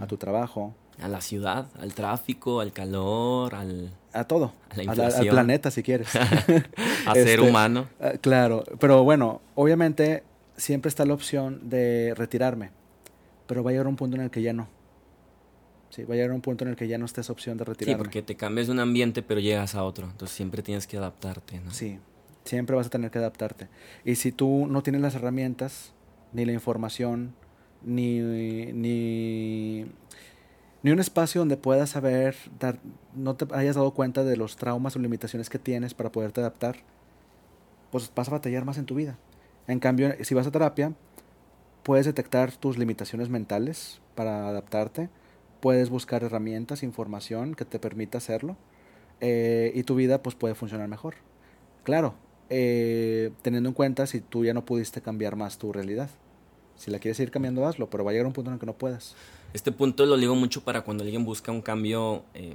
a 0.00 0.06
tu 0.06 0.16
trabajo, 0.16 0.74
A 1.00 1.08
la 1.08 1.20
ciudad, 1.20 1.66
al 1.80 1.94
tráfico, 1.94 2.60
al 2.60 2.72
calor, 2.72 3.54
al 3.54 3.92
a 4.12 4.24
todo, 4.24 4.52
A 4.70 4.76
la 4.76 4.92
al- 4.92 5.14
al, 5.14 5.26
planeta 5.28 5.70
si 5.70 5.82
quieres. 5.82 6.14
a 7.06 7.14
ser 7.14 7.28
Este, 7.28 7.40
humano. 7.40 7.88
Ah, 8.00 8.12
claro, 8.20 8.64
pero 8.78 9.02
bueno, 9.04 9.40
obviamente 9.54 10.22
siempre 10.56 10.90
está 10.90 11.04
la 11.06 11.14
opción 11.14 11.70
de 11.70 12.12
retirarme, 12.14 12.70
pero 13.46 13.64
va 13.64 13.70
a 13.70 13.72
llegar 13.72 13.86
un 13.86 13.96
punto 13.96 14.16
en 14.16 14.22
el 14.22 14.30
que 14.30 14.42
ya 14.42 14.52
no. 14.52 14.68
Sí, 15.90 16.04
va 16.04 16.14
a 16.14 16.16
llegar 16.16 16.32
un 16.32 16.40
punto 16.40 16.64
en 16.64 16.70
el 16.70 16.76
que 16.76 16.88
ya 16.88 16.98
no 16.98 17.04
esté 17.06 17.20
esa 17.22 17.32
opción 17.32 17.56
de 17.58 17.64
Sí, 17.64 17.70
retirarme. 17.70 17.98
porque 18.04 18.22
te 18.22 18.34
cambias 18.36 18.66
de 18.66 18.72
un 18.74 18.80
ambiente 18.80 19.22
pero 19.22 19.40
llegas 19.40 19.74
a 19.74 19.84
otro. 19.84 20.06
Entonces 20.10 20.36
siempre 20.36 20.62
tienes 20.62 20.86
que 20.86 20.96
adaptarte, 20.98 21.60
¿no? 21.60 21.70
Sí, 21.70 21.98
siempre 22.44 22.76
vas 22.76 22.86
a 22.86 22.90
tener 22.90 23.10
que 23.10 23.18
adaptarte. 23.18 23.68
Y 24.04 24.14
si 24.16 24.32
tú 24.32 24.66
no 24.68 24.82
tienes 24.82 25.00
las 25.02 25.14
herramientas, 25.14 25.92
ni 26.32 26.44
la 26.46 26.52
información, 26.52 27.34
ni, 27.82 28.20
ni, 28.72 29.86
ni 30.82 30.90
un 30.90 30.98
espacio 30.98 31.40
donde 31.40 31.56
puedas 31.56 31.90
saber, 31.90 32.36
dar, 32.58 32.78
no 33.14 33.36
te 33.36 33.46
hayas 33.54 33.76
dado 33.76 33.92
cuenta 33.92 34.24
de 34.24 34.36
los 34.36 34.56
traumas 34.56 34.96
o 34.96 34.98
limitaciones 34.98 35.48
que 35.48 35.58
tienes 35.58 35.94
para 35.94 36.10
poderte 36.10 36.40
adaptar, 36.40 36.76
pues 37.90 38.10
vas 38.14 38.28
a 38.28 38.32
batallar 38.32 38.64
más 38.64 38.78
en 38.78 38.86
tu 38.86 38.94
vida. 38.94 39.16
En 39.68 39.78
cambio, 39.78 40.12
si 40.22 40.34
vas 40.34 40.46
a 40.46 40.50
terapia, 40.50 40.92
puedes 41.82 42.06
detectar 42.06 42.52
tus 42.52 42.78
limitaciones 42.78 43.28
mentales 43.28 44.00
para 44.14 44.48
adaptarte, 44.48 45.08
puedes 45.60 45.90
buscar 45.90 46.24
herramientas, 46.24 46.82
información 46.82 47.54
que 47.54 47.64
te 47.64 47.78
permita 47.78 48.18
hacerlo 48.18 48.56
eh, 49.20 49.70
y 49.74 49.84
tu 49.84 49.94
vida 49.94 50.22
pues 50.22 50.34
puede 50.34 50.56
funcionar 50.56 50.88
mejor. 50.88 51.14
Claro, 51.84 52.14
eh, 52.50 53.30
teniendo 53.42 53.68
en 53.68 53.74
cuenta 53.74 54.06
si 54.06 54.20
tú 54.20 54.44
ya 54.44 54.52
no 54.52 54.64
pudiste 54.64 55.00
cambiar 55.00 55.36
más 55.36 55.58
tu 55.58 55.72
realidad. 55.72 56.10
Si 56.76 56.90
la 56.90 56.98
quieres 56.98 57.20
ir 57.20 57.30
cambiando, 57.30 57.66
hazlo, 57.66 57.88
pero 57.88 58.04
va 58.04 58.10
a 58.10 58.14
llegar 58.14 58.26
un 58.26 58.32
punto 58.32 58.50
en 58.50 58.54
el 58.54 58.60
que 58.60 58.66
no 58.66 58.74
puedas. 58.74 59.14
Este 59.52 59.72
punto 59.72 60.06
lo 60.06 60.16
digo 60.16 60.34
mucho 60.34 60.62
para 60.62 60.82
cuando 60.82 61.04
alguien 61.04 61.24
busca 61.24 61.52
un 61.52 61.62
cambio 61.62 62.24
eh, 62.34 62.54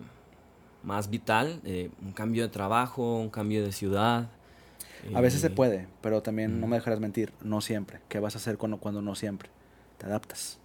más 0.83 1.09
vital, 1.09 1.61
un 2.01 2.11
cambio 2.13 2.43
de 2.43 2.49
trabajo, 2.49 3.19
un 3.19 3.29
cambio 3.29 3.63
de 3.63 3.71
ciudad. 3.71 4.29
A 5.13 5.21
veces 5.21 5.41
se 5.41 5.49
puede, 5.49 5.87
pero 6.01 6.21
también 6.21 6.59
no 6.59 6.67
me 6.67 6.77
dejarás 6.77 6.99
mentir, 6.99 7.31
no 7.41 7.61
siempre. 7.61 7.99
¿Qué 8.09 8.19
vas 8.19 8.35
a 8.35 8.39
hacer 8.39 8.57
cuando, 8.57 8.77
cuando 8.77 9.01
no 9.01 9.15
siempre? 9.15 9.49
Te 9.97 10.05
adaptas. 10.05 10.59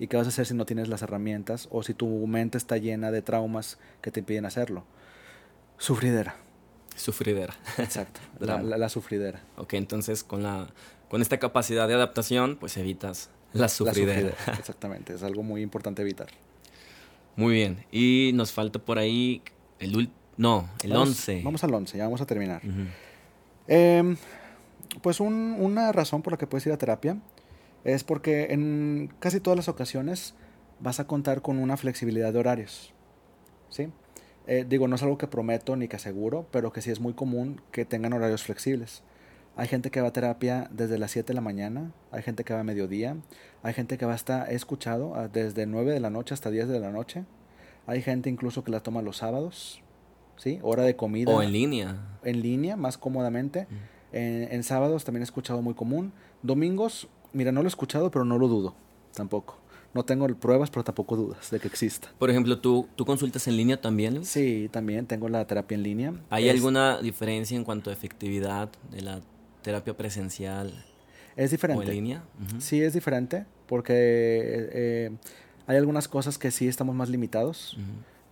¿Y 0.00 0.06
qué 0.06 0.16
vas 0.16 0.26
a 0.26 0.30
hacer 0.30 0.46
si 0.46 0.54
no 0.54 0.64
tienes 0.64 0.88
las 0.88 1.02
herramientas 1.02 1.68
o 1.70 1.82
si 1.82 1.92
tu 1.92 2.26
mente 2.26 2.56
está 2.56 2.78
llena 2.78 3.10
de 3.10 3.20
traumas 3.20 3.78
que 4.00 4.10
te 4.10 4.20
impiden 4.20 4.46
hacerlo? 4.46 4.84
Sufridera. 5.76 6.36
Sufridera. 6.96 7.54
Exacto, 7.76 8.20
la, 8.40 8.88
sufridera. 8.88 9.42
Ok, 9.56 9.74
entonces 9.74 10.24
con, 10.24 10.42
la, 10.42 10.68
con 11.10 11.20
esta 11.20 11.38
capacidad 11.38 11.86
de 11.86 11.94
adaptación, 11.94 12.56
pues 12.56 12.78
evitas 12.78 13.28
la 13.52 13.68
sufridera. 13.68 14.34
Exactamente, 14.58 15.14
es 15.14 15.22
algo 15.22 15.42
muy 15.42 15.62
importante 15.62 16.02
evitar. 16.02 16.28
Muy 17.36 17.54
bien, 17.54 17.84
y 17.90 18.32
nos 18.34 18.52
falta 18.52 18.78
por 18.78 18.98
ahí 18.98 19.42
el 19.78 20.10
no, 20.36 20.70
el 20.82 20.96
11. 20.96 21.42
Vamos 21.44 21.62
al 21.64 21.74
11, 21.74 21.98
ya 21.98 22.04
vamos 22.04 22.20
a 22.22 22.26
terminar. 22.26 22.62
Em, 23.68 24.16
pues 25.02 25.20
una 25.20 25.92
razón 25.92 26.22
por 26.22 26.32
la 26.32 26.38
que 26.38 26.46
puedes 26.46 26.66
ir 26.66 26.72
a 26.72 26.78
terapia 26.78 27.18
es 27.84 28.04
porque 28.04 28.48
en 28.50 29.12
casi 29.20 29.40
todas 29.40 29.56
las 29.56 29.68
ocasiones 29.68 30.34
vas 30.80 30.98
a 30.98 31.06
contar 31.06 31.42
con 31.42 31.58
una 31.58 31.76
flexibilidad 31.76 32.32
de 32.32 32.38
horarios. 32.38 32.94
¿Sí? 33.68 33.88
Eh, 34.46 34.64
digo, 34.68 34.88
no 34.88 34.96
es 34.96 35.02
algo 35.02 35.18
que 35.18 35.26
prometo 35.26 35.76
ni 35.76 35.88
que 35.88 35.96
aseguro, 35.96 36.46
pero 36.50 36.72
que 36.72 36.80
sí 36.82 36.90
es 36.90 37.00
muy 37.00 37.12
común 37.12 37.60
que 37.70 37.84
tengan 37.84 38.12
horarios 38.12 38.42
flexibles. 38.42 39.02
Hay 39.60 39.68
gente 39.68 39.90
que 39.90 40.00
va 40.00 40.08
a 40.08 40.12
terapia 40.14 40.70
desde 40.70 40.96
las 40.96 41.10
7 41.10 41.28
de 41.28 41.34
la 41.34 41.42
mañana, 41.42 41.92
hay 42.12 42.22
gente 42.22 42.44
que 42.44 42.54
va 42.54 42.60
a 42.60 42.64
mediodía, 42.64 43.18
hay 43.62 43.74
gente 43.74 43.98
que 43.98 44.06
va 44.06 44.14
hasta, 44.14 44.50
he 44.50 44.54
escuchado, 44.54 45.12
desde 45.34 45.66
9 45.66 45.92
de 45.92 46.00
la 46.00 46.08
noche 46.08 46.32
hasta 46.32 46.50
10 46.50 46.68
de 46.68 46.80
la 46.80 46.90
noche. 46.90 47.26
Hay 47.86 48.00
gente 48.00 48.30
incluso 48.30 48.64
que 48.64 48.70
la 48.70 48.80
toma 48.80 49.02
los 49.02 49.18
sábados, 49.18 49.82
¿sí? 50.36 50.60
Hora 50.62 50.84
de 50.84 50.96
comida. 50.96 51.30
O 51.30 51.42
en 51.42 51.52
línea. 51.52 51.98
En 52.24 52.40
línea, 52.40 52.74
más 52.76 52.96
cómodamente. 52.96 53.66
En, 54.12 54.48
en, 54.50 54.62
sábados 54.62 55.04
también 55.04 55.20
he 55.20 55.24
escuchado 55.24 55.60
muy 55.60 55.74
común. 55.74 56.14
Domingos, 56.42 57.08
mira, 57.34 57.52
no 57.52 57.60
lo 57.60 57.66
he 57.66 57.68
escuchado, 57.68 58.10
pero 58.10 58.24
no 58.24 58.38
lo 58.38 58.48
dudo 58.48 58.74
tampoco 59.14 59.58
no 59.92 60.04
tengo 60.04 60.26
pruebas, 60.36 60.70
pero 60.70 60.84
tampoco 60.84 61.16
dudas 61.16 61.50
de 61.50 61.58
que 61.58 61.66
exista. 61.66 62.12
Por 62.18 62.30
ejemplo, 62.30 62.60
¿tú, 62.60 62.88
tú 62.94 63.04
consultas 63.04 63.48
en 63.48 63.56
línea 63.56 63.80
también? 63.80 64.24
Sí, 64.24 64.68
también 64.70 65.06
tengo 65.06 65.28
la 65.28 65.44
terapia 65.46 65.74
en 65.74 65.82
línea. 65.82 66.14
¿Hay 66.30 66.48
alguna 66.48 67.02
diferencia 67.02 67.56
en 67.56 67.64
cuanto 67.64 67.90
a 67.90 67.92
efectividad 67.92 68.70
de 68.92 69.00
la 69.02 69.20
terapia 69.62 69.96
presencial? 69.96 70.84
Es 71.36 71.50
diferente. 71.50 71.84
¿O 71.84 71.88
en 71.88 71.94
línea? 71.94 72.22
Sí, 72.58 72.82
es 72.82 72.92
diferente 72.92 73.44
porque 73.66 73.92
eh, 73.94 75.10
hay 75.66 75.76
algunas 75.76 76.08
cosas 76.08 76.38
que 76.38 76.50
sí 76.50 76.68
estamos 76.68 76.94
más 76.94 77.08
limitados 77.08 77.76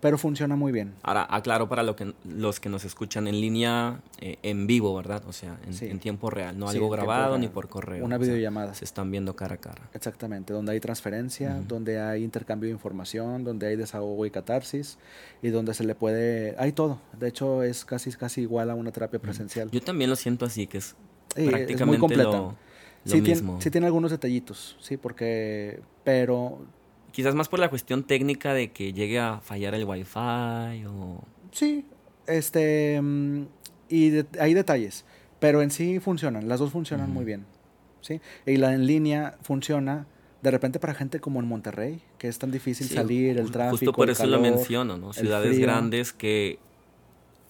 pero 0.00 0.16
funciona 0.16 0.54
muy 0.54 0.70
bien. 0.70 0.94
Ahora, 1.02 1.26
aclaro 1.28 1.68
para 1.68 1.82
lo 1.82 1.96
que, 1.96 2.14
los 2.24 2.60
que 2.60 2.68
nos 2.68 2.84
escuchan 2.84 3.26
en 3.26 3.40
línea, 3.40 4.00
eh, 4.20 4.38
en 4.42 4.66
vivo, 4.66 4.94
¿verdad? 4.94 5.22
O 5.26 5.32
sea, 5.32 5.58
en, 5.66 5.98
tiempo 5.98 6.30
real, 6.30 6.56
no 6.56 6.68
algo 6.68 6.88
grabado 6.88 7.36
ni 7.38 7.48
por 7.48 7.68
correo. 7.68 8.04
Una 8.04 8.16
videollamada. 8.16 8.74
se 8.74 8.84
están 8.84 9.10
viendo 9.10 9.34
cara 9.34 9.56
a 9.56 9.58
cara. 9.58 9.88
Exactamente, 9.94 10.52
donde 10.52 10.72
hay 10.72 10.80
transferencia, 10.80 11.60
donde 11.66 12.00
hay 12.00 12.22
intercambio 12.22 12.68
de 12.68 12.72
información, 12.72 13.42
donde 13.42 13.66
hay 13.66 13.76
desahogo 13.76 14.24
y 14.24 14.30
catarsis, 14.30 14.98
y 15.42 15.48
donde 15.48 15.74
se 15.74 15.84
le 15.84 15.94
puede... 15.94 16.54
Hay 16.58 16.72
todo. 16.72 17.00
De 17.18 17.28
hecho, 17.28 17.62
es 17.62 17.84
casi, 17.84 18.12
casi 18.12 18.42
igual 18.42 18.70
a 18.70 18.74
una 18.74 18.92
terapia 18.92 19.18
presencial. 19.18 19.70
Yo 19.70 19.82
también 19.82 20.10
lo 20.10 20.16
siento 20.16 20.44
así, 20.44 20.66
que 20.68 20.78
es 20.78 20.94
prácticamente 21.34 21.84
muy 21.86 21.98
completa. 21.98 22.30
lo, 22.30 22.56
sí 23.04 23.20
mismo. 23.20 23.52
Tiene, 23.52 23.62
sí 23.62 23.70
tiene 23.70 23.86
algunos 23.86 24.10
detallitos, 24.10 24.76
sí, 24.80 24.96
porque... 24.96 25.80
Pero 26.04 26.60
Quizás 27.12 27.34
más 27.34 27.48
por 27.48 27.58
la 27.58 27.68
cuestión 27.68 28.04
técnica 28.04 28.52
de 28.52 28.70
que 28.70 28.92
llegue 28.92 29.18
a 29.18 29.40
fallar 29.40 29.74
el 29.74 29.84
wifi 29.84 30.84
o... 30.86 31.22
Sí, 31.52 31.84
este... 32.26 33.00
Mm, 33.00 33.46
y 33.88 34.12
hay 34.38 34.54
detalles, 34.54 35.04
pero 35.40 35.62
en 35.62 35.70
sí 35.70 35.98
funcionan, 35.98 36.46
las 36.48 36.60
dos 36.60 36.70
funcionan 36.70 37.10
muy 37.10 37.24
bien, 37.24 37.46
¿sí? 38.02 38.20
Y 38.44 38.56
la 38.56 38.74
en 38.74 38.86
línea 38.86 39.38
funciona 39.42 40.06
de 40.42 40.50
repente 40.50 40.78
para 40.78 40.94
gente 40.94 41.20
como 41.20 41.40
en 41.40 41.46
Monterrey, 41.46 42.02
que 42.18 42.28
es 42.28 42.38
tan 42.38 42.50
difícil 42.50 42.86
salir, 42.86 43.38
el 43.38 43.50
tráfico. 43.50 43.78
Justo 43.78 43.92
por 43.92 44.10
eso 44.10 44.26
lo 44.26 44.38
menciono, 44.38 44.98
¿no? 44.98 45.12
Ciudades 45.12 45.58
grandes 45.58 46.12
que, 46.12 46.58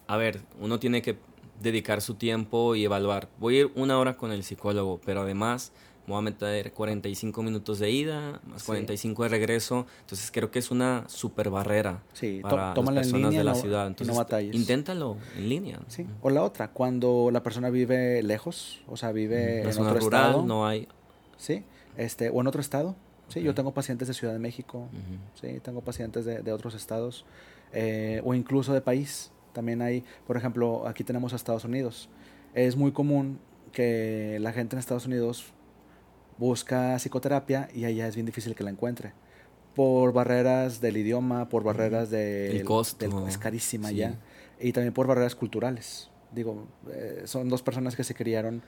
a 0.07 0.17
ver, 0.17 0.41
uno 0.61 0.79
tiene 0.79 1.03
que 1.03 1.19
dedicar 1.61 2.01
su 2.01 2.15
tiempo 2.15 2.75
y 2.75 2.85
evaluar. 2.85 3.29
Voy 3.39 3.57
a 3.57 3.61
ir 3.61 3.73
una 3.75 3.99
hora 3.99 4.17
con 4.17 4.33
el 4.33 4.43
psicólogo, 4.43 5.01
pero 5.05 5.23
además 5.23 5.73
voy 6.09 6.19
a 6.19 6.23
meter 6.23 6.73
45 6.73 7.43
minutos 7.43 7.79
de 7.79 7.91
ida, 7.91 8.41
más 8.47 8.65
45 8.65 9.25
de 9.25 9.29
regreso. 9.29 9.87
Entonces 10.01 10.31
creo 10.33 10.51
que 10.51 10.59
es 10.59 10.71
una 10.71 11.05
super 11.09 11.51
barrera 11.51 12.03
para 12.43 12.75
las 12.75 12.85
personas 12.85 13.35
de 13.35 13.45
la 13.45 13.55
ciudad. 13.55 13.87
Entonces, 13.87 14.55
inténtalo 14.55 15.19
en 15.37 15.49
línea. 15.49 15.81
Sí. 15.89 16.07
O 16.23 16.31
la 16.31 16.43
otra, 16.43 16.73
cuando 16.73 17.31
la 17.31 17.43
persona 17.43 17.71
vive 17.71 18.23
lejos, 18.23 18.81
o 18.89 18.97
sea, 18.97 19.13
vive 19.13 19.61
en 19.61 19.69
otro 19.69 20.01
rural, 20.01 20.31
estado. 20.31 20.47
no 20.47 20.67
hay. 20.67 20.89
Sí, 21.37 21.63
este, 21.97 22.31
o 22.31 22.41
en 22.41 22.47
otro 22.47 22.61
estado. 22.61 22.97
Sí, 23.29 23.43
yo 23.43 23.55
tengo 23.55 23.75
pacientes 23.75 24.09
de 24.09 24.15
Ciudad 24.15 24.33
de 24.33 24.39
México, 24.39 24.89
sí, 25.39 25.61
tengo 25.63 25.83
pacientes 25.83 26.25
de, 26.25 26.41
de 26.41 26.51
otros 26.51 26.75
estados, 26.75 27.27
eh, 27.75 28.23
o 28.25 28.33
incluso 28.33 28.73
de 28.73 28.81
país. 28.81 29.31
También 29.59 29.83
hay, 29.83 30.05
por 30.25 30.37
ejemplo, 30.37 30.87
aquí 30.87 31.03
tenemos 31.03 31.33
a 31.33 31.37
Estados 31.37 31.65
Unidos. 31.65 32.09
Es 32.55 32.77
muy 32.77 32.93
común 32.93 33.41
que 33.73 34.39
la 34.41 34.53
gente 34.53 34.77
en 34.77 34.79
Estados 34.79 35.05
Unidos 35.07 35.47
busca 36.39 36.97
psicoterapia 36.97 37.69
y 37.75 37.85
allá 37.85 38.07
es 38.07 38.15
bien 38.15 38.25
difícil 38.25 38.55
que 38.55 38.63
la 38.63 38.71
encuentre. 38.71 39.15
Por 39.75 40.13
barreras 40.13 40.81
del 40.81 40.97
idioma, 40.97 41.49
por 41.49 41.65
barreras 41.65 42.09
del 42.09 42.59
El 42.59 42.65
costo. 42.65 43.27
es 43.27 43.37
carísima 43.37 43.91
ya. 43.91 44.21
Y 44.61 44.71
también 44.71 44.95
por 44.95 45.09
barreras 45.09 45.35
culturales. 45.35 46.09
Digo, 46.33 46.69
eh, 46.93 47.23
son 47.25 47.49
dos 47.49 47.65
personas 47.65 47.97
que 47.97 48.05
se 48.05 48.15
criaron 48.15 48.63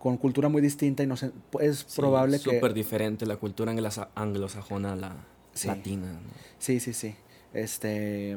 con 0.00 0.16
cultura 0.16 0.48
muy 0.48 0.60
distinta 0.60 1.04
y 1.04 1.06
no 1.06 1.14
es 1.60 1.84
probable 1.94 2.40
que... 2.40 2.56
Súper 2.56 2.74
diferente 2.74 3.26
la 3.26 3.36
cultura 3.36 3.70
anglosajona 3.70 4.92
a 4.94 4.96
la 4.96 5.16
latina. 5.64 6.18
Sí, 6.58 6.80
sí, 6.80 6.92
sí. 6.92 7.14
Este, 7.54 8.36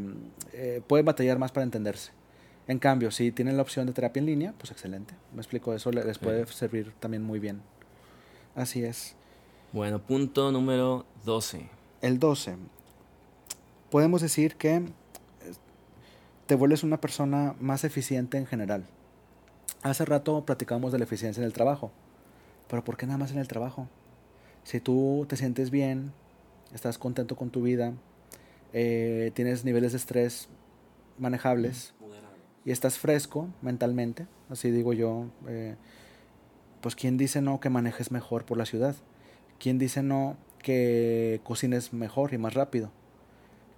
eh, 0.54 0.82
puede 0.88 1.04
batallar 1.04 1.40
más 1.40 1.52
para 1.52 1.64
entenderse. 1.64 2.12
En 2.68 2.80
cambio, 2.80 3.12
si 3.12 3.32
tienen 3.32 3.58
la 3.58 3.62
opción 3.62 3.86
de 3.86 3.94
terapia 3.94 4.20
en 4.20 4.26
línea, 4.26 4.54
pues 4.58 4.72
excelente. 4.72 5.14
Me 5.34 5.42
explico, 5.42 5.74
eso 5.74 5.92
les 5.92 6.18
puede 6.18 6.46
servir 6.48 6.94
también 7.00 7.24
muy 7.24 7.40
bien. 7.40 7.62
Así 8.56 8.84
es. 8.84 9.16
Bueno, 9.72 10.00
punto 10.00 10.52
número 10.52 11.06
12. 11.26 11.70
El 12.02 12.18
12. 12.18 12.56
Podemos 13.92 14.22
decir 14.22 14.56
que 14.56 14.76
eh, 14.76 14.84
te 16.48 16.56
vuelves 16.56 16.84
una 16.84 17.00
persona 17.00 17.56
más 17.60 17.84
eficiente 17.84 18.38
en 18.38 18.48
general. 18.48 18.86
Hace 19.84 20.06
rato 20.06 20.46
platicamos 20.46 20.92
de 20.92 20.98
la 20.98 21.04
eficiencia 21.04 21.42
en 21.42 21.46
el 21.46 21.54
trabajo. 21.54 21.92
Pero 22.68 22.84
¿por 22.84 22.98
qué 22.98 23.06
nada 23.06 23.20
más 23.20 23.32
en 23.32 23.38
el 23.38 23.48
trabajo? 23.48 23.88
Si 24.64 24.80
tú 24.80 25.28
te 25.30 25.38
sientes 25.38 25.70
bien, 25.70 26.12
estás 26.74 26.98
contento 26.98 27.36
con 27.36 27.52
tu 27.52 27.62
vida, 27.62 27.94
eh, 28.78 29.32
tienes 29.34 29.64
niveles 29.64 29.94
de 29.94 29.98
estrés 29.98 30.50
manejables 31.18 31.94
y 32.66 32.72
estás 32.72 32.98
fresco 32.98 33.48
mentalmente, 33.62 34.28
así 34.50 34.70
digo 34.70 34.92
yo, 34.92 35.28
eh, 35.48 35.76
pues 36.82 36.94
¿quién 36.96 37.16
dice 37.16 37.42
no 37.42 37.62
que 37.62 37.70
manejes 37.70 38.12
mejor 38.12 38.44
por 38.44 38.58
la 38.58 38.66
ciudad? 38.66 38.98
¿Quién 39.60 39.78
dice 39.80 40.04
no 40.04 40.36
que 40.62 41.40
cocines 41.46 41.94
mejor 41.94 42.34
y 42.34 42.38
más 42.38 42.54
rápido? 42.54 42.92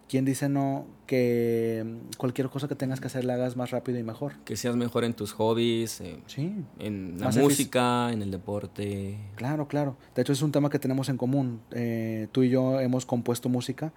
¿Quién 0.09 0.25
dice 0.25 0.49
no 0.49 0.87
que 1.05 1.85
cualquier 2.17 2.49
cosa 2.49 2.67
que 2.67 2.75
tengas 2.75 2.99
que 2.99 3.05
hacer 3.05 3.23
la 3.23 3.35
hagas 3.35 3.55
más 3.55 3.69
rápido 3.69 3.99
y 3.99 4.03
mejor? 4.03 4.33
Que 4.45 4.55
seas 4.55 4.75
mejor 4.77 5.03
en 5.03 5.13
tus 5.13 5.31
hobbies, 5.33 6.01
eh, 6.01 6.17
sí, 6.25 6.55
en 6.79 7.19
la 7.19 7.29
música, 7.29 8.11
en 8.11 8.23
el 8.23 8.31
deporte. 8.31 9.19
Claro, 9.35 9.67
claro. 9.67 9.95
De 10.15 10.23
hecho 10.23 10.33
es 10.33 10.41
un 10.41 10.51
tema 10.51 10.71
que 10.71 10.79
tenemos 10.79 11.09
en 11.09 11.17
común. 11.17 11.61
Eh, 11.69 12.29
tú 12.31 12.41
y 12.41 12.49
yo 12.49 12.79
hemos 12.79 13.05
compuesto 13.05 13.47
música 13.47 13.93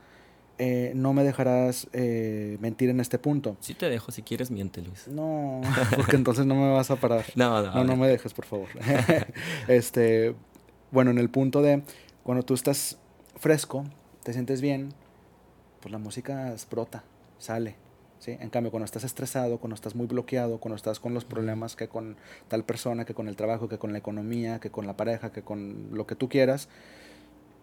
eh, 0.63 0.93
no 0.95 1.15
me 1.15 1.25
dejarás 1.25 1.89
eh, 1.95 2.59
mentir 2.61 2.91
en 2.91 3.01
este 3.01 3.19
punto. 3.19 3.57
Sí 3.61 3.73
te 3.73 3.89
dejo, 3.89 4.13
si 4.13 4.21
quieres, 4.21 4.51
miente, 4.51 4.83
Luis. 4.83 5.09
No, 5.09 5.63
porque 5.97 6.17
entonces 6.17 6.45
no 6.45 6.55
me 6.55 6.71
vas 6.71 6.91
a 6.91 6.97
parar. 6.97 7.25
no, 7.35 7.63
no, 7.63 7.83
no, 7.83 7.97
me 7.97 8.07
dejes, 8.07 8.35
por 8.35 8.45
favor. 8.45 8.69
este, 9.69 10.35
bueno, 10.91 11.13
en 11.13 11.17
el 11.17 11.31
punto 11.31 11.63
de 11.63 11.83
cuando 12.23 12.43
tú 12.43 12.53
estás 12.53 12.99
fresco, 13.37 13.87
te 14.23 14.35
sientes 14.35 14.61
bien, 14.61 14.93
pues 15.81 15.93
la 15.93 15.99
música 15.99 16.55
brota, 16.71 17.05
sale. 17.39 17.77
¿sí? 18.19 18.37
En 18.39 18.51
cambio, 18.51 18.71
cuando 18.71 18.85
estás 18.85 19.05
estresado, 19.05 19.57
cuando 19.61 19.77
estás 19.77 19.95
muy 19.95 20.09
bloqueado, 20.09 20.59
cuando 20.59 20.77
estás 20.77 21.01
con 21.01 21.15
los 21.15 21.25
problemas 21.25 21.75
que 21.75 21.89
con 21.89 22.19
tal 22.49 22.65
persona, 22.65 23.07
que 23.07 23.15
con 23.15 23.29
el 23.29 23.37
trabajo, 23.37 23.71
que 23.71 23.79
con 23.79 23.93
la 23.93 23.99
economía, 23.99 24.61
que 24.61 24.71
con 24.71 24.87
la 24.87 24.95
pareja, 24.95 25.33
que 25.33 25.41
con 25.41 25.89
lo 25.93 26.07
que 26.07 26.17
tú 26.17 26.29
quieras, 26.29 26.69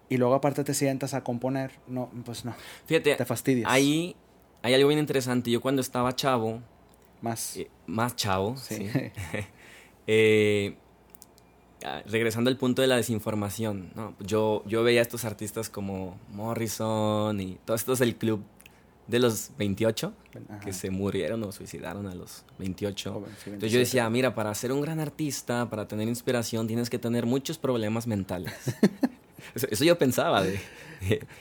y 0.10 0.18
luego 0.18 0.36
aparte 0.36 0.64
te 0.64 0.74
sientas 0.74 1.14
a 1.14 1.24
componer, 1.24 1.72
no, 1.88 2.10
pues 2.26 2.46
no. 2.46 2.56
Fíjate, 2.86 3.16
te 3.16 3.26
fastidias. 3.26 3.70
Ahí 3.70 4.16
hay 4.62 4.74
algo 4.74 4.88
bien 4.88 5.00
interesante. 5.00 5.52
Yo 5.52 5.62
cuando 5.62 5.82
estaba 5.82 6.16
chavo, 6.16 6.62
más, 7.22 7.58
eh, 7.58 7.70
más 7.86 8.16
chavo, 8.16 8.58
sí. 8.58 8.90
eh, 10.08 10.76
ah, 11.84 12.02
regresando 12.06 12.50
al 12.50 12.58
punto 12.58 12.82
de 12.82 12.88
la 12.88 12.96
desinformación, 12.96 13.92
¿no? 13.96 14.16
yo, 14.20 14.64
yo 14.66 14.84
veía 14.84 15.00
a 15.00 15.04
estos 15.04 15.26
artistas 15.26 15.70
como 15.70 16.18
Morrison 16.32 17.40
y 17.42 17.58
todos 17.66 17.82
estos 17.82 18.00
del 18.00 18.16
club 18.16 18.44
de 19.08 19.20
los 19.20 19.52
28 19.58 20.14
que 20.64 20.74
se 20.74 20.92
murieron 20.92 21.44
o 21.44 21.52
suicidaron 21.52 22.08
a 22.08 22.16
los 22.16 22.44
28. 22.60 23.24
Entonces 23.46 23.72
yo 23.72 23.80
decía, 23.80 24.10
mira, 24.10 24.36
para 24.36 24.54
ser 24.54 24.72
un 24.72 24.82
gran 24.82 25.00
artista, 25.00 25.70
para 25.70 25.88
tener 25.88 26.08
inspiración, 26.08 26.68
tienes 26.68 26.90
que 26.90 27.00
tener 27.00 27.26
muchos 27.26 27.58
problemas 27.58 28.06
mentales. 28.06 28.54
eso, 29.56 29.84
yo 29.84 29.98
pensaba 29.98 30.44
de, 30.44 30.60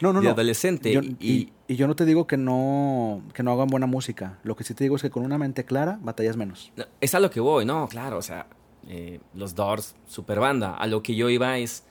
no, 0.00 0.12
no, 0.12 0.20
adolescente. 0.28 0.92
y, 1.20 1.52
y, 1.68 1.76
yo 1.76 1.86
no 1.86 1.96
te 1.96 2.04
digo 2.04 2.26
que 2.26 2.36
no, 2.36 3.22
que 3.34 3.42
no 3.42 3.52
hagan 3.52 3.68
buena 3.68 3.86
música. 3.86 4.38
Lo 4.44 4.56
que 4.56 4.64
sí 4.64 4.74
te 4.74 4.84
digo 4.84 4.96
es 4.96 5.02
que 5.02 5.10
con 5.10 5.24
una 5.24 5.38
mente 5.38 5.64
clara 5.64 5.98
batallas 6.02 6.36
menos. 6.36 6.72
es 7.00 7.14
a 7.14 7.20
lo 7.20 7.30
que 7.30 7.40
voy, 7.40 7.64
no, 7.64 7.88
claro. 7.88 8.18
O 8.18 8.22
sea, 8.22 8.46
eh, 8.88 9.20
los 9.34 9.54
Doors, 9.54 9.94
super 10.06 10.40
banda. 10.40 10.76
A 10.76 10.86
lo 10.86 11.02
que 11.02 11.14
yo 11.14 11.28
iba 11.30 11.58
es 11.58 11.84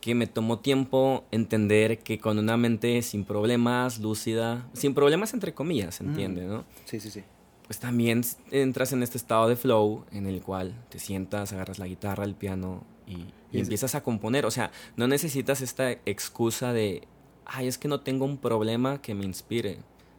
que 0.00 0.14
me 0.14 0.26
tomó 0.26 0.58
tiempo 0.58 1.24
entender 1.30 2.00
que 2.00 2.18
con 2.18 2.38
una 2.38 2.58
mente 2.58 3.00
sin 3.00 3.24
problemas, 3.24 4.00
lúcida, 4.00 4.68
sin 4.74 4.92
problemas 4.92 5.32
entre 5.32 5.54
comillas, 5.54 6.00
¿entiende? 6.00 6.44
¿no? 6.44 6.64
Sí, 6.84 7.00
sí, 7.00 7.10
sí. 7.10 7.22
Pues 7.66 7.78
también 7.78 8.20
entras 8.50 8.92
en 8.92 9.02
este 9.02 9.16
estado 9.16 9.48
de 9.48 9.56
flow 9.56 10.04
en 10.12 10.26
el 10.26 10.42
cual 10.42 10.74
te 10.90 10.98
sientas, 10.98 11.54
agarras 11.54 11.78
la 11.78 11.86
guitarra, 11.86 12.24
el 12.24 12.34
piano 12.34 12.84
y, 13.06 13.24
empiezas 13.60 13.94
a 13.94 14.02
componer. 14.02 14.46
O 14.46 14.50
sea, 14.50 14.70
no 14.96 15.06
necesitas 15.06 15.60
esta 15.60 15.90
excusa 15.92 16.72
de, 16.72 17.06
ay, 17.44 17.66
es 17.66 17.78
que 17.78 17.88
no 17.88 18.00
tengo 18.00 18.24
un 18.24 18.38
problema 18.38 19.00
que 19.00 19.14
me 19.14 19.24
inspire. 19.24 19.78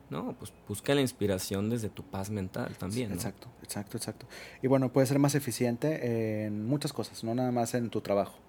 No, 0.10 0.36
pues 0.38 0.54
busca 0.68 0.94
la 0.94 1.02
inspiración 1.02 1.70
desde 1.70 1.90
tu 1.90 2.04
paz 2.04 2.30
mental 2.30 2.78
también. 2.78 3.12
Exacto, 3.12 3.48
exacto, 3.64 3.98
exacto. 3.98 4.28
Y 4.62 4.68
bueno, 4.68 4.94
puede 4.94 5.08
ser 5.08 5.18
más 5.18 5.34
eficiente 5.34 6.46
en 6.46 6.66
muchas 6.66 6.94
cosas, 6.94 7.24
no 7.24 7.34
nada 7.34 7.52
más 7.52 7.74
en 7.74 7.90
tu 7.90 8.02
trabajo 8.02 8.46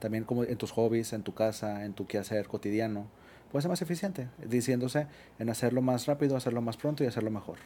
también 0.00 0.24
como 0.24 0.42
en 0.42 0.56
tus 0.56 0.72
hobbies, 0.72 1.12
en 1.12 1.22
tu 1.22 1.32
casa, 1.32 1.84
en 1.84 1.92
tu 1.92 2.06
quehacer 2.06 2.48
cotidiano, 2.48 3.06
puede 3.52 3.62
ser 3.62 3.68
más 3.68 3.82
eficiente, 3.82 4.28
diciéndose 4.44 5.06
en 5.38 5.48
hacerlo 5.50 5.82
más 5.82 6.06
rápido, 6.06 6.36
hacerlo 6.36 6.60
más 6.62 6.76
pronto 6.76 7.04
y 7.04 7.06
hacerlo 7.06 7.30
mejor. 7.30 7.58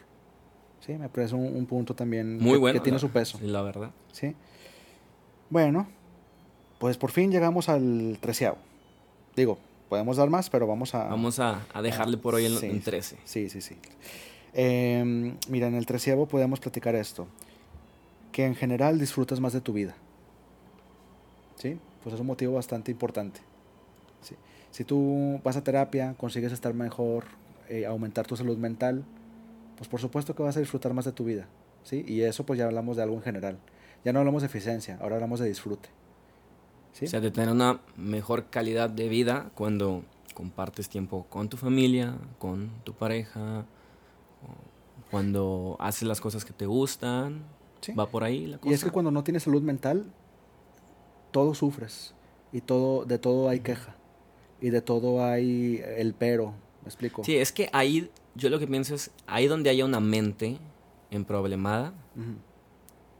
Sí, 0.81 0.93
me 0.93 1.09
parece 1.09 1.33
un, 1.33 1.65
punto 1.65 1.95
también 1.95 2.37
Muy 2.37 2.53
que, 2.53 2.57
bueno, 2.59 2.81
tiene 2.83 2.99
su 2.99 3.09
peso. 3.09 3.39
La 3.41 3.63
verdad. 3.63 3.89
Sí. 4.11 4.35
Bueno, 5.49 5.87
pues 6.85 6.97
por 6.97 7.09
fin 7.09 7.31
llegamos 7.31 7.67
al 7.67 8.19
treceavo. 8.21 8.57
Digo, 9.35 9.57
podemos 9.89 10.17
dar 10.17 10.29
más, 10.29 10.51
pero 10.51 10.67
vamos 10.67 10.93
a... 10.93 11.05
Vamos 11.05 11.39
a, 11.39 11.65
dejarle 11.81 12.15
por 12.15 12.35
hoy 12.35 12.45
en, 12.45 12.79
13. 12.79 13.17
Sí, 13.25 13.49
sí, 13.49 13.59
sí. 13.59 13.75
Em, 14.53 15.35
mira, 15.49 15.65
en 15.65 15.73
el 15.73 15.87
treceavo 15.87 16.27
podemos 16.27 16.59
platicar 16.59 16.93
esto. 16.93 17.25
Que 18.31 18.45
en 18.45 18.53
general 18.53 18.99
disfrutas 18.99 19.39
más 19.39 19.51
de 19.51 19.61
tu 19.61 19.73
vida. 19.73 19.95
¿Sí? 21.55 21.79
pues 22.03 22.13
es 22.13 22.21
un 22.21 22.27
motivo 22.27 22.53
bastante 22.53 22.91
importante. 22.91 23.39
Si 24.69 24.83
tú 24.83 25.41
vas 25.43 25.57
a 25.57 25.63
terapia, 25.63 26.13
consigues 26.19 26.51
estar 26.51 26.75
mejor, 26.75 27.23
eh, 27.67 27.87
aumentar 27.87 28.27
tu 28.27 28.37
salud 28.37 28.59
mental, 28.59 29.05
pues 29.75 29.89
por 29.89 29.99
supuesto 29.99 30.35
que 30.35 30.43
vas 30.43 30.55
a 30.55 30.59
disfrutar 30.59 30.93
más 30.93 31.05
de 31.05 31.13
tu 31.13 31.25
vida. 31.25 31.47
¿sí? 31.81 32.05
Y 32.07 32.21
eso 32.21 32.45
pues 32.45 32.59
ya 32.59 32.65
hablamos 32.65 32.95
de 32.95 33.01
algo 33.01 33.15
en 33.15 33.23
general. 33.23 33.57
Ya 34.03 34.13
no 34.13 34.19
hablamos 34.19 34.43
de 34.43 34.49
eficiencia, 34.49 34.99
ahora 35.01 35.15
hablamos 35.15 35.39
de 35.39 35.47
disfrute. 35.47 35.89
¿Sí? 36.95 37.05
O 37.05 37.07
sea, 37.09 37.19
de 37.19 37.29
tener 37.29 37.49
una 37.49 37.81
mejor 37.97 38.45
calidad 38.45 38.89
de 38.89 39.09
vida 39.09 39.51
cuando 39.53 40.03
compartes 40.33 40.87
tiempo 40.87 41.25
con 41.29 41.49
tu 41.49 41.57
familia, 41.57 42.15
con 42.39 42.69
tu 42.85 42.93
pareja, 42.93 43.65
cuando 45.11 45.75
haces 45.79 46.07
las 46.07 46.21
cosas 46.21 46.45
que 46.45 46.53
te 46.53 46.65
gustan. 46.65 47.43
Va 47.99 48.07
por 48.07 48.23
ahí 48.23 48.47
la 48.47 48.57
cosa. 48.57 48.71
Y 48.71 48.73
es 48.73 48.83
que 48.83 48.89
cuando 48.89 49.11
no 49.11 49.23
tienes 49.23 49.43
salud 49.43 49.61
mental, 49.61 50.05
todo 51.31 51.53
sufres 51.53 52.15
y 52.51 52.61
todo 52.61 53.05
de 53.05 53.19
todo 53.19 53.49
hay 53.49 53.59
queja 53.59 53.95
y 54.59 54.69
de 54.69 54.81
todo 54.81 55.23
hay 55.23 55.83
el 55.97 56.13
pero, 56.13 56.53
¿me 56.81 56.87
explico? 56.87 57.23
Sí, 57.23 57.35
es 57.35 57.51
que 57.51 57.69
ahí 57.73 58.09
yo 58.33 58.49
lo 58.49 58.57
que 58.57 58.67
pienso 58.67 58.95
es 58.95 59.11
ahí 59.27 59.47
donde 59.47 59.69
haya 59.69 59.85
una 59.85 59.99
mente 59.99 60.57
en 61.11 61.25
problemada. 61.25 61.93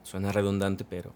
Suena 0.03 0.31
redundante, 0.31 0.85
pero 0.85 1.13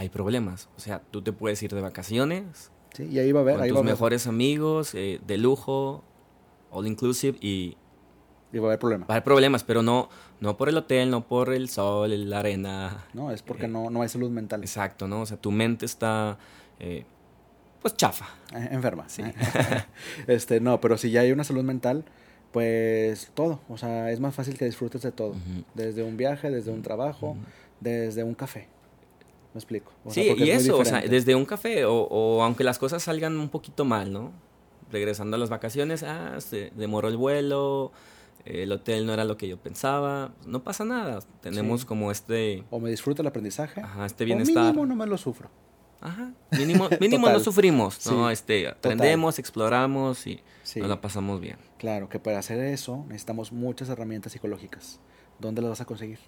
hay 0.00 0.08
problemas. 0.08 0.68
O 0.76 0.80
sea, 0.80 1.02
tú 1.10 1.22
te 1.22 1.32
puedes 1.32 1.62
ir 1.62 1.74
de 1.74 1.80
vacaciones. 1.80 2.70
Sí, 2.94 3.04
y 3.04 3.18
ahí 3.18 3.32
va 3.32 3.40
a 3.40 3.42
haber, 3.42 3.58
con 3.58 3.68
tus 3.68 3.84
mejores 3.84 4.26
amigos, 4.26 4.94
eh, 4.94 5.20
de 5.26 5.38
lujo, 5.38 6.02
all 6.70 6.86
inclusive 6.86 7.38
y 7.40 7.76
y 8.52 8.58
va 8.58 8.66
a 8.66 8.70
haber 8.70 8.78
problemas. 8.80 9.08
Va 9.08 9.14
a 9.14 9.16
haber 9.16 9.24
problemas, 9.24 9.64
pero 9.64 9.82
no, 9.82 10.08
no 10.40 10.56
por 10.56 10.68
el 10.68 10.76
hotel, 10.76 11.10
no 11.10 11.26
por 11.26 11.52
el 11.52 11.68
sol, 11.68 12.28
la 12.28 12.40
arena. 12.40 13.04
No, 13.14 13.30
es 13.30 13.42
porque 13.42 13.66
eh, 13.66 13.68
no, 13.68 13.90
no 13.90 14.02
hay 14.02 14.08
salud 14.08 14.30
mental. 14.30 14.62
Exacto, 14.62 15.06
¿no? 15.06 15.22
O 15.22 15.26
sea, 15.26 15.36
tu 15.36 15.52
mente 15.52 15.86
está, 15.86 16.38
eh, 16.80 17.04
pues, 17.80 17.96
chafa. 17.96 18.26
Eh, 18.54 18.68
enferma. 18.72 19.08
Sí. 19.08 19.22
este, 20.26 20.60
no, 20.60 20.80
pero 20.80 20.98
si 20.98 21.10
ya 21.10 21.20
hay 21.20 21.30
una 21.30 21.44
salud 21.44 21.62
mental, 21.62 22.04
pues 22.50 23.30
todo. 23.34 23.60
O 23.68 23.78
sea, 23.78 24.10
es 24.10 24.18
más 24.18 24.34
fácil 24.34 24.58
que 24.58 24.64
disfrutes 24.64 25.02
de 25.02 25.12
todo. 25.12 25.34
Desde 25.74 26.02
un 26.02 26.16
viaje, 26.16 26.50
desde 26.50 26.72
un 26.72 26.82
trabajo, 26.82 27.36
desde 27.78 28.24
un 28.24 28.34
café. 28.34 28.66
Me 29.54 29.58
explico. 29.58 29.92
sí, 30.08 30.32
y 30.36 30.50
eso, 30.50 30.78
o 30.78 30.84
sea, 30.84 31.00
desde 31.00 31.34
un 31.34 31.44
café, 31.44 31.84
o, 31.84 32.02
o 32.02 32.42
aunque 32.42 32.62
las 32.62 32.78
cosas 32.78 33.02
salgan 33.02 33.36
un 33.38 33.48
poquito 33.48 33.84
mal, 33.84 34.12
¿no? 34.12 34.32
Regresando 34.92 35.36
a 35.36 35.38
las 35.38 35.50
vacaciones, 35.50 36.02
ah, 36.02 36.40
se 36.40 36.70
demoró 36.76 37.08
el 37.08 37.16
vuelo, 37.16 37.92
el 38.44 38.72
hotel 38.72 39.06
no 39.06 39.12
era 39.12 39.24
lo 39.24 39.36
que 39.36 39.48
yo 39.48 39.56
pensaba, 39.58 40.32
no 40.46 40.62
pasa 40.62 40.84
nada. 40.84 41.20
Tenemos 41.40 41.84
como 41.84 42.10
este... 42.10 42.64
O 42.70 42.80
me 42.80 42.90
disfruto 42.90 43.22
el 43.22 43.28
aprendizaje. 43.28 43.80
Ajá, 43.80 44.06
este 44.06 44.24
bienestar. 44.24 44.64
mínimo 44.64 44.86
no 44.86 44.96
me 44.96 45.06
lo 45.06 45.18
sufro. 45.18 45.50
Ajá, 46.00 46.32
mínimo, 46.52 46.88
mínimo 47.00 47.28
no 47.28 47.40
sufrimos, 47.40 48.06
¿no? 48.06 48.30
Este, 48.30 48.68
aprendemos, 48.68 49.38
exploramos 49.38 50.26
y 50.26 50.40
nos 50.76 50.88
la 50.88 51.00
pasamos 51.00 51.40
bien. 51.40 51.58
Claro, 51.78 52.08
que 52.08 52.18
para 52.18 52.38
hacer 52.38 52.58
eso 52.60 53.04
necesitamos 53.08 53.52
muchas 53.52 53.88
herramientas 53.90 54.32
psicológicas. 54.32 54.98
¿Dónde 55.38 55.60
las 55.60 55.70
vas 55.70 55.80
a 55.82 55.84
conseguir? 55.84 56.18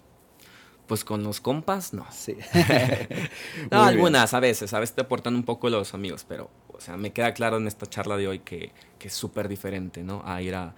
Pues 0.87 1.05
con 1.05 1.23
los 1.23 1.39
compas, 1.39 1.93
no. 1.93 2.05
Sí. 2.11 2.37
no, 3.71 3.83
algunas, 3.83 4.33
a 4.33 4.39
veces, 4.39 4.73
a 4.73 4.79
veces 4.79 4.95
te 4.95 5.01
aportan 5.01 5.35
un 5.35 5.43
poco 5.43 5.69
los 5.69 5.93
amigos, 5.93 6.25
pero, 6.27 6.49
o 6.69 6.81
sea, 6.81 6.97
me 6.97 7.11
queda 7.11 7.33
claro 7.33 7.57
en 7.57 7.67
esta 7.67 7.85
charla 7.85 8.17
de 8.17 8.27
hoy 8.27 8.39
que, 8.39 8.71
que 8.99 9.07
es 9.07 9.13
súper 9.13 9.47
diferente, 9.47 10.03
¿no? 10.03 10.21
A 10.25 10.41
ir 10.41 10.55
a, 10.55 10.75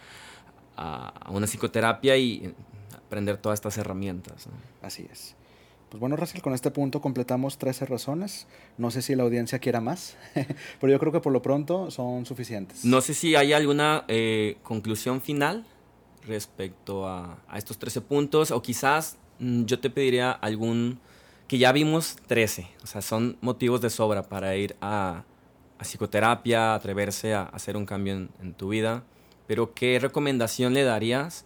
a, 0.77 1.29
una 1.29 1.47
psicoterapia 1.47 2.17
y 2.17 2.53
aprender 2.95 3.37
todas 3.37 3.57
estas 3.57 3.77
herramientas. 3.77 4.47
Así 4.81 5.07
es. 5.11 5.35
Pues 5.89 5.99
bueno, 5.99 6.15
Rachel, 6.15 6.41
con 6.41 6.53
este 6.53 6.71
punto 6.71 6.99
completamos 6.99 7.57
13 7.57 7.85
razones. 7.85 8.47
No 8.77 8.91
sé 8.91 9.01
si 9.01 9.15
la 9.15 9.23
audiencia 9.23 9.59
quiera 9.59 9.81
más, 9.81 10.17
pero 10.81 10.91
yo 10.91 10.99
creo 10.99 11.11
que 11.11 11.21
por 11.21 11.31
lo 11.31 11.41
pronto 11.41 11.91
son 11.91 12.25
suficientes. 12.25 12.83
No 12.83 13.01
sé 13.01 13.13
si 13.13 13.35
hay 13.35 13.53
alguna 13.53 14.03
eh, 14.07 14.57
conclusión 14.63 15.21
final 15.21 15.65
respecto 16.25 17.07
a, 17.07 17.37
a, 17.47 17.57
estos 17.57 17.77
13 17.77 18.01
puntos 18.01 18.51
o 18.51 18.61
quizás 18.61 19.17
yo 19.39 19.79
te 19.79 19.89
pediría 19.89 20.31
algún 20.31 20.99
que 21.47 21.57
ya 21.57 21.71
vimos 21.71 22.15
13, 22.27 22.67
o 22.83 22.87
sea, 22.87 23.01
son 23.01 23.37
motivos 23.41 23.81
de 23.81 23.89
sobra 23.89 24.23
para 24.23 24.55
ir 24.55 24.75
a, 24.81 25.23
psicoterapia, 25.79 26.73
atreverse 26.73 27.35
a, 27.35 27.43
hacer 27.43 27.77
un 27.77 27.85
cambio 27.85 28.13
en 28.13 28.53
tu 28.55 28.69
vida. 28.69 29.03
Pero 29.47 29.73
¿qué 29.73 29.99
recomendación 29.99 30.73
le 30.73 30.83
darías 30.83 31.45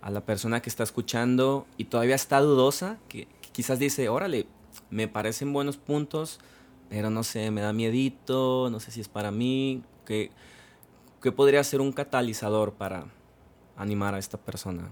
a 0.00 0.10
la 0.10 0.22
persona 0.22 0.60
que 0.62 0.70
está 0.70 0.82
escuchando 0.82 1.66
y 1.76 1.84
todavía 1.84 2.14
está 2.14 2.40
dudosa? 2.40 2.98
Que, 3.08 3.28
quizás 3.52 3.78
dice, 3.78 4.08
órale, 4.08 4.46
me 4.90 5.08
parecen 5.08 5.52
buenos 5.52 5.76
puntos, 5.76 6.40
pero 6.88 7.10
no 7.10 7.22
sé, 7.22 7.50
me 7.50 7.60
da 7.60 7.72
miedito, 7.72 8.68
no 8.70 8.80
sé 8.80 8.90
si 8.90 9.00
es 9.00 9.08
para 9.08 9.30
mí. 9.30 9.82
¿Qué, 10.04 10.30
qué 11.22 11.32
podría 11.32 11.62
ser 11.64 11.80
un 11.80 11.92
catalizador 11.92 12.74
para 12.74 13.06
animar 13.76 14.14
a 14.14 14.18
esta 14.18 14.38
persona? 14.38 14.90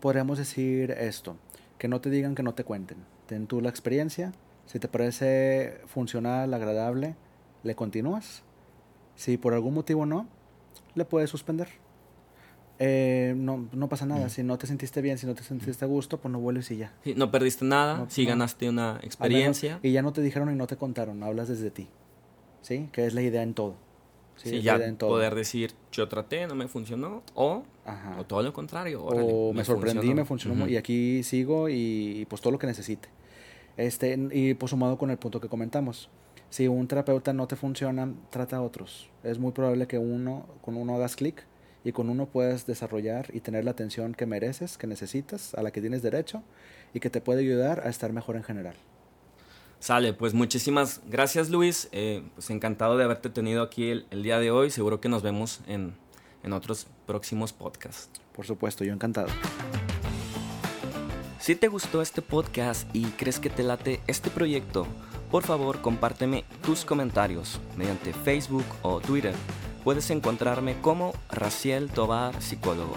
Podríamos 0.00 0.38
decir 0.38 0.92
esto, 0.92 1.36
que 1.78 1.88
no 1.88 2.00
te 2.00 2.10
digan 2.10 2.34
que 2.34 2.42
no 2.42 2.54
te 2.54 2.64
cuenten. 2.64 2.98
Ten 3.26 3.46
tú 3.46 3.60
la 3.60 3.70
experiencia, 3.70 4.32
si 4.66 4.78
te 4.78 4.88
parece 4.88 5.80
funcional, 5.86 6.52
agradable, 6.52 7.14
le 7.62 7.74
continúas. 7.74 8.42
Si 9.16 9.36
por 9.36 9.54
algún 9.54 9.74
motivo 9.74 10.06
no, 10.06 10.28
le 10.94 11.04
puedes 11.04 11.30
suspender. 11.30 11.68
Eh, 12.78 13.34
no, 13.36 13.68
no 13.72 13.88
pasa 13.88 14.06
nada. 14.06 14.28
Si 14.28 14.42
no 14.42 14.56
te 14.58 14.66
sentiste 14.66 15.00
bien, 15.00 15.18
si 15.18 15.26
no 15.26 15.34
te 15.34 15.42
sentiste 15.42 15.84
a 15.84 15.88
gusto, 15.88 16.18
pues 16.18 16.30
no 16.30 16.38
vuelves 16.38 16.70
y 16.70 16.76
ya. 16.76 16.92
no 17.16 17.30
perdiste 17.30 17.64
nada, 17.64 18.06
si 18.08 18.24
ganaste 18.24 18.68
una 18.68 19.00
experiencia. 19.02 19.80
y 19.82 19.92
ya 19.92 20.02
no 20.02 20.12
te 20.12 20.20
dijeron 20.20 20.52
y 20.52 20.56
no 20.56 20.66
te 20.66 20.76
contaron, 20.76 21.22
hablas 21.22 21.48
desde 21.48 21.70
ti. 21.70 21.88
¿Sí? 22.60 22.88
Que 22.92 23.06
es 23.06 23.14
la 23.14 23.22
idea 23.22 23.42
en 23.42 23.54
todo. 23.54 23.76
Sí, 24.38 24.50
Sí, 24.50 24.62
ya 24.62 24.78
poder 24.98 25.34
decir, 25.34 25.72
yo 25.92 26.08
traté, 26.08 26.46
no 26.46 26.54
me 26.54 26.68
funcionó, 26.68 27.22
o, 27.34 27.64
o 28.18 28.24
todo 28.24 28.42
lo 28.42 28.52
contrario. 28.52 29.02
o 29.04 29.52
me 29.52 29.64
sorprendí, 29.64 30.14
me 30.14 30.24
funcionó 30.24 30.68
y 30.68 30.76
aquí 30.76 31.22
sigo 31.22 31.68
y, 31.68 32.20
y, 32.20 32.24
pues 32.26 32.40
todo 32.40 32.52
lo 32.52 32.58
que 32.58 32.66
necesite. 32.66 33.08
Este, 33.76 34.18
y 34.32 34.54
pues 34.54 34.70
sumado 34.70 34.96
con 34.96 35.10
el 35.10 35.18
punto 35.18 35.40
que 35.40 35.48
comentamos. 35.48 36.08
Si 36.50 36.66
un 36.66 36.88
terapeuta 36.88 37.32
no 37.32 37.46
te 37.46 37.56
funciona, 37.56 38.12
trata 38.30 38.56
a 38.56 38.62
otros. 38.62 39.10
Es 39.22 39.38
muy 39.38 39.52
probable 39.52 39.86
que 39.86 39.98
uno, 39.98 40.46
con 40.62 40.76
uno 40.76 40.94
hagas 40.94 41.14
clic 41.14 41.44
y 41.84 41.92
con 41.92 42.08
uno 42.08 42.26
puedas 42.26 42.66
desarrollar 42.66 43.26
y 43.34 43.40
tener 43.40 43.64
la 43.64 43.72
atención 43.72 44.14
que 44.14 44.26
mereces, 44.26 44.78
que 44.78 44.86
necesitas, 44.86 45.54
a 45.54 45.62
la 45.62 45.70
que 45.70 45.80
tienes 45.80 46.02
derecho 46.02 46.42
y 46.94 47.00
que 47.00 47.10
te 47.10 47.20
puede 47.20 47.40
ayudar 47.40 47.86
a 47.86 47.90
estar 47.90 48.12
mejor 48.12 48.36
en 48.36 48.44
general. 48.44 48.76
Sale, 49.80 50.12
pues 50.12 50.34
muchísimas 50.34 51.00
gracias 51.06 51.50
Luis, 51.50 51.88
Eh, 51.92 52.22
pues 52.34 52.50
encantado 52.50 52.96
de 52.96 53.04
haberte 53.04 53.30
tenido 53.30 53.62
aquí 53.62 53.90
el, 53.90 54.06
el 54.10 54.22
día 54.22 54.38
de 54.38 54.50
hoy, 54.50 54.70
seguro 54.70 55.00
que 55.00 55.08
nos 55.08 55.22
vemos 55.22 55.60
en, 55.66 55.94
en 56.42 56.52
otros 56.52 56.86
próximos 57.06 57.52
podcasts. 57.52 58.10
Por 58.34 58.44
supuesto, 58.44 58.84
yo 58.84 58.92
encantado. 58.92 59.28
Si 61.40 61.54
te 61.54 61.68
gustó 61.68 62.02
este 62.02 62.20
podcast 62.20 62.94
y 62.94 63.04
crees 63.12 63.38
que 63.38 63.50
te 63.50 63.62
late 63.62 64.00
este 64.06 64.30
proyecto, 64.30 64.86
por 65.30 65.44
favor 65.44 65.80
compárteme 65.80 66.44
tus 66.62 66.84
comentarios 66.84 67.60
mediante 67.76 68.12
Facebook 68.12 68.66
o 68.82 69.00
Twitter. 69.00 69.34
Puedes 69.84 70.10
encontrarme 70.10 70.80
como 70.80 71.14
Raciel 71.30 71.88
Tobar 71.88 72.42
Psicólogo. 72.42 72.96